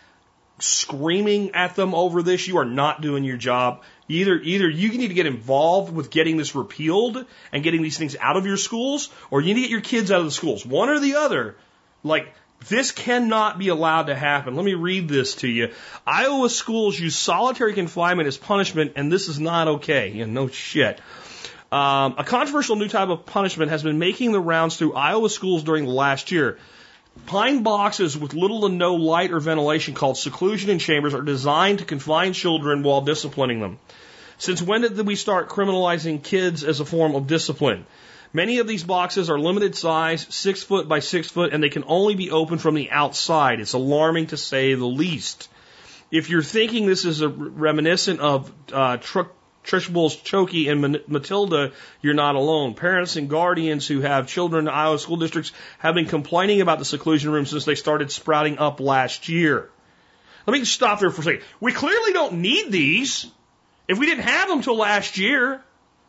screaming 0.59 1.53
at 1.55 1.77
them 1.77 1.95
over 1.95 2.23
this, 2.23 2.49
you 2.49 2.59
are 2.59 2.65
not 2.65 3.01
doing 3.01 3.23
your 3.23 3.37
job. 3.37 3.83
Either, 4.09 4.37
either 4.41 4.69
you 4.69 4.91
need 4.97 5.09
to 5.09 5.15
get 5.15 5.27
involved 5.27 5.93
with 5.93 6.11
getting 6.11 6.37
this 6.37 6.57
repealed 6.57 7.25
and 7.53 7.63
getting 7.63 7.83
these 7.83 7.97
things 7.97 8.17
out 8.19 8.37
of 8.37 8.47
your 8.47 8.57
schools, 8.57 9.11
or 9.31 9.41
you 9.41 9.55
need 9.55 9.55
to 9.55 9.69
get 9.69 9.71
your 9.71 9.81
kids 9.81 10.11
out 10.11 10.19
of 10.19 10.25
the 10.25 10.33
schools. 10.33 10.67
One 10.67 10.89
or 10.89 10.99
the 10.99 11.15
other. 11.15 11.57
Like, 12.03 12.33
this 12.67 12.91
cannot 12.91 13.59
be 13.59 13.69
allowed 13.69 14.05
to 14.05 14.15
happen. 14.15 14.57
Let 14.57 14.65
me 14.65 14.75
read 14.75 15.09
this 15.09 15.37
to 15.37 15.49
you. 15.49 15.73
Iowa 16.07 16.51
schools 16.51 16.99
use 16.99 17.17
solitary 17.17 17.75
confinement 17.75 18.27
as 18.27 18.37
punishment, 18.37 18.93
and 18.97 19.13
this 19.13 19.29
is 19.29 19.39
not 19.39 19.69
okay. 19.69 20.11
Yeah, 20.11 20.27
no 20.27 20.49
shit. 20.49 21.01
Um, 21.71 22.15
a 22.19 22.25
controversial 22.25 22.77
new 22.77 22.89
type 22.89 23.11
of 23.11 23.27
punishment 23.27 23.71
has 23.71 23.83
been 23.83 23.99
making 23.99 24.33
the 24.33 24.41
rounds 24.41 24.77
through 24.77 24.95
Iowa 24.95 25.29
schools 25.29 25.63
during 25.63 25.85
the 25.85 25.93
last 25.93 26.31
year. 26.31 26.59
Pine 27.27 27.63
boxes 27.63 28.17
with 28.17 28.33
little 28.33 28.63
to 28.63 28.69
no 28.69 28.95
light 28.95 29.33
or 29.33 29.41
ventilation 29.41 29.95
called 29.95 30.17
seclusion 30.17 30.71
in 30.71 30.79
chambers 30.79 31.15
are 31.15 31.23
designed 31.23 31.81
to 31.81 31.85
confine 31.85 32.33
children 32.33 32.83
while 32.83 33.03
disciplining 33.03 33.61
them. 33.61 33.79
Since 34.39 34.63
when 34.63 34.83
did 34.83 35.07
we 35.07 35.17
start 35.17 35.49
criminalizing 35.49 36.23
kids 36.23 36.65
as 36.65 36.81
a 36.81 36.85
form 36.85 37.15
of 37.15 37.27
discipline? 37.27 37.85
Many 38.33 38.59
of 38.59 38.67
these 38.67 38.85
boxes 38.85 39.31
are 39.31 39.39
limited 39.39 39.75
size, 39.75 40.27
six 40.29 40.63
foot 40.63 40.89
by 40.89 41.01
six 41.01 41.29
foot, 41.29 41.53
and 41.53 41.63
they 41.63 41.71
can 41.71 41.85
only 41.87 42.15
be 42.15 42.31
opened 42.31 42.61
from 42.61 42.75
the 42.75 42.91
outside. 42.91 43.61
It's 43.61 43.73
alarming 43.73 44.29
to 44.29 44.37
say 44.37 44.75
the 44.75 44.87
least. 44.87 45.49
If 46.11 46.29
you're 46.31 46.43
thinking 46.43 46.87
this 46.87 47.05
is 47.05 47.21
a 47.23 47.29
reminiscent 47.29 48.21
of 48.21 48.53
uh, 48.73 48.99
Tr- 48.99 49.33
Trunchbull's 49.65 50.17
Chokey 50.17 50.71
and 50.71 51.03
Matilda, 51.09 51.73
you're 52.01 52.15
not 52.15 52.35
alone. 52.35 52.75
Parents 52.75 53.17
and 53.17 53.29
guardians 53.29 53.87
who 53.87 54.01
have 54.01 54.27
children 54.27 54.67
in 54.67 54.73
Iowa 54.73 54.99
school 54.99 55.17
districts 55.17 55.53
have 55.79 55.95
been 55.95 56.07
complaining 56.07 56.61
about 56.61 56.79
the 56.79 56.85
seclusion 56.85 57.31
room 57.31 57.47
since 57.47 57.65
they 57.65 57.75
started 57.75 58.11
sprouting 58.11 58.59
up 58.59 58.81
last 58.81 59.29
year. 59.29 59.71
Let 60.47 60.59
me 60.59 60.65
stop 60.65 61.01
there 61.01 61.11
for 61.11 61.21
a 61.21 61.25
second. 61.25 61.43
We 61.61 61.73
clearly 61.73 62.15
don't 62.15 62.41
need 62.41 62.73
these. 62.73 63.27
If 63.87 63.99
we 63.99 64.07
didn't 64.07 64.25
have 64.25 64.49
them 64.49 64.63
till 64.63 64.77
last 64.77 65.19
year, 65.19 65.63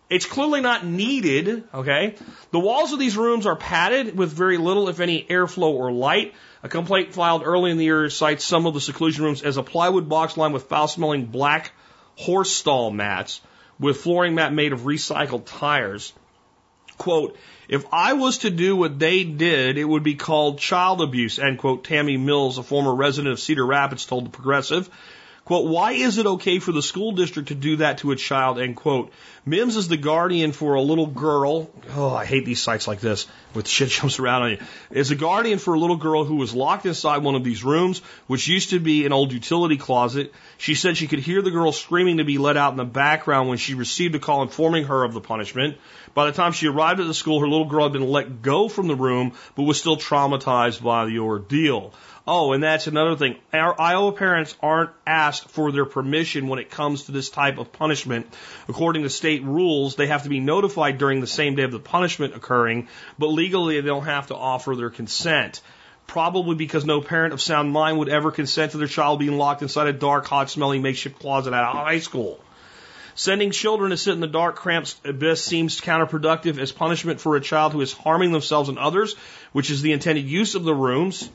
it's 0.10 0.26
clearly 0.26 0.62
not 0.62 0.86
needed, 0.86 1.64
okay? 1.74 2.16
The 2.51 2.60
walls 2.60 2.93
of 2.93 2.99
these 2.99 3.16
rooms 3.16 3.45
are 3.45 3.55
padded 3.55 4.18
with 4.18 4.32
very 4.32 4.57
little, 4.57 4.89
if 4.89 4.99
any, 4.99 5.24
airflow 5.24 5.72
or 5.72 5.91
light. 5.91 6.34
A 6.64 6.70
complaint 6.70 7.14
filed 7.14 7.43
early 7.45 7.72
in 7.72 7.78
the 7.78 7.86
year 7.86 8.10
cites 8.10 8.43
some 8.43 8.66
of 8.66 8.74
the 8.74 8.82
seclusion 8.82 9.24
rooms 9.24 9.43
as 9.43 9.57
a 9.57 9.64
plywood 9.64 10.10
box 10.10 10.36
lined 10.36 10.53
with 10.53 10.64
foul 10.64 10.88
smelling 10.88 11.26
black 11.26 11.72
horse 12.16 12.51
stall 12.51 12.91
mats 12.91 13.39
with 13.80 13.97
flooring 13.97 14.36
mat 14.36 14.51
made 14.51 14.74
of 14.74 14.82
recycled 14.82 15.43
tires. 15.45 16.12
Quote, 16.97 17.38
if 17.70 17.86
I 17.93 18.14
was 18.14 18.39
to 18.39 18.49
do 18.49 18.76
what 18.76 18.99
they 18.99 19.24
did, 19.24 19.78
it 19.78 19.86
would 19.86 20.03
be 20.03 20.16
called 20.16 20.60
child 20.60 21.01
abuse, 21.01 21.39
end 21.39 21.60
quote. 21.60 21.86
Tammy 21.86 22.18
Mills, 22.18 22.57
a 22.57 22.64
former 22.64 22.93
resident 22.93 23.32
of 23.32 23.39
Cedar 23.39 23.66
Rapids, 23.66 24.05
told 24.05 24.26
the 24.26 24.32
Progressive. 24.32 24.89
Quote, 25.50 25.66
why 25.66 25.93
is 25.93 26.20
it 26.20 26.28
okay 26.28 26.60
for 26.60 26.72
the 26.72 26.82
school 26.84 27.12
district 27.12 27.47
to 27.47 27.56
do 27.56 27.78
that 27.78 27.97
to 27.97 28.12
a 28.12 28.16
child? 28.16 28.60
End 28.60 28.76
quote. 28.76 29.12
Mims 29.47 29.78
is 29.78 29.88
the 29.88 29.97
guardian 29.97 30.52
for 30.52 30.76
a 30.76 30.82
little 30.84 31.08
girl. 31.08 31.72
Oh, 31.95 32.14
I 32.14 32.26
hate 32.26 32.45
these 32.45 32.62
sites 32.62 32.88
like 32.88 33.00
this 33.00 33.26
with 33.56 33.68
shit 33.68 33.89
jumps 33.97 34.20
around 34.20 34.43
on 34.43 34.52
you. 34.52 34.58
Is 34.91 35.10
a 35.10 35.16
guardian 35.16 35.58
for 35.58 35.74
a 35.74 35.80
little 35.80 35.95
girl 35.95 36.24
who 36.24 36.36
was 36.36 36.54
locked 36.54 36.86
inside 36.86 37.24
one 37.24 37.34
of 37.34 37.43
these 37.43 37.64
rooms, 37.64 38.04
which 38.28 38.47
used 38.47 38.70
to 38.70 38.80
be 38.80 39.08
an 39.08 39.12
old 39.12 39.34
utility 39.34 39.78
closet. 39.78 40.36
She 40.60 40.76
said 40.76 40.97
she 40.97 41.08
could 41.08 41.18
hear 41.18 41.41
the 41.41 41.50
girl 41.50 41.72
screaming 41.72 42.18
to 42.18 42.24
be 42.24 42.38
let 42.38 42.56
out 42.56 42.74
in 42.74 42.78
the 42.78 42.86
background 42.86 43.50
when 43.50 43.58
she 43.58 43.74
received 43.74 44.14
a 44.14 44.20
call 44.20 44.43
informing 44.43 44.84
her 44.84 45.04
of 45.04 45.16
the 45.16 45.20
punishment. 45.20 45.78
By 46.14 46.28
the 46.28 46.32
time 46.32 46.52
she 46.52 46.68
arrived 46.68 47.00
at 47.00 47.08
the 47.08 47.14
school, 47.16 47.39
her 47.39 47.47
little 47.47 47.66
girl 47.66 47.86
had 47.86 47.93
been 47.93 48.08
let 48.08 48.43
go 48.43 48.70
from 48.70 48.88
the 48.88 48.95
room, 48.95 49.34
but 49.56 49.64
was 49.64 49.80
still 49.80 49.97
traumatized 49.97 50.84
by 50.84 51.06
the 51.06 51.18
ordeal. 51.18 51.91
Oh, 52.32 52.52
and 52.52 52.62
that's 52.62 52.86
another 52.86 53.16
thing. 53.16 53.38
Our 53.52 53.82
Iowa 53.82 54.12
parents 54.12 54.56
aren't 54.62 54.92
asked 55.08 55.50
for 55.50 55.72
their 55.72 55.86
permission 55.86 56.48
when 56.48 56.60
it 56.60 56.70
comes 56.70 57.06
to 57.06 57.12
this 57.12 57.32
type 57.32 57.58
of 57.58 57.74
punishment. 57.74 58.28
According 58.68 59.02
to 59.02 59.10
state 59.10 59.44
rules, 59.44 59.96
they 59.96 60.06
have 60.06 60.22
to 60.24 60.30
be 60.30 60.40
notified 60.40 61.00
during 61.00 61.22
the 61.22 61.26
same 61.26 61.56
day 61.56 61.64
of 61.64 61.72
the 61.72 61.80
punishment 61.80 62.36
occurring, 62.36 62.88
but 63.18 63.30
legally 63.30 63.82
they 63.82 63.88
don't 63.88 64.06
have 64.06 64.28
to 64.28 64.36
offer 64.36 64.76
their 64.76 64.92
consent. 64.92 65.62
Probably 66.06 66.56
because 66.56 66.86
no 66.86 67.02
parent 67.02 67.34
of 67.34 67.42
sound 67.42 67.72
mind 67.72 67.98
would 67.98 68.10
ever 68.10 68.30
consent 68.30 68.74
to 68.74 68.78
their 68.78 68.88
child 68.88 69.18
being 69.18 69.40
locked 69.40 69.64
inside 69.64 69.88
a 69.88 69.94
dark, 69.94 70.28
hot, 70.28 70.52
smelling 70.52 70.84
makeshift 70.84 71.18
closet 71.18 71.54
at 71.54 71.64
a 71.64 71.72
high 71.72 71.98
school. 71.98 72.40
Sending 73.16 73.50
children 73.50 73.90
to 73.90 73.98
sit 73.98 74.14
in 74.14 74.20
the 74.20 74.28
dark, 74.28 74.56
cramped 74.56 74.96
abyss 75.04 75.44
seems 75.44 75.82
counterproductive 75.82 76.60
as 76.60 76.72
punishment 76.72 77.22
for 77.22 77.36
a 77.36 77.42
child 77.42 77.74
who 77.74 77.82
is 77.82 77.92
harming 77.92 78.34
themselves 78.34 78.70
and 78.70 78.78
others, 78.78 79.16
which 79.52 79.72
is 79.72 79.82
the 79.82 79.94
intended 79.94 80.26
use 80.26 80.54
of 80.54 80.64
the 80.64 80.76
rooms. 80.76 81.28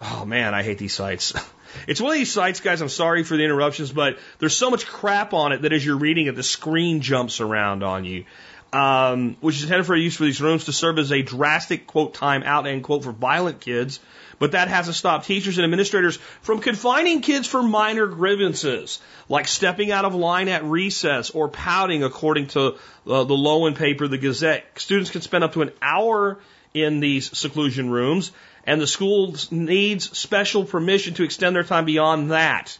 Oh 0.00 0.24
man, 0.24 0.54
I 0.54 0.62
hate 0.62 0.78
these 0.78 0.94
sites. 0.94 1.32
It's 1.86 2.00
one 2.00 2.12
of 2.12 2.18
these 2.18 2.32
sites, 2.32 2.60
guys. 2.60 2.80
I'm 2.80 2.88
sorry 2.88 3.24
for 3.24 3.36
the 3.36 3.44
interruptions, 3.44 3.92
but 3.92 4.18
there's 4.38 4.56
so 4.56 4.70
much 4.70 4.86
crap 4.86 5.34
on 5.34 5.52
it 5.52 5.62
that 5.62 5.72
as 5.72 5.84
you're 5.84 5.98
reading 5.98 6.26
it, 6.26 6.34
the 6.34 6.42
screen 6.42 7.02
jumps 7.02 7.40
around 7.40 7.82
on 7.82 8.06
you. 8.06 8.24
Um, 8.72 9.36
which 9.40 9.56
is 9.56 9.62
intended 9.62 9.86
for 9.86 9.96
use 9.96 10.16
for 10.16 10.24
these 10.24 10.42
rooms 10.42 10.66
to 10.66 10.72
serve 10.72 10.98
as 10.98 11.10
a 11.10 11.22
drastic 11.22 11.86
quote 11.86 12.12
time 12.12 12.42
out 12.42 12.66
end 12.66 12.84
quote 12.84 13.04
for 13.04 13.12
violent 13.12 13.60
kids, 13.60 13.98
but 14.38 14.52
that 14.52 14.68
hasn't 14.68 14.96
stopped 14.96 15.26
teachers 15.26 15.56
and 15.56 15.64
administrators 15.64 16.16
from 16.42 16.60
confining 16.60 17.22
kids 17.22 17.46
for 17.46 17.62
minor 17.62 18.06
grievances, 18.06 19.00
like 19.28 19.48
stepping 19.48 19.90
out 19.90 20.04
of 20.04 20.14
line 20.14 20.48
at 20.48 20.64
recess 20.64 21.30
or 21.30 21.48
pouting, 21.48 22.02
according 22.02 22.48
to 22.48 22.76
uh, 23.06 23.24
the 23.24 23.34
Lowen 23.34 23.74
paper, 23.74 24.06
the 24.06 24.18
Gazette. 24.18 24.66
Students 24.76 25.10
can 25.10 25.22
spend 25.22 25.44
up 25.44 25.54
to 25.54 25.62
an 25.62 25.70
hour 25.80 26.38
in 26.74 27.00
these 27.00 27.36
seclusion 27.36 27.90
rooms 27.90 28.32
and 28.68 28.82
the 28.82 28.86
school 28.86 29.34
needs 29.50 30.16
special 30.16 30.62
permission 30.62 31.14
to 31.14 31.22
extend 31.24 31.56
their 31.56 31.64
time 31.64 31.86
beyond 31.86 32.32
that. 32.32 32.78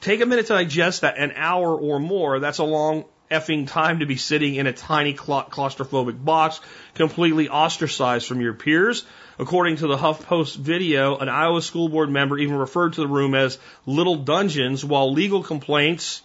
Take 0.00 0.22
a 0.22 0.26
minute 0.26 0.46
to 0.46 0.54
digest 0.54 1.02
that. 1.02 1.18
An 1.18 1.32
hour 1.36 1.76
or 1.76 2.00
more, 2.00 2.40
that's 2.40 2.56
a 2.56 2.64
long 2.64 3.04
effing 3.30 3.68
time 3.68 3.98
to 3.98 4.06
be 4.06 4.16
sitting 4.16 4.54
in 4.54 4.66
a 4.66 4.72
tiny 4.72 5.12
claustrophobic 5.12 6.24
box, 6.24 6.62
completely 6.94 7.50
ostracized 7.50 8.26
from 8.26 8.40
your 8.40 8.54
peers. 8.54 9.04
According 9.38 9.76
to 9.76 9.88
the 9.88 9.96
HuffPost 9.98 10.56
video, 10.56 11.18
an 11.18 11.28
Iowa 11.28 11.60
school 11.60 11.90
board 11.90 12.08
member 12.08 12.38
even 12.38 12.56
referred 12.56 12.94
to 12.94 13.02
the 13.02 13.06
room 13.06 13.34
as 13.34 13.58
little 13.84 14.16
dungeons, 14.16 14.82
while 14.86 15.12
legal 15.12 15.42
complaints, 15.42 16.22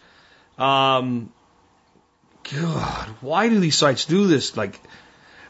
um, 0.57 1.33
God, 2.49 3.09
why 3.19 3.49
do 3.49 3.59
these 3.59 3.75
sites 3.75 4.05
do 4.05 4.27
this? 4.27 4.55
Like, 4.55 4.79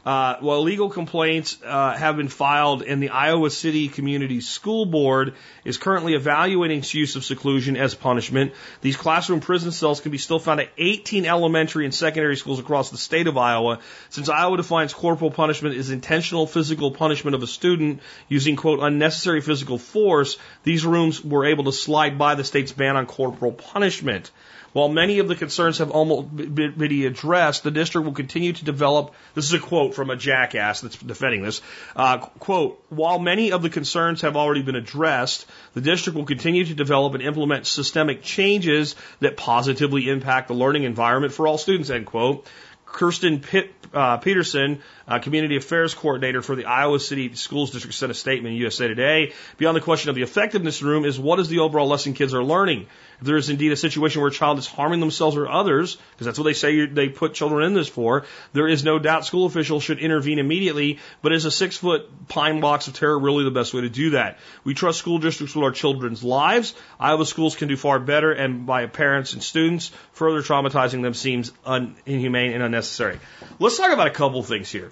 uh, 0.06 0.36
while 0.40 0.62
legal 0.62 0.90
complaints 0.90 1.58
uh, 1.66 1.94
have 1.94 2.16
been 2.16 2.28
filed 2.28 2.84
and 2.84 3.02
the 3.02 3.10
Iowa 3.10 3.50
City 3.50 3.88
Community 3.88 4.40
School 4.40 4.86
Board 4.86 5.34
is 5.64 5.78
currently 5.78 6.14
evaluating 6.14 6.80
its 6.80 6.94
use 6.94 7.16
of 7.16 7.26
seclusion 7.26 7.76
as 7.76 7.96
punishment, 7.96 8.54
these 8.82 8.96
classroom 8.96 9.40
prison 9.40 9.72
cells 9.72 10.02
can 10.02 10.12
be 10.12 10.20
still 10.20 10.38
found 10.38 10.60
at 10.60 10.70
18 10.78 11.26
elementary 11.26 11.86
and 11.86 11.94
secondary 11.94 12.36
schools 12.36 12.60
across 12.60 12.92
the 12.92 12.98
state 12.98 13.26
of 13.26 13.36
Iowa. 13.36 13.80
Since 14.10 14.30
Iowa 14.30 14.58
defines 14.58 14.94
corporal 14.94 15.32
punishment 15.32 15.76
as 15.76 15.90
intentional 15.90 16.46
physical 16.46 16.92
punishment 16.92 17.34
of 17.34 17.42
a 17.42 17.48
student 17.48 18.02
using, 18.30 18.56
quote, 18.56 18.82
unnecessary 18.82 19.42
physical 19.42 19.80
force, 19.80 20.38
these 20.64 20.86
rooms 20.86 21.24
were 21.24 21.46
able 21.46 21.64
to 21.64 21.72
slide 21.72 22.20
by 22.20 22.36
the 22.36 22.44
state's 22.44 22.72
ban 22.72 22.96
on 22.96 23.08
corporal 23.08 23.52
punishment. 23.52 24.30
While 24.76 24.90
many 24.90 25.20
of 25.20 25.30
the 25.30 25.38
concerns 25.38 25.78
have 25.78 25.90
almost 25.90 26.36
been 26.36 27.06
addressed, 27.06 27.64
the 27.64 27.72
district 27.72 28.06
will 28.06 28.14
continue 28.14 28.52
to 28.52 28.66
develop. 28.66 29.14
This 29.34 29.46
is 29.46 29.54
a 29.54 29.60
quote 29.60 29.96
from 29.96 30.10
a 30.10 30.18
jackass 30.18 30.82
that's 30.82 30.98
defending 30.98 31.44
this. 31.44 31.62
Uh, 31.96 32.18
quote, 32.18 32.84
while 32.90 33.18
many 33.18 33.54
of 33.54 33.62
the 33.62 33.70
concerns 33.70 34.20
have 34.20 34.36
already 34.36 34.64
been 34.64 34.76
addressed, 34.76 35.46
the 35.76 35.80
district 35.80 36.18
will 36.18 36.26
continue 36.26 36.66
to 36.66 36.74
develop 36.74 37.14
and 37.14 37.24
implement 37.24 37.68
systemic 37.68 38.22
changes 38.22 38.98
that 39.22 39.38
positively 39.38 40.10
impact 40.10 40.50
the 40.50 40.54
learning 40.54 40.84
environment 40.84 41.32
for 41.32 41.48
all 41.48 41.58
students, 41.58 41.90
end 41.90 42.06
quote. 42.06 42.46
Kirsten 42.86 43.40
Pitt, 43.40 43.74
uh, 43.94 44.18
Pedersen, 44.18 44.82
uh, 45.08 45.20
Community 45.20 45.56
Affairs 45.56 45.94
Coordinator 45.94 46.42
for 46.42 46.56
the 46.56 46.66
Iowa 46.66 47.00
City 47.00 47.34
Schools 47.36 47.72
District, 47.72 47.96
said 47.96 48.10
a 48.10 48.14
statement 48.14 48.54
in 48.56 48.62
USA 48.62 48.88
Today. 48.88 49.34
Beyond 49.58 49.78
the 49.78 49.82
question 49.82 50.10
of 50.10 50.16
the 50.16 50.24
effectiveness 50.24 50.82
room 50.82 51.06
is 51.06 51.20
what 51.20 51.40
is 51.40 51.48
the 51.48 51.60
overall 51.60 51.88
lesson 51.88 52.14
kids 52.14 52.34
are 52.34 52.44
learning? 52.44 52.88
If 53.20 53.28
there 53.28 53.38
is 53.38 53.50
indeed 53.50 53.72
a 53.72 53.78
situation 53.78 54.22
where 54.22 54.30
a 54.30 54.34
child 54.34 54.58
is 54.58 54.68
harming 54.68 55.00
themselves 55.00 55.38
or 55.38 55.48
others, 55.48 55.96
because 55.96 56.26
that's 56.26 56.38
what 56.38 56.46
they 56.46 56.54
say 56.54 56.86
they 56.86 57.10
put 57.10 57.34
children 57.34 57.66
in 57.66 57.74
this 57.74 57.88
for, 57.88 58.26
there 58.54 58.68
is 58.68 58.84
no 58.84 59.00
doubt 59.00 59.26
school 59.26 59.46
officials 59.46 59.84
should 59.84 60.00
intervene 60.00 60.40
immediately. 60.40 61.00
But 61.22 61.32
is 61.32 61.46
a 61.46 61.52
six 61.52 61.78
foot 61.78 62.28
pine 62.28 62.60
box 62.60 62.88
of 62.88 62.94
terror 62.94 63.18
really 63.18 63.44
the 63.44 63.52
best 63.52 63.74
way 63.74 63.82
to 63.82 63.90
do 63.90 64.12
that? 64.12 64.40
We 64.64 64.74
trust 64.74 65.00
school 65.00 65.20
districts 65.20 65.56
with 65.56 65.64
our 65.64 65.72
children's 65.72 66.24
lives. 66.24 66.74
Iowa 67.00 67.26
schools 67.26 67.56
can 67.56 67.68
do 67.68 67.78
far 67.78 68.00
better, 68.00 68.32
and 68.32 68.66
by 68.66 68.86
parents 68.88 69.34
and 69.34 69.42
students, 69.42 69.92
further 70.14 70.42
traumatizing 70.42 71.02
them 71.02 71.14
seems 71.14 71.52
un- 71.66 71.96
inhumane 72.06 72.54
and 72.54 72.64
unnecessary. 72.64 73.20
Let's 73.60 73.78
talk 73.78 73.92
about 73.92 74.08
a 74.08 74.12
couple 74.12 74.44
things 74.44 74.70
here. 74.70 74.92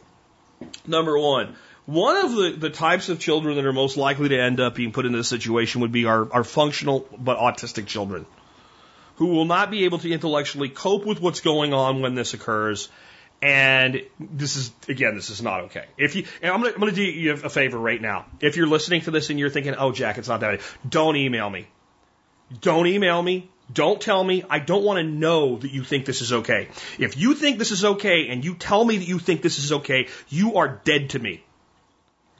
Number 0.87 1.17
one, 1.17 1.55
one 1.85 2.25
of 2.25 2.31
the, 2.31 2.51
the 2.51 2.69
types 2.69 3.09
of 3.09 3.19
children 3.19 3.55
that 3.55 3.65
are 3.65 3.73
most 3.73 3.97
likely 3.97 4.29
to 4.29 4.39
end 4.39 4.59
up 4.59 4.75
being 4.75 4.91
put 4.91 5.05
into 5.05 5.17
this 5.17 5.27
situation 5.27 5.81
would 5.81 5.91
be 5.91 6.05
our, 6.05 6.31
our 6.31 6.43
functional 6.43 7.07
but 7.17 7.37
autistic 7.37 7.87
children 7.87 8.25
who 9.17 9.27
will 9.27 9.45
not 9.45 9.69
be 9.69 9.85
able 9.85 9.99
to 9.99 10.11
intellectually 10.11 10.69
cope 10.69 11.05
with 11.05 11.21
what's 11.21 11.41
going 11.41 11.73
on 11.73 12.01
when 12.01 12.15
this 12.15 12.33
occurs. 12.33 12.89
And 13.41 14.01
this 14.19 14.55
is, 14.55 14.71
again, 14.87 15.15
this 15.15 15.29
is 15.29 15.41
not 15.41 15.65
okay. 15.65 15.85
If 15.97 16.15
you, 16.15 16.25
I'm 16.41 16.61
going 16.61 16.71
to, 16.71 16.73
I'm 16.75 16.79
going 16.79 16.93
to 16.93 16.95
do 16.95 17.03
you 17.03 17.33
a 17.33 17.49
favor 17.49 17.77
right 17.77 18.01
now. 18.01 18.25
If 18.39 18.55
you're 18.55 18.67
listening 18.67 19.01
to 19.01 19.11
this 19.11 19.29
and 19.29 19.37
you're 19.37 19.49
thinking, 19.49 19.75
oh, 19.77 19.91
Jack, 19.91 20.17
it's 20.17 20.29
not 20.29 20.39
that 20.39 20.59
bad, 20.59 20.89
don't 20.89 21.17
email 21.17 21.49
me. 21.49 21.67
Don't 22.61 22.87
email 22.87 23.21
me. 23.21 23.51
Don't 23.73 23.99
tell 23.99 24.23
me. 24.23 24.43
I 24.49 24.59
don't 24.59 24.83
want 24.83 24.97
to 24.97 25.03
know 25.03 25.57
that 25.57 25.71
you 25.71 25.83
think 25.83 26.05
this 26.05 26.21
is 26.21 26.33
okay. 26.33 26.69
If 26.99 27.17
you 27.17 27.33
think 27.33 27.57
this 27.57 27.71
is 27.71 27.83
okay 27.83 28.27
and 28.29 28.43
you 28.43 28.55
tell 28.55 28.83
me 28.83 28.97
that 28.97 29.07
you 29.07 29.19
think 29.19 29.41
this 29.41 29.57
is 29.57 29.71
okay, 29.71 30.07
you 30.29 30.57
are 30.57 30.81
dead 30.83 31.11
to 31.11 31.19
me. 31.19 31.43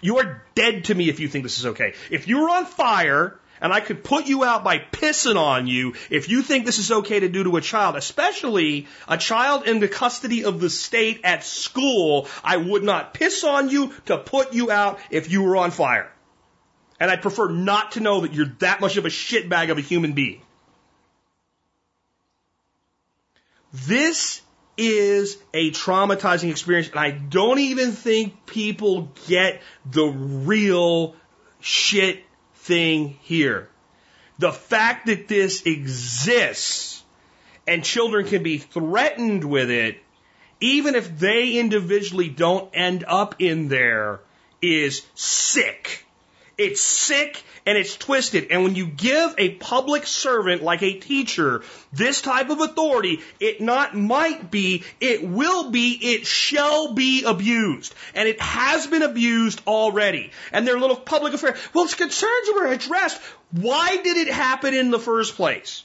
You 0.01 0.17
are 0.19 0.43
dead 0.53 0.85
to 0.85 0.95
me 0.95 1.09
if 1.09 1.19
you 1.19 1.29
think 1.29 1.43
this 1.43 1.59
is 1.59 1.65
okay. 1.67 1.93
If 2.11 2.27
you 2.27 2.41
were 2.41 2.49
on 2.49 2.65
fire 2.65 3.39
and 3.61 3.71
I 3.71 3.79
could 3.79 4.03
put 4.03 4.25
you 4.25 4.43
out 4.43 4.65
by 4.65 4.79
pissing 4.79 5.37
on 5.37 5.67
you 5.67 5.93
if 6.09 6.27
you 6.27 6.41
think 6.41 6.65
this 6.65 6.79
is 6.79 6.91
okay 6.91 7.21
to 7.21 7.29
do 7.29 7.45
to 7.45 7.55
a 7.55 7.61
child, 7.61 7.95
especially 7.95 8.87
a 9.07 9.17
child 9.17 9.65
in 9.65 9.79
the 9.79 9.87
custody 9.87 10.43
of 10.43 10.59
the 10.59 10.69
state 10.69 11.21
at 11.23 11.45
school, 11.45 12.27
I 12.43 12.57
would 12.57 12.83
not 12.83 13.13
piss 13.13 13.45
on 13.45 13.69
you 13.69 13.93
to 14.07 14.17
put 14.17 14.53
you 14.53 14.69
out 14.69 14.99
if 15.09 15.31
you 15.31 15.41
were 15.41 15.55
on 15.55 15.71
fire. 15.71 16.11
And 16.99 17.09
I'd 17.09 17.21
prefer 17.21 17.49
not 17.49 17.93
to 17.93 18.01
know 18.01 18.21
that 18.21 18.33
you're 18.33 18.53
that 18.59 18.81
much 18.81 18.97
of 18.97 19.05
a 19.05 19.09
shitbag 19.09 19.71
of 19.71 19.77
a 19.77 19.81
human 19.81 20.11
being. 20.11 20.41
This 23.73 24.41
is 24.77 25.37
a 25.53 25.71
traumatizing 25.71 26.51
experience, 26.51 26.89
and 26.89 26.99
I 26.99 27.11
don't 27.11 27.59
even 27.59 27.91
think 27.91 28.45
people 28.45 29.11
get 29.27 29.61
the 29.89 30.05
real 30.05 31.15
shit 31.59 32.23
thing 32.55 33.17
here. 33.21 33.69
The 34.37 34.51
fact 34.51 35.07
that 35.07 35.27
this 35.27 35.63
exists 35.65 37.03
and 37.67 37.83
children 37.83 38.25
can 38.27 38.43
be 38.43 38.57
threatened 38.57 39.43
with 39.43 39.69
it, 39.69 39.97
even 40.59 40.95
if 40.95 41.17
they 41.17 41.57
individually 41.57 42.29
don't 42.29 42.69
end 42.73 43.03
up 43.07 43.35
in 43.39 43.69
there, 43.69 44.21
is 44.61 45.05
sick. 45.15 46.02
It's 46.63 46.81
sick 46.81 47.43
and 47.65 47.77
it's 47.77 47.97
twisted. 47.97 48.47
And 48.49 48.63
when 48.63 48.75
you 48.75 48.87
give 48.87 49.35
a 49.37 49.49
public 49.55 50.07
servant 50.07 50.63
like 50.63 50.81
a 50.81 50.97
teacher 50.97 51.61
this 51.91 52.21
type 52.21 52.49
of 52.49 52.61
authority, 52.61 53.19
it 53.41 53.59
not 53.59 53.97
might 53.97 54.49
be, 54.49 54.83
it 55.01 55.27
will 55.27 55.71
be, 55.71 55.91
it 55.91 56.25
shall 56.25 56.93
be 56.93 57.25
abused. 57.25 57.93
And 58.15 58.29
it 58.29 58.39
has 58.39 58.87
been 58.87 59.01
abused 59.01 59.61
already. 59.67 60.31
And 60.53 60.65
their 60.65 60.79
little 60.79 60.95
public 60.95 61.33
affair, 61.33 61.57
well, 61.73 61.83
it's 61.83 61.95
concerns 61.95 62.49
were 62.55 62.67
addressed. 62.67 63.21
Why 63.51 63.97
did 63.97 64.15
it 64.15 64.33
happen 64.33 64.73
in 64.73 64.89
the 64.89 64.99
first 64.99 65.35
place? 65.35 65.83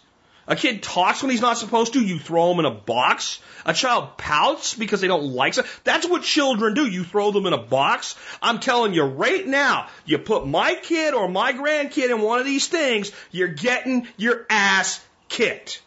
A 0.49 0.57
kid 0.57 0.83
talks 0.83 1.23
when 1.23 1.31
he's 1.31 1.43
not 1.43 1.59
supposed 1.59 1.93
to, 1.93 2.01
you 2.01 2.19
throw 2.19 2.51
him 2.51 2.59
in 2.59 2.65
a 2.65 2.71
box. 2.71 3.39
A 3.67 3.75
child 3.75 4.17
pouts 4.17 4.75
because 4.75 5.03
they 5.03 5.07
don't 5.07 5.35
like 5.35 5.53
stuff. 5.53 5.83
That's 5.85 6.09
what 6.09 6.23
children 6.23 6.73
do. 6.73 6.87
You 6.87 7.05
throw 7.05 7.31
them 7.33 7.45
in 7.45 7.53
a 7.53 7.59
box. 7.59 8.17
I'm 8.41 8.59
telling 8.59 8.95
you 8.95 9.05
right 9.05 9.47
now, 9.47 9.89
you 10.07 10.17
put 10.17 10.47
my 10.47 10.75
kid 10.75 11.13
or 11.13 11.29
my 11.29 11.53
grandkid 11.53 12.11
in 12.11 12.23
one 12.23 12.39
of 12.39 12.47
these 12.47 12.67
things, 12.67 13.13
you're 13.31 13.49
getting 13.49 14.09
your 14.17 14.47
ass 14.49 15.05
kicked. 15.29 15.83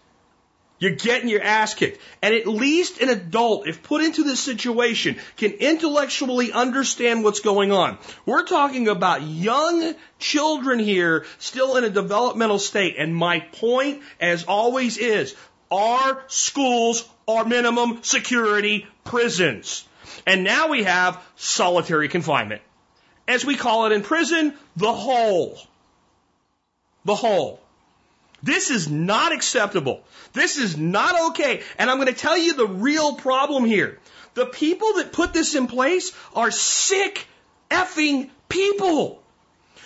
You're 0.82 0.95
getting 0.95 1.29
your 1.29 1.43
ass 1.43 1.75
kicked. 1.75 2.01
And 2.23 2.34
at 2.34 2.47
least 2.47 3.01
an 3.01 3.09
adult, 3.09 3.67
if 3.67 3.84
put 3.84 4.03
into 4.03 4.23
this 4.23 4.39
situation, 4.39 5.18
can 5.38 5.51
intellectually 5.51 6.51
understand 6.51 7.23
what's 7.23 7.39
going 7.39 7.72
on. 7.72 7.99
We're 8.26 8.45
talking 8.45 8.88
about 8.88 9.22
young 9.22 9.93
children 10.18 10.80
here, 10.80 11.27
still 11.38 11.77
in 11.77 11.84
a 11.84 11.89
developmental 11.91 12.57
state. 12.57 12.95
And 12.97 13.15
my 13.15 13.41
point, 13.41 14.01
as 14.19 14.45
always, 14.45 14.97
is 14.97 15.35
our 15.69 16.23
schools 16.26 17.07
are 17.27 17.45
minimum 17.45 17.99
security 18.01 18.88
prisons. 19.03 19.88
And 20.26 20.43
now 20.43 20.69
we 20.69 20.81
have 20.81 21.23
solitary 21.35 22.10
confinement. 22.10 22.64
As 23.27 23.45
we 23.45 23.56
call 23.56 23.85
it 23.85 23.91
in 23.91 24.01
prison, 24.01 24.56
the 24.76 24.91
hole. 24.91 25.60
The 27.06 27.14
hole. 27.15 27.60
This 28.43 28.69
is 28.69 28.89
not 28.89 29.31
acceptable. 29.31 30.01
This 30.34 30.57
is 30.57 30.77
not 30.77 31.31
okay. 31.31 31.61
And 31.77 31.89
I'm 31.89 31.97
going 31.97 32.07
to 32.07 32.13
tell 32.13 32.38
you 32.38 32.55
the 32.55 32.68
real 32.68 33.15
problem 33.15 33.65
here. 33.65 33.99
The 34.34 34.45
people 34.45 34.93
that 34.93 35.11
put 35.11 35.34
this 35.34 35.55
in 35.55 35.68
place 35.68 36.11
are 36.34 36.51
sick 36.51 37.27
effing 37.69 38.30
people. 38.49 39.22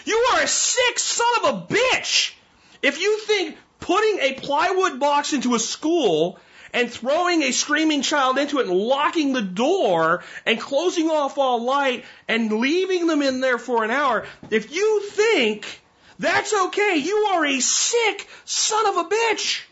You 0.06 0.28
are 0.34 0.42
a 0.42 0.48
sick 0.48 1.00
son 1.00 1.28
of 1.44 1.50
a 1.50 1.74
bitch. 1.74 2.34
If 2.82 3.02
you 3.02 3.20
think 3.22 3.58
putting 3.80 4.20
a 4.20 4.34
plywood 4.34 5.00
box 5.00 5.34
into 5.34 5.56
a 5.56 5.60
school 5.60 6.40
and 6.74 6.92
throwing 6.92 7.42
a 7.42 7.52
screaming 7.52 8.02
child 8.02 8.38
into 8.38 8.60
it 8.60 8.68
and 8.68 8.78
locking 8.78 9.34
the 9.34 9.42
door 9.42 10.24
and 10.46 10.60
closing 10.60 11.10
off 11.10 11.38
all 11.38 11.64
light 11.64 12.06
and 12.28 12.52
leaving 12.52 13.08
them 13.08 13.22
in 13.22 13.40
there 13.40 13.58
for 13.58 13.84
an 13.84 13.92
hour, 13.92 14.26
if 14.52 14.74
you 14.74 15.02
think 15.10 15.82
that's 16.20 16.54
okay. 16.54 16.98
You 16.98 17.16
are 17.34 17.46
a 17.46 17.60
sick 17.60 18.28
son 18.46 18.88
of 18.88 18.98
a 18.98 19.10
bitch. 19.10 19.64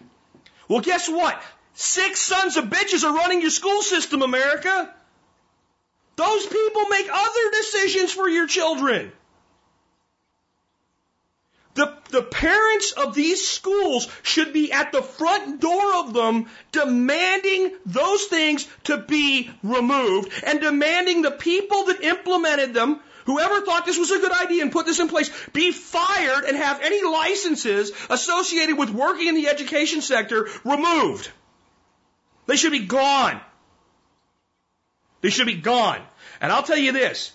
Well, 0.68 0.82
guess 0.82 1.10
what? 1.10 1.41
Six 1.74 2.20
sons 2.20 2.57
of 2.57 2.65
bitches 2.65 3.03
are 3.03 3.15
running 3.15 3.41
your 3.41 3.49
school 3.49 3.82
system, 3.82 4.22
America. 4.22 4.94
Those 6.15 6.45
people 6.45 6.86
make 6.90 7.07
other 7.11 7.52
decisions 7.52 8.11
for 8.11 8.30
your 8.30 8.48
children. 8.48 9.11
The, 11.76 11.91
the 12.10 12.22
parents 12.22 12.91
of 12.91 13.15
these 13.15 13.48
schools 13.48 14.07
should 14.22 14.53
be 14.53 14.72
at 14.72 14.91
the 14.91 15.02
front 15.02 15.60
door 15.60 15.95
of 15.95 16.14
them 16.14 16.45
demanding 16.72 17.72
those 17.88 18.26
things 18.26 18.68
to 18.84 18.98
be 18.98 19.49
removed 19.64 20.32
and 20.45 20.61
demanding 20.61 21.24
the 21.24 21.32
people 21.32 21.86
that 21.86 22.03
implemented 22.03 22.76
them 22.76 22.99
Whoever 23.26 23.62
thought 23.62 23.86
this 23.86 23.98
was 23.98 24.12
a 24.12 24.20
good 24.20 24.32
idea 24.32 24.62
and 24.62 24.72
put 24.72 24.86
this 24.86 25.00
in 25.00 25.08
place 25.08 25.32
be 25.54 25.72
fired 25.72 26.45
and 26.45 26.58
have 26.58 26.82
any 26.82 27.04
licenses 27.04 27.91
associated 28.10 28.78
with 28.78 28.90
working 28.90 29.28
in 29.28 29.36
the 29.36 29.48
education 29.48 30.02
sector 30.02 30.48
removed. 30.64 31.30
They 32.48 32.56
should 32.56 32.72
be 32.72 32.86
gone. 32.86 33.40
They 35.22 35.30
should 35.30 35.48
be 35.48 35.56
gone. 35.56 36.02
And 36.41 36.52
I'll 36.52 36.64
tell 36.64 36.78
you 36.78 36.91
this, 36.91 37.32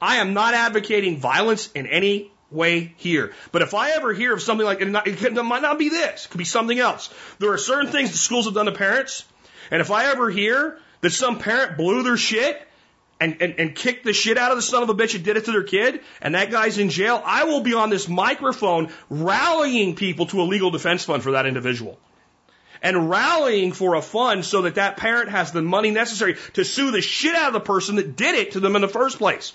I 0.00 0.16
am 0.16 0.34
not 0.34 0.54
advocating 0.54 1.18
violence 1.18 1.70
in 1.72 1.86
any 1.86 2.30
way 2.50 2.94
here. 2.96 3.32
But 3.52 3.62
if 3.62 3.74
I 3.74 3.92
ever 3.92 4.12
hear 4.12 4.34
of 4.34 4.42
something 4.42 4.66
like 4.66 4.80
it, 4.80 5.44
might 5.44 5.62
not 5.62 5.78
be 5.78 5.88
this, 5.88 6.26
it 6.26 6.30
could 6.30 6.38
be 6.38 6.44
something 6.44 6.78
else. 6.78 7.08
There 7.38 7.52
are 7.52 7.58
certain 7.58 7.90
things 7.90 8.10
the 8.10 8.18
schools 8.18 8.44
have 8.46 8.54
done 8.54 8.66
to 8.66 8.72
parents, 8.72 9.24
and 9.70 9.80
if 9.80 9.90
I 9.90 10.06
ever 10.06 10.30
hear 10.30 10.78
that 11.00 11.10
some 11.10 11.38
parent 11.38 11.76
blew 11.76 12.02
their 12.02 12.16
shit 12.16 12.60
and, 13.20 13.36
and, 13.40 13.54
and 13.58 13.74
kicked 13.74 14.04
the 14.04 14.14
shit 14.14 14.38
out 14.38 14.50
of 14.50 14.56
the 14.56 14.62
son 14.62 14.82
of 14.82 14.88
a 14.88 14.94
bitch 14.94 15.14
and 15.14 15.22
did 15.22 15.36
it 15.36 15.44
to 15.44 15.52
their 15.52 15.62
kid, 15.62 16.00
and 16.22 16.34
that 16.34 16.50
guy's 16.50 16.78
in 16.78 16.88
jail, 16.88 17.22
I 17.24 17.44
will 17.44 17.60
be 17.60 17.74
on 17.74 17.90
this 17.90 18.08
microphone 18.08 18.90
rallying 19.10 19.94
people 19.94 20.26
to 20.26 20.40
a 20.40 20.44
legal 20.44 20.70
defense 20.70 21.04
fund 21.04 21.22
for 21.22 21.32
that 21.32 21.46
individual. 21.46 21.98
And 22.82 23.10
rallying 23.10 23.72
for 23.72 23.94
a 23.94 24.00
fund 24.00 24.42
so 24.42 24.62
that 24.62 24.76
that 24.76 24.96
parent 24.96 25.28
has 25.28 25.52
the 25.52 25.60
money 25.60 25.90
necessary 25.90 26.38
to 26.54 26.64
sue 26.64 26.90
the 26.90 27.02
shit 27.02 27.34
out 27.34 27.48
of 27.48 27.52
the 27.52 27.60
person 27.60 27.96
that 27.96 28.16
did 28.16 28.34
it 28.34 28.52
to 28.52 28.60
them 28.60 28.74
in 28.74 28.80
the 28.80 28.88
first 28.88 29.18
place. 29.18 29.52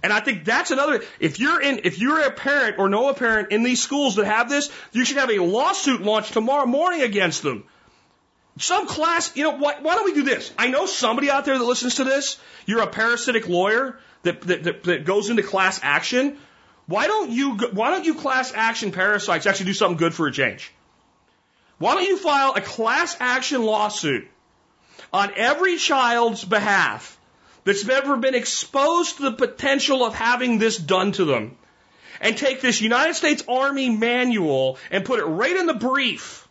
And 0.00 0.12
I 0.12 0.20
think 0.20 0.44
that's 0.44 0.70
another, 0.70 1.02
if 1.18 1.40
you're 1.40 1.60
in, 1.60 1.80
if 1.82 1.98
you're 1.98 2.20
a 2.20 2.30
parent 2.30 2.78
or 2.78 2.88
know 2.88 3.08
a 3.08 3.14
parent 3.14 3.50
in 3.50 3.64
these 3.64 3.82
schools 3.82 4.14
that 4.14 4.26
have 4.26 4.48
this, 4.48 4.70
you 4.92 5.04
should 5.04 5.16
have 5.16 5.30
a 5.30 5.40
lawsuit 5.40 6.02
launched 6.02 6.34
tomorrow 6.34 6.66
morning 6.66 7.02
against 7.02 7.42
them 7.42 7.64
some 8.58 8.86
class, 8.86 9.36
you 9.36 9.44
know, 9.44 9.56
why, 9.56 9.76
why 9.80 9.94
don't 9.94 10.04
we 10.04 10.14
do 10.14 10.22
this? 10.22 10.52
I 10.58 10.68
know 10.68 10.86
somebody 10.86 11.30
out 11.30 11.44
there 11.44 11.58
that 11.58 11.64
listens 11.64 11.96
to 11.96 12.04
this. 12.04 12.38
You're 12.66 12.82
a 12.82 12.86
parasitic 12.86 13.48
lawyer 13.48 13.98
that, 14.22 14.40
that, 14.42 14.62
that, 14.64 14.82
that 14.84 15.04
goes 15.04 15.30
into 15.30 15.42
class 15.42 15.80
action. 15.82 16.38
Why 16.86 17.06
don't 17.06 17.30
you, 17.30 17.56
why 17.72 17.90
don't 17.90 18.04
you 18.04 18.14
class 18.14 18.52
action 18.54 18.92
parasites 18.92 19.46
actually 19.46 19.66
do 19.66 19.74
something 19.74 19.98
good 19.98 20.14
for 20.14 20.26
a 20.26 20.32
change? 20.32 20.72
Why 21.78 21.94
don't 21.94 22.04
you 22.04 22.16
file 22.16 22.54
a 22.54 22.60
class 22.60 23.16
action 23.20 23.62
lawsuit 23.62 24.26
on 25.12 25.32
every 25.36 25.76
child's 25.76 26.44
behalf 26.44 27.18
that's 27.64 27.88
ever 27.88 28.16
been 28.16 28.34
exposed 28.34 29.18
to 29.18 29.24
the 29.24 29.32
potential 29.32 30.04
of 30.04 30.14
having 30.14 30.58
this 30.58 30.76
done 30.76 31.12
to 31.12 31.24
them 31.24 31.56
and 32.20 32.36
take 32.36 32.60
this 32.60 32.80
United 32.80 33.14
States 33.14 33.44
Army 33.46 33.90
manual 33.90 34.78
and 34.90 35.04
put 35.04 35.20
it 35.20 35.24
right 35.24 35.54
in 35.54 35.66
the 35.66 35.74
brief 35.74 36.47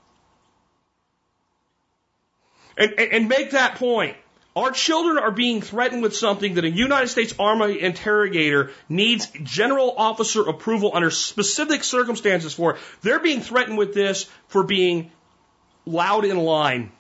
and, 2.78 2.94
and, 3.00 3.30
make 3.30 3.52
that 3.52 3.76
point. 3.76 4.16
Our 4.56 4.72
children 4.72 5.18
are 5.18 5.32
being 5.32 5.62
threatened 5.62 6.02
with 6.02 6.16
something 6.16 6.56
that 6.56 6.64
a 6.64 6.70
United 6.70 7.10
States 7.10 7.34
Army 7.38 7.80
interrogator 7.80 8.72
needs 8.90 9.28
general 9.44 9.94
officer 9.98 10.48
approval 10.48 10.92
under 10.94 11.12
specific 11.12 11.84
circumstances 11.84 12.54
for. 12.54 12.78
They're 13.02 13.20
being 13.20 13.42
threatened 13.42 13.78
with 13.78 13.94
this 13.94 14.28
for 14.48 14.64
being 14.64 15.12
loud 15.86 16.26
in 16.26 16.38
line. 16.38 16.92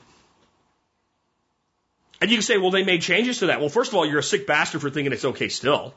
And 2.22 2.30
you 2.32 2.38
can 2.38 2.44
say, 2.44 2.58
well, 2.58 2.72
they 2.72 2.84
made 2.84 3.02
changes 3.02 3.40
to 3.40 3.48
that. 3.48 3.60
Well, 3.60 3.70
first 3.70 3.91
of 3.91 3.98
all, 3.98 4.06
you're 4.06 4.20
a 4.20 4.24
sick 4.24 4.48
bastard 4.48 4.82
for 4.82 4.90
thinking 4.90 5.14
it's 5.14 5.26
okay 5.26 5.49
still. 5.49 5.94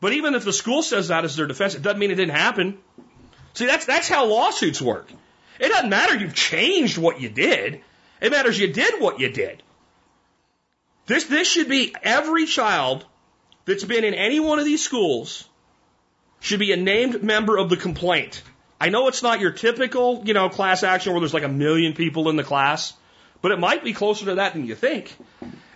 But 0.00 0.12
even 0.12 0.34
if 0.34 0.44
the 0.44 0.52
school 0.52 0.82
says 0.82 1.08
that 1.08 1.24
as 1.24 1.36
their 1.36 1.46
defense, 1.46 1.74
it 1.74 1.82
doesn't 1.82 1.98
mean 1.98 2.10
it 2.10 2.16
didn't 2.16 2.34
happen. 2.34 2.78
See, 3.54 3.66
that's, 3.66 3.86
that's 3.86 4.08
how 4.08 4.26
lawsuits 4.26 4.82
work. 4.82 5.10
It 5.58 5.68
doesn't 5.68 5.88
matter 5.88 6.16
you've 6.16 6.34
changed 6.34 6.98
what 6.98 7.20
you 7.20 7.30
did. 7.30 7.80
It 8.20 8.32
matters 8.32 8.58
you 8.58 8.72
did 8.72 9.00
what 9.00 9.20
you 9.20 9.30
did. 9.30 9.62
This, 11.06 11.24
this 11.24 11.48
should 11.48 11.68
be 11.68 11.94
every 12.02 12.46
child 12.46 13.04
that's 13.64 13.84
been 13.84 14.04
in 14.04 14.14
any 14.14 14.40
one 14.40 14.58
of 14.58 14.64
these 14.64 14.82
schools 14.82 15.48
should 16.40 16.58
be 16.58 16.72
a 16.72 16.76
named 16.76 17.22
member 17.22 17.56
of 17.56 17.68
the 17.68 17.76
complaint. 17.76 18.42
I 18.80 18.88
know 18.88 19.08
it's 19.08 19.22
not 19.22 19.40
your 19.40 19.52
typical, 19.52 20.22
you 20.24 20.34
know, 20.34 20.48
class 20.48 20.82
action 20.82 21.12
where 21.12 21.20
there's 21.20 21.34
like 21.34 21.42
a 21.42 21.48
million 21.48 21.94
people 21.94 22.28
in 22.28 22.36
the 22.36 22.44
class, 22.44 22.92
but 23.40 23.52
it 23.52 23.58
might 23.58 23.84
be 23.84 23.92
closer 23.92 24.26
to 24.26 24.34
that 24.36 24.52
than 24.52 24.66
you 24.66 24.74
think. 24.74 25.16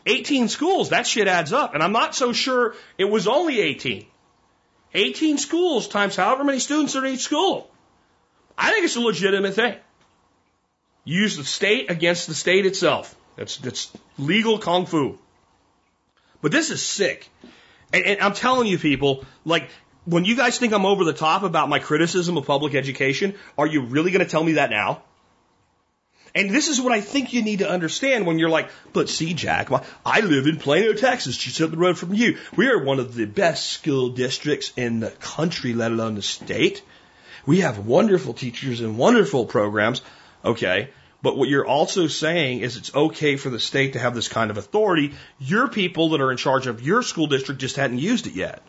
18 0.06 0.48
schools, 0.48 0.90
that 0.90 1.06
shit 1.06 1.28
adds 1.28 1.52
up. 1.52 1.74
And 1.74 1.82
I'm 1.82 1.92
not 1.92 2.14
so 2.14 2.32
sure 2.32 2.74
it 2.98 3.04
was 3.04 3.26
only 3.26 3.60
18. 3.60 4.06
18 4.94 5.38
schools 5.38 5.88
times 5.88 6.16
however 6.16 6.44
many 6.44 6.58
students 6.58 6.96
are 6.96 7.04
in 7.04 7.14
each 7.14 7.20
school. 7.20 7.70
I 8.58 8.70
think 8.72 8.84
it's 8.84 8.96
a 8.96 9.00
legitimate 9.00 9.54
thing. 9.54 9.76
Use 11.10 11.36
the 11.36 11.44
state 11.44 11.90
against 11.90 12.28
the 12.28 12.34
state 12.34 12.66
itself. 12.66 13.16
That's, 13.34 13.56
that's 13.56 13.90
legal 14.16 14.58
kung 14.58 14.86
fu. 14.86 15.18
But 16.40 16.52
this 16.52 16.70
is 16.70 16.82
sick. 16.82 17.28
And, 17.92 18.04
and 18.04 18.20
I'm 18.20 18.32
telling 18.32 18.68
you, 18.68 18.78
people, 18.78 19.24
like, 19.44 19.70
when 20.04 20.24
you 20.24 20.36
guys 20.36 20.58
think 20.58 20.72
I'm 20.72 20.86
over 20.86 21.02
the 21.02 21.12
top 21.12 21.42
about 21.42 21.68
my 21.68 21.80
criticism 21.80 22.36
of 22.36 22.46
public 22.46 22.76
education, 22.76 23.34
are 23.58 23.66
you 23.66 23.82
really 23.86 24.12
going 24.12 24.24
to 24.24 24.30
tell 24.30 24.44
me 24.44 24.52
that 24.52 24.70
now? 24.70 25.02
And 26.32 26.50
this 26.50 26.68
is 26.68 26.80
what 26.80 26.92
I 26.92 27.00
think 27.00 27.32
you 27.32 27.42
need 27.42 27.58
to 27.58 27.68
understand 27.68 28.24
when 28.24 28.38
you're 28.38 28.48
like, 28.48 28.70
but 28.92 29.08
see, 29.08 29.34
Jack, 29.34 29.68
I 30.06 30.20
live 30.20 30.46
in 30.46 30.58
Plano, 30.58 30.92
Texas, 30.92 31.36
just 31.36 31.60
up 31.60 31.72
the 31.72 31.76
road 31.76 31.98
from 31.98 32.14
you. 32.14 32.38
We 32.54 32.68
are 32.68 32.84
one 32.84 33.00
of 33.00 33.16
the 33.16 33.26
best 33.26 33.70
school 33.70 34.10
districts 34.10 34.72
in 34.76 35.00
the 35.00 35.10
country, 35.10 35.74
let 35.74 35.90
alone 35.90 36.14
the 36.14 36.22
state. 36.22 36.84
We 37.46 37.62
have 37.62 37.84
wonderful 37.84 38.32
teachers 38.32 38.80
and 38.80 38.96
wonderful 38.96 39.46
programs. 39.46 40.02
Okay. 40.44 40.90
But 41.22 41.36
what 41.36 41.48
you're 41.48 41.66
also 41.66 42.06
saying 42.06 42.60
is 42.60 42.76
it's 42.76 42.94
okay 42.94 43.36
for 43.36 43.50
the 43.50 43.60
state 43.60 43.92
to 43.92 43.98
have 43.98 44.14
this 44.14 44.28
kind 44.28 44.50
of 44.50 44.56
authority. 44.56 45.14
Your 45.38 45.68
people 45.68 46.10
that 46.10 46.20
are 46.20 46.30
in 46.30 46.38
charge 46.38 46.66
of 46.66 46.82
your 46.82 47.02
school 47.02 47.26
district 47.26 47.60
just 47.60 47.76
hadn't 47.76 47.98
used 47.98 48.26
it 48.26 48.34
yet. 48.34 48.62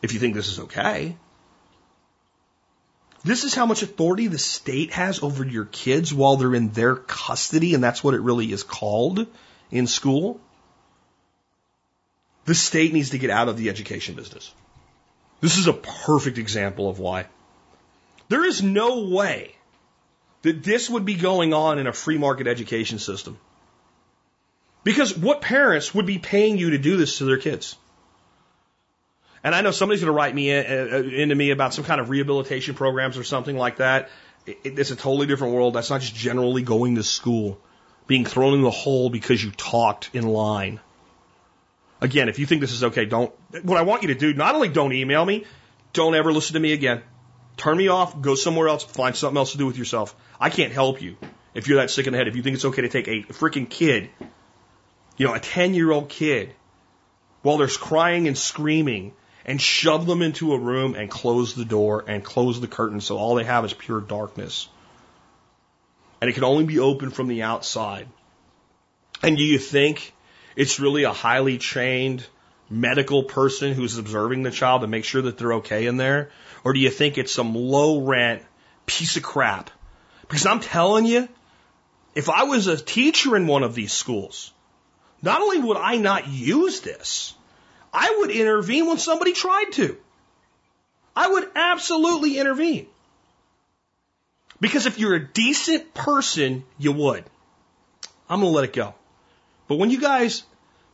If 0.00 0.12
you 0.12 0.20
think 0.20 0.34
this 0.34 0.48
is 0.48 0.60
okay. 0.60 1.16
This 3.24 3.44
is 3.44 3.54
how 3.54 3.66
much 3.66 3.82
authority 3.82 4.26
the 4.26 4.38
state 4.38 4.92
has 4.92 5.22
over 5.22 5.44
your 5.44 5.64
kids 5.64 6.12
while 6.12 6.36
they're 6.36 6.54
in 6.54 6.70
their 6.70 6.96
custody, 6.96 7.74
and 7.74 7.82
that's 7.82 8.02
what 8.02 8.14
it 8.14 8.20
really 8.20 8.52
is 8.52 8.64
called 8.64 9.26
in 9.70 9.86
school. 9.86 10.40
The 12.44 12.54
state 12.54 12.92
needs 12.92 13.10
to 13.10 13.18
get 13.18 13.30
out 13.30 13.48
of 13.48 13.56
the 13.56 13.68
education 13.68 14.16
business. 14.16 14.52
This 15.40 15.56
is 15.56 15.68
a 15.68 15.72
perfect 15.72 16.38
example 16.38 16.88
of 16.88 16.98
why. 16.98 17.26
There 18.28 18.44
is 18.44 18.62
no 18.62 19.08
way 19.08 19.54
that 20.42 20.62
this 20.62 20.90
would 20.90 21.04
be 21.04 21.14
going 21.14 21.54
on 21.54 21.78
in 21.78 21.86
a 21.86 21.92
free 21.92 22.18
market 22.18 22.46
education 22.46 22.98
system. 22.98 23.38
Because 24.84 25.16
what 25.16 25.40
parents 25.40 25.94
would 25.94 26.06
be 26.06 26.18
paying 26.18 26.58
you 26.58 26.70
to 26.70 26.78
do 26.78 26.96
this 26.96 27.18
to 27.18 27.24
their 27.24 27.38
kids? 27.38 27.76
And 29.44 29.54
I 29.54 29.60
know 29.60 29.70
somebody's 29.70 30.00
going 30.00 30.12
to 30.12 30.16
write 30.16 30.34
me 30.34 30.50
in, 30.50 30.64
uh, 30.66 30.96
into 30.98 31.34
me 31.34 31.50
about 31.50 31.74
some 31.74 31.84
kind 31.84 32.00
of 32.00 32.10
rehabilitation 32.10 32.74
programs 32.74 33.16
or 33.16 33.24
something 33.24 33.56
like 33.56 33.76
that. 33.76 34.10
It, 34.46 34.78
it's 34.78 34.90
a 34.90 34.96
totally 34.96 35.26
different 35.26 35.54
world. 35.54 35.74
That's 35.74 35.90
not 35.90 36.00
just 36.00 36.14
generally 36.14 36.62
going 36.62 36.96
to 36.96 37.02
school, 37.02 37.60
being 38.06 38.24
thrown 38.24 38.54
in 38.54 38.62
the 38.62 38.70
hole 38.70 39.10
because 39.10 39.42
you 39.42 39.50
talked 39.50 40.10
in 40.12 40.26
line. 40.26 40.80
Again, 42.00 42.28
if 42.28 42.40
you 42.40 42.46
think 42.46 42.60
this 42.60 42.72
is 42.72 42.82
okay, 42.84 43.04
don't. 43.04 43.32
What 43.62 43.78
I 43.78 43.82
want 43.82 44.02
you 44.02 44.08
to 44.08 44.14
do, 44.14 44.34
not 44.34 44.56
only 44.56 44.68
don't 44.68 44.92
email 44.92 45.24
me, 45.24 45.44
don't 45.92 46.16
ever 46.16 46.32
listen 46.32 46.54
to 46.54 46.60
me 46.60 46.72
again. 46.72 47.02
Turn 47.56 47.76
me 47.76 47.88
off, 47.88 48.20
go 48.20 48.34
somewhere 48.34 48.68
else, 48.68 48.84
find 48.84 49.14
something 49.14 49.36
else 49.36 49.52
to 49.52 49.58
do 49.58 49.66
with 49.66 49.76
yourself. 49.76 50.14
I 50.40 50.50
can't 50.50 50.72
help 50.72 51.02
you 51.02 51.16
if 51.54 51.68
you're 51.68 51.78
that 51.78 51.90
sick 51.90 52.06
in 52.06 52.12
the 52.12 52.18
head. 52.18 52.28
If 52.28 52.36
you 52.36 52.42
think 52.42 52.54
it's 52.54 52.64
okay 52.64 52.82
to 52.82 52.88
take 52.88 53.08
a 53.08 53.22
freaking 53.32 53.68
kid, 53.68 54.10
you 55.16 55.26
know, 55.26 55.34
a 55.34 55.40
10 55.40 55.74
year 55.74 55.90
old 55.90 56.08
kid, 56.08 56.54
while 57.42 57.58
they're 57.58 57.68
crying 57.68 58.26
and 58.28 58.38
screaming, 58.38 59.12
and 59.44 59.60
shove 59.60 60.06
them 60.06 60.22
into 60.22 60.52
a 60.52 60.58
room 60.58 60.94
and 60.94 61.10
close 61.10 61.54
the 61.54 61.64
door 61.64 62.04
and 62.06 62.24
close 62.24 62.60
the 62.60 62.68
curtain 62.68 63.00
so 63.00 63.16
all 63.16 63.34
they 63.34 63.44
have 63.44 63.64
is 63.64 63.72
pure 63.72 64.00
darkness. 64.00 64.68
And 66.20 66.30
it 66.30 66.34
can 66.34 66.44
only 66.44 66.64
be 66.64 66.78
opened 66.78 67.14
from 67.14 67.28
the 67.28 67.42
outside. 67.42 68.06
And 69.22 69.36
do 69.36 69.42
you 69.42 69.58
think 69.58 70.14
it's 70.54 70.78
really 70.78 71.02
a 71.04 71.12
highly 71.12 71.58
trained 71.58 72.24
medical 72.70 73.24
person 73.24 73.72
who's 73.74 73.98
observing 73.98 74.44
the 74.44 74.50
child 74.50 74.82
to 74.82 74.86
make 74.86 75.04
sure 75.04 75.22
that 75.22 75.38
they're 75.38 75.54
okay 75.54 75.86
in 75.86 75.96
there? 75.96 76.30
Or 76.64 76.72
do 76.72 76.80
you 76.80 76.90
think 76.90 77.18
it's 77.18 77.32
some 77.32 77.54
low 77.54 78.00
rent 78.00 78.42
piece 78.86 79.16
of 79.16 79.22
crap? 79.22 79.70
Because 80.22 80.46
I'm 80.46 80.60
telling 80.60 81.06
you, 81.06 81.28
if 82.14 82.28
I 82.30 82.44
was 82.44 82.66
a 82.66 82.76
teacher 82.76 83.36
in 83.36 83.46
one 83.46 83.62
of 83.62 83.74
these 83.74 83.92
schools, 83.92 84.52
not 85.22 85.40
only 85.40 85.58
would 85.58 85.76
I 85.76 85.96
not 85.96 86.28
use 86.28 86.80
this, 86.80 87.34
I 87.92 88.16
would 88.18 88.30
intervene 88.30 88.86
when 88.86 88.98
somebody 88.98 89.32
tried 89.32 89.72
to. 89.72 89.96
I 91.14 91.28
would 91.28 91.50
absolutely 91.54 92.38
intervene. 92.38 92.86
Because 94.60 94.86
if 94.86 94.98
you're 94.98 95.14
a 95.14 95.32
decent 95.32 95.92
person, 95.92 96.64
you 96.78 96.92
would. 96.92 97.24
I'm 98.28 98.40
going 98.40 98.52
to 98.52 98.56
let 98.56 98.64
it 98.64 98.72
go. 98.72 98.94
But 99.68 99.76
when 99.76 99.90
you 99.90 100.00
guys, 100.00 100.44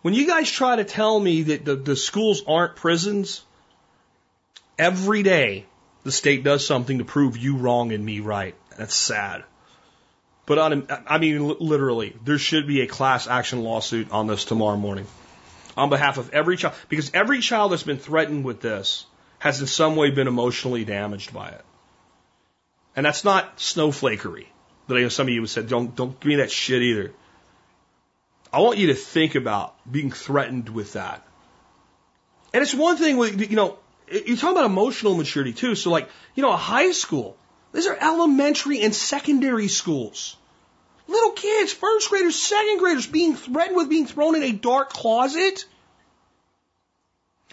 when 0.02 0.14
you 0.14 0.26
guys 0.26 0.50
try 0.50 0.76
to 0.76 0.84
tell 0.84 1.18
me 1.20 1.42
that 1.42 1.64
the, 1.64 1.76
the 1.76 1.96
schools 1.96 2.42
aren't 2.46 2.76
prisons, 2.76 3.42
Every 4.78 5.22
day, 5.22 5.66
the 6.04 6.12
state 6.12 6.44
does 6.44 6.66
something 6.66 6.98
to 6.98 7.04
prove 7.04 7.36
you 7.36 7.56
wrong 7.56 7.92
and 7.92 8.04
me 8.04 8.20
right. 8.20 8.54
That's 8.76 8.94
sad. 8.94 9.44
But 10.46 10.58
on, 10.58 10.86
I 11.06 11.18
mean, 11.18 11.46
literally, 11.46 12.16
there 12.24 12.38
should 12.38 12.66
be 12.66 12.80
a 12.80 12.86
class 12.86 13.26
action 13.26 13.62
lawsuit 13.62 14.10
on 14.12 14.26
this 14.28 14.44
tomorrow 14.44 14.76
morning. 14.76 15.06
on 15.78 15.90
behalf 15.90 16.18
of 16.18 16.30
every 16.30 16.56
child, 16.56 16.74
because 16.88 17.12
every 17.14 17.40
child 17.40 17.72
that's 17.72 17.84
been 17.84 17.98
threatened 17.98 18.44
with 18.44 18.60
this 18.60 19.06
has 19.38 19.60
in 19.60 19.66
some 19.68 19.94
way 19.94 20.10
been 20.10 20.26
emotionally 20.26 20.84
damaged 20.84 21.32
by 21.32 21.48
it. 21.50 21.64
And 22.96 23.06
that's 23.06 23.24
not 23.24 23.58
snowflakery 23.58 24.46
that 24.88 24.96
I 24.96 25.02
know 25.02 25.08
some 25.08 25.28
of 25.28 25.32
you 25.32 25.40
have 25.40 25.50
said, 25.50 25.68
don't, 25.68 25.94
don't 25.94 26.18
give 26.18 26.28
me 26.28 26.36
that 26.36 26.50
shit 26.50 26.82
either. 26.82 27.12
I 28.52 28.60
want 28.60 28.78
you 28.78 28.88
to 28.88 28.94
think 28.94 29.36
about 29.36 29.76
being 29.90 30.10
threatened 30.10 30.68
with 30.68 30.94
that. 30.94 31.24
And 32.52 32.62
it's 32.62 32.74
one 32.74 32.96
thing 32.96 33.16
with, 33.16 33.48
you 33.48 33.56
know, 33.56 33.78
you're 34.10 34.36
talking 34.36 34.56
about 34.56 34.66
emotional 34.66 35.14
maturity 35.14 35.52
too. 35.52 35.74
So 35.74 35.90
like, 35.90 36.08
you 36.34 36.42
know, 36.42 36.52
a 36.52 36.56
high 36.56 36.92
school, 36.92 37.36
these 37.72 37.86
are 37.86 37.96
elementary 38.00 38.80
and 38.80 38.94
secondary 38.94 39.68
schools. 39.68 40.36
Little 41.06 41.32
kids, 41.32 41.72
first 41.72 42.10
graders, 42.10 42.36
second 42.36 42.78
graders 42.78 43.06
being 43.06 43.34
threatened 43.34 43.76
with 43.76 43.88
being 43.88 44.06
thrown 44.06 44.36
in 44.36 44.42
a 44.42 44.52
dark 44.52 44.90
closet. 44.90 45.64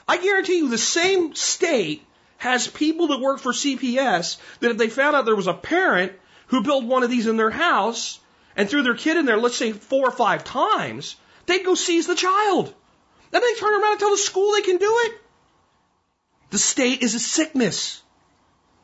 I 0.08 0.18
guarantee 0.18 0.58
you 0.58 0.70
the 0.70 0.78
same 0.78 1.36
state 1.36 2.06
has 2.38 2.68
people 2.68 3.08
that 3.08 3.22
work 3.22 3.40
for 3.40 3.54
CPS 3.54 4.38
that 4.60 4.72
if 4.72 4.78
they 4.78 4.90
found 4.90 5.16
out 5.16 5.26
there 5.26 5.36
was 5.36 5.48
a 5.48 5.54
parent 5.54 6.12
who 6.48 6.64
built 6.64 6.84
one 6.84 7.04
of 7.04 7.10
these 7.10 7.28
in 7.28 7.38
their 7.38 7.50
house 7.50 8.20
and 8.56 8.70
threw 8.70 8.84
their 8.84 8.94
kid 8.96 9.18
in 9.18 9.26
there, 9.26 9.38
let's 9.38 9.56
say 9.56 9.72
four 9.72 10.08
or 10.08 10.12
five 10.12 10.44
times, 10.44 11.16
they'd 11.46 11.66
go 11.66 11.76
seize 11.76 12.08
the 12.08 12.16
child. 12.16 12.74
Then 13.32 13.42
they 13.42 13.56
turn 13.56 13.74
around 13.74 13.92
and 13.94 14.00
tell 14.00 14.12
the 14.12 14.18
school 14.18 14.52
they 14.52 14.62
can 14.62 14.78
do 14.78 14.94
it. 15.06 15.22
The 16.56 16.60
state 16.60 17.04
is 17.04 17.16
a 17.16 17.20
sickness. 17.20 18.02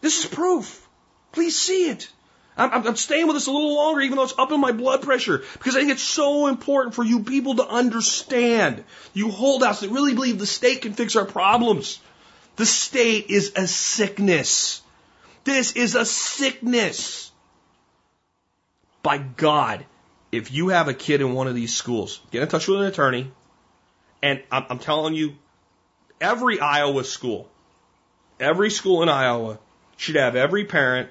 This 0.01 0.19
is 0.19 0.29
proof. 0.29 0.85
Please 1.31 1.57
see 1.57 1.89
it. 1.89 2.11
I'm, 2.57 2.85
I'm, 2.85 2.97
staying 2.97 3.27
with 3.27 3.37
this 3.37 3.47
a 3.47 3.51
little 3.51 3.75
longer, 3.75 4.01
even 4.01 4.17
though 4.17 4.25
it's 4.25 4.37
up 4.37 4.51
in 4.51 4.59
my 4.59 4.73
blood 4.73 5.03
pressure, 5.03 5.41
because 5.53 5.77
I 5.77 5.79
think 5.79 5.91
it's 5.91 6.03
so 6.03 6.47
important 6.47 6.95
for 6.95 7.05
you 7.05 7.23
people 7.23 7.55
to 7.55 7.65
understand. 7.65 8.83
You 9.13 9.31
holdouts 9.31 9.79
that 9.79 9.89
really 9.89 10.13
believe 10.13 10.37
the 10.37 10.45
state 10.45 10.81
can 10.81 10.91
fix 10.91 11.15
our 11.15 11.23
problems. 11.23 12.01
The 12.57 12.65
state 12.65 13.29
is 13.29 13.53
a 13.55 13.67
sickness. 13.67 14.81
This 15.45 15.71
is 15.71 15.95
a 15.95 16.03
sickness. 16.03 17.31
By 19.01 19.17
God, 19.17 19.85
if 20.33 20.51
you 20.51 20.67
have 20.67 20.89
a 20.89 20.93
kid 20.93 21.21
in 21.21 21.31
one 21.31 21.47
of 21.47 21.55
these 21.55 21.73
schools, 21.73 22.19
get 22.31 22.41
in 22.41 22.49
touch 22.49 22.67
with 22.67 22.81
an 22.81 22.87
attorney. 22.87 23.31
And 24.21 24.43
I'm, 24.51 24.65
I'm 24.71 24.79
telling 24.79 25.13
you, 25.13 25.37
every 26.19 26.59
Iowa 26.59 27.05
school, 27.05 27.47
every 28.41 28.69
school 28.69 29.03
in 29.03 29.09
Iowa 29.09 29.59
should 29.97 30.15
have 30.15 30.35
every 30.35 30.65
parent 30.65 31.09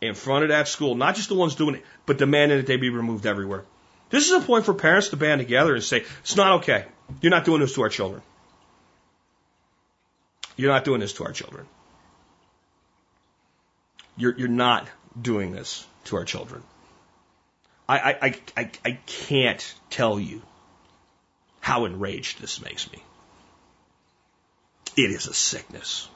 in 0.00 0.14
front 0.14 0.44
of 0.44 0.48
that 0.48 0.66
school, 0.66 0.94
not 0.94 1.14
just 1.14 1.28
the 1.28 1.34
ones 1.34 1.54
doing 1.54 1.76
it, 1.76 1.84
but 2.06 2.18
demanding 2.18 2.58
that 2.58 2.66
they 2.66 2.76
be 2.76 2.88
removed 2.88 3.26
everywhere. 3.26 3.64
This 4.08 4.26
is 4.26 4.32
a 4.32 4.40
point 4.40 4.64
for 4.64 4.74
parents 4.74 5.08
to 5.08 5.16
band 5.16 5.40
together 5.40 5.74
and 5.74 5.84
say, 5.84 6.04
it's 6.20 6.36
not 6.36 6.60
okay. 6.60 6.86
You're 7.20 7.30
not 7.30 7.44
doing 7.44 7.60
this 7.60 7.74
to 7.74 7.82
our 7.82 7.88
children. 7.88 8.22
You're 10.56 10.72
not 10.72 10.84
doing 10.84 11.00
this 11.00 11.12
to 11.14 11.24
our 11.24 11.32
children. 11.32 11.66
You're, 14.16 14.36
you're 14.36 14.48
not 14.48 14.88
doing 15.20 15.52
this 15.52 15.86
to 16.06 16.16
our 16.16 16.24
children. 16.24 16.62
I, 17.88 18.16
I, 18.22 18.34
I, 18.56 18.70
I 18.84 18.98
can't 19.06 19.74
tell 19.90 20.18
you 20.18 20.42
how 21.60 21.84
enraged 21.84 22.40
this 22.40 22.60
makes 22.60 22.90
me. 22.90 23.02
It 24.96 25.10
is 25.10 25.26
a 25.26 25.34
sickness. 25.34 26.08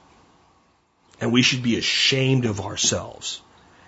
And 1.20 1.32
we 1.32 1.42
should 1.42 1.62
be 1.62 1.78
ashamed 1.78 2.44
of 2.44 2.60
ourselves 2.60 3.40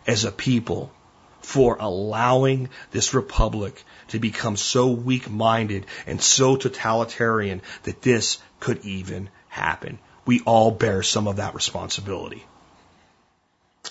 as 0.07 0.25
a 0.25 0.33
people 0.33 0.93
for 1.41 1.77
allowing 1.79 2.69
this 2.91 3.15
republic 3.15 3.85
to 4.09 4.19
become 4.19 4.57
so 4.57 4.89
weak 4.89 5.31
minded 5.31 5.87
and 6.07 6.21
so 6.21 6.57
totalitarian 6.57 7.63
that 7.85 8.03
this 8.03 8.39
could 8.59 8.85
even 8.85 9.29
happen. 9.49 9.99
We 10.25 10.41
all 10.41 10.73
bear 10.73 11.03
some 11.03 11.29
of 11.29 11.37
that 11.37 11.55
responsibility. 11.55 12.45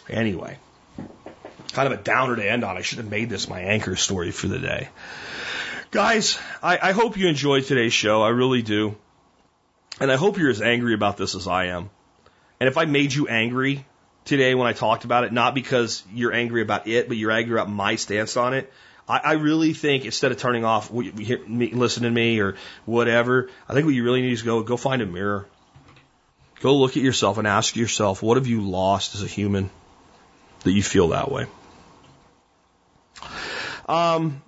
Anyway, 0.10 0.58
kind 1.72 1.92
of 1.92 1.98
a 1.98 2.04
downer 2.04 2.36
to 2.36 2.52
end 2.52 2.64
on. 2.66 2.78
I 2.78 2.82
should 2.82 2.98
have 2.98 3.10
made 3.10 3.30
this 3.30 3.48
my 3.48 3.62
anchor 3.62 3.96
story 3.96 4.32
for 4.32 4.48
the 4.48 4.60
day. 4.60 4.90
Guys, 5.92 6.38
I, 6.62 6.78
I 6.90 6.92
hope 6.92 7.16
you 7.16 7.28
enjoyed 7.28 7.64
today's 7.64 7.94
show. 7.94 8.22
I 8.22 8.30
really 8.30 8.64
do. 8.64 8.98
And 10.00 10.12
I 10.12 10.18
hope 10.18 10.38
you're 10.38 10.50
as 10.50 10.62
angry 10.62 10.94
about 10.94 11.16
this 11.16 11.36
as 11.36 11.48
I 11.48 11.68
am. 11.68 11.90
And 12.66 12.72
if 12.72 12.80
I 12.80 12.86
made 12.86 13.14
you 13.14 13.28
angry 13.28 13.86
today 14.24 14.56
when 14.56 14.66
I 14.66 14.74
talked 14.74 15.06
about 15.06 15.24
it, 15.24 15.32
not 15.32 15.54
because 15.54 16.02
you're 16.12 16.34
angry 16.34 16.64
about 16.64 16.88
it, 16.88 17.08
but 17.08 17.16
you're 17.16 17.30
angry 17.30 17.54
about 17.54 17.70
my 17.70 17.96
stance 17.96 18.38
on 18.38 18.56
it, 18.56 18.74
I, 19.08 19.20
I 19.20 19.34
really 19.34 19.74
think 19.74 20.04
instead 20.04 20.32
of 20.32 20.40
turning 20.40 20.66
off, 20.66 20.90
listen 20.92 22.04
to 22.04 22.10
me 22.10 22.40
or 22.40 22.56
whatever, 22.86 23.52
I 23.70 23.74
think 23.74 23.86
what 23.86 23.94
you 23.94 24.04
really 24.04 24.24
need 24.24 24.32
is 24.32 24.42
go 24.42 24.64
go 24.64 24.78
find 24.78 25.04
a 25.04 25.06
mirror, 25.06 25.46
go 26.62 26.76
look 26.76 26.98
at 26.98 27.04
yourself 27.04 27.38
and 27.38 27.46
ask 27.46 27.76
yourself, 27.76 28.24
what 28.24 28.38
have 28.38 28.48
you 28.48 28.62
lost 28.62 29.14
as 29.14 29.22
a 29.22 29.28
human 29.28 29.70
that 30.64 30.72
you 30.72 30.82
feel 30.82 31.10
that 31.10 31.30
way? 31.30 31.46
Um, 33.88 34.42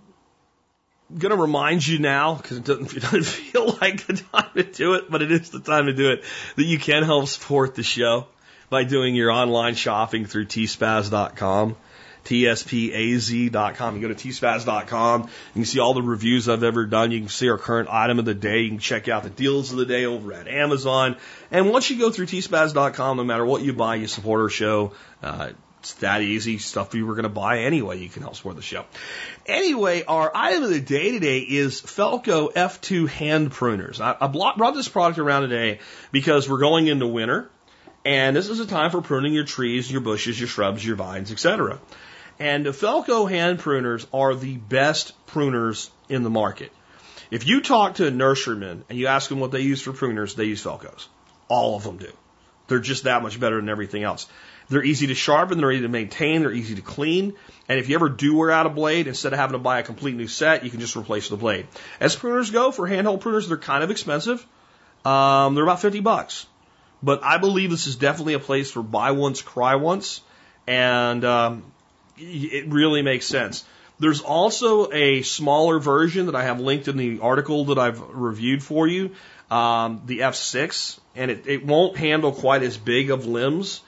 going 1.15 1.31
to 1.31 1.41
remind 1.41 1.85
you 1.85 1.99
now, 1.99 2.35
because 2.35 2.57
it 2.57 2.65
doesn't, 2.65 2.93
it 2.97 3.01
doesn't 3.01 3.25
feel 3.25 3.77
like 3.81 4.05
the 4.05 4.13
time 4.13 4.51
to 4.55 4.63
do 4.63 4.95
it, 4.95 5.09
but 5.09 5.21
it 5.21 5.31
is 5.31 5.49
the 5.49 5.59
time 5.59 5.85
to 5.85 5.93
do 5.93 6.11
it, 6.11 6.23
that 6.55 6.63
you 6.63 6.79
can 6.79 7.03
help 7.03 7.27
support 7.27 7.75
the 7.75 7.83
show 7.83 8.27
by 8.69 8.83
doing 8.83 9.15
your 9.15 9.31
online 9.31 9.75
shopping 9.75 10.25
through 10.25 10.45
tspaz.com. 10.45 11.75
TSPAZ.com. 12.25 13.95
You 13.95 14.01
go 14.01 14.13
to 14.13 14.15
tspaz.com. 14.15 15.21
You 15.21 15.53
can 15.53 15.63
see 15.65 15.79
all 15.79 15.93
the 15.93 16.01
reviews 16.01 16.49
I've 16.49 16.63
ever 16.63 16.85
done. 16.85 17.11
You 17.11 17.21
can 17.21 17.29
see 17.29 17.49
our 17.49 17.57
current 17.57 17.87
item 17.89 18.19
of 18.19 18.25
the 18.25 18.33
day. 18.33 18.63
You 18.63 18.69
can 18.69 18.79
check 18.79 19.07
out 19.07 19.23
the 19.23 19.29
deals 19.29 19.71
of 19.71 19.77
the 19.77 19.85
day 19.85 20.03
over 20.03 20.33
at 20.33 20.45
Amazon. 20.49 21.15
And 21.51 21.69
once 21.69 21.89
you 21.89 21.97
go 21.97 22.11
through 22.11 22.25
tspaz.com, 22.25 23.15
no 23.15 23.23
matter 23.23 23.45
what 23.45 23.61
you 23.61 23.71
buy, 23.71 23.95
you 23.95 24.07
support 24.07 24.41
our 24.41 24.49
show. 24.49 24.91
Uh, 25.23 25.51
it's 25.91 26.01
that 26.01 26.21
easy. 26.21 26.57
Stuff 26.57 26.93
you 26.93 27.05
were 27.05 27.13
going 27.13 27.23
to 27.23 27.29
buy 27.29 27.59
anyway. 27.59 27.97
You 27.99 28.09
can 28.09 28.21
help 28.21 28.35
support 28.35 28.57
the 28.57 28.61
show. 28.61 28.83
Anyway, 29.45 30.03
our 30.03 30.29
item 30.35 30.63
of 30.63 30.69
the 30.69 30.81
day 30.81 31.11
today 31.11 31.39
is 31.39 31.81
Felco 31.81 32.51
F2 32.51 33.07
hand 33.07 33.51
pruners. 33.51 34.01
I, 34.01 34.17
I 34.19 34.27
brought 34.27 34.75
this 34.75 34.89
product 34.89 35.17
around 35.17 35.43
today 35.43 35.79
because 36.11 36.49
we're 36.49 36.59
going 36.59 36.87
into 36.87 37.07
winter. 37.07 37.49
And 38.03 38.35
this 38.35 38.49
is 38.49 38.59
a 38.59 38.67
time 38.67 38.91
for 38.91 39.01
pruning 39.01 39.33
your 39.33 39.45
trees, 39.45 39.89
your 39.89 40.01
bushes, 40.01 40.37
your 40.37 40.49
shrubs, 40.49 40.85
your 40.85 40.97
vines, 40.97 41.31
etc. 41.31 41.79
And 42.37 42.65
the 42.65 42.71
Felco 42.71 43.29
hand 43.29 43.59
pruners 43.59 44.05
are 44.13 44.35
the 44.35 44.57
best 44.57 45.13
pruners 45.25 45.89
in 46.09 46.23
the 46.23 46.29
market. 46.29 46.73
If 47.31 47.47
you 47.47 47.61
talk 47.61 47.95
to 47.95 48.07
a 48.07 48.11
nurseryman 48.11 48.83
and 48.89 48.99
you 48.99 49.07
ask 49.07 49.29
them 49.29 49.39
what 49.39 49.51
they 49.51 49.61
use 49.61 49.81
for 49.81 49.93
pruners, 49.93 50.35
they 50.35 50.45
use 50.45 50.63
Felcos. 50.63 51.07
All 51.47 51.77
of 51.77 51.83
them 51.83 51.97
do. 51.97 52.11
They're 52.67 52.79
just 52.79 53.05
that 53.05 53.21
much 53.21 53.39
better 53.39 53.55
than 53.55 53.69
everything 53.69 54.03
else. 54.03 54.27
They're 54.69 54.83
easy 54.83 55.07
to 55.07 55.15
sharpen, 55.15 55.59
they're 55.59 55.71
easy 55.71 55.83
to 55.83 55.87
maintain, 55.87 56.41
they're 56.41 56.51
easy 56.51 56.75
to 56.75 56.81
clean. 56.81 57.33
And 57.69 57.79
if 57.79 57.89
you 57.89 57.95
ever 57.95 58.09
do 58.09 58.35
wear 58.35 58.51
out 58.51 58.65
a 58.65 58.69
blade, 58.69 59.07
instead 59.07 59.33
of 59.33 59.39
having 59.39 59.53
to 59.53 59.59
buy 59.59 59.79
a 59.79 59.83
complete 59.83 60.15
new 60.15 60.27
set, 60.27 60.63
you 60.63 60.69
can 60.69 60.79
just 60.79 60.95
replace 60.95 61.29
the 61.29 61.37
blade. 61.37 61.67
As 61.99 62.15
pruners 62.15 62.51
go, 62.51 62.71
for 62.71 62.87
handheld 62.87 63.21
pruners, 63.21 63.47
they're 63.47 63.57
kind 63.57 63.83
of 63.83 63.91
expensive. 63.91 64.45
Um, 65.05 65.55
they're 65.55 65.63
about 65.63 65.81
50 65.81 66.01
bucks. 66.01 66.45
But 67.01 67.23
I 67.23 67.37
believe 67.37 67.69
this 67.69 67.87
is 67.87 67.95
definitely 67.95 68.33
a 68.33 68.39
place 68.39 68.71
for 68.71 68.83
buy 68.83 69.11
once, 69.11 69.41
cry 69.41 69.75
once. 69.75 70.21
And 70.65 71.23
um, 71.23 71.63
it 72.17 72.67
really 72.67 73.01
makes 73.01 73.25
sense. 73.25 73.63
There's 73.99 74.21
also 74.21 74.91
a 74.91 75.21
smaller 75.21 75.79
version 75.79 76.27
that 76.27 76.35
I 76.35 76.43
have 76.43 76.59
linked 76.59 76.87
in 76.87 76.97
the 76.97 77.19
article 77.21 77.65
that 77.65 77.79
I've 77.79 77.99
reviewed 77.99 78.61
for 78.61 78.87
you, 78.87 79.11
um, 79.49 80.01
the 80.05 80.19
F6, 80.19 80.99
and 81.15 81.31
it, 81.31 81.47
it 81.47 81.65
won't 81.65 81.97
handle 81.97 82.31
quite 82.31 82.61
as 82.61 82.77
big 82.77 83.09
of 83.09 83.25
limbs 83.25 83.81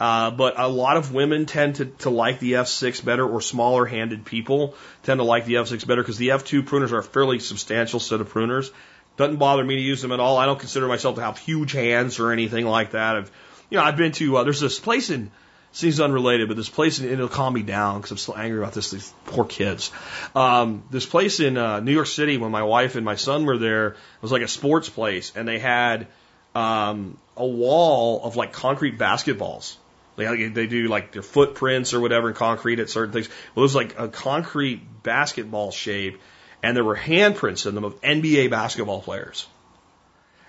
uh, 0.00 0.32
but 0.32 0.58
a 0.58 0.68
lot 0.68 0.96
of 0.96 1.14
women 1.14 1.46
tend 1.46 1.76
to, 1.76 1.84
to 1.86 2.10
like 2.10 2.40
the 2.40 2.52
F6 2.54 3.04
better, 3.04 3.26
or 3.26 3.40
smaller 3.40 3.86
handed 3.86 4.24
people 4.24 4.74
tend 5.04 5.18
to 5.18 5.24
like 5.24 5.46
the 5.46 5.54
F6 5.54 5.86
better 5.86 6.02
because 6.02 6.18
the 6.18 6.28
F2 6.28 6.62
pruners 6.62 6.90
are 6.90 6.98
a 6.98 7.02
fairly 7.02 7.38
substantial 7.38 8.00
set 8.00 8.20
of 8.20 8.32
pruners. 8.32 8.70
Doesn't 9.16 9.36
bother 9.36 9.62
me 9.62 9.76
to 9.76 9.80
use 9.80 10.02
them 10.02 10.10
at 10.10 10.18
all. 10.18 10.36
I 10.36 10.46
don't 10.46 10.58
consider 10.58 10.88
myself 10.88 11.14
to 11.16 11.22
have 11.22 11.38
huge 11.38 11.70
hands 11.72 12.18
or 12.18 12.32
anything 12.32 12.66
like 12.66 12.90
that. 12.90 13.16
I've, 13.16 13.30
you 13.70 13.78
know, 13.78 13.84
I've 13.84 13.96
been 13.96 14.10
to, 14.12 14.38
uh, 14.38 14.42
there's 14.42 14.58
this 14.58 14.80
place 14.80 15.10
in, 15.10 15.30
seems 15.70 16.00
unrelated, 16.00 16.48
but 16.48 16.56
this 16.56 16.68
place, 16.68 16.98
in, 16.98 17.08
it'll 17.08 17.28
calm 17.28 17.54
me 17.54 17.62
down 17.62 17.98
because 17.98 18.10
I'm 18.10 18.18
still 18.18 18.36
angry 18.36 18.58
about 18.58 18.72
this, 18.72 18.90
these 18.90 19.12
poor 19.26 19.44
kids. 19.44 19.92
Um, 20.34 20.82
this 20.90 21.06
place 21.06 21.38
in 21.38 21.56
uh, 21.56 21.78
New 21.78 21.92
York 21.92 22.08
City, 22.08 22.36
when 22.36 22.50
my 22.50 22.64
wife 22.64 22.96
and 22.96 23.04
my 23.04 23.14
son 23.14 23.46
were 23.46 23.58
there, 23.58 23.94
was 24.20 24.32
like 24.32 24.42
a 24.42 24.48
sports 24.48 24.88
place, 24.88 25.32
and 25.36 25.46
they 25.46 25.60
had 25.60 26.08
um, 26.56 27.16
a 27.36 27.46
wall 27.46 28.24
of 28.24 28.34
like 28.34 28.52
concrete 28.52 28.98
basketballs 28.98 29.76
they, 30.16 30.48
they 30.48 30.66
do 30.66 30.88
like 30.88 31.12
their 31.12 31.22
footprints 31.22 31.94
or 31.94 32.00
whatever 32.00 32.28
in 32.28 32.34
concrete 32.34 32.80
at 32.80 32.90
certain 32.90 33.12
things. 33.12 33.28
Well, 33.54 33.62
it 33.62 33.66
was 33.66 33.74
like 33.74 33.98
a 33.98 34.08
concrete 34.08 35.02
basketball 35.02 35.70
shape, 35.70 36.20
and 36.62 36.76
there 36.76 36.84
were 36.84 36.96
handprints 36.96 37.66
in 37.66 37.74
them 37.74 37.84
of 37.84 38.00
NBA 38.00 38.50
basketball 38.50 39.00
players. 39.00 39.46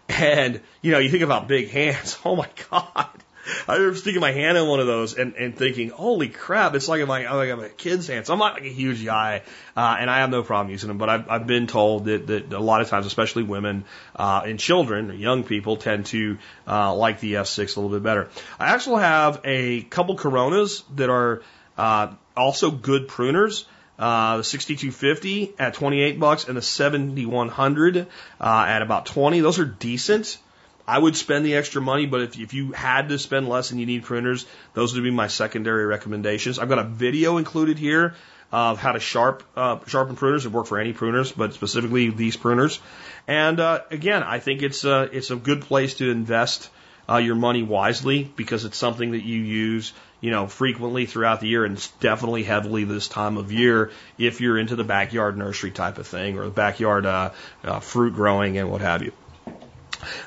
And, 0.08 0.62
you 0.82 0.92
know, 0.92 1.00
you 1.00 1.10
think 1.10 1.24
about 1.24 1.48
big 1.48 1.70
hands. 1.70 2.18
Oh 2.26 2.36
my 2.36 2.50
God. 2.70 3.10
I 3.68 3.76
remember 3.76 3.98
sticking 3.98 4.22
my 4.22 4.32
hand 4.32 4.58
in 4.58 4.68
one 4.68 4.80
of 4.80 4.88
those 4.88 5.16
and, 5.16 5.36
and 5.36 5.56
thinking, 5.56 5.90
holy 5.90 6.30
crap, 6.30 6.76
it's 6.76 6.88
like 6.88 7.02
I'm 7.02 7.08
like, 7.08 7.30
like 7.30 7.50
I'm 7.50 7.60
a 7.60 7.70
kid's 7.70 8.08
hand. 8.08 8.26
So 8.26 8.34
I'm 8.34 8.40
not 8.40 8.54
like 8.54 8.64
a 8.64 8.74
huge 8.74 9.04
guy, 9.04 9.44
uh, 9.76 9.98
and 10.00 10.10
I 10.10 10.20
have 10.20 10.30
no 10.30 10.44
problem 10.44 10.72
using 10.72 10.88
them, 10.88 10.98
but 10.98 11.10
I've, 11.10 11.30
I've 11.30 11.48
been 11.48 11.68
told 11.68 12.06
that, 12.06 12.28
that 12.28 12.54
a 12.54 12.60
lot 12.60 12.82
of 12.82 12.90
times, 12.90 13.06
especially 13.06 13.44
women, 13.44 13.86
uh, 14.16 14.44
and 14.46 14.60
children 14.60 15.12
or 15.12 15.14
young 15.14 15.44
people 15.44 15.78
tend 15.78 16.08
to, 16.08 16.38
uh, 16.68 16.94
like 16.96 17.20
the 17.20 17.34
F6 17.34 17.78
a 17.78 17.80
little 17.80 17.96
bit 17.96 18.04
better. 18.04 18.30
I 18.60 18.74
actually 18.74 19.02
have 19.02 19.42
a 19.44 19.82
couple 19.84 20.16
Coronas 20.16 20.84
that 20.96 21.10
are, 21.10 21.42
uh, 21.78 22.14
also 22.36 22.72
good 22.72 23.08
pruners. 23.08 23.66
Uh, 23.98 24.38
the 24.38 24.44
6250 24.44 25.54
at 25.58 25.74
28 25.74 26.20
bucks 26.20 26.50
and 26.50 26.58
the 26.58 26.62
7100 26.62 28.08
uh, 28.42 28.66
at 28.68 28.82
about 28.82 29.06
20. 29.06 29.40
Those 29.40 29.58
are 29.58 29.64
decent. 29.64 30.38
I 30.88 31.00
would 31.00 31.16
spend 31.16 31.46
the 31.46 31.56
extra 31.56 31.82
money, 31.82 32.06
but 32.06 32.22
if, 32.22 32.40
if 32.40 32.54
you 32.54 32.72
had 32.72 33.10
to 33.10 33.18
spend 33.18 33.50
less 33.50 33.72
and 33.72 33.80
you 33.80 33.86
need 33.86 34.04
pruners, 34.04 34.46
those 34.74 34.94
would 34.94 35.04
be 35.04 35.12
my 35.12 35.28
secondary 35.28 35.86
recommendations. 35.86 36.60
I've 36.60 36.70
got 36.70 36.80
a 36.80 36.84
video 36.84 37.38
included 37.38 37.80
here 37.80 38.16
of 38.52 38.78
how 38.78 38.92
to 38.92 39.00
sharp 39.00 39.44
uh, 39.56 39.80
sharpen 39.88 40.16
pruners. 40.16 40.46
It 40.46 40.52
work 40.52 40.68
for 40.68 40.80
any 40.80 40.94
pruners, 40.94 41.36
but 41.36 41.54
specifically 41.54 42.10
these 42.10 42.38
pruners. 42.38 42.80
And 43.28 43.60
uh, 43.60 43.82
again, 43.90 44.24
I 44.24 44.40
think 44.40 44.62
it's 44.62 44.86
uh, 44.86 45.10
it's 45.12 45.32
a 45.32 45.36
good 45.36 45.62
place 45.62 45.96
to 45.96 46.10
invest 46.10 46.70
uh, 47.10 47.18
your 47.18 47.36
money 47.36 47.64
wisely 47.64 48.24
because 48.24 48.66
it's 48.66 48.78
something 48.78 49.12
that 49.12 49.24
you 49.24 49.40
use 49.40 49.94
you 50.22 50.32
know 50.32 50.48
frequently 50.48 51.06
throughout 51.06 51.40
the 51.40 51.48
year, 51.48 51.66
and 51.66 51.76
it's 51.76 51.90
definitely 52.00 52.44
heavily 52.44 52.84
this 52.84 53.08
time 53.08 53.38
of 53.38 53.52
year 53.52 53.92
if 54.18 54.40
you're 54.40 54.58
into 54.58 54.76
the 54.76 54.84
backyard 54.84 55.38
nursery 55.38 55.72
type 55.72 55.98
of 55.98 56.08
thing 56.08 56.38
or 56.38 56.46
the 56.46 56.52
backyard 56.52 57.06
uh, 57.06 57.32
uh, 57.64 57.80
fruit 57.80 58.14
growing 58.14 58.58
and 58.58 58.70
what 58.70 58.82
have 58.82 59.02
you. 59.02 59.12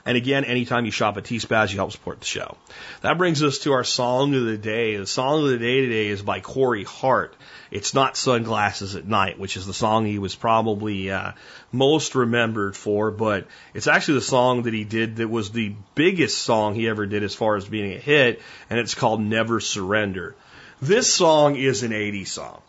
And 0.05 0.17
again, 0.17 0.45
anytime 0.45 0.85
you 0.85 0.91
shop 0.91 1.17
at 1.17 1.25
T-Spaz, 1.25 1.71
you 1.71 1.77
help 1.77 1.93
support 1.93 2.21
the 2.21 2.27
show. 2.27 2.57
That 3.03 3.19
brings 3.19 3.43
us 3.43 3.59
to 3.61 3.73
our 3.73 3.85
song 3.85 4.35
of 4.35 4.45
the 4.45 4.59
day. 4.59 4.97
The 4.97 5.07
song 5.07 5.45
of 5.45 5.51
the 5.51 5.59
day 5.59 5.83
today 5.83 6.09
is 6.09 6.23
by 6.23 6.41
Corey 6.41 6.85
Hart. 6.85 7.35
It's 7.71 7.95
not 7.95 8.17
Sunglasses 8.17 8.95
at 8.95 9.07
Night, 9.07 9.39
which 9.39 9.57
is 9.57 9.67
the 9.67 9.75
song 9.75 10.07
he 10.07 10.19
was 10.19 10.35
probably 10.35 11.11
uh, 11.11 11.33
most 11.71 12.15
remembered 12.15 12.77
for, 12.77 13.11
but 13.11 13.47
it's 13.75 13.87
actually 13.87 14.15
the 14.15 14.23
song 14.23 14.63
that 14.63 14.73
he 14.73 14.85
did 14.85 15.17
that 15.17 15.29
was 15.29 15.51
the 15.51 15.75
biggest 15.95 16.39
song 16.39 16.75
he 16.75 16.89
ever 16.89 17.07
did 17.07 17.23
as 17.23 17.35
far 17.35 17.57
as 17.57 17.67
being 17.67 17.93
a 17.93 17.99
hit, 17.99 18.41
and 18.71 18.79
it's 18.79 18.95
called 18.95 19.21
Never 19.21 19.61
Surrender. 19.61 20.35
This 20.81 21.13
song 21.13 21.57
is 21.57 21.83
an 21.83 21.91
80s 21.91 22.29
song. 22.29 22.63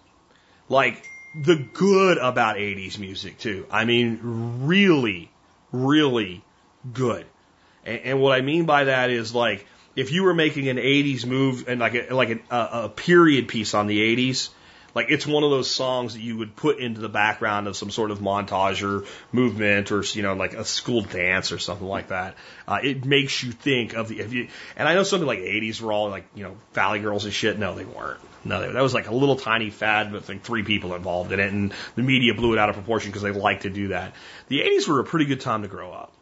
Like, 0.68 1.04
the 1.46 1.56
good 1.56 2.18
about 2.18 2.58
80s 2.58 3.00
music, 3.00 3.38
too. 3.38 3.66
I 3.72 3.86
mean, 3.86 4.20
really, 4.66 5.32
really 5.72 6.44
good. 6.92 7.26
And, 7.86 8.00
and 8.04 8.22
what 8.22 8.34
I 8.34 8.42
mean 8.42 8.66
by 8.66 8.86
that 8.86 9.10
is 9.10 9.34
like 9.34 9.66
if 9.96 10.12
you 10.12 10.24
were 10.24 10.34
making 10.34 10.68
an 10.70 10.78
80s 10.78 11.26
move 11.26 11.68
and 11.68 11.80
like 11.80 11.96
a, 11.96 12.14
like 12.14 12.30
a, 12.50 12.56
a 12.56 12.90
period 12.90 13.48
piece 13.48 13.74
on 13.74 13.88
the 13.88 14.16
80s, 14.16 14.50
like 14.96 15.08
it's 15.10 15.26
one 15.26 15.44
of 15.44 15.52
those 15.52 15.70
songs 15.70 16.14
that 16.14 16.22
you 16.22 16.38
would 16.38 16.56
put 16.56 16.80
into 16.80 17.00
the 17.00 17.10
background 17.10 17.68
of 17.68 17.76
some 17.76 17.92
sort 17.92 18.12
of 18.12 18.20
montage 18.20 18.84
or 18.84 19.06
movement 19.32 19.92
or 19.92 20.04
you 20.04 20.22
know 20.22 20.34
like 20.34 20.54
a 20.54 20.66
school 20.66 21.02
dance 21.02 21.52
or 21.52 21.60
something 21.60 21.88
like 21.88 22.10
that. 22.10 22.36
Uh, 22.68 22.80
it 22.84 23.06
makes 23.06 23.44
you 23.44 23.52
think 23.52 23.94
of 23.94 24.08
the. 24.08 24.20
If 24.20 24.34
you, 24.34 24.48
and 24.76 24.88
I 24.88 24.96
know 24.96 25.04
something 25.04 25.28
like 25.28 25.40
80s 25.40 25.82
were 25.82 25.92
all 25.92 26.10
like 26.10 26.26
you 26.36 26.44
know 26.44 26.58
Valley 26.74 27.00
Girls 27.00 27.26
and 27.26 27.34
shit. 27.34 27.60
No, 27.60 27.76
they 27.76 27.86
weren't. 27.86 28.20
No, 28.46 28.62
they, 28.62 28.72
that 28.72 28.82
was 28.82 28.94
like 28.94 29.08
a 29.08 29.14
little 29.14 29.36
tiny 29.36 29.70
fad 29.70 30.12
with 30.12 30.30
like 30.30 30.44
three 30.44 30.64
people 30.64 30.96
involved 30.96 31.32
in 31.32 31.40
it, 31.40 31.52
and 31.52 31.74
the 31.96 32.04
media 32.04 32.34
blew 32.34 32.54
it 32.54 32.60
out 32.60 32.70
of 32.70 32.76
proportion 32.76 33.12
because 33.12 33.24
they 33.24 33.32
like 33.32 33.62
to 33.62 33.70
do 33.70 33.90
that. 33.90 34.16
The 34.48 34.62
80s 34.62 34.88
were 34.88 35.00
a 35.00 35.04
pretty 35.04 35.26
good 35.26 35.42
time 35.42 35.62
to 35.64 35.68
grow 35.68 35.92
up. 35.92 36.14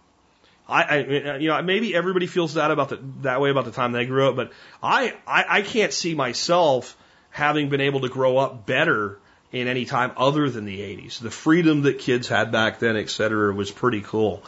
I, 0.70 0.84
I, 0.84 1.38
you 1.38 1.48
know, 1.48 1.62
maybe 1.62 1.96
everybody 1.96 2.28
feels 2.28 2.56
that 2.56 2.72
about 2.72 2.90
the, 2.90 3.00
that 3.22 3.40
way 3.40 3.50
about 3.50 3.66
the 3.66 3.72
time 3.72 3.92
they 3.94 4.06
grew 4.06 4.28
up, 4.30 4.36
but 4.36 4.52
I, 4.84 5.14
I, 5.26 5.46
I 5.48 5.62
can't 5.62 5.94
see 5.94 6.14
myself 6.14 6.98
having 7.30 7.70
been 7.70 7.82
able 7.82 8.02
to 8.02 8.10
grow 8.10 8.38
up 8.38 8.66
better 8.66 9.20
in 9.52 9.68
any 9.68 9.86
time 9.86 10.12
other 10.18 10.50
than 10.50 10.66
the 10.66 10.80
80s. 10.80 11.20
The 11.20 11.32
freedom 11.32 11.84
that 11.84 12.00
kids 12.00 12.28
had 12.28 12.52
back 12.52 12.80
then, 12.80 12.98
et 12.98 13.10
cetera, 13.10 13.54
was 13.54 13.72
pretty 13.72 14.02
cool. 14.02 14.44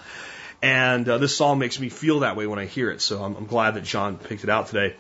And 0.62 1.08
uh, 1.08 1.18
this 1.20 1.36
song 1.36 1.60
makes 1.60 1.80
me 1.80 1.90
feel 1.90 2.20
that 2.22 2.36
way 2.36 2.48
when 2.48 2.60
I 2.60 2.66
hear 2.66 2.92
it. 2.92 3.02
So 3.02 3.24
I'm, 3.24 3.36
I'm 3.36 3.46
glad 3.46 3.76
that 3.76 3.84
John 3.84 4.18
picked 4.18 4.44
it 4.44 4.50
out 4.50 4.68
today. 4.68 4.96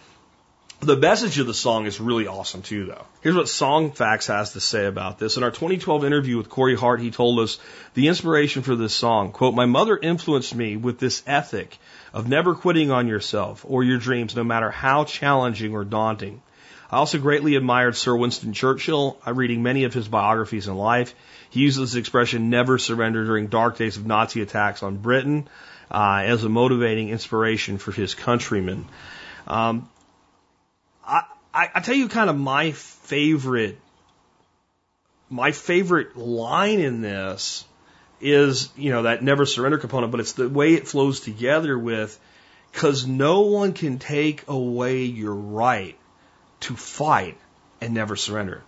The 0.81 0.95
message 0.95 1.37
of 1.39 1.47
the 1.47 1.53
song 1.53 1.87
is 1.87 1.99
really 1.99 2.25
awesome 2.25 2.61
too, 2.61 2.85
though. 2.85 3.05
Here's 3.19 3.35
what 3.35 3.47
Songfacts 3.47 4.27
has 4.27 4.53
to 4.53 4.61
say 4.61 4.85
about 4.85 5.19
this. 5.19 5.35
In 5.35 5.43
our 5.43 5.51
2012 5.51 6.05
interview 6.05 6.37
with 6.37 6.47
Corey 6.47 6.77
Hart, 6.77 7.01
he 7.01 7.11
told 7.11 7.39
us 7.39 7.59
the 7.95 8.07
inspiration 8.07 8.61
for 8.61 8.77
this 8.77 8.93
song, 8.93 9.33
quote, 9.33 9.53
my 9.53 9.65
mother 9.65 9.97
influenced 9.97 10.55
me 10.55 10.77
with 10.77 10.97
this 10.97 11.21
ethic 11.27 11.77
of 12.13 12.29
never 12.29 12.55
quitting 12.55 12.91
on 12.91 13.09
yourself 13.09 13.65
or 13.67 13.83
your 13.83 13.97
dreams, 13.97 14.37
no 14.37 14.43
matter 14.45 14.71
how 14.71 15.03
challenging 15.03 15.73
or 15.73 15.83
daunting. 15.83 16.41
I 16.89 16.95
also 16.95 17.17
greatly 17.17 17.55
admired 17.55 17.97
Sir 17.97 18.15
Winston 18.15 18.53
Churchill. 18.53 19.19
I'm 19.25 19.35
reading 19.35 19.61
many 19.61 19.83
of 19.83 19.93
his 19.93 20.07
biographies 20.07 20.69
in 20.69 20.75
life. 20.75 21.13
He 21.49 21.59
uses 21.59 21.91
the 21.91 21.99
expression 21.99 22.49
never 22.49 22.77
surrender 22.77 23.25
during 23.25 23.47
dark 23.47 23.77
days 23.77 23.97
of 23.97 24.05
Nazi 24.05 24.41
attacks 24.41 24.81
on 24.81 24.95
Britain 24.95 25.49
uh, 25.91 26.21
as 26.23 26.45
a 26.45 26.49
motivating 26.49 27.09
inspiration 27.09 27.79
for 27.79 27.91
his 27.91 28.15
countrymen. 28.15 28.85
Um, 29.45 29.89
I, 31.09 31.23
I, 31.53 31.69
I 31.75 31.79
tell 31.79 31.95
you 31.95 32.07
kind 32.07 32.29
of 32.29 32.37
my 32.37 32.71
favorite, 32.71 33.79
my 35.29 35.51
favorite 35.51 36.15
line 36.15 36.79
in 36.79 37.01
this 37.01 37.65
is, 38.21 38.69
you 38.77 38.91
know, 38.91 39.03
that 39.03 39.23
never 39.23 39.45
surrender 39.45 39.77
component, 39.77 40.11
but 40.11 40.19
it's 40.19 40.33
the 40.33 40.47
way 40.47 40.73
it 40.73 40.87
flows 40.87 41.21
together 41.21 41.77
with, 41.77 42.19
cause 42.73 43.07
no 43.07 43.41
one 43.41 43.73
can 43.73 43.97
take 43.97 44.47
away 44.47 45.03
your 45.05 45.33
right 45.33 45.97
to 46.61 46.75
fight 46.75 47.37
and 47.81 47.93
never 47.93 48.15
surrender. 48.15 48.61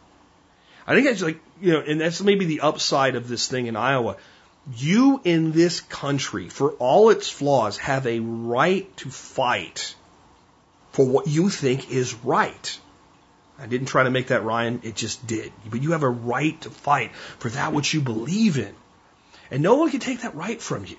I 0.87 0.95
think 0.95 1.07
it's 1.07 1.21
like, 1.21 1.39
you 1.61 1.73
know, 1.73 1.81
and 1.81 2.01
that's 2.01 2.21
maybe 2.21 2.45
the 2.45 2.61
upside 2.61 3.15
of 3.15 3.27
this 3.27 3.47
thing 3.47 3.67
in 3.67 3.75
Iowa. 3.75 4.17
You 4.75 5.21
in 5.23 5.51
this 5.51 5.81
country, 5.81 6.49
for 6.49 6.71
all 6.73 7.09
its 7.09 7.29
flaws, 7.29 7.77
have 7.77 8.07
a 8.07 8.19
right 8.19 8.95
to 8.97 9.09
fight 9.09 9.95
for 10.91 11.05
what 11.05 11.27
you 11.27 11.49
think 11.49 11.91
is 11.91 12.13
right. 12.15 12.79
I 13.59 13.67
didn't 13.67 13.87
try 13.87 14.03
to 14.03 14.09
make 14.09 14.27
that 14.27 14.43
Ryan, 14.43 14.81
it 14.83 14.95
just 14.95 15.25
did. 15.25 15.51
But 15.69 15.81
you 15.83 15.91
have 15.91 16.03
a 16.03 16.09
right 16.09 16.59
to 16.61 16.69
fight 16.69 17.15
for 17.15 17.49
that 17.49 17.73
which 17.73 17.93
you 17.93 18.01
believe 18.01 18.57
in. 18.57 18.73
And 19.51 19.61
no 19.61 19.75
one 19.75 19.91
can 19.91 19.99
take 19.99 20.21
that 20.21 20.35
right 20.35 20.61
from 20.61 20.85
you. 20.85 20.97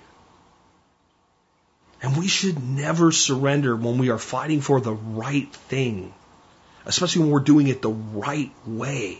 And 2.01 2.17
we 2.17 2.27
should 2.27 2.61
never 2.63 3.11
surrender 3.11 3.75
when 3.75 3.97
we 3.97 4.09
are 4.09 4.19
fighting 4.19 4.61
for 4.61 4.81
the 4.81 4.93
right 4.93 5.51
thing, 5.53 6.13
especially 6.85 7.23
when 7.23 7.31
we're 7.31 7.39
doing 7.39 7.67
it 7.67 7.81
the 7.81 7.89
right 7.89 8.51
way. 8.65 9.19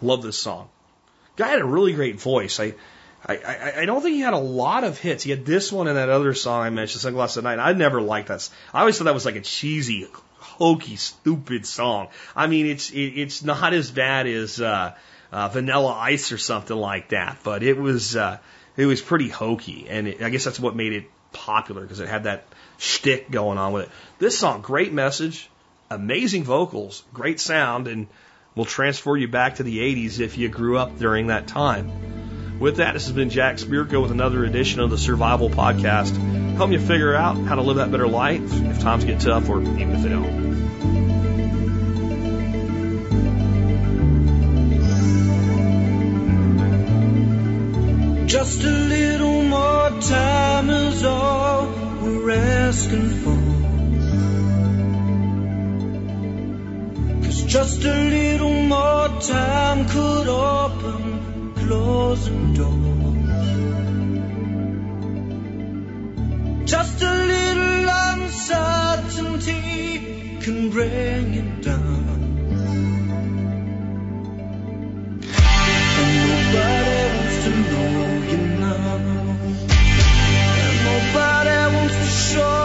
Love 0.00 0.22
this 0.22 0.38
song. 0.38 0.68
Guy 1.36 1.48
had 1.48 1.60
a 1.60 1.64
really 1.64 1.92
great 1.92 2.20
voice. 2.20 2.60
I, 2.60 2.74
I, 3.24 3.36
I, 3.36 3.72
I 3.82 3.84
don't 3.84 4.02
think 4.02 4.16
he 4.16 4.20
had 4.20 4.34
a 4.34 4.38
lot 4.38 4.84
of 4.84 4.98
hits. 4.98 5.22
He 5.22 5.30
had 5.30 5.44
this 5.44 5.70
one 5.70 5.86
and 5.86 5.96
that 5.96 6.08
other 6.08 6.34
song 6.34 6.62
I 6.62 6.70
mentioned, 6.70 7.02
Sunglasses 7.02 7.38
at 7.38 7.44
Night. 7.44 7.58
I 7.58 7.72
never 7.72 8.00
liked 8.00 8.28
that. 8.28 8.48
I 8.74 8.80
always 8.80 8.98
thought 8.98 9.04
that 9.04 9.14
was 9.14 9.24
like 9.24 9.36
a 9.36 9.40
cheesy, 9.40 10.08
hokey, 10.38 10.96
stupid 10.96 11.66
song. 11.66 12.08
I 12.34 12.46
mean, 12.46 12.66
it's 12.66 12.90
it, 12.90 12.98
it's 12.98 13.42
not 13.42 13.74
as 13.74 13.90
bad 13.90 14.26
as 14.26 14.60
uh, 14.60 14.94
uh, 15.30 15.48
Vanilla 15.48 15.92
Ice 15.92 16.32
or 16.32 16.38
something 16.38 16.76
like 16.76 17.10
that, 17.10 17.38
but 17.44 17.62
it 17.62 17.76
was 17.76 18.16
uh, 18.16 18.38
it 18.76 18.86
was 18.86 19.00
pretty 19.00 19.28
hokey, 19.28 19.86
and 19.88 20.08
it, 20.08 20.22
I 20.22 20.30
guess 20.30 20.44
that's 20.44 20.60
what 20.60 20.74
made 20.74 20.92
it 20.92 21.04
popular 21.32 21.82
because 21.82 22.00
it 22.00 22.08
had 22.08 22.24
that 22.24 22.44
shtick 22.78 23.30
going 23.30 23.58
on 23.58 23.72
with 23.72 23.84
it. 23.84 23.90
This 24.18 24.38
song, 24.38 24.62
great 24.62 24.92
message, 24.92 25.48
amazing 25.90 26.44
vocals, 26.44 27.04
great 27.14 27.38
sound, 27.40 27.86
and 27.86 28.08
will 28.54 28.64
transfer 28.64 29.16
you 29.16 29.28
back 29.28 29.56
to 29.56 29.62
the 29.62 29.78
80s 29.78 30.20
if 30.20 30.36
you 30.36 30.48
grew 30.48 30.76
up 30.76 30.98
during 30.98 31.28
that 31.28 31.46
time. 31.46 31.90
With 32.62 32.76
that, 32.76 32.94
this 32.94 33.06
has 33.06 33.12
been 33.12 33.28
Jack 33.28 33.56
Spirko 33.56 34.00
with 34.00 34.12
another 34.12 34.44
edition 34.44 34.78
of 34.78 34.88
the 34.88 34.96
Survival 34.96 35.50
Podcast, 35.50 36.16
helping 36.54 36.74
you 36.74 36.78
figure 36.78 37.12
out 37.12 37.36
how 37.38 37.56
to 37.56 37.60
live 37.60 37.78
that 37.78 37.90
better 37.90 38.06
life 38.06 38.52
if 38.52 38.78
times 38.78 39.04
get 39.04 39.18
tough 39.18 39.48
or 39.48 39.60
even 39.60 39.90
if 39.90 40.02
they 40.02 40.10
don't. 40.10 40.52
Just 48.28 48.62
a 48.62 48.70
little 48.70 49.42
more 49.42 49.90
time 50.00 50.70
is 50.70 51.02
all 51.02 51.66
we're 52.00 52.30
asking 52.30 53.08
for. 53.08 53.34
Cause 57.24 57.42
just 57.42 57.84
a 57.84 57.92
little 57.92 58.62
more 58.62 59.08
time 59.20 59.88
could 59.88 60.28
open 60.28 61.11
closing 61.72 62.52
doors. 62.52 62.80
Just 66.72 67.02
a 67.02 67.14
little 67.32 67.88
uncertainty 68.12 69.56
can 70.42 70.58
bring 70.70 71.34
it 71.42 71.62
down. 71.62 72.20
And 75.98 76.12
nobody 76.28 77.00
wants 77.14 77.36
to 77.44 77.50
know 77.70 77.92
you 78.30 78.40
now. 78.64 78.96
And 80.64 80.76
nobody 80.90 81.56
wants 81.74 81.96
to 81.96 82.08
show 82.28 82.61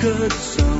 conquered 0.00 0.32
some. 0.32 0.77